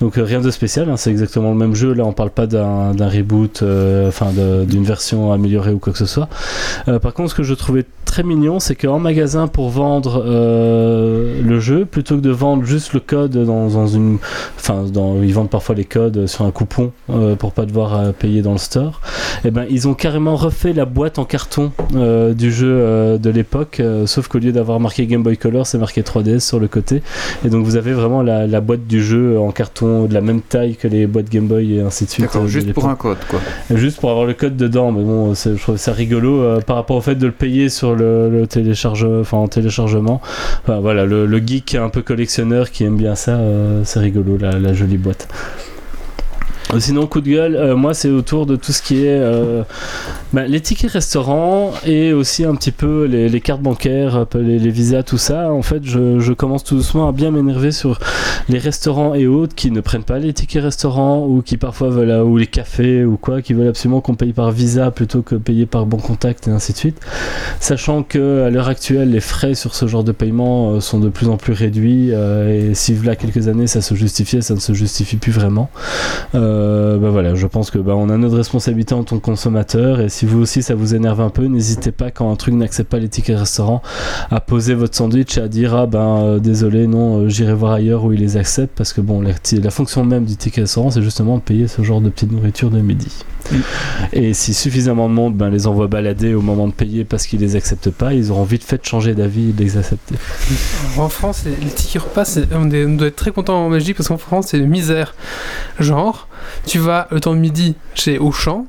Donc 0.00 0.14
rien 0.16 0.40
de 0.40 0.50
spécial, 0.50 0.90
hein, 0.90 0.96
c'est 0.96 1.10
exactement 1.10 1.50
le 1.50 1.56
même 1.56 1.76
jeu. 1.76 1.92
Là 1.92 2.04
on 2.04 2.12
parle 2.12 2.30
pas 2.30 2.48
d'un 2.48 3.08
reboot, 3.08 3.62
enfin 4.08 4.30
d'une 4.66 4.84
version 4.84 5.32
améliorée 5.32 5.72
ou 5.72 5.78
quoi 5.78 5.92
que 5.92 6.00
ce 6.00 6.06
soit. 6.06 6.28
Par 6.86 7.14
contre 7.14 7.30
ce 7.30 7.34
que 7.36 7.44
je 7.44 7.54
trouvais 7.54 7.84
très 8.04 8.24
mignon 8.24 8.58
c'est 8.58 8.74
qu'en 8.74 8.98
magasin 8.98 9.46
pour 9.46 9.70
vendre 9.70 10.24
le 10.26 11.60
jeu, 11.60 11.84
plutôt 11.84 12.16
que 12.16 12.20
de 12.20 12.30
vendre 12.30 12.64
juste 12.64 12.94
le 12.94 13.00
code 13.00 13.36
dans, 13.44 13.86
une... 13.86 14.18
Enfin 14.56 14.84
ils 15.22 15.32
vendent 15.32 15.50
parfois 15.50 15.76
les 15.76 15.84
codes 15.84 16.26
sur 16.26 16.44
un 16.44 16.50
coupon 16.50 16.90
euh, 17.12 17.36
pour 17.36 17.52
pas 17.52 17.66
devoir 17.66 17.94
euh, 17.94 18.12
payer 18.12 18.42
dans 18.42 18.52
le 18.52 18.58
store. 18.58 19.00
Et 19.44 19.50
ben 19.50 19.64
ils 19.70 19.88
ont 19.88 19.94
carrément 19.94 20.36
refait 20.36 20.72
la 20.72 20.84
boîte 20.84 21.18
en 21.18 21.24
carton 21.24 21.72
euh, 21.94 22.32
du 22.34 22.52
jeu 22.52 22.70
euh, 22.70 23.18
de 23.18 23.30
l'époque, 23.30 23.82
sauf 24.06 24.28
qu'au 24.28 24.38
lieu 24.38 24.52
d'avoir 24.52 24.80
marqué 24.80 25.06
Game 25.06 25.22
Boy 25.22 25.36
Color, 25.36 25.66
c'est 25.66 25.78
marqué 25.78 26.02
3DS 26.02 26.40
sur 26.40 26.58
le 26.58 26.68
côté. 26.68 27.02
Et 27.44 27.48
donc 27.48 27.64
vous 27.64 27.76
avez 27.76 27.92
vraiment 27.92 28.22
la, 28.22 28.46
la 28.46 28.60
boîte 28.60 28.86
du 28.86 29.02
jeu 29.02 29.38
en 29.38 29.50
carton 29.50 30.04
de 30.06 30.14
la 30.14 30.20
même 30.20 30.40
taille 30.40 30.76
que 30.76 30.88
les 30.88 31.06
boîtes 31.06 31.30
Game 31.30 31.46
Boy 31.46 31.76
et 31.76 31.80
ainsi 31.80 32.04
de 32.04 32.10
suite. 32.10 32.26
D'accord, 32.26 32.46
juste 32.46 32.72
pour 32.72 32.88
un 32.88 32.94
code, 32.94 33.18
quoi. 33.28 33.40
Juste 33.74 34.00
pour 34.00 34.10
avoir 34.10 34.26
le 34.26 34.34
code 34.34 34.56
dedans, 34.56 34.92
mais 34.92 35.02
bon, 35.02 35.34
je 35.34 35.50
trouve 35.60 35.76
ça 35.76 35.92
rigolo 35.92 36.60
par 36.66 36.76
rapport 36.76 36.96
au 36.96 37.00
fait 37.00 37.14
de 37.14 37.26
le 37.26 37.32
payer 37.32 37.68
sur 37.68 37.94
le, 37.94 38.30
le 38.30 38.46
télécharge, 38.46 39.04
enfin 39.04 39.38
en 39.38 39.48
téléchargement. 39.48 40.20
Enfin 40.62 40.80
voilà, 40.80 41.04
le, 41.04 41.26
le 41.26 41.38
geek 41.38 41.74
un 41.74 41.88
peu 41.88 42.02
collectionneur 42.02 42.70
qui 42.70 42.84
aime 42.84 42.96
bien 42.96 43.14
ça, 43.14 43.38
c'est 43.84 44.00
rigolo 44.00 44.36
la, 44.36 44.58
la 44.58 44.72
jolie 44.72 44.98
boîte. 44.98 45.28
Euh, 46.72 46.80
Sinon, 46.80 47.06
coup 47.06 47.20
de 47.20 47.30
gueule, 47.30 47.56
euh, 47.56 47.76
moi 47.76 47.94
c'est 47.94 48.10
autour 48.10 48.46
de 48.46 48.56
tout 48.56 48.72
ce 48.72 48.82
qui 48.82 49.04
est 49.04 49.18
euh, 49.18 49.62
Bah, 50.32 50.46
les 50.46 50.60
tickets 50.60 50.90
restaurants 50.90 51.72
et 51.84 52.14
aussi 52.14 52.44
un 52.44 52.54
petit 52.54 52.70
peu 52.70 53.04
les, 53.04 53.40
cartes 53.40 53.60
bancaires, 53.60 54.26
peu 54.26 54.38
les, 54.38 54.70
visas, 54.70 55.02
tout 55.02 55.18
ça. 55.18 55.52
En 55.52 55.60
fait, 55.60 55.84
je, 55.84 56.32
commence 56.32 56.64
tout 56.64 56.76
doucement 56.76 57.06
à 57.06 57.12
bien 57.12 57.30
m'énerver 57.30 57.70
sur 57.70 57.98
les 58.48 58.58
restaurants 58.58 59.14
et 59.14 59.26
autres 59.26 59.54
qui 59.54 59.70
ne 59.70 59.80
prennent 59.80 60.04
pas 60.04 60.18
les 60.18 60.32
tickets 60.32 60.62
restaurants 60.62 61.26
ou 61.26 61.42
qui 61.42 61.58
parfois 61.58 61.90
veulent, 61.90 62.10
euh, 62.10 62.24
ou 62.24 62.38
les 62.38 62.46
cafés 62.46 63.04
ou 63.04 63.18
quoi, 63.18 63.42
qui 63.42 63.52
veulent 63.52 63.68
absolument 63.68 64.00
qu'on 64.00 64.14
paye 64.14 64.32
par 64.32 64.50
visa 64.50 64.90
plutôt 64.90 65.20
que 65.20 65.34
payer 65.34 65.66
par 65.66 65.84
bon 65.84 65.98
contact 65.98 66.48
et 66.48 66.50
ainsi 66.50 66.72
de 66.72 66.78
suite. 66.78 67.00
Sachant 67.60 68.02
que 68.02 68.44
à 68.46 68.50
l'heure 68.50 68.68
actuelle, 68.68 69.10
les 69.10 69.20
frais 69.20 69.54
sur 69.54 69.74
ce 69.74 69.86
genre 69.86 70.04
de 70.04 70.12
paiement 70.12 70.72
euh, 70.72 70.80
sont 70.80 70.98
de 70.98 71.10
plus 71.10 71.28
en 71.28 71.36
plus 71.36 71.52
réduits 71.52 72.08
euh, 72.12 72.70
et 72.70 72.74
si 72.74 72.94
là 73.04 73.16
quelques 73.16 73.48
années 73.48 73.66
ça 73.66 73.82
se 73.82 73.94
justifiait, 73.94 74.40
ça 74.40 74.54
ne 74.54 74.60
se 74.60 74.72
justifie 74.72 75.16
plus 75.16 75.32
vraiment. 75.32 75.70
Euh, 76.34 76.61
bah 76.98 77.10
voilà, 77.10 77.34
je 77.34 77.46
pense 77.46 77.70
que 77.70 77.78
bah, 77.78 77.94
on 77.96 78.08
a 78.08 78.16
notre 78.16 78.36
responsabilité 78.36 78.94
en 78.94 79.04
tant 79.04 79.16
que 79.18 79.24
consommateur 79.24 80.00
et 80.00 80.08
si 80.08 80.26
vous 80.26 80.40
aussi 80.40 80.62
ça 80.62 80.74
vous 80.74 80.94
énerve 80.94 81.20
un 81.20 81.30
peu, 81.30 81.44
n'hésitez 81.46 81.92
pas 81.92 82.10
quand 82.10 82.30
un 82.30 82.36
truc 82.36 82.54
n'accepte 82.54 82.90
pas 82.90 82.98
les 82.98 83.08
tickets 83.08 83.38
restaurants 83.38 83.82
à 84.30 84.40
poser 84.40 84.74
votre 84.74 84.96
sandwich 84.96 85.38
et 85.38 85.40
à 85.42 85.48
dire 85.48 85.74
ah 85.74 85.86
ben 85.86 86.18
euh, 86.24 86.38
désolé 86.38 86.86
non 86.86 87.20
euh, 87.22 87.28
j'irai 87.28 87.54
voir 87.54 87.72
ailleurs 87.72 88.04
où 88.04 88.12
ils 88.12 88.20
les 88.20 88.36
acceptent 88.36 88.74
parce 88.76 88.92
que 88.92 89.00
bon 89.00 89.20
la, 89.20 89.30
la 89.62 89.70
fonction 89.70 90.04
même 90.04 90.24
du 90.24 90.36
ticket 90.36 90.62
restaurant 90.62 90.90
c'est 90.90 91.02
justement 91.02 91.36
de 91.36 91.42
payer 91.42 91.68
ce 91.68 91.82
genre 91.82 92.00
de 92.00 92.08
petite 92.08 92.32
nourriture 92.32 92.70
de 92.70 92.80
midi. 92.80 93.08
Et 94.12 94.34
si 94.34 94.54
suffisamment 94.54 95.08
de 95.08 95.14
monde 95.14 95.34
ben, 95.36 95.50
les 95.50 95.66
envoie 95.66 95.88
balader 95.88 96.32
au 96.34 96.40
moment 96.42 96.68
de 96.68 96.72
payer 96.72 97.04
parce 97.04 97.26
qu'ils 97.26 97.40
les 97.40 97.56
acceptent 97.56 97.90
pas, 97.90 98.14
ils 98.14 98.30
auront 98.30 98.44
vite 98.44 98.62
fait 98.64 98.78
de 98.78 98.84
changer 98.84 99.14
d'avis 99.14 99.50
et 99.50 99.52
de 99.52 99.62
les 99.62 99.76
accepter. 99.76 100.14
En 100.96 101.08
France, 101.08 101.42
les, 101.44 101.68
tickets 101.68 102.02
repas, 102.02 102.24
c'est- 102.24 102.46
on, 102.54 102.70
est- 102.70 102.86
on 102.86 102.94
doit 102.94 103.08
être 103.08 103.16
très 103.16 103.32
content 103.32 103.66
en 103.66 103.70
Belgique 103.70 103.96
parce 103.96 104.08
qu'en 104.08 104.16
France, 104.18 104.46
c'est 104.50 104.58
une 104.58 104.68
misère. 104.68 105.14
Genre, 105.80 106.28
tu 106.66 106.78
vas 106.78 107.08
le 107.10 107.20
temps 107.20 107.34
de 107.34 107.40
midi 107.40 107.76
chez 107.94 108.18
Auchan. 108.18 108.66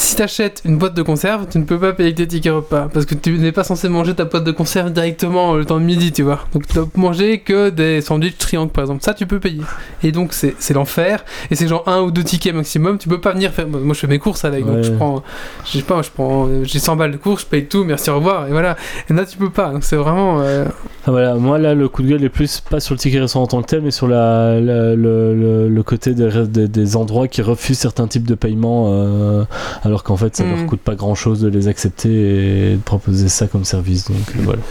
Si 0.00 0.14
t'achètes 0.14 0.62
une 0.64 0.78
boîte 0.78 0.94
de 0.94 1.02
conserve, 1.02 1.46
tu 1.50 1.58
ne 1.58 1.64
peux 1.64 1.76
pas 1.76 1.92
payer 1.92 2.06
avec 2.10 2.16
tes 2.18 2.28
tickets 2.28 2.52
repas 2.52 2.88
parce 2.94 3.04
que 3.04 3.16
tu 3.16 3.36
n'es 3.36 3.50
pas 3.50 3.64
censé 3.64 3.88
manger 3.88 4.14
ta 4.14 4.26
boîte 4.26 4.44
de 4.44 4.52
conserve 4.52 4.92
directement 4.92 5.54
le 5.54 5.64
temps 5.64 5.80
de 5.80 5.84
midi, 5.84 6.12
tu 6.12 6.22
vois. 6.22 6.38
Donc 6.54 6.68
tu 6.68 6.74
dois 6.74 6.88
manger 6.94 7.40
que 7.40 7.70
des 7.70 8.00
sandwichs 8.00 8.38
triangles 8.38 8.70
par 8.70 8.84
exemple. 8.84 9.02
Ça, 9.02 9.12
tu 9.12 9.26
peux 9.26 9.40
payer. 9.40 9.60
Et 10.04 10.12
donc 10.12 10.34
c'est 10.34 10.54
l'enfer. 10.72 11.24
Et 11.50 11.56
c'est 11.56 11.66
genre 11.66 11.82
un 11.88 12.00
ou 12.02 12.12
deux 12.12 12.22
tickets 12.22 12.54
maximum. 12.54 12.96
Tu 12.98 13.08
peux 13.08 13.20
pas 13.20 13.32
venir 13.32 13.50
faire. 13.50 13.66
Moi, 13.66 13.92
je 13.92 13.98
fais 13.98 14.06
mes 14.06 14.20
courses 14.20 14.44
avec. 14.44 14.64
Donc 14.64 14.76
Ouais. 14.76 14.82
je 14.84 14.92
prends. 14.92 15.24
Je 15.66 15.78
sais 15.78 15.82
pas, 15.82 16.00
je 16.02 16.10
prends. 16.14 16.46
euh, 16.46 16.62
J'ai 16.62 16.78
100 16.78 16.94
balles 16.94 17.10
de 17.10 17.16
courses, 17.16 17.42
je 17.42 17.46
paye 17.46 17.66
tout, 17.66 17.82
merci, 17.82 18.08
au 18.08 18.14
revoir. 18.16 18.46
Et 18.46 18.50
voilà. 18.52 18.76
Et 19.10 19.12
là, 19.14 19.26
tu 19.26 19.36
peux 19.36 19.50
pas. 19.50 19.72
Donc 19.72 19.82
c'est 19.82 19.96
vraiment. 19.96 20.40
euh, 20.42 20.64
Ah, 21.06 21.10
voilà, 21.10 21.34
moi 21.34 21.58
là 21.58 21.74
le 21.74 21.88
coup 21.88 22.02
de 22.02 22.08
gueule 22.08 22.22
est 22.22 22.28
plus 22.28 22.60
pas 22.60 22.78
sur 22.80 22.94
le 22.94 22.98
ticket 23.00 23.18
restaurant 23.18 23.44
en 23.46 23.48
tant 23.48 23.62
que 23.62 23.66
tel, 23.66 23.80
mais 23.82 23.90
sur 23.90 24.06
la, 24.06 24.60
la- 24.60 24.94
le, 24.94 25.34
le- 25.34 25.68
le 25.68 25.82
côté 25.82 26.12
des, 26.14 26.46
des- 26.46 26.68
des 26.68 26.96
endroits 26.96 27.26
qui 27.28 27.40
refusent 27.42 27.78
certains 27.78 28.06
types 28.06 28.26
de 28.28 28.34
paiements, 28.36 28.88
euh, 28.92 29.44
alors 29.88 30.04
qu'en 30.04 30.16
fait 30.16 30.36
ça 30.36 30.44
Mm. 30.44 30.50
leur 30.56 30.66
coûte 30.66 30.80
pas 30.80 30.94
grand 30.94 31.14
chose 31.16 31.40
de 31.40 31.48
les 31.48 31.66
accepter 31.68 32.08
et 32.10 32.72
de 32.76 32.80
proposer 32.80 33.28
ça 33.28 33.46
comme 33.48 33.64
service. 33.64 34.04
Donc 34.08 34.18
euh, 34.36 34.40
voilà. 34.44 34.62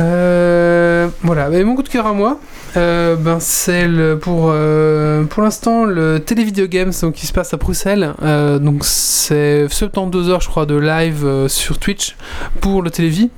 Euh, 0.00 1.08
voilà, 1.22 1.48
mais 1.50 1.62
mon 1.64 1.74
coup 1.74 1.82
de 1.82 1.88
cœur 1.88 2.06
à 2.06 2.12
moi, 2.14 2.38
euh, 2.76 3.16
ben 3.16 3.38
c'est 3.40 3.86
le- 3.86 4.18
pour 4.18 4.48
euh, 4.50 5.24
pour 5.24 5.42
l'instant 5.42 5.84
le 5.84 6.20
Télévideo 6.20 6.66
Games 6.68 6.92
donc 7.02 7.14
qui 7.14 7.26
se 7.26 7.32
passe 7.32 7.52
à 7.52 7.56
Bruxelles. 7.58 8.14
Donc 8.60 8.84
c'est 8.84 9.66
72 9.68 10.30
heures 10.30 10.40
je 10.40 10.48
crois 10.48 10.64
de 10.66 10.76
live 10.76 11.46
sur 11.48 11.78
Twitch 11.78 12.16
pour 12.60 12.80
le 12.82 12.90
Télévis. 12.90 13.30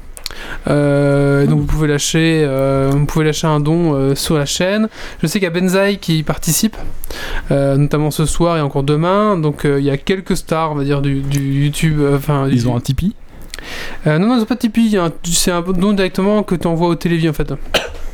Euh, 0.69 1.47
donc 1.47 1.61
vous 1.61 1.67
pouvez 1.67 1.89
lâcher, 1.89 2.43
euh, 2.47 2.91
vous 2.93 3.07
pouvez 3.07 3.25
lâcher 3.25 3.47
un 3.47 3.61
don 3.61 3.95
euh, 3.95 4.15
sur 4.15 4.37
la 4.39 4.47
chaîne. 4.47 4.89
Je 5.23 5.27
sais 5.27 5.39
qu'il 5.39 5.45
y 5.45 5.47
a 5.47 5.51
Benzaï 5.51 5.99
qui 5.99 6.23
participe, 6.23 6.77
notamment 7.51 8.11
ce 8.11 8.25
soir 8.27 8.57
et 8.57 8.61
encore 8.61 8.83
demain. 8.83 9.37
Donc 9.37 9.63
il 9.65 9.85
y 9.85 9.91
a 9.91 9.97
quelques 9.97 10.37
stars, 10.37 10.73
on 10.73 10.75
va 10.77 10.85
dire 10.85 11.03
du, 11.03 11.21
du 11.21 11.65
YouTube. 11.65 12.01
Enfin, 12.15 12.49
Ils 12.51 12.63
du- 12.63 12.67
ont 12.69 12.77
un 12.77 12.81
Tipeee? 12.81 13.15
Non, 14.07 14.19
non, 14.19 14.37
ils 14.37 14.43
ont 14.43 14.47
pas 14.47 14.55
de 14.57 14.61
Tipeee. 14.61 14.97
un- 14.97 15.13
C'est 15.25 15.51
un 15.53 15.61
don 15.63 15.93
directement 15.93 16.43
que 16.43 16.55
tu 16.55 16.67
envoies 16.67 16.89
au 16.89 16.95
Télévis 16.95 17.29
en 17.29 17.33
fait. 17.33 17.53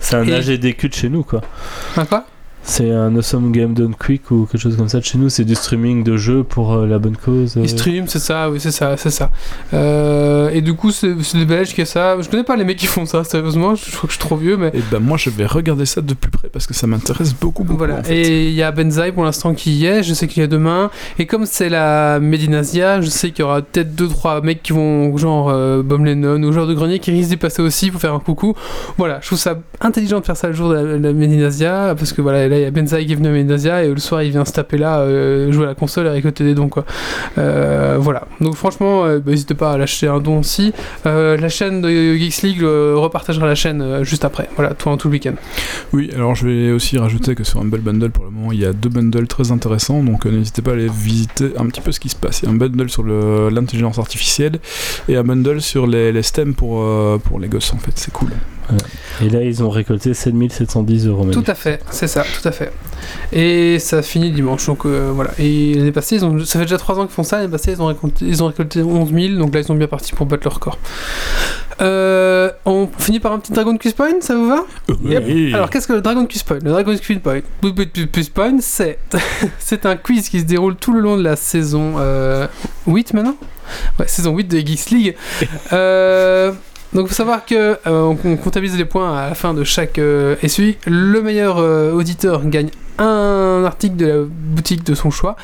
C'est 0.01 0.17
un 0.17 0.27
Et- 0.27 0.35
AGDQ 0.35 0.89
de 0.89 0.95
chez 0.95 1.09
nous 1.09 1.23
quoi. 1.23 1.41
Hein, 1.97 2.05
quoi? 2.07 2.25
C'est 2.71 2.91
un 2.91 3.17
Awesome 3.17 3.51
Game 3.51 3.73
Done 3.73 3.95
Quick 3.99 4.31
ou 4.31 4.45
quelque 4.45 4.61
chose 4.61 4.77
comme 4.77 4.91
ça 4.91 4.99
de 4.99 5.05
chez 5.05 5.17
nous. 5.17 5.31
C'est 5.31 5.47
du 5.47 5.55
streaming 5.55 6.05
de 6.05 6.19
jeux 6.19 6.45
pour 6.45 6.75
euh, 6.75 6.87
la 6.87 6.99
bonne 6.99 7.17
cause. 7.17 7.57
euh. 7.57 7.61
Ils 7.63 7.69
stream, 7.71 8.05
c'est 8.09 8.19
ça, 8.19 8.51
oui, 8.51 8.61
c'est 8.61 8.71
ça, 8.73 8.95
c'est 8.99 9.09
ça. 9.11 9.31
Euh, 9.73 10.51
et 10.51 10.61
du 10.61 10.75
coup, 10.75 10.91
c'est 10.91 11.15
les 11.35 11.47
Belges 11.47 11.73
qui 11.73 11.81
ont 11.81 11.87
ça. 11.87 12.21
Je 12.21 12.29
connais 12.29 12.45
pas 12.45 12.57
les 12.57 12.65
mecs 12.65 12.77
qui 12.77 12.87
font 12.87 13.07
ça, 13.07 13.25
sérieusement. 13.25 13.75
Je, 13.75 13.87
je 13.87 13.97
crois 13.97 14.03
que 14.07 14.13
je 14.13 14.19
suis 14.19 14.27
trop 14.29 14.37
vieux, 14.37 14.59
mais. 14.59 14.69
Et 14.75 14.83
ben 14.93 14.99
moi 15.01 15.17
je 15.17 15.31
vais 15.31 15.47
regarder 15.47 15.87
ça 15.87 16.03
de 16.03 16.13
plus 16.13 16.31
près 16.31 16.51
parce 16.51 16.67
que 16.67 16.75
ça 16.75 16.87
m'intéresse 16.87 17.33
beaucoup 17.35 17.65
beaucoup. 17.65 17.79
Voilà, 17.79 18.01
en 18.01 18.03
fait. 18.03 18.15
et 18.15 18.49
il 18.49 18.55
y 18.55 18.63
a 18.63 18.71
Benzaï 18.71 19.13
pour 19.13 19.25
l'instant 19.25 19.55
qui 19.55 19.73
y 19.73 19.87
est, 19.87 20.03
je 20.03 20.13
sais 20.13 20.29
qu'il 20.29 20.43
y 20.43 20.45
a 20.45 20.47
demain. 20.47 20.91
Et 21.19 21.25
comme 21.25 21.47
c'est 21.47 21.71
la 21.71 22.21
Medinasia, 22.21 23.01
je 23.01 23.09
sais 23.09 23.31
qu'il 23.31 23.45
y 23.45 23.49
aura 23.49 23.63
peut-être 23.63 23.95
2-3 23.99 24.45
mecs 24.45 24.63
qui 24.63 24.75
vont, 24.75 25.17
genre 25.17 25.49
euh, 25.49 25.83
Bom 25.83 26.05
Lennon 26.05 26.43
ou 26.43 26.53
genre 26.53 26.67
de 26.67 26.75
grenier, 26.75 26.99
qui 26.99 27.13
risquent 27.13 27.31
d'y 27.31 27.37
passer 27.39 27.63
aussi 27.63 27.91
pour 27.91 27.99
faire 27.99 28.13
un 28.13 28.21
coucou. 28.21 28.53
Voilà, 28.99 29.21
je 29.23 29.27
trouve 29.29 29.39
ça 29.39 29.59
intelligent 29.81 30.21
de 30.21 30.27
faire 30.27 30.37
ça 30.37 30.49
le 30.49 30.53
jour 30.53 30.69
de 30.69 30.75
la, 30.75 30.99
la 30.99 31.13
Medinasia, 31.15 31.95
parce 31.99 32.13
que 32.13 32.21
voilà, 32.21 32.47
là 32.47 32.58
il 32.59 32.63
y 32.63 32.67
a 32.67 32.71
Benzaï 32.71 33.07
qui 33.07 33.13
est 33.13 33.17
venu 33.17 33.29
à 33.29 33.33
Medinasia 33.33 33.85
et 33.85 33.89
le 33.89 33.99
soir 33.99 34.23
il 34.23 34.31
vient 34.31 34.45
se 34.45 34.53
taper 34.53 34.79
là, 34.79 35.01
euh, 35.01 35.51
jouer 35.53 35.65
à 35.65 35.69
la 35.69 35.75
console 35.75 36.07
et 36.07 36.11
récolter 36.11 36.45
des 36.45 36.55
dons 36.55 36.69
quoi. 36.69 36.85
Euh, 37.39 37.97
voilà, 37.99 38.27
donc 38.41 38.55
franchement, 38.55 39.05
euh, 39.05 39.19
bah, 39.19 39.31
n'hésitez 39.31 39.55
pas 39.55 39.73
à 39.73 39.79
lâcher 39.79 40.09
un 40.09 40.21
don 40.21 40.41
aussi. 40.41 40.73
Euh, 41.07 41.37
la 41.37 41.49
chaîne 41.49 41.81
de 41.81 41.89
Geeks 42.15 42.43
League 42.43 42.63
euh, 42.63 42.95
repartagera 42.97 43.47
la 43.47 43.55
chaîne 43.55 43.83
euh, 43.83 44.05
juste 44.05 44.25
après, 44.25 44.49
voilà, 44.57 44.75
tout, 44.75 44.95
tout 44.97 45.09
le 45.09 45.13
week-end. 45.13 45.35
Oui, 45.93 46.11
alors 46.15 46.35
je 46.35 46.47
vais 46.47 46.73
aussi 46.73 46.99
rajouter 46.99 47.35
que 47.35 47.45
sur 47.45 47.61
Humble 47.61 47.81
Bundle 47.81 48.11
pour 48.11 48.25
le 48.25 48.31
moment 48.31 48.53
il 48.53 48.61
y 48.61 48.65
a 48.65 48.73
deux 48.73 48.89
bundles 48.89 49.27
très 49.27 49.51
intéressants 49.53 50.03
donc 50.03 50.27
euh, 50.27 50.31
n'hésitez 50.31 50.63
pas 50.63 50.73
à 50.73 50.75
aller 50.75 50.89
visiter 50.89 51.53
un 51.57 51.67
petit 51.67 51.81
peu 51.81 51.93
ce 51.93 52.01
qui 52.01 52.09
se 52.09 52.17
passe. 52.17 52.43
Il 52.43 52.47
y 52.47 52.49
a 52.49 52.51
un 52.51 52.57
bundle 52.57 52.91
sur 52.91 53.05
l'intelligence 53.05 53.99
artificielle 53.99 54.59
et 55.09 55.17
un 55.17 55.25
bundle 55.25 55.61
sur 55.61 55.87
les, 55.87 56.13
les 56.13 56.23
STEM 56.23 56.55
pour, 56.55 56.83
euh, 56.83 57.19
pour 57.19 57.39
les 57.39 57.49
gosses 57.49 57.73
en 57.73 57.79
fait, 57.79 57.93
c'est 57.95 58.13
cool. 58.13 58.31
Et 59.23 59.31
là 59.31 59.43
ils 59.43 59.63
ont 59.63 59.71
récolté 59.71 60.13
7710 60.13 61.07
euros. 61.07 61.27
Tout 61.33 61.45
à 61.47 61.55
fait, 61.55 61.81
c'est 61.91 62.07
ça, 62.07 62.23
tout 62.23 62.47
à 62.47 62.48
fait. 62.48 62.48
Et 63.33 63.79
ça 63.79 64.03
finit 64.03 64.31
dimanche, 64.31 64.67
donc 64.67 64.85
euh, 64.85 65.11
voilà. 65.15 65.31
Et 65.39 65.75
l'année 65.75 65.93
passée, 65.93 66.17
ils 66.17 66.25
ont, 66.25 66.39
ça 66.45 66.59
fait 66.59 66.65
déjà 66.65 66.79
3 66.79 66.99
ans 66.99 67.07
qu'ils 67.07 67.15
font 67.15 67.23
ça, 67.23 67.39
l'année 67.39 67.51
passée, 67.51 67.73
ils 67.73 67.83
ont, 67.83 67.87
récolté, 67.87 68.25
ils 68.25 68.43
ont 68.43 68.47
récolté 68.47 68.83
11 68.83 69.13
000, 69.13 69.39
donc 69.39 69.55
là, 69.55 69.61
ils 69.61 69.67
sont 69.67 69.75
bien 69.75 69.87
partis 69.87 70.13
pour 70.13 70.27
battre 70.27 70.45
leur 70.45 70.55
record. 70.55 70.79
Euh, 71.81 72.51
on 72.65 72.89
finit 72.99 73.21
par 73.21 73.33
un 73.33 73.39
petit 73.39 73.53
Dragon 73.53 73.77
Quiz 73.77 73.93
Point, 73.93 74.21
ça 74.21 74.35
vous 74.35 74.49
va? 74.49 74.65
Yep. 75.05 75.55
Alors, 75.55 75.71
qu'est-ce 75.71 75.87
que 75.87 75.93
le 75.93 76.01
Dragon 76.01 76.27
Quiz 76.27 76.43
Point? 76.43 76.59
Le 76.63 76.71
Dragon 76.71 76.97
Quiz 76.97 77.21
Point, 77.21 77.41
Point, 78.35 78.59
c'est 78.61 78.99
c'est 79.59 79.87
un 79.87 79.97
quiz 79.97 80.29
qui 80.29 80.41
se 80.41 80.45
déroule 80.45 80.75
tout 80.77 80.93
le 80.93 81.01
long 81.01 81.17
de 81.17 81.23
la 81.23 81.37
saison 81.37 81.95
euh, 81.99 82.47
8 82.87 83.15
maintenant? 83.15 83.37
Ouais, 83.99 84.09
saison 84.09 84.35
8 84.35 84.45
de 84.45 84.59
Geeks 84.59 84.91
League. 84.91 85.17
Euh, 85.73 86.53
donc, 86.95 87.09
faut 87.09 87.15
savoir 87.15 87.45
que 87.45 87.79
euh, 87.87 88.15
on, 88.25 88.37
comptabilise 88.37 88.77
les 88.77 88.87
points 88.87 89.17
à 89.17 89.29
la 89.29 89.35
fin 89.35 89.53
de 89.53 89.63
chaque 89.63 89.99
euh, 89.99 90.37
SUI. 90.47 90.79
Le 90.87 91.21
meilleur 91.21 91.59
euh, 91.59 91.93
auditeur 91.93 92.45
gagne 92.47 92.71
un 92.99 93.63
article 93.65 93.97
de 93.97 94.07
la 94.07 94.25
boutique 94.27 94.85
de 94.85 94.95
son 94.95 95.11
choix 95.11 95.37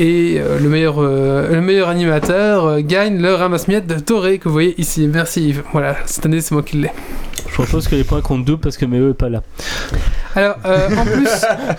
et 0.00 0.38
euh, 0.38 0.58
le 0.58 0.68
meilleur 0.68 1.00
le 1.00 1.60
meilleur 1.60 1.88
animateur 1.88 2.80
gagne 2.80 3.22
le 3.22 3.32
ramasse-miettes 3.32 3.86
de 3.86 4.00
Toré 4.00 4.38
que 4.38 4.48
vous 4.48 4.54
voyez 4.54 4.80
ici. 4.80 5.06
Merci 5.06 5.50
Yves. 5.50 5.62
Voilà, 5.72 5.96
cette 6.06 6.26
année 6.26 6.40
c'est 6.40 6.52
moi 6.52 6.62
qui 6.62 6.78
l'ai. 6.78 6.90
Je 7.50 7.54
propose 7.54 7.88
que 7.88 7.96
les 7.96 8.04
points 8.04 8.20
comptent 8.20 8.44
double 8.44 8.60
parce 8.60 8.76
que 8.76 8.86
Méo 8.86 9.10
est 9.10 9.14
pas 9.14 9.28
là. 9.28 9.42
Alors, 10.36 10.56
euh, 10.64 10.88
en, 10.96 11.04
plus, 11.04 11.28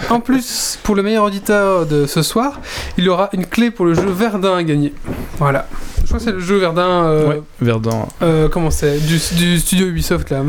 en 0.10 0.20
plus, 0.20 0.78
pour 0.84 0.96
le 0.96 1.02
meilleur 1.04 1.24
auditeur 1.24 1.86
de 1.86 2.06
ce 2.06 2.22
soir, 2.22 2.60
il 2.98 3.06
y 3.06 3.10
aura 3.10 3.30
une 3.34 3.46
clé 3.46 3.72
pour 3.72 3.86
le 3.86 3.94
jeu 3.94 4.06
Verdun 4.10 4.58
à 4.58 4.64
gagner. 4.64 4.94
Voilà. 5.38 5.68
Je 6.02 6.08
crois 6.08 6.18
que 6.20 6.26
c'est 6.26 6.32
le 6.34 6.40
jeu 6.40 6.58
Verdun. 6.58 7.06
euh, 7.06 7.28
Ouais, 7.30 7.42
Verdun. 7.62 8.06
euh, 8.22 8.50
comment 8.50 8.70
c'est 8.70 8.98
du, 9.00 9.18
du 9.38 9.60
studio 9.60 9.88
Ubisoft 9.88 10.30
là. 10.30 10.44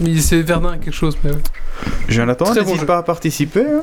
Mais 0.00 0.16
C'est 0.18 0.40
Verdun 0.42 0.78
quelque 0.78 0.94
chose. 0.94 1.16
Mais... 1.24 1.30
ouais. 1.32 1.38
Jonathan, 2.08 2.44
Très 2.44 2.60
bon 2.60 2.66
n'hésite 2.66 2.80
jeu. 2.82 2.86
pas 2.86 2.98
à 2.98 3.02
participer. 3.02 3.62
hein. 3.66 3.82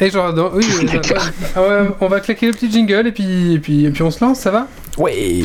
Et 0.00 0.10
genre, 0.10 0.32
dans- 0.34 0.50
oui, 0.52 0.64
oui, 0.80 0.88
oui, 0.92 1.00
ah 1.56 1.60
ouais, 1.62 1.88
on 2.00 2.06
va 2.08 2.20
claquer 2.20 2.46
le 2.46 2.52
petit 2.52 2.70
jingle 2.70 3.06
et 3.08 3.12
puis, 3.12 3.54
et 3.54 3.58
puis, 3.58 3.84
et 3.86 3.90
puis 3.90 4.02
on 4.02 4.10
se 4.10 4.22
lance, 4.24 4.40
ça 4.40 4.50
va? 4.50 4.66
Oui. 4.98 5.44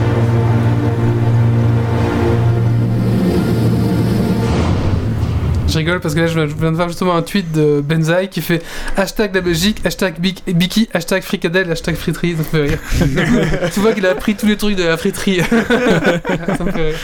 Je 5.71 5.77
rigole 5.77 6.01
parce 6.01 6.13
que 6.13 6.19
là 6.19 6.27
je 6.27 6.37
viens 6.37 6.71
de 6.71 6.75
voir 6.75 6.89
justement 6.89 7.15
un 7.15 7.21
tweet 7.21 7.49
de 7.53 7.79
Benzaï 7.79 8.27
qui 8.27 8.41
fait 8.41 8.61
hashtag 8.97 9.33
la 9.33 9.39
Belgique, 9.39 9.77
hashtag 9.85 10.19
Biki, 10.19 10.89
hashtag 10.93 11.23
fricadelle, 11.23 11.71
hashtag 11.71 11.95
friterie, 11.95 12.35
ça 12.35 12.39
me 12.39 12.43
fait 12.43 12.61
rire. 12.61 12.79
tu 13.73 13.79
vois 13.79 13.93
qu'il 13.93 14.05
a 14.05 14.09
appris 14.09 14.35
tous 14.35 14.47
les 14.47 14.57
trucs 14.57 14.75
de 14.75 14.83
la 14.83 14.97
friterie. 14.97 15.39
ça 16.57 16.63
me 16.65 16.71
fait 16.71 16.89
rire. 16.89 16.99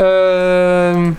Euh, 0.00 1.10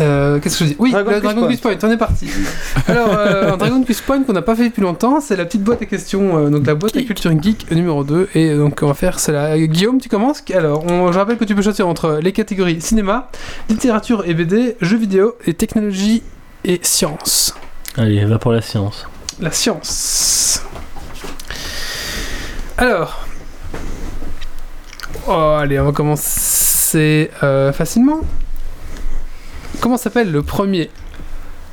Euh, 0.00 0.38
Qu'est-ce 0.38 0.58
que 0.58 0.64
je 0.64 0.70
dis 0.70 0.76
Oui, 0.78 0.92
Dragon 0.92 1.10
le 1.10 1.20
Dragon 1.20 1.40
Point. 1.40 1.48
Quiz 1.48 1.60
Point, 1.60 1.76
on 1.82 1.90
est 1.90 1.96
parti. 1.96 2.28
Alors, 2.86 3.08
euh, 3.12 3.52
un 3.52 3.56
Dragon 3.56 3.82
Quiz 3.82 4.00
Point 4.00 4.22
qu'on 4.22 4.32
n'a 4.32 4.42
pas 4.42 4.54
fait 4.54 4.68
depuis 4.68 4.82
longtemps, 4.82 5.20
c'est 5.20 5.36
la 5.36 5.44
petite 5.44 5.62
boîte 5.64 5.82
à 5.82 5.86
questions, 5.86 6.38
euh, 6.38 6.48
donc 6.48 6.66
la 6.66 6.74
boîte 6.74 6.96
à 6.96 7.02
culture 7.02 7.32
geek 7.42 7.70
numéro 7.72 8.04
2. 8.04 8.28
Et 8.34 8.54
donc, 8.56 8.78
on 8.82 8.86
va 8.86 8.94
faire 8.94 9.18
celle-là. 9.18 9.58
Guillaume, 9.58 10.00
tu 10.00 10.08
commences? 10.08 10.42
Alors, 10.54 10.84
on- 10.86 11.10
je 11.12 11.18
rappelle 11.18 11.36
que 11.38 11.44
tu 11.44 11.54
peux 11.54 11.62
choisir 11.62 11.88
entre 11.88 12.20
les 12.22 12.32
catégories 12.32 12.80
cinéma, 12.80 13.30
littérature 13.68 14.24
et 14.26 14.34
BD, 14.34 14.76
jeux 14.80 14.96
vidéo 14.98 15.34
et 15.46 15.54
technologie 15.54 16.22
et 16.64 16.78
science. 16.82 17.54
Allez, 17.96 18.24
va 18.24 18.38
pour 18.38 18.52
la 18.52 18.62
science. 18.62 19.06
La 19.40 19.50
science. 19.50 20.62
Alors. 22.78 23.24
Oh, 25.26 25.56
allez, 25.58 25.78
on 25.80 25.84
va 25.84 25.92
commencer 25.92 27.30
euh, 27.42 27.72
facilement. 27.72 28.20
Comment 29.78 29.96
s'appelle 29.96 30.32
le 30.32 30.42
premier 30.42 30.90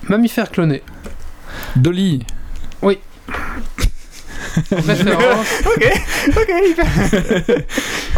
mammifère 0.07 0.52
cloné? 0.52 0.84
Dolly. 1.76 2.26
En 4.72 4.82
référence, 4.82 5.48
Ok, 5.65 6.52
hyper. 6.68 6.86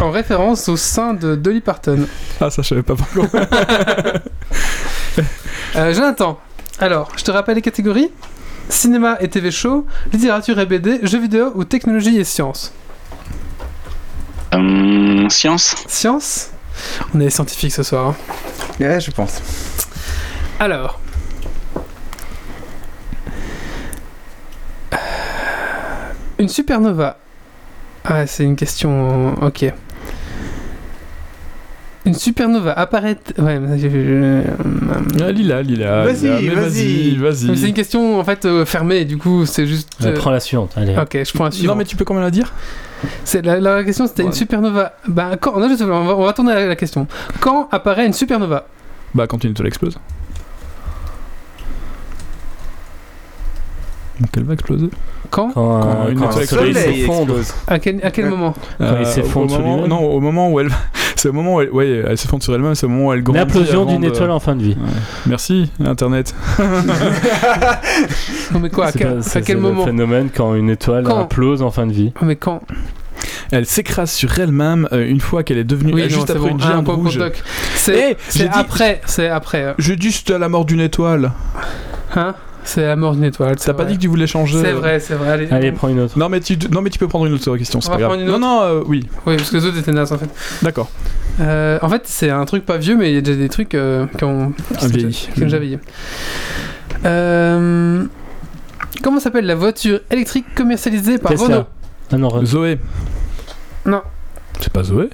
en 0.00 0.10
référence 0.10 0.68
au 0.68 0.76
sein 0.76 1.14
de 1.14 1.34
Dolly 1.34 1.60
Parton. 1.60 2.06
Ah, 2.40 2.50
ça, 2.50 2.62
je 2.62 2.68
savais 2.68 2.82
pas 2.82 2.94
pourquoi. 2.94 3.26
Euh, 5.76 5.92
Jonathan, 5.94 6.40
alors, 6.80 7.12
je 7.16 7.22
te 7.22 7.30
rappelle 7.30 7.54
les 7.54 7.62
catégories 7.62 8.10
cinéma 8.68 9.16
et 9.20 9.28
TV 9.28 9.50
show, 9.50 9.86
littérature 10.12 10.58
et 10.58 10.66
BD, 10.66 10.98
jeux 11.02 11.20
vidéo 11.20 11.52
ou 11.54 11.64
technologie 11.64 12.18
et 12.18 12.24
science? 12.24 12.72
Hum, 14.52 15.28
science. 15.30 15.74
Science 15.86 16.50
On 17.14 17.20
est 17.20 17.30
scientifique 17.30 17.72
ce 17.72 17.82
soir. 17.82 18.08
hein. 18.08 18.14
Ouais, 18.80 19.00
je 19.00 19.10
pense. 19.10 19.40
Alors. 20.58 21.00
Une 26.38 26.48
supernova. 26.48 27.18
Ah, 28.04 28.26
c'est 28.26 28.44
une 28.44 28.56
question. 28.56 29.34
Ok. 29.42 29.66
Une 32.06 32.14
supernova 32.14 32.72
apparaît. 32.72 33.18
Ouais, 33.38 33.60
je- 33.76 33.88
je- 33.88 34.42
Ah, 35.22 35.30
Lila, 35.32 35.60
Lila. 35.62 36.04
Vas-y, 36.06 36.48
vas-y. 36.48 37.16
Mais 37.50 37.56
C'est 37.56 37.68
une 37.68 37.74
question 37.74 38.18
en 38.18 38.24
fait 38.24 38.46
euh, 38.46 38.64
fermée, 38.64 39.04
du 39.04 39.18
coup, 39.18 39.44
c'est 39.44 39.66
juste. 39.66 39.90
Euh, 40.02 40.06
euh, 40.08 40.16
Prends 40.16 40.30
la 40.30 40.40
suivante, 40.40 40.72
allez. 40.76 40.96
Ok, 40.96 41.18
je 41.22 41.32
prends 41.34 41.44
la 41.44 41.50
Non, 41.50 41.56
suivante. 41.56 41.76
mais 41.76 41.84
tu 41.84 41.96
peux 41.96 42.04
quand 42.06 42.14
même 42.14 42.22
la 42.22 42.30
dire 42.30 42.52
C'est 43.24 43.44
la, 43.44 43.60
la 43.60 43.84
question, 43.84 44.06
c'était 44.06 44.22
une 44.22 44.32
supernova. 44.32 44.92
Ben, 45.08 45.36
quand, 45.38 45.58
non, 45.58 45.68
je- 45.68 45.84
on, 45.84 46.04
va, 46.04 46.16
on 46.16 46.24
va 46.24 46.32
tourner 46.32 46.54
la, 46.54 46.66
la 46.68 46.76
question. 46.76 47.06
Quand 47.38 47.68
apparaît 47.70 48.06
une 48.06 48.12
supernova? 48.14 48.66
Bah, 49.14 49.26
quand 49.26 49.42
une 49.44 49.50
étoile 49.50 49.68
explose. 49.68 49.98
Donc, 54.20 54.28
elle 54.36 54.44
va 54.44 54.52
exploser. 54.54 54.88
Quand? 55.30 55.50
Quand, 55.52 55.80
Quand 55.80 55.88
un- 56.06 56.08
une 56.10 56.18
quand 56.18 56.30
étoile 56.40 56.42
explose. 56.42 56.76
s'effondre. 56.76 57.34
À 57.66 57.78
quel, 57.78 58.00
à 58.04 58.10
quel 58.10 58.24
Ouais. 58.26 58.30
moment? 58.30 58.52
Quand 58.78 58.84
il 58.84 58.84
Euh, 58.84 59.04
s'effondre 59.04 59.46
au 59.52 59.56
sur 59.56 59.60
moment-. 59.64 59.86
Non, 59.86 60.00
au 60.00 60.20
moment 60.20 60.50
où 60.50 60.60
elle. 60.60 60.68
C'est 61.20 61.28
au 61.28 61.32
moment 61.34 61.56
où 61.56 61.60
elle. 61.60 61.70
Ouais, 61.70 62.02
elle 62.08 62.16
s'effondre 62.16 62.42
sur 62.42 62.54
elle-même, 62.54 62.74
c'est 62.74 62.86
au 62.86 62.88
moment 62.88 63.08
où 63.08 63.12
elle 63.12 63.22
grandit. 63.22 63.40
L'implosion 63.40 63.84
d'une 63.84 64.00
de- 64.00 64.08
étoile 64.08 64.30
en 64.30 64.40
fin 64.40 64.56
de 64.56 64.62
vie. 64.62 64.70
Ouais. 64.70 64.88
Merci, 65.26 65.70
Internet. 65.84 66.34
Non, 68.52 68.58
mais 68.60 68.70
quoi 68.70 68.86
À 68.86 68.92
C'est 68.92 68.98
quel, 68.98 69.18
pas- 69.18 69.38
à 69.38 69.40
quel 69.42 69.58
moment 69.58 69.80
le 69.84 69.90
phénomène 69.90 70.30
quand 70.34 70.54
une 70.54 70.70
étoile 70.70 71.04
Quand 71.04 71.18
implose 71.20 71.62
en 71.62 71.70
fin 71.70 71.86
de 71.86 71.92
vie. 71.92 72.12
Mais 72.22 72.36
quand 72.36 72.62
Elle 73.52 73.66
s'écrase 73.66 74.10
sur 74.12 74.38
elle-même 74.38 74.88
euh, 74.92 75.06
une 75.06 75.20
fois 75.20 75.42
qu'elle 75.42 75.58
est 75.58 75.64
devenue. 75.64 75.92
Oui, 75.92 76.00
euh, 76.02 76.04
non, 76.04 76.10
juste 76.10 76.26
c'est 76.28 76.32
après 76.36 76.48
bon. 76.50 76.56
une 76.56 76.62
Ah, 76.62 76.66
géante 76.68 76.84
point 76.86 76.94
pour 76.94 77.04
rouge. 77.04 77.18
Doc. 77.18 77.42
C'est 77.74 78.12
Eh, 78.12 78.16
c'est 78.28 78.38
j'ai 78.40 78.44
dit- 78.48 78.50
après. 78.54 79.00
C'est 79.04 79.28
après. 79.28 79.62
euh. 79.62 79.72
Je 79.78 79.92
dis 79.92 80.12
c'était 80.12 80.34
à 80.34 80.38
la 80.38 80.48
mort 80.48 80.64
d'une 80.64 80.80
étoile. 80.80 81.32
Hein? 82.16 82.34
C'est 82.64 82.86
la 82.86 82.94
mort 82.96 83.14
d'une 83.14 83.24
étoile. 83.24 83.54
c'est 83.58 83.66
T'as 83.66 83.74
pas 83.74 83.84
dit 83.84 83.96
que 83.96 84.02
tu 84.02 84.08
voulais 84.08 84.26
changer 84.26 84.60
C'est 84.60 84.68
euh, 84.72 84.74
vrai, 84.74 85.00
c'est 85.00 85.14
vrai. 85.14 85.30
Allez, 85.30 85.48
Allez, 85.50 85.72
prends 85.72 85.88
une 85.88 86.00
autre. 86.00 86.18
Non 86.18 86.28
mais, 86.28 86.40
tu, 86.40 86.56
non, 86.70 86.82
mais 86.82 86.90
tu 86.90 86.98
peux 86.98 87.08
prendre 87.08 87.26
une 87.26 87.32
autre 87.32 87.56
question, 87.56 87.80
c'est 87.80 87.88
On 87.88 87.92
pas 87.92 87.96
va 87.96 88.00
grave. 88.06 88.10
prendre 88.18 88.22
une 88.22 88.30
Non, 88.30 88.38
non, 88.38 88.62
euh, 88.62 88.82
oui, 88.86 89.06
Oui, 89.26 89.36
parce 89.36 89.50
que 89.50 89.56
les 89.56 89.64
autres 89.66 89.78
étaient 89.78 89.92
nazes 89.92 90.12
en 90.12 90.18
fait. 90.18 90.28
d'accord. 90.62 90.90
Euh, 91.40 91.78
en 91.80 91.88
fait, 91.88 92.02
c'est 92.04 92.28
un 92.30 92.44
truc 92.44 92.66
pas 92.66 92.76
vieux, 92.76 92.96
mais 92.96 93.10
il 93.10 93.14
y 93.14 93.18
a 93.18 93.22
déjà 93.22 93.38
des 93.38 93.48
trucs 93.48 93.74
euh, 93.74 94.06
qui 94.18 94.24
ont 94.24 94.52
Un 94.80 94.86
vieilli. 94.88 95.28
qui 95.34 95.40
ont 95.42 95.46
déjà 95.46 95.58
vieilli. 95.58 95.78
Comment 99.02 99.20
s'appelle 99.20 99.46
la 99.46 99.54
voiture 99.54 100.00
électrique 100.10 100.44
commercialisée 100.54 101.18
par 101.18 101.32
Tesla. 101.32 101.46
Renault? 101.46 101.66
Ah 102.12 102.16
non, 102.18 102.28
Renault. 102.28 102.46
Zoé. 102.46 102.78
Non. 103.86 104.02
C'est 104.60 104.72
pas 104.72 104.82
Zoé? 104.82 105.08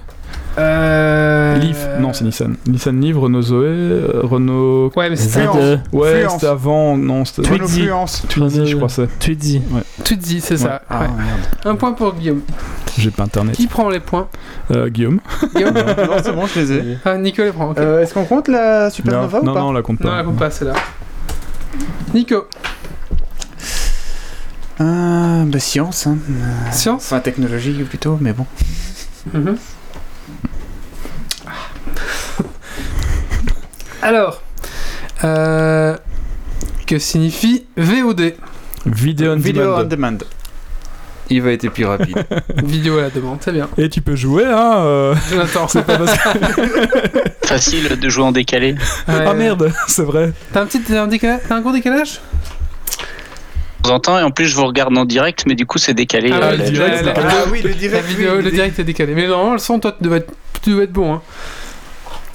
Euh... 0.59 1.55
Leaf. 1.57 1.87
Non, 2.01 2.13
c'est 2.13 2.25
Nissan. 2.25 2.57
Nissan 2.67 3.01
Leaf, 3.01 3.17
Renault 3.17 3.43
Zoé, 3.43 3.67
euh, 3.67 4.21
Renault. 4.23 4.91
Ouais, 4.97 5.11
mais 5.11 5.17
c'est 5.17 5.29
Z, 5.29 5.33
ça. 5.33 5.53
euh, 5.57 5.77
Ouais, 5.93 6.15
Fluence. 6.21 6.33
c'était 6.35 6.47
avant. 6.47 6.97
Non, 6.97 7.25
c'était. 7.25 7.49
Renault 7.49 7.69
Fluence. 7.69 8.23
Twizy, 8.29 8.67
je 8.67 8.77
crois 8.77 8.89
que 8.89 8.95
c'est. 8.95 9.19
Tweety. 9.19 9.63
Tweety, 10.05 10.41
c'est 10.41 10.57
ça. 10.57 10.83
Ah, 10.89 11.01
ouais. 11.03 11.09
merde. 11.09 11.41
Un 11.65 11.75
point 11.77 11.93
pour 11.93 12.15
Guillaume. 12.15 12.41
J'ai 12.99 13.11
pas 13.11 13.25
internet. 13.25 13.55
Qui 13.57 13.67
prend 13.67 13.89
les 13.91 14.01
points 14.01 14.29
Euh, 14.71 14.89
Guillaume. 14.89 15.21
Guillaume 15.55 15.75
non, 15.75 15.85
c'est 16.25 16.33
bon, 16.33 16.47
je 16.47 16.61
les 16.61 16.73
ai. 16.73 16.99
Ah, 17.05 17.19
Nico 17.19 17.43
les 17.43 17.53
prend. 17.53 17.71
ok. 17.71 17.79
Euh, 17.79 18.03
Est-ce 18.03 18.15
qu'on 18.15 18.25
compte 18.25 18.49
la 18.49 18.89
supernova 18.91 19.41
ou 19.41 19.45
Non, 19.45 19.53
pas 19.55 19.61
non, 19.61 19.69
on 19.69 19.73
la 19.73 19.83
compte 19.83 19.99
pas. 20.01 20.09
non, 20.09 20.15
la 20.17 20.25
compte 20.25 20.39
pas, 20.39 20.51
c'est 20.51 20.65
là. 20.65 20.73
Nico, 22.15 22.47
Euh, 24.81 25.45
bah, 25.47 25.59
science. 25.59 26.07
Hein. 26.07 26.17
science 26.71 27.07
Enfin, 27.07 27.21
technologie 27.21 27.73
plutôt, 27.85 28.19
mais 28.21 28.33
bon. 28.33 28.47
Mhm. 29.35 29.57
Alors, 34.03 34.43
euh, 35.25 35.97
que 36.87 36.99
signifie 36.99 37.67
VOD 37.77 38.35
Vidéo 38.87 39.33
on 39.33 39.37
Video 39.37 39.63
demand. 39.63 39.79
on 39.81 39.85
demand. 39.85 40.19
Il 41.29 41.43
va 41.43 41.51
être 41.51 41.69
plus 41.71 41.85
rapide. 41.85 42.25
Vidéo 42.63 42.99
à 42.99 43.03
la 43.03 43.11
demande, 43.11 43.39
c'est 43.41 43.51
bien. 43.51 43.69
Et 43.79 43.89
tu 43.89 44.01
peux 44.01 44.15
jouer, 44.15 44.45
hein 44.47 44.75
euh, 44.85 45.15
Jonathan, 45.29 45.67
C'est 45.69 45.85
pas 45.85 45.99
parce 45.99 46.17
que... 46.17 47.47
Facile 47.47 47.99
de 47.99 48.09
jouer 48.09 48.23
en 48.25 48.31
décalé. 48.33 48.75
Ouais. 49.09 49.25
Ah 49.27 49.35
merde, 49.35 49.73
c'est 49.89 50.05
vrai. 50.05 50.33
T'as 50.53 50.61
un 50.63 50.67
petit 50.67 50.81
t'as 50.83 51.03
un, 51.03 51.09
décalage- 51.09 51.41
t'as 51.49 51.57
un 51.57 51.61
gros 51.63 51.73
décalage? 51.73 52.21
Et 53.89 53.91
en 53.91 54.31
plus, 54.33 54.47
je 54.47 54.57
vous 54.57 54.67
regarde 54.67 54.97
en 54.99 55.05
direct, 55.05 55.45
mais 55.47 55.55
du 55.55 55.65
coup, 55.67 55.79
c'est 55.79 55.95
décalé. 55.95 56.31
Ah 56.33 56.37
euh, 56.45 56.51
le 56.53 56.57
direct, 56.59 56.73
direct, 56.73 56.97
c'est 56.99 57.05
la- 57.05 57.15
ah 57.31 57.45
oui, 57.51 57.63
le 57.63 57.69
La 57.71 57.75
direct. 57.77 58.07
vidéo, 58.07 58.31
oui, 58.37 58.43
le 58.43 58.51
direct 58.51 58.79
est 58.81 58.85
décalé. 58.85 59.15
Mais 59.15 59.27
non, 59.29 59.53
le 59.53 59.59
son, 59.59 59.79
toi, 59.79 59.93
tu 59.97 60.03
devais 60.05 60.17
être, 60.19 60.33
tu 60.63 60.71
devais 60.71 60.85
être 60.85 60.93
bon. 60.93 61.15
Hein. 61.15 61.23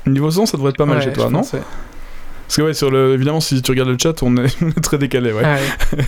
Niveau 0.07 0.31
son, 0.31 0.45
ça 0.45 0.57
devrait 0.57 0.71
être 0.71 0.77
pas 0.77 0.85
mal 0.85 0.97
Ouais, 0.97 1.03
chez 1.03 1.13
toi, 1.13 1.29
non. 1.29 1.41
Parce 1.41 2.57
que 2.57 2.61
ouais, 2.63 2.73
sur 2.73 2.91
le... 2.91 3.13
évidemment, 3.13 3.39
si 3.39 3.61
tu 3.61 3.71
regardes 3.71 3.89
le 3.89 3.97
chat, 4.01 4.21
on 4.23 4.35
est, 4.37 4.55
on 4.61 4.69
est 4.69 4.81
très 4.81 4.97
décalé, 4.97 5.31
ouais. 5.31 5.41
Ah 5.45 5.55
ouais. 5.95 6.03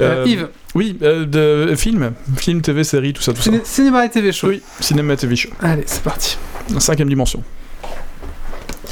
Euh, 0.00 0.22
Euh, 0.22 0.24
Yves, 0.26 0.48
Oui, 0.74 0.98
euh, 1.02 1.24
de 1.24 1.74
film, 1.76 2.12
film, 2.36 2.60
TV, 2.62 2.84
série, 2.84 3.12
tout 3.12 3.22
ça, 3.22 3.32
tout 3.32 3.40
ça. 3.40 3.50
ciné- 3.50 3.62
cinéma 3.64 4.04
et 4.04 4.10
TV 4.10 4.32
show. 4.32 4.48
Oui, 4.48 4.62
cinéma, 4.80 5.16
TV 5.16 5.36
show. 5.36 5.48
Allez, 5.60 5.84
c'est 5.86 6.02
parti. 6.02 6.36
Cinquième 6.78 7.08
dimension. 7.08 7.42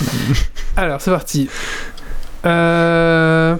Alors, 0.77 1.01
c'est 1.01 1.11
parti. 1.11 1.48
Euh... 2.47 3.57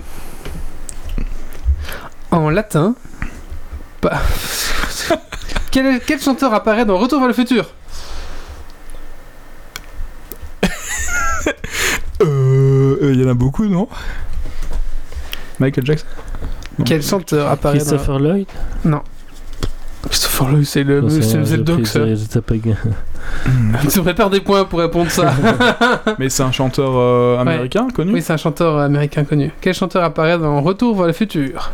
En 2.31 2.49
latin. 2.49 2.95
Quel, 5.71 6.01
quel 6.01 6.21
chanteur 6.21 6.55
apparaît 6.55 6.85
dans 6.85 6.97
Retour 6.99 7.19
vers 7.19 7.29
le 7.29 7.35
futur? 7.35 7.71
Euh, 12.23 13.13
il 13.15 13.19
y 13.19 13.25
en 13.25 13.31
a 13.31 13.35
beaucoup, 13.35 13.65
non? 13.65 13.89
Michael 15.59 15.87
Jackson? 15.87 16.07
Non. 16.79 16.85
Quel 16.85 17.03
chanteur 17.03 17.49
apparaît 17.49 17.79
Christopher 17.79 18.19
Lloyd? 18.19 18.47
Dans... 18.85 19.03
Christopher 20.07 20.49
Lloyd, 20.49 20.67
c'est 20.67 20.85
le, 20.85 21.01
Non, 21.01 21.09
c'est 21.09 21.57
le 21.57 21.63
doc, 21.63 21.87
ça. 21.87 22.01
Tu 22.01 24.03
des 24.31 24.41
points 24.41 24.65
pour 24.65 24.81
répondre 24.81 25.11
ça. 25.11 25.33
Mais 26.19 26.29
c'est 26.29 26.43
un 26.43 26.53
chanteur 26.53 26.93
euh, 26.95 27.39
américain 27.39 27.89
connu? 27.89 28.13
Oui, 28.13 28.23
c'est 28.23 28.35
un 28.35 28.39
chanteur 28.39 28.79
américain 28.79 29.25
connu. 29.25 29.51
Quel 29.63 29.73
chanteur 29.73 30.05
apparaît 30.05 30.39
dans 30.39 30.61
Retour 30.61 30.97
vers 30.97 31.07
le 31.07 31.15
futur? 31.15 31.73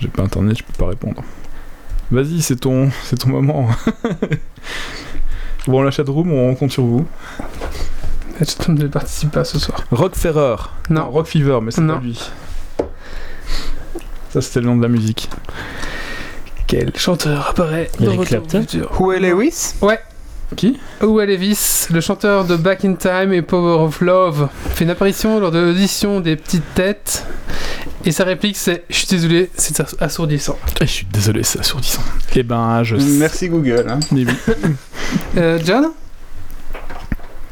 J'ai 0.00 0.08
pas 0.08 0.22
internet, 0.22 0.58
je 0.58 0.64
peux 0.64 0.84
pas 0.84 0.90
répondre. 0.90 1.22
Vas-y, 2.10 2.40
c'est 2.40 2.56
ton, 2.56 2.90
c'est 3.04 3.16
ton 3.16 3.28
moment. 3.28 3.68
Bon, 5.68 5.82
la 5.82 5.90
chatroom, 5.90 6.32
on 6.32 6.54
compte 6.54 6.72
sur 6.72 6.84
vous. 6.84 7.06
Je 8.40 8.70
ne 8.72 8.86
participe 8.86 9.32
pas 9.32 9.44
ce 9.44 9.58
soir. 9.58 9.80
Rock 9.90 10.14
Ferrer. 10.14 10.56
Non. 10.90 11.10
Rock 11.10 11.26
Fever, 11.26 11.58
mais 11.62 11.70
c'est 11.70 11.80
Non. 11.80 11.94
pas 11.98 12.04
lui. 12.04 12.20
Ça, 14.30 14.40
c'était 14.40 14.60
le 14.60 14.66
nom 14.66 14.76
de 14.76 14.82
la 14.82 14.88
musique. 14.88 15.28
Quel 16.66 16.94
chanteur 16.96 17.48
apparaît 17.48 17.90
dans 17.98 18.06
Eric 18.12 18.18
vers 18.20 18.28
Clapton 18.28 18.58
est 19.12 19.20
Lewis? 19.20 19.74
Qui? 20.56 20.78
Owen 21.02 21.28
Levis, 21.28 21.86
le 21.90 22.00
chanteur 22.00 22.44
de 22.44 22.56
Back 22.56 22.84
in 22.84 22.94
Time 22.94 23.32
et 23.32 23.42
Power 23.42 23.82
of 23.84 24.00
Love, 24.00 24.48
fait 24.74 24.84
une 24.84 24.90
apparition 24.90 25.38
lors 25.40 25.50
de 25.50 25.58
l'audition 25.58 26.20
des 26.20 26.36
Petites 26.36 26.74
Têtes. 26.74 27.26
Et 28.04 28.12
sa 28.12 28.24
réplique 28.24 28.56
c'est 28.56 28.84
Je 28.88 28.94
suis 28.96 29.06
désolé, 29.08 29.50
c'est 29.56 29.78
ass- 29.80 29.96
assourdissant. 30.00 30.58
Eh, 30.80 30.86
Je 30.86 30.90
suis 30.90 31.06
désolé, 31.12 31.42
c'est 31.42 31.60
assourdissant. 31.60 32.02
Eh 32.34 32.42
ben, 32.42 32.82
je. 32.82 32.96
Merci 32.96 33.48
Google. 33.48 33.86
Hein. 33.88 34.00
Mais 34.10 34.24
oui. 34.24 34.32
Euh, 35.36 35.58
John? 35.64 35.88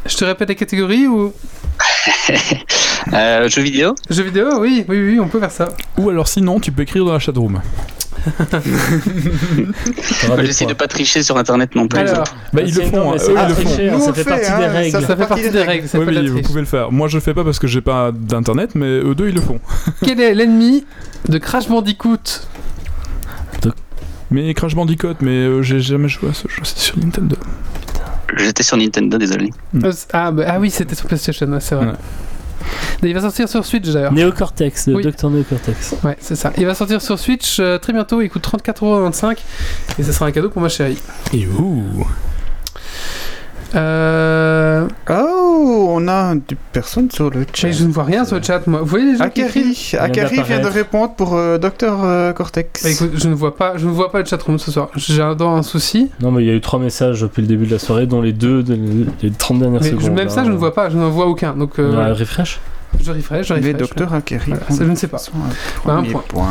Je 0.06 0.16
te 0.16 0.24
répète 0.24 0.48
les 0.50 0.54
catégories 0.56 1.06
ou 1.06 1.32
Euh, 3.12 3.48
jeux 3.48 3.62
vidéo? 3.62 3.94
Jeux 4.10 4.24
vidéo, 4.24 4.58
oui, 4.60 4.84
oui, 4.88 4.98
oui, 5.12 5.20
on 5.20 5.28
peut 5.28 5.38
faire 5.40 5.50
ça. 5.50 5.68
Ou 5.98 6.10
alors 6.10 6.28
sinon, 6.28 6.58
tu 6.60 6.72
peux 6.72 6.82
écrire 6.82 7.04
dans 7.04 7.12
la 7.12 7.18
chatroom. 7.18 7.60
J'essaie 10.44 10.66
de 10.66 10.72
pas 10.74 10.86
tricher 10.88 11.22
sur 11.22 11.36
internet 11.36 11.74
non 11.74 11.88
plus. 11.88 12.00
Alors, 12.00 12.24
Bah, 12.52 12.62
Ah, 12.64 12.66
ils 12.66 12.74
le 12.74 12.82
font, 12.82 12.96
non, 12.96 13.12
hein. 13.12 13.16
eux 13.16 13.20
ils 13.28 13.48
le 13.48 13.54
font. 13.54 13.62
tricher, 13.62 13.90
Nous, 13.90 14.00
ça 14.00 14.10
on 14.10 14.14
fait 14.14 14.24
fait, 14.24 14.30
partie 14.30 14.50
hein, 14.52 14.58
des 14.58 14.64
ça 14.64 14.70
règles. 14.72 14.90
ça, 15.06 15.16
fait 15.16 15.26
partie 15.26 15.42
des 15.44 15.50
des 15.50 15.62
règles. 15.62 15.88
Oui, 15.94 16.04
oui, 16.08 16.28
vous 16.28 16.42
pouvez 16.42 16.60
le 16.60 16.66
faire. 16.66 16.92
Moi, 16.92 17.08
je 17.08 17.16
le 17.16 17.20
fais 17.20 17.34
pas 17.34 17.44
parce 17.44 17.58
que 17.58 17.66
j'ai 17.66 17.80
pas 17.80 18.12
d'internet, 18.12 18.70
mais 18.74 18.86
eux 18.86 19.14
deux, 19.14 19.28
ils 19.28 19.34
le 19.34 19.40
font. 19.40 19.60
Quel 20.04 20.20
est 20.20 20.34
l'ennemi 20.34 20.84
de 21.28 21.38
Crash 21.38 21.68
Bandicoot 21.68 22.18
Mais 24.30 24.52
Crash 24.54 24.74
Bandicoot, 24.74 25.14
mais 25.20 25.30
euh, 25.30 25.62
j'ai 25.62 25.80
jamais 25.80 26.08
joué 26.08 26.30
à 26.30 26.34
ce 26.34 26.48
jeu, 26.48 26.60
c'est 26.64 26.78
sur 26.78 26.98
Nintendo. 26.98 27.36
J'étais 28.36 28.64
sur 28.64 28.76
Nintendo, 28.76 29.18
désolé. 29.18 29.50
Mm. 29.72 29.84
Euh, 29.84 29.92
ah, 30.12 30.32
bah, 30.32 30.44
ah 30.48 30.58
oui, 30.58 30.70
c'était 30.70 30.96
sur 30.96 31.06
PlayStation, 31.06 31.46
c'est 31.60 31.74
vrai. 31.76 31.86
Ouais. 31.86 31.92
Il 33.02 33.12
va 33.14 33.20
sortir 33.20 33.48
sur 33.48 33.64
Switch 33.64 33.88
d'ailleurs. 33.88 34.12
Néocortex, 34.12 34.86
le 34.88 34.96
Oui. 34.96 35.02
docteur 35.02 35.30
Néocortex. 35.30 35.94
Ouais, 36.02 36.16
c'est 36.20 36.34
ça. 36.36 36.52
Il 36.56 36.66
va 36.66 36.74
sortir 36.74 37.00
sur 37.02 37.18
Switch 37.18 37.58
euh, 37.60 37.78
très 37.78 37.92
bientôt. 37.92 38.20
Il 38.22 38.28
coûte 38.30 38.46
34,25€ 38.46 39.36
et 39.98 40.02
ce 40.02 40.12
sera 40.12 40.26
un 40.26 40.32
cadeau 40.32 40.48
pour 40.50 40.62
ma 40.62 40.68
chérie. 40.68 40.98
Et 41.32 41.46
ouh 41.46 42.06
Euh... 43.76 44.88
Oh, 45.10 45.88
on 45.90 46.08
a 46.08 46.34
des 46.34 46.56
personnes 46.72 47.10
sur 47.10 47.30
le 47.30 47.44
chat. 47.52 47.68
mais 47.68 47.72
je 47.72 47.84
ne 47.84 47.92
vois 47.92 48.04
rien 48.04 48.24
sur 48.24 48.36
le 48.36 48.42
chat, 48.42 48.66
moi. 48.66 48.80
Vous 48.80 48.86
voyez 48.86 49.12
les 49.12 49.18
gens 49.18 49.28
qui 49.28 49.42
Akari, 49.42 49.92
Akari 49.98 50.42
vient 50.42 50.60
de 50.60 50.66
répondre 50.66 51.14
pour 51.14 51.34
euh, 51.34 51.58
Docteur 51.58 52.02
euh, 52.04 52.32
Cortex. 52.32 52.82
Bah, 52.82 52.90
écoute, 52.90 53.10
je 53.14 53.28
ne 53.28 53.34
vois 53.34 53.56
pas, 53.56 53.76
je 53.76 53.86
ne 53.86 53.90
vois 53.92 54.10
pas 54.10 54.20
le 54.20 54.24
chatroom 54.24 54.58
ce 54.58 54.70
soir. 54.70 54.88
J'ai 54.96 55.22
un, 55.22 55.38
un 55.40 55.62
souci. 55.62 56.10
Non, 56.20 56.30
mais 56.30 56.42
il 56.42 56.46
y 56.46 56.50
a 56.50 56.54
eu 56.54 56.60
trois 56.60 56.78
messages 56.78 57.20
depuis 57.20 57.42
le 57.42 57.48
début 57.48 57.66
de 57.66 57.72
la 57.72 57.78
soirée, 57.78 58.06
dont 58.06 58.22
les 58.22 58.32
deux, 58.32 58.62
de, 58.62 58.78
les 59.22 59.30
30 59.30 59.58
dernières 59.58 59.82
Mais 59.82 59.90
secondes. 59.90 60.12
même 60.12 60.28
ça, 60.28 60.44
je 60.44 60.50
ne 60.50 60.56
vois 60.56 60.74
pas. 60.74 60.88
Je 60.90 60.96
n'en 60.96 61.10
vois 61.10 61.26
aucun. 61.26 61.54
Donc, 61.54 61.78
euh, 61.78 61.96
Ouais, 61.96 62.12
refresh 62.12 62.60
je 63.02 63.12
refresh, 63.12 63.46
je 63.48 63.54
Mais 63.54 63.60
refresh. 63.60 63.76
Docteur 63.78 64.14
Akari. 64.14 64.44
Voilà, 64.50 64.62
ça, 64.70 64.84
je 64.84 64.90
ne 64.90 64.94
sais 64.96 65.08
pas. 65.08 65.18
Bah, 65.84 65.94
un 65.94 66.02
point. 66.02 66.24
point. 66.28 66.46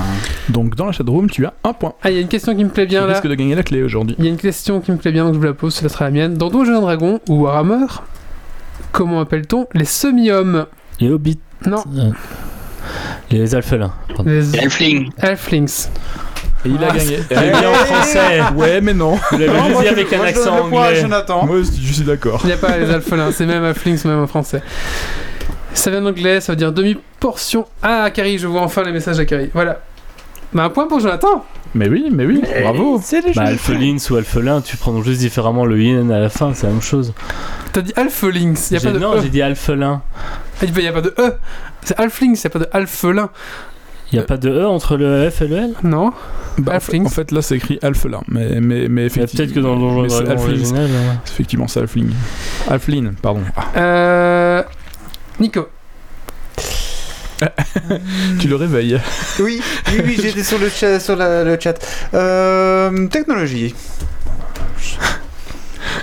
Donc 0.49 0.75
dans 0.75 0.85
la 0.85 0.91
chatroom, 0.91 1.29
tu 1.29 1.45
as 1.45 1.53
un 1.63 1.73
point. 1.73 1.93
Ah, 2.03 2.09
il 2.11 2.15
y 2.15 2.17
a 2.19 2.21
une 2.21 2.27
question 2.27 2.55
qui 2.55 2.63
me 2.63 2.69
plaît 2.69 2.83
Tu 2.85 2.89
bien 2.89 3.05
là. 3.07 3.13
risques 3.13 3.27
de 3.27 3.35
gagner 3.35 3.55
la 3.55 3.63
clé 3.63 3.83
aujourd'hui. 3.83 4.15
Il 4.19 4.25
y 4.25 4.27
a 4.27 4.31
une 4.31 4.37
question 4.37 4.81
qui 4.81 4.91
me 4.91 4.97
plaît 4.97 5.11
bien, 5.11 5.25
donc 5.25 5.33
je 5.33 5.39
vous 5.39 5.45
la 5.45 5.53
pose, 5.53 5.73
ce 5.73 5.87
sera 5.87 6.05
la 6.05 6.11
mienne. 6.11 6.35
Dans 6.35 6.49
Donjons 6.49 6.77
et 6.77 6.81
Dragons 6.81 7.19
ou 7.29 7.43
Warhammer, 7.43 7.85
comment 8.91 9.19
appelle-t-on 9.21 9.67
les 9.73 9.85
semi-hommes? 9.85 10.65
Les 10.99 11.09
hobbits. 11.09 11.39
Non, 11.65 11.83
euh, 11.97 12.11
les 13.31 13.55
alphelins. 13.55 13.93
pardon. 14.15 14.29
les 14.29 14.55
Elfling 14.55 15.09
Halflings. 15.19 15.87
Et 16.65 16.69
il 16.69 16.83
a 16.83 16.87
Ah, 16.91 16.97
gagné. 16.97 17.19
Elle 17.29 17.37
est 17.43 17.49
bien 17.51 17.69
en 17.69 17.73
français 17.73 18.41
Ouais, 18.55 18.81
mais 18.81 18.93
non. 18.93 19.19
Vous 19.31 19.37
l'avez 19.37 19.47
moi, 19.71 19.81
dit 19.81 19.87
je- 19.87 19.93
avec 19.93 20.13
un 20.13 20.17
moi, 20.17 20.27
je 20.27 20.33
donne 20.33 20.43
accent 20.43 20.63
le 20.63 20.69
point 20.69 20.81
à 20.83 20.87
anglais. 20.87 21.01
Jonathan. 21.01 21.45
Moi, 21.45 21.57
je 21.61 21.93
suis 21.93 22.03
d'accord. 22.03 22.39
Il 22.43 22.47
n'y 22.47 22.53
a 22.53 22.57
pas 22.57 22.77
les 22.77 22.89
alphelins, 22.89 23.31
c'est 23.31 23.45
même 23.45 23.63
Halflings, 23.63 24.03
même 24.05 24.19
en 24.21 24.27
français. 24.27 24.61
Ça 25.75 25.91
vient 25.91 26.01
d'anglais, 26.01 26.41
ça 26.41 26.53
veut 26.53 26.57
dire 26.57 26.71
demi-portion. 26.71 27.65
Ah, 27.83 28.09
Carrie, 28.11 28.37
je 28.37 28.47
vois 28.47 28.61
enfin 28.61 28.83
les 28.83 28.91
messages 28.91 29.19
à 29.19 29.25
Carrie. 29.25 29.49
Voilà. 29.53 29.81
Bah, 30.53 30.63
un 30.63 30.69
point 30.69 30.87
pour 30.87 30.99
Jonathan. 30.99 31.45
Mais 31.73 31.89
oui, 31.89 32.07
mais 32.11 32.25
oui, 32.25 32.41
bravo. 32.61 33.01
Bah, 33.35 33.43
alphelins 33.43 33.97
ou 34.09 34.15
alphelin, 34.15 34.61
tu 34.61 34.77
prends 34.77 35.01
juste 35.03 35.19
différemment 35.19 35.65
le 35.65 35.81
yin 35.81 36.09
à 36.09 36.19
la 36.19 36.29
fin, 36.29 36.53
c'est 36.53 36.65
la 36.67 36.71
même 36.71 36.81
chose. 36.81 37.13
T'as 37.73 37.81
dit 37.81 37.91
il 37.97 38.03
n'y 38.03 38.77
a 38.77 38.79
pas 38.79 38.91
de 38.91 38.99
non, 38.99 39.15
E. 39.15 39.21
j'ai 39.21 39.29
dit 39.29 39.41
alphelin. 39.41 40.01
Il 40.63 40.71
n'y 40.71 40.87
a 40.87 40.93
pas 40.93 41.01
de 41.01 41.13
E. 41.19 41.33
C'est 41.83 41.99
Halflings, 41.99 42.35
il 42.35 42.41
n'y 42.41 42.47
a 42.47 42.49
pas 42.49 42.59
de 42.59 42.67
Alphelin. 42.71 43.29
Il 44.11 44.15
n'y 44.15 44.23
a 44.23 44.25
pas 44.25 44.37
de 44.37 44.49
E 44.49 44.67
entre 44.67 44.97
le 44.97 45.29
F 45.29 45.41
et 45.41 45.47
le 45.47 45.57
L? 45.57 45.73
Non 45.83 46.13
Bah, 46.57 46.77
en, 46.77 47.09
fait, 47.09 47.31
là, 47.31 47.41
c'est 47.41 47.57
écrit 47.57 47.77
Alphelin, 47.81 48.21
mais, 48.27 48.61
mais, 48.61 48.87
mais 48.87 49.07
Il 49.07 49.17
y 49.17 49.19
a 49.19 49.23
effectivement. 49.23 49.45
Peut-être 49.45 49.53
que 49.53 49.59
dans 49.59 49.75
le 49.75 49.81
Donjon 49.81 50.09
c'est 50.09 50.23
Dragon 50.23 50.43
original. 50.43 50.89
Effectivement, 51.27 51.67
c'est 51.67 51.81
Halfling. 51.81 52.09
Halfling, 52.69 53.13
pardon. 53.15 53.41
Ah, 53.57 53.63
Euh. 53.77 54.63
Nico. 55.39 55.67
tu 58.39 58.47
le 58.47 58.55
réveilles. 58.55 58.99
Oui, 59.39 59.61
oui, 59.91 60.01
oui, 60.05 60.17
j'étais 60.21 60.43
sur 60.43 60.57
le 60.57 60.69
chat. 60.69 60.99
Sur 60.99 61.15
la- 61.17 61.43
le 61.43 61.57
chat. 61.59 61.75
Euh, 62.13 63.07
technologie. 63.07 63.75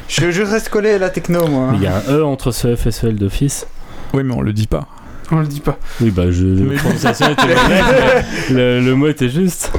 Je, 0.09 0.31
je 0.31 0.43
reste 0.43 0.69
collé 0.69 0.91
à 0.93 0.99
la 0.99 1.09
techno, 1.11 1.47
moi. 1.47 1.71
Il 1.75 1.83
y 1.83 1.87
a 1.87 1.97
un 1.97 2.03
E 2.19 2.25
entre 2.25 2.53
ce 2.53 2.77
F 2.77 2.87
et 2.87 2.91
ce 2.93 3.07
L 3.07 3.17
d'office. 3.17 3.67
Oui, 4.13 4.23
mais 4.25 4.35
on 4.35 4.43
le 4.43 4.53
dit 4.53 4.67
pas. 4.67 4.87
On 5.31 5.41
le 5.41 5.47
dit 5.47 5.61
pas. 5.61 5.79
Oui, 6.03 6.11
bah, 6.11 6.31
je. 6.31 6.45
Mais- 6.45 6.77
était 6.77 8.51
le, 8.51 8.81
le 8.81 8.95
mot 8.95 9.09
était 9.09 9.31
juste. 9.31 9.73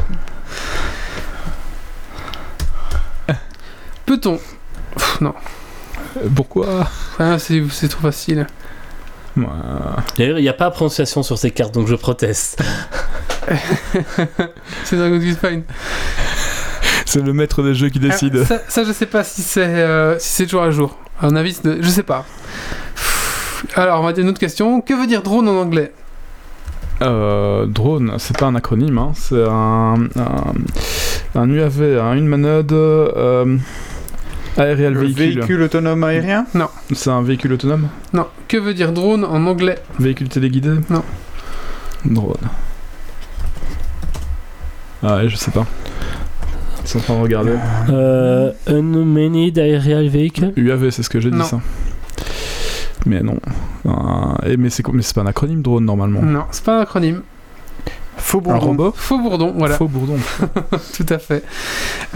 Peut-on? 4.06 4.40
Non. 5.22 5.34
Pourquoi? 6.36 6.88
Ah, 7.20 7.38
c'est 7.40 7.88
trop 7.90 8.02
facile. 8.02 8.48
D'ailleurs, 9.36 10.40
il 10.40 10.44
n'y 10.44 10.50
a 10.50 10.54
pas 10.54 10.70
de 10.70 10.76
prononciation 10.76 11.24
sur 11.24 11.38
ces 11.38 11.52
cartes, 11.52 11.74
donc 11.74 11.88
je 11.88 11.96
proteste. 11.96 12.62
c'est 14.84 14.96
Dragon 14.96 15.20
Quest 15.20 15.40
Fine. 15.46 15.64
C'est 17.06 17.22
le 17.22 17.34
maître 17.34 17.62
des 17.64 17.76
jeux 17.76 17.90
qui 17.90 18.00
décide. 18.00 18.40
Ah, 18.44 18.46
ça, 18.46 18.62
ça, 18.68 18.84
je 18.84 18.92
sais 18.92 19.06
pas 19.06 19.24
si 19.24 19.42
c'est 19.42 19.62
euh, 19.62 20.18
si 20.20 20.30
c'est 20.30 20.50
jour 20.50 20.64
à 20.64 20.72
jour. 20.72 20.98
À 21.22 21.28
mon 21.28 21.36
avis, 21.36 21.58
je 21.64 21.90
sais 21.90 22.04
pas. 22.04 22.26
Alors, 23.76 24.02
on 24.02 24.04
va 24.04 24.14
dire 24.14 24.24
une 24.24 24.30
autre 24.30 24.40
question. 24.40 24.82
Que 24.82 24.94
veut 24.94 25.08
dire 25.08 25.22
drone 25.22 25.48
en 25.48 25.60
anglais? 25.60 25.92
Euh, 27.02 27.66
drone, 27.66 28.16
c'est 28.18 28.38
pas 28.38 28.46
un 28.46 28.56
acronyme, 28.56 28.98
hein, 28.98 29.12
c'est 29.16 29.44
un, 29.44 30.08
un, 30.16 30.54
un 31.36 31.50
UAV, 31.50 32.00
un 32.00 32.16
humanoid 32.16 32.72
euh, 32.72 33.58
aérial 34.58 34.94
Le 34.94 35.00
véhicule. 35.02 35.36
véhicule 35.40 35.62
autonome 35.64 36.04
aérien 36.04 36.46
C'est 36.94 37.10
un 37.10 37.22
véhicule 37.22 37.54
autonome 37.54 37.88
Non. 38.14 38.28
Que 38.48 38.58
veut 38.58 38.74
dire 38.74 38.92
drone 38.94 39.24
en 39.26 39.46
anglais 39.46 39.78
Véhicule 40.00 40.30
téléguidé 40.30 40.72
Non. 40.90 41.04
Drone. 42.06 42.36
Ah 45.02 45.18
ouais, 45.18 45.30
je 45.30 45.36
sais 45.36 45.52
pas. 45.52 45.66
Ils 46.84 46.88
sont 46.88 47.00
en 47.00 47.02
train 47.02 47.16
de 47.18 47.22
regarder. 47.22 47.54
Euh, 47.90 48.52
unmanned 48.68 49.58
aerial 49.58 50.08
vehicle 50.08 50.52
UAV, 50.56 50.90
c'est 50.92 51.04
ce 51.04 51.10
que 51.10 51.20
j'ai 51.20 51.32
dit 51.32 51.38
Non. 51.38 51.46
ça. 51.46 51.60
Mais 53.06 53.22
non. 53.22 53.38
Un- 53.86 54.36
mais 54.58 54.70
c'est 54.70 54.84
quoi- 54.84 54.94
mais 54.96 55.02
c'est 55.02 55.14
pas 55.16 55.22
un 55.22 55.26
acronyme 55.28 55.62
drone 55.62 55.84
normalement. 55.86 56.22
Non, 56.22 56.44
c'est 56.52 56.64
pas 56.64 56.78
un 56.80 56.82
acronyme. 56.82 57.22
Faux 58.18 58.40
Un 58.40 58.42
bourdon. 58.42 58.68
robot 58.68 58.94
Faux 58.96 59.18
bourdon, 59.18 59.54
voilà. 59.58 59.76
Faux 59.76 59.88
bourdon. 59.88 60.18
Tout 60.96 61.06
à 61.10 61.18
fait. 61.20 61.44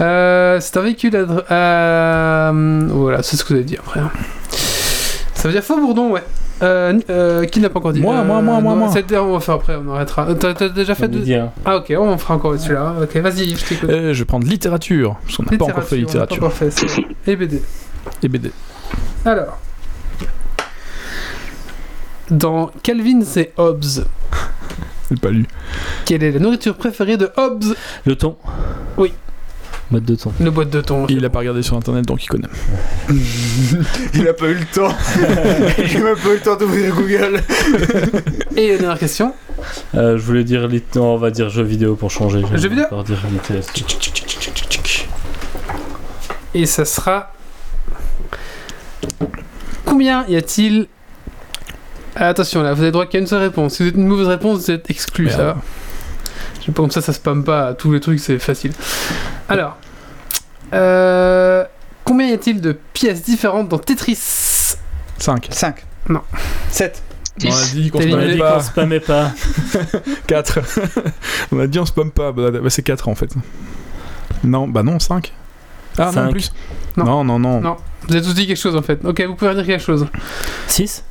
Euh, 0.00 0.58
c'est 0.60 0.76
un 0.76 0.82
véhicule 0.82 1.16
à... 1.48 2.48
à- 2.48 2.52
Voilà, 2.52 3.22
c'est 3.22 3.36
ce 3.36 3.44
que 3.44 3.48
vous 3.50 3.54
avez 3.56 3.64
dit 3.64 3.76
après. 3.78 4.00
hein. 4.00 4.10
Ça 5.34 5.46
veut 5.48 5.52
dire 5.54 5.62
faux 5.62 5.76
bourdon, 5.78 6.10
ouais. 6.10 6.22
Euh, 6.62 6.98
euh, 7.08 7.44
qui 7.44 7.60
n'a 7.60 7.68
pas 7.70 7.78
encore 7.78 7.92
dit? 7.92 8.00
Moi, 8.00 8.16
Euh, 8.16 8.24
moi, 8.24 8.42
moi, 8.42 8.60
moi, 8.60 8.72
non, 8.74 8.78
moi. 8.86 8.90
c'est- 8.92 9.16
On 9.16 9.32
va 9.34 9.40
faire 9.40 9.54
après, 9.54 9.76
on 9.76 9.94
arrêtera. 9.94 10.28
Euh, 10.28 10.34
T'as 10.34 10.54
t'as 10.54 10.68
déjà 10.68 10.96
fait 10.96 11.04
On 11.04 11.08
deux... 11.08 11.24
Ah 11.64 11.76
ok, 11.76 11.94
on 11.96 12.18
fera 12.18 12.34
encore 12.34 12.58
celui-là. 12.58 12.94
Ok, 13.02 13.16
vas-y, 13.18 13.54
je 13.56 13.64
t'écoute. 13.64 13.88
Je 13.90 14.12
vais 14.18 14.24
prendre 14.24 14.46
littérature, 14.48 15.16
parce 15.24 15.36
qu'on 15.36 15.44
n'a 15.44 15.56
pas 15.56 15.64
encore 15.66 15.84
fait 15.84 15.94
on 15.96 15.98
n'a 16.00 16.04
littérature. 16.06 16.38
pas 16.40 16.46
encore 16.46 16.56
fait. 16.58 16.72
Et 17.28 17.36
BD. 17.36 17.62
Et 18.24 18.28
BD. 18.28 18.50
Alors. 19.24 19.58
Dans 22.30 22.70
Calvin 22.82 23.20
et 23.36 23.52
Hobbes, 23.56 23.84
J'ai 25.10 25.16
pas 25.16 25.30
lu. 25.30 25.46
quelle 26.04 26.22
est 26.22 26.32
la 26.32 26.38
nourriture 26.38 26.76
préférée 26.76 27.16
de 27.16 27.30
Hobbes 27.36 27.64
Le 28.04 28.16
thon 28.16 28.36
Oui. 28.96 29.12
Boîte 29.90 30.04
de 30.04 30.14
thon. 30.16 30.32
Une 30.38 30.50
boîte 30.50 30.68
de 30.68 30.82
thon. 30.82 31.06
Il 31.08 31.24
a 31.24 31.30
pas 31.30 31.38
regardé 31.38 31.62
sur 31.62 31.74
internet 31.76 32.04
donc 32.04 32.22
il 32.22 32.28
connaît. 32.28 32.48
Il 34.14 34.28
a 34.28 34.34
pas 34.34 34.48
eu 34.48 34.54
le 34.54 34.66
temps. 34.66 34.94
Il 35.78 35.96
a 35.96 36.00
même 36.00 36.16
pas 36.16 36.28
eu 36.28 36.34
le 36.34 36.40
temps 36.40 36.56
d'ouvrir 36.56 36.94
Google. 36.94 37.40
Et 38.54 38.72
la 38.72 38.76
dernière 38.78 38.98
question. 38.98 39.32
Euh, 39.94 40.18
je 40.18 40.22
voulais 40.22 40.44
dire. 40.44 40.68
lit- 40.68 40.82
Non, 40.94 41.14
on 41.14 41.16
va 41.16 41.30
dire 41.30 41.48
jeu 41.48 41.62
vidéo 41.62 41.94
pour 41.96 42.10
changer. 42.10 42.42
Je 42.52 42.56
Jeu 42.58 42.68
vais 42.68 42.74
vidéo 42.84 43.02
dire. 43.02 43.16
Et 46.54 46.66
ça 46.66 46.84
sera. 46.84 47.32
Combien 49.84 50.26
y 50.28 50.36
a-t-il. 50.36 50.86
Ah, 52.20 52.28
attention 52.28 52.62
là, 52.62 52.74
vous 52.74 52.82
avez 52.82 52.90
droit 52.90 53.06
qu'à 53.06 53.18
une 53.18 53.28
seule 53.28 53.42
réponse. 53.42 53.74
Si 53.74 53.82
vous 53.84 53.88
êtes 53.90 53.94
une 53.94 54.06
mauvaise 54.06 54.26
réponse, 54.26 54.64
vous 54.64 54.70
êtes 54.72 54.90
exclu, 54.90 55.26
Merde. 55.26 55.36
ça 55.36 55.44
va. 55.44 55.56
Je 56.60 56.66
sais 56.66 56.72
pas 56.72 56.82
comme 56.82 56.90
ça, 56.90 57.00
ça 57.00 57.12
spamme 57.12 57.44
pas 57.44 57.74
tous 57.74 57.92
les 57.92 58.00
trucs, 58.00 58.18
c'est 58.18 58.38
facile. 58.38 58.72
Alors. 59.48 59.76
Euh, 60.74 61.64
combien 62.04 62.26
y 62.26 62.32
a-t-il 62.32 62.60
de 62.60 62.72
pièces 62.92 63.22
différentes 63.22 63.68
dans 63.68 63.78
Tetris? 63.78 64.18
5. 65.18 65.48
5. 65.50 65.86
Non. 66.08 66.22
7. 66.70 67.02
On 67.44 67.46
a 67.50 67.64
dit 67.72 67.90
qu'on 67.90 68.00
spammait 68.00 68.32
dit 68.32 68.38
pas. 68.38 68.52
qu'on 68.54 68.60
spammait 68.60 69.00
pas. 69.00 69.30
4. 70.26 70.58
on 71.52 71.60
a 71.60 71.66
dit 71.68 71.78
on 71.78 71.86
spamme 71.86 72.10
pas. 72.10 72.32
Bah, 72.32 72.50
bah, 72.50 72.68
c'est 72.68 72.82
4 72.82 73.08
en 73.08 73.14
fait. 73.14 73.30
Non, 74.42 74.66
bah 74.66 74.82
non, 74.82 74.98
5. 74.98 75.32
Ah 75.98 76.06
non, 76.06 76.12
Cinq. 76.12 76.30
plus. 76.32 76.52
Non. 76.96 77.04
Non, 77.04 77.24
non, 77.24 77.38
non. 77.38 77.60
Non. 77.60 77.76
Vous 78.08 78.14
avez 78.16 78.24
tous 78.24 78.34
dit 78.34 78.46
quelque 78.48 78.56
chose 78.60 78.74
en 78.74 78.82
fait. 78.82 79.04
Ok, 79.04 79.20
vous 79.22 79.36
pouvez 79.36 79.54
dire 79.54 79.66
quelque 79.66 79.82
chose. 79.84 80.06
6 80.66 81.04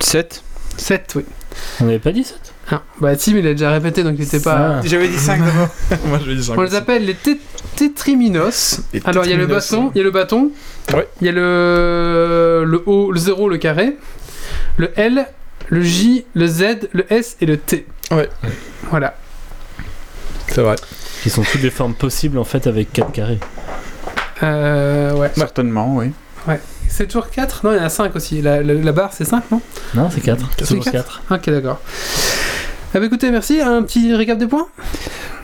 7. 0.00 0.42
7, 0.76 1.12
oui. 1.16 1.24
On 1.80 1.84
n'avait 1.84 1.98
pas 2.00 2.10
dit 2.12 2.24
7 2.24 2.36
Ah, 2.72 2.82
bah 3.00 3.14
Tim 3.16 3.32
il 3.36 3.46
a 3.46 3.52
déjà 3.52 3.70
répété 3.70 4.02
donc 4.02 4.16
il 4.18 4.24
était 4.24 4.40
pas. 4.40 4.80
J'avais 4.82 5.06
dit 5.08 5.16
5 5.18 5.38
d'abord. 5.44 5.68
Moi 6.06 6.18
je 6.20 6.28
vais 6.30 6.34
dire 6.34 6.44
5. 6.44 6.58
On 6.58 6.62
les 6.62 6.74
appelle 6.74 7.04
les 7.04 7.14
té- 7.14 7.40
tétriminos. 7.76 8.80
Les 8.92 9.00
Alors 9.04 9.24
il 9.24 9.30
y 9.30 9.34
a 9.34 9.36
le 9.36 9.46
bâton, 9.46 9.92
il 9.94 9.98
y 9.98 10.00
a 10.00 10.04
le 10.04 10.10
bâton, 10.10 10.50
Ouais. 10.92 11.08
il 11.20 11.26
y 11.26 11.30
a 11.30 11.32
le 11.32 12.64
le 12.66 12.82
haut, 12.86 13.12
le 13.12 13.18
zéro, 13.20 13.48
le 13.48 13.56
carré, 13.58 13.96
le 14.78 14.90
L, 14.98 15.26
le 15.68 15.80
J, 15.82 16.24
le 16.34 16.46
Z, 16.48 16.88
le 16.92 17.06
S 17.12 17.36
et 17.40 17.46
le 17.46 17.56
T. 17.56 17.86
Ouais. 18.10 18.28
Voilà. 18.90 19.14
C'est 20.48 20.60
vrai. 20.60 20.74
Qui 21.22 21.30
sont 21.30 21.42
toutes 21.42 21.62
des 21.62 21.70
formes 21.70 21.94
possibles 21.94 22.38
en 22.38 22.44
fait 22.44 22.66
avec 22.66 22.92
4 22.92 23.12
carrés. 23.12 23.38
Euh, 24.42 25.14
ouais. 25.14 25.30
Certainement, 25.36 25.96
oui. 25.96 26.10
C'est 26.96 27.06
toujours 27.08 27.28
4 27.28 27.64
Non, 27.66 27.72
il 27.72 27.78
y 27.78 27.80
en 27.80 27.84
a 27.84 27.88
5 27.88 28.14
aussi. 28.14 28.40
La, 28.40 28.62
la- 28.62 28.74
la 28.74 28.92
barre, 28.92 29.10
c'est 29.12 29.24
5, 29.24 29.50
non? 29.50 29.60
Non, 29.94 30.08
c'est 30.10 30.20
4. 30.20 30.46
C'est 30.58 30.66
Toujours 30.66 30.84
quatre? 30.84 31.22
4. 31.28 31.38
Ok, 31.40 31.50
d'accord. 31.50 31.80
Ah 32.94 33.00
bah 33.00 33.06
écoutez, 33.06 33.32
merci. 33.32 33.60
Un 33.60 33.82
petit 33.82 34.14
récap 34.14 34.38
des 34.38 34.46
points? 34.46 34.68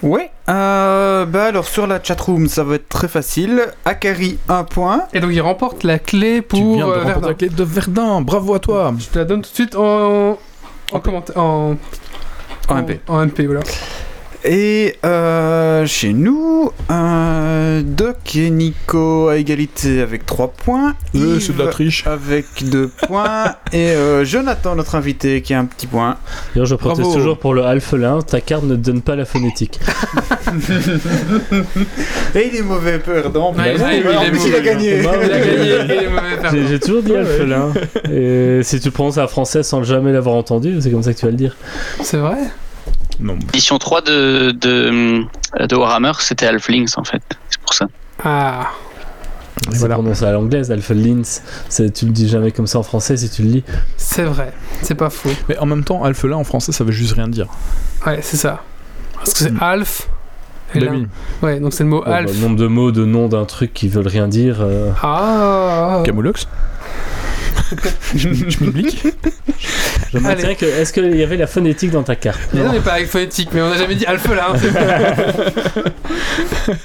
Oui. 0.03 0.21
Euh, 0.49 1.27
bah 1.27 1.47
alors 1.47 1.67
sur 1.67 1.89
la 1.89 2.01
chatroom, 2.01 2.47
ça 2.49 2.63
va 2.63 2.77
être 2.77 2.89
très 2.89 3.09
facile. 3.09 3.65
Akari, 3.85 4.39
1 4.49 4.63
point. 4.63 5.03
Et 5.13 5.19
donc 5.19 5.31
il 5.33 5.41
remporte 5.41 5.83
la 5.83 5.99
clé 5.99 6.41
pour 6.43 6.59
tu 6.61 6.65
viens 6.77 6.87
de 6.87 6.91
euh, 6.93 6.95
remporter 6.99 7.11
Verdun. 7.13 7.27
la 7.29 7.35
clé 7.35 7.49
de 7.49 7.65
Verdun. 7.65 8.21
Bravo 8.21 8.55
à 8.55 8.61
toi. 8.61 8.95
Je 8.99 9.07
te 9.07 9.19
la 9.19 9.25
donne 9.25 9.43
tout 9.43 9.51
de 9.51 9.55
suite 9.55 9.75
en, 9.75 10.39
en 10.93 11.01
commentaire. 11.01 11.37
En, 11.37 11.77
En 12.69 12.75
MP. 12.77 13.01
En 13.09 13.27
MP, 13.27 13.41
voilà. 13.47 13.61
Et 14.43 14.97
euh, 15.05 15.85
chez 15.87 16.15
nous, 16.15 16.71
euh, 16.91 17.83
Doc 17.85 18.17
et 18.37 18.49
Nico 18.49 19.29
à 19.29 19.37
égalité 19.37 20.01
avec 20.01 20.25
3 20.25 20.49
points. 20.49 20.95
Euh, 21.15 21.39
c'est 21.41 21.55
de 21.55 21.63
la 21.63 21.69
triche. 21.71 22.07
avec 22.07 22.47
2 22.63 22.89
points. 23.07 23.55
Et 23.73 23.91
euh, 23.91 24.25
Jonathan, 24.25 24.75
notre 24.77 24.95
invité, 24.95 25.43
qui 25.43 25.53
a 25.53 25.59
un 25.59 25.67
petit 25.67 25.87
point. 25.87 26.17
D'ailleurs, 26.55 26.67
je 26.67 26.75
proteste 26.75 27.03
Bravo. 27.03 27.17
toujours 27.17 27.39
pour 27.39 27.53
le 27.53 27.65
alphelin. 27.65 28.23
Ta 28.23 28.41
carte 28.41 28.65
ne 28.65 28.77
te 28.77 28.81
donne 28.81 29.03
pas 29.03 29.15
la 29.15 29.27
phonétique. 29.27 29.79
Et 32.35 32.49
il 32.51 32.57
est 32.57 32.63
mauvais 32.63 32.99
perdant. 32.99 33.53
Ouais, 33.53 33.79
ouais, 33.79 33.99
il 33.99 34.07
est 34.07 34.31
mauvais. 34.33 34.49
il 34.49 34.55
a 34.55 34.61
gagné. 34.61 35.03
J'ai 36.69 36.81
toujours 36.81 37.03
dit 37.03 37.15
alphelin. 37.15 37.73
Et 38.11 38.61
si 38.63 38.81
tu 38.81 38.87
le 38.89 38.93
prononces 38.93 39.19
à 39.19 39.27
français 39.29 39.63
sans 39.63 39.83
jamais 39.83 40.13
l'avoir 40.13 40.37
entendu, 40.37 40.79
c'est 40.81 40.91
comme 40.91 41.03
ça 41.03 41.13
que 41.13 41.19
tu 41.19 41.27
vas 41.27 41.31
le 41.33 41.37
dire. 41.37 41.57
C'est 42.03 42.17
vrai? 42.17 42.39
Non. 43.21 43.35
L'édition 43.53 43.79
3 43.79 44.01
de, 44.03 44.51
de, 44.53 45.25
de 45.67 45.77
Warhammer, 45.77 46.13
c'était 46.21 46.47
Halflings 46.47 46.93
en 46.97 47.05
fait. 47.05 47.23
C'est 47.51 47.61
pour 47.61 47.75
ça. 47.75 47.87
Ah. 48.25 48.69
C'est 49.71 49.79
voilà. 49.79 49.95
prononcé 49.97 50.25
à 50.25 50.33
l'anglaise, 50.33 50.71
alphelins. 50.73 51.23
Tu 51.69 52.07
le 52.07 52.13
dis 52.13 52.29
jamais 52.29 52.51
comme 52.51 52.67
ça 52.67 52.79
en 52.79 52.83
français 52.83 53.17
si 53.19 53.29
tu 53.29 53.43
le 53.43 53.49
lis. 53.51 53.65
C'est 53.99 54.23
vrai. 54.25 54.53
C'est 54.83 54.95
pas 54.95 55.11
faux. 55.11 55.29
Mais 55.51 55.59
en 55.59 55.67
même 55.67 55.85
temps, 55.85 56.03
alphelin 56.03 56.37
en 56.37 56.45
français, 56.45 56.73
ça 56.73 56.83
veut 56.83 56.93
juste 56.93 57.13
rien 57.13 57.29
dire. 57.29 57.47
Ouais, 58.07 58.21
c'est 58.23 58.39
ça. 58.39 58.63
Parce 59.17 59.35
que 59.35 59.39
c'est 59.41 59.51
Mm. 59.53 59.59
Alf. 59.63 60.09
et 60.75 60.79
Bah 60.81 60.87
là- 60.87 60.93
oui. 60.93 61.07
Ouais, 61.43 61.61
donc 61.61 61.75
c'est 61.75 61.83
le 61.85 61.91
mot 61.91 62.03
bah, 62.03 62.17
Alf. 62.17 62.33
le 62.33 62.41
nombre 62.41 62.57
de 62.57 62.67
mots, 62.69 62.91
de 62.91 63.05
noms 63.05 63.29
d'un 63.29 63.45
truc 63.45 63.75
qui 63.75 63.89
veulent 63.89 64.07
rien 64.09 64.29
dire. 64.29 64.59
euh, 64.63 64.91
Ah. 65.03 66.03
Camoulox 66.07 66.47
Je 68.15 68.29
je. 68.33 68.51
Je 70.13 70.19
maintiens 70.19 70.55
que. 70.55 70.65
Est-ce 70.65 70.93
qu'il 70.93 71.15
y 71.17 71.23
avait 71.23 71.37
la 71.37 71.47
phonétique 71.47 71.91
dans 71.91 72.03
ta 72.03 72.17
carte 72.17 72.41
Mais 72.53 72.63
non, 72.63 72.73
mais 72.73 72.81
pas 72.81 72.93
avec 72.95 73.09
phonétique, 73.09 73.51
mais 73.53 73.61
on 73.63 73.71
n'a 73.71 73.77
jamais 73.79 73.95
dit 73.95 74.07
Alpha 74.07 74.35
là. 74.35 74.53
hein. 74.55 74.59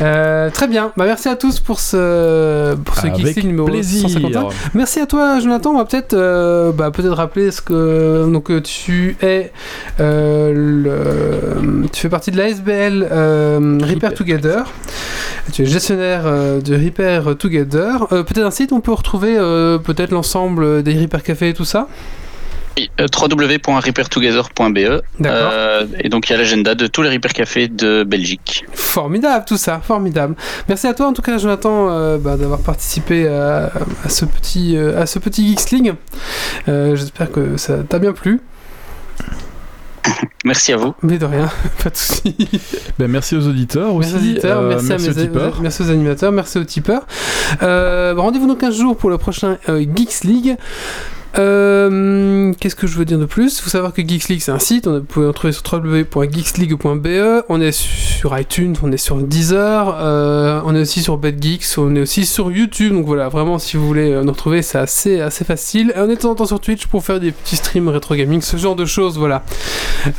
Euh, 0.00 0.50
très 0.50 0.68
bien, 0.68 0.92
bah, 0.96 1.04
merci 1.06 1.28
à 1.28 1.36
tous 1.36 1.60
pour 1.60 1.80
ce, 1.80 2.74
pour 2.74 2.96
ce 2.96 3.06
Avec 3.06 3.42
numéro 3.44 3.66
plaisir. 3.66 4.08
151. 4.08 4.48
Merci 4.74 5.00
à 5.00 5.06
toi 5.06 5.40
Jonathan, 5.40 5.70
on 5.70 5.78
va 5.78 5.86
peut-être 5.86 6.12
euh, 6.12 6.70
bah, 6.72 6.90
peut-être 6.90 7.14
rappeler 7.14 7.50
ce 7.50 7.62
que 7.62 8.30
donc 8.30 8.50
euh, 8.50 8.60
tu 8.60 9.16
es 9.22 9.52
euh, 10.00 10.52
le, 10.54 11.88
tu 11.88 12.00
fais 12.00 12.08
partie 12.10 12.30
de 12.30 12.36
l'ASBL 12.36 13.08
euh, 13.10 13.78
Repair 13.82 14.12
Together. 14.12 14.64
Tu 15.52 15.62
es 15.62 15.66
gestionnaire 15.66 16.24
de 16.24 16.84
Repair 16.84 17.36
Together. 17.38 18.06
Peut-être 18.08 18.44
un 18.44 18.50
site 18.50 18.72
où 18.72 18.76
on 18.76 18.80
peut 18.80 18.92
retrouver 18.92 19.36
peut-être 19.84 20.10
l'ensemble 20.10 20.82
des 20.82 21.00
Repair 21.00 21.22
Café 21.22 21.50
et 21.50 21.54
tout 21.54 21.64
ça? 21.64 21.86
Euh, 23.00 23.06
www.repairtogether.be 23.10 25.00
euh, 25.24 25.86
et 25.98 26.10
donc 26.10 26.28
il 26.28 26.32
y 26.32 26.34
a 26.34 26.38
l'agenda 26.38 26.74
de 26.74 26.86
tous 26.86 27.00
les 27.00 27.08
Repair 27.08 27.32
Café 27.32 27.68
de 27.68 28.04
Belgique. 28.04 28.64
Formidable 28.74 29.46
tout 29.48 29.56
ça, 29.56 29.80
formidable. 29.82 30.34
Merci 30.68 30.86
à 30.86 30.92
toi 30.92 31.06
en 31.06 31.14
tout 31.14 31.22
cas 31.22 31.38
Jonathan 31.38 31.88
euh, 31.88 32.18
bah, 32.18 32.36
d'avoir 32.36 32.60
participé 32.60 33.28
à, 33.28 33.72
à 34.04 34.08
ce 34.10 34.26
petit 34.26 34.76
euh, 34.76 35.00
à 35.00 35.06
ce 35.06 35.18
petit 35.18 35.48
Geeks 35.48 35.70
League. 35.70 35.94
Euh, 36.68 36.96
J'espère 36.96 37.30
que 37.32 37.56
ça 37.56 37.78
t'a 37.78 37.98
bien 37.98 38.12
plu, 38.12 38.42
Merci 40.44 40.72
à 40.72 40.76
vous. 40.76 40.94
mais 41.02 41.18
de 41.18 41.24
rien, 41.24 41.50
pas 41.82 41.90
de 41.90 41.96
soucis. 41.96 42.36
Ben, 42.98 43.08
merci 43.08 43.36
aux 43.36 43.46
auditeurs 43.46 43.94
aussi. 43.94 44.12
Merci 44.12 44.14
aux 44.14 44.30
auditeurs, 44.30 44.60
euh, 44.60 44.68
merci, 44.68 44.86
merci 44.90 45.08
à 45.08 45.12
aux 45.12 45.14
mes, 45.14 45.22
tipeurs. 45.22 45.60
merci 45.62 45.82
aux 45.82 45.90
animateurs, 45.90 46.32
merci 46.32 46.58
aux 46.58 46.64
tipeurs. 46.64 47.06
Euh, 47.62 48.14
Rendez-vous 48.16 48.46
dans 48.46 48.54
15 48.54 48.76
jours 48.76 48.96
pour 48.96 49.10
le 49.10 49.18
prochain 49.18 49.58
euh, 49.68 49.80
Geeks 49.94 50.24
League. 50.24 50.56
Euh, 51.38 52.52
Qu'est-ce 52.60 52.76
que 52.76 52.86
je 52.86 52.96
veux 52.96 53.04
dire 53.04 53.18
de 53.18 53.26
plus? 53.26 53.58
Il 53.58 53.62
faut 53.62 53.70
savoir 53.70 53.92
que 53.92 54.00
Geeks 54.06 54.28
League 54.28 54.40
c'est 54.40 54.52
un 54.52 54.58
site, 54.58 54.86
on 54.86 55.00
pouvez 55.02 55.26
le 55.26 55.32
trouver 55.32 55.52
sur 55.52 55.62
www.geeksleague.be, 55.70 57.44
on 57.48 57.60
est 57.60 57.72
sur 57.72 58.38
iTunes, 58.38 58.74
on 58.82 58.92
est 58.92 58.96
sur 58.96 59.16
Deezer, 59.16 59.96
euh, 60.00 60.60
on 60.64 60.74
est 60.74 60.80
aussi 60.80 61.02
sur 61.02 61.18
Bad 61.18 61.42
Geeks, 61.42 61.64
on 61.78 61.94
est 61.94 62.00
aussi 62.00 62.24
sur 62.24 62.50
YouTube, 62.50 62.92
donc 62.94 63.06
voilà, 63.06 63.28
vraiment 63.28 63.58
si 63.58 63.76
vous 63.76 63.86
voulez 63.86 64.10
euh, 64.12 64.22
nous 64.22 64.32
retrouver 64.32 64.62
c'est 64.62 64.78
assez, 64.78 65.20
assez 65.20 65.44
facile. 65.44 65.92
Et 65.96 66.00
on 66.00 66.08
est 66.08 66.16
de 66.16 66.20
temps 66.20 66.30
en 66.30 66.34
temps 66.34 66.46
sur 66.46 66.60
Twitch 66.60 66.86
pour 66.86 67.04
faire 67.04 67.20
des 67.20 67.32
petits 67.32 67.56
streams 67.56 67.88
rétro 67.88 68.14
gaming, 68.14 68.40
ce 68.40 68.56
genre 68.56 68.76
de 68.76 68.86
choses, 68.86 69.18
voilà. 69.18 69.42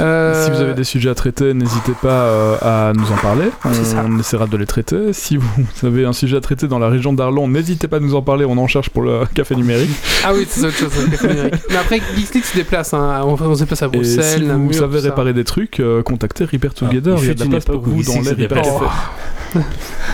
Euh, 0.01 0.45
Si 0.45 0.51
vous 0.51 0.61
avez 0.61 0.73
des 0.73 0.83
sujets 0.83 1.09
à 1.09 1.15
traiter, 1.15 1.53
n'hésitez 1.53 1.93
pas 2.01 2.57
à 2.61 2.93
nous 2.93 3.11
en 3.11 3.17
parler. 3.17 3.49
Ça. 3.83 4.03
On 4.07 4.19
essaiera 4.19 4.47
de 4.47 4.57
les 4.57 4.65
traiter. 4.65 5.13
Si 5.13 5.37
vous 5.37 5.47
avez 5.83 6.05
un 6.05 6.13
sujet 6.13 6.37
à 6.37 6.41
traiter 6.41 6.67
dans 6.67 6.79
la 6.79 6.89
région 6.89 7.13
d'Arlon, 7.13 7.47
n'hésitez 7.47 7.87
pas 7.87 7.97
à 7.97 7.99
nous 7.99 8.15
en 8.15 8.21
parler. 8.21 8.45
On 8.45 8.57
en 8.57 8.67
cherche 8.67 8.89
pour 8.89 9.01
le 9.03 9.21
café 9.33 9.55
numérique. 9.55 9.91
Ah 10.25 10.31
oui, 10.35 10.45
c'est 10.49 10.65
autre 10.65 10.75
chose. 10.77 11.06
Mais 11.69 11.75
après, 11.75 12.01
Geeks 12.15 12.45
se 12.45 12.55
déplace. 12.57 12.93
Hein. 12.93 13.21
On, 13.23 13.33
on 13.41 13.55
se 13.55 13.59
déplace 13.61 13.83
à 13.83 13.85
Et 13.87 13.89
Bruxelles, 13.89 14.23
si 14.23 14.41
vous 14.41 14.47
Namur, 14.47 14.73
savez 14.73 14.99
réparer 14.99 15.33
des 15.33 15.43
trucs, 15.43 15.79
euh, 15.79 16.01
contactez 16.03 16.45
Repair 16.45 16.73
Together. 16.73 17.15
Ah, 17.17 17.21
il 17.21 17.27
y 17.27 17.31
a 17.31 17.33
de 17.33 17.39
la 17.39 17.45
place 17.47 17.65
pour 17.65 17.81
vous 17.81 18.03
dans 18.03 18.21
les 18.21 18.43
Repair. 18.43 18.63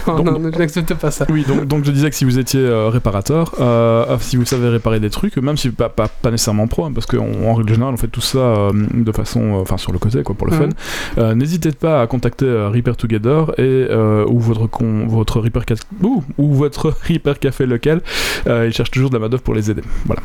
Oh, 0.05 0.11
Donc- 0.19 0.25
non, 0.25 0.39
n'accepte 0.39 0.93
pas 0.95 1.09
ça. 1.11 1.25
Oui, 1.29 1.43
donc, 1.47 1.65
donc 1.65 1.85
je 1.85 1.91
disais 1.91 2.09
que 2.09 2.15
si 2.15 2.23
vous 2.25 2.37
étiez 2.37 2.59
euh, 2.59 2.89
réparateur, 2.89 3.55
euh, 3.59 4.17
si 4.19 4.35
vous 4.37 4.45
savez 4.45 4.67
réparer 4.69 4.99
des 4.99 5.09
trucs, 5.09 5.37
même 5.37 5.57
si 5.57 5.69
pas, 5.69 5.89
pas, 5.89 6.07
pas 6.07 6.29
nécessairement 6.29 6.67
pro, 6.67 6.85
hein, 6.85 6.91
parce 6.93 7.05
qu'en 7.07 7.55
règle 7.55 7.71
générale 7.73 7.93
on 7.93 7.97
fait 7.97 8.07
tout 8.09 8.21
ça 8.21 8.37
euh, 8.37 8.71
de 8.93 9.11
façon, 9.11 9.41
euh, 9.41 9.61
enfin 9.61 9.77
sur 9.77 9.91
le 9.91 9.99
côté 9.99 10.21
quoi, 10.23 10.35
pour 10.35 10.45
le 10.47 10.53
fun, 10.53 10.69
euh, 11.17 11.33
n'hésitez 11.35 11.71
pas 11.71 12.01
à 12.01 12.07
contacter 12.07 12.45
euh, 12.45 12.69
Repair 12.69 12.95
Together 12.97 13.51
et 13.57 13.61
euh, 13.89 14.25
ou 14.27 14.39
votre 14.39 14.67
con, 14.67 15.07
votre 15.07 15.39
Repair 15.39 15.63
ou, 16.03 16.23
ou 16.37 16.53
votre 16.53 16.93
Repair 17.09 17.39
Café 17.39 17.65
local, 17.65 18.01
euh, 18.47 18.67
ils 18.67 18.73
cherchent 18.73 18.91
toujours 18.91 19.09
de 19.09 19.15
la 19.15 19.19
main 19.21 19.29
d'œuvre 19.29 19.43
pour 19.43 19.55
les 19.55 19.71
aider. 19.71 19.83
Voilà, 20.05 20.21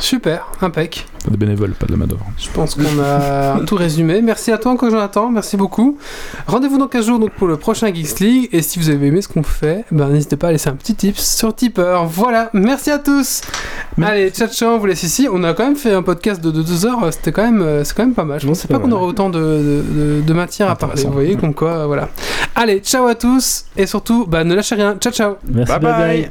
Super, 0.00 0.46
impec. 0.60 1.06
pas 1.24 1.30
de 1.30 1.36
bénévoles, 1.36 1.70
pas 1.70 1.86
de 1.86 1.92
la 1.92 1.96
main 1.98 2.06
d'œuvre. 2.06 2.26
Je 2.36 2.48
pense 2.50 2.74
qu'on 2.74 2.82
a 3.02 3.60
tout 3.66 3.76
résumé. 3.76 4.20
Merci 4.20 4.52
à 4.52 4.58
toi 4.58 4.72
encore, 4.72 4.90
Jonathan. 4.90 5.30
Merci 5.30 5.56
beaucoup. 5.56 5.96
Rendez-vous 6.46 6.76
dans 6.78 6.88
15 6.88 7.06
jours 7.06 7.18
donc, 7.18 7.30
pour 7.32 7.46
le 7.46 7.56
prochain 7.56 7.92
Geeks 7.94 8.20
League. 8.20 8.48
Et 8.52 8.60
si 8.60 8.78
vous 8.78 8.90
avez 8.90 9.06
aimé 9.06 9.22
ce 9.22 9.28
qu'on 9.28 9.42
fait, 9.42 9.84
ben, 9.90 10.08
n'hésitez 10.08 10.36
pas 10.36 10.48
à 10.48 10.52
laisser 10.52 10.68
un 10.68 10.74
petit 10.74 10.94
tips 10.94 11.20
sur 11.36 11.54
Tipper. 11.54 11.98
Voilà, 12.06 12.50
merci 12.52 12.90
à 12.90 12.98
tous. 12.98 13.40
Merci. 13.96 14.12
Allez, 14.12 14.30
ciao, 14.30 14.48
ciao, 14.48 14.70
on 14.74 14.78
vous 14.78 14.86
laisse 14.86 15.02
ici. 15.04 15.26
On 15.32 15.42
a 15.44 15.54
quand 15.54 15.64
même 15.64 15.76
fait 15.76 15.92
un 15.92 16.02
podcast 16.02 16.40
de 16.42 16.50
2 16.50 16.86
heures. 16.86 17.00
C'était 17.12 17.32
quand 17.32 17.44
même, 17.44 17.62
euh, 17.62 17.84
c'est 17.84 17.96
quand 17.96 18.04
même 18.04 18.14
pas 18.14 18.24
mal. 18.24 18.40
Je 18.40 18.46
Non, 18.46 18.52
pensais 18.52 18.62
c'est 18.62 18.68
pas 18.68 18.78
pas 18.78 18.84
qu'on 18.84 18.92
aurait 18.92 19.06
autant 19.06 19.30
de, 19.30 19.38
de, 19.38 19.84
de- 20.18 20.20
de 20.20 20.32
matière 20.34 20.68
à 20.70 20.76
parler. 20.76 21.02
Vous 21.04 21.12
voyez, 21.12 21.36
comme 21.36 21.54
quoi, 21.54 21.70
euh, 21.70 21.86
voilà. 21.86 22.08
Allez, 22.54 22.80
ciao 22.80 23.06
à 23.06 23.14
tous. 23.14 23.64
Et 23.76 23.86
surtout, 23.86 24.26
bah, 24.26 24.44
ne 24.44 24.54
lâchez 24.54 24.74
rien. 24.74 24.96
Ciao, 25.00 25.12
ciao. 25.12 25.34
Merci, 25.48 25.72
Bye 25.72 25.80
bye 25.80 25.92
bye. 25.92 26.30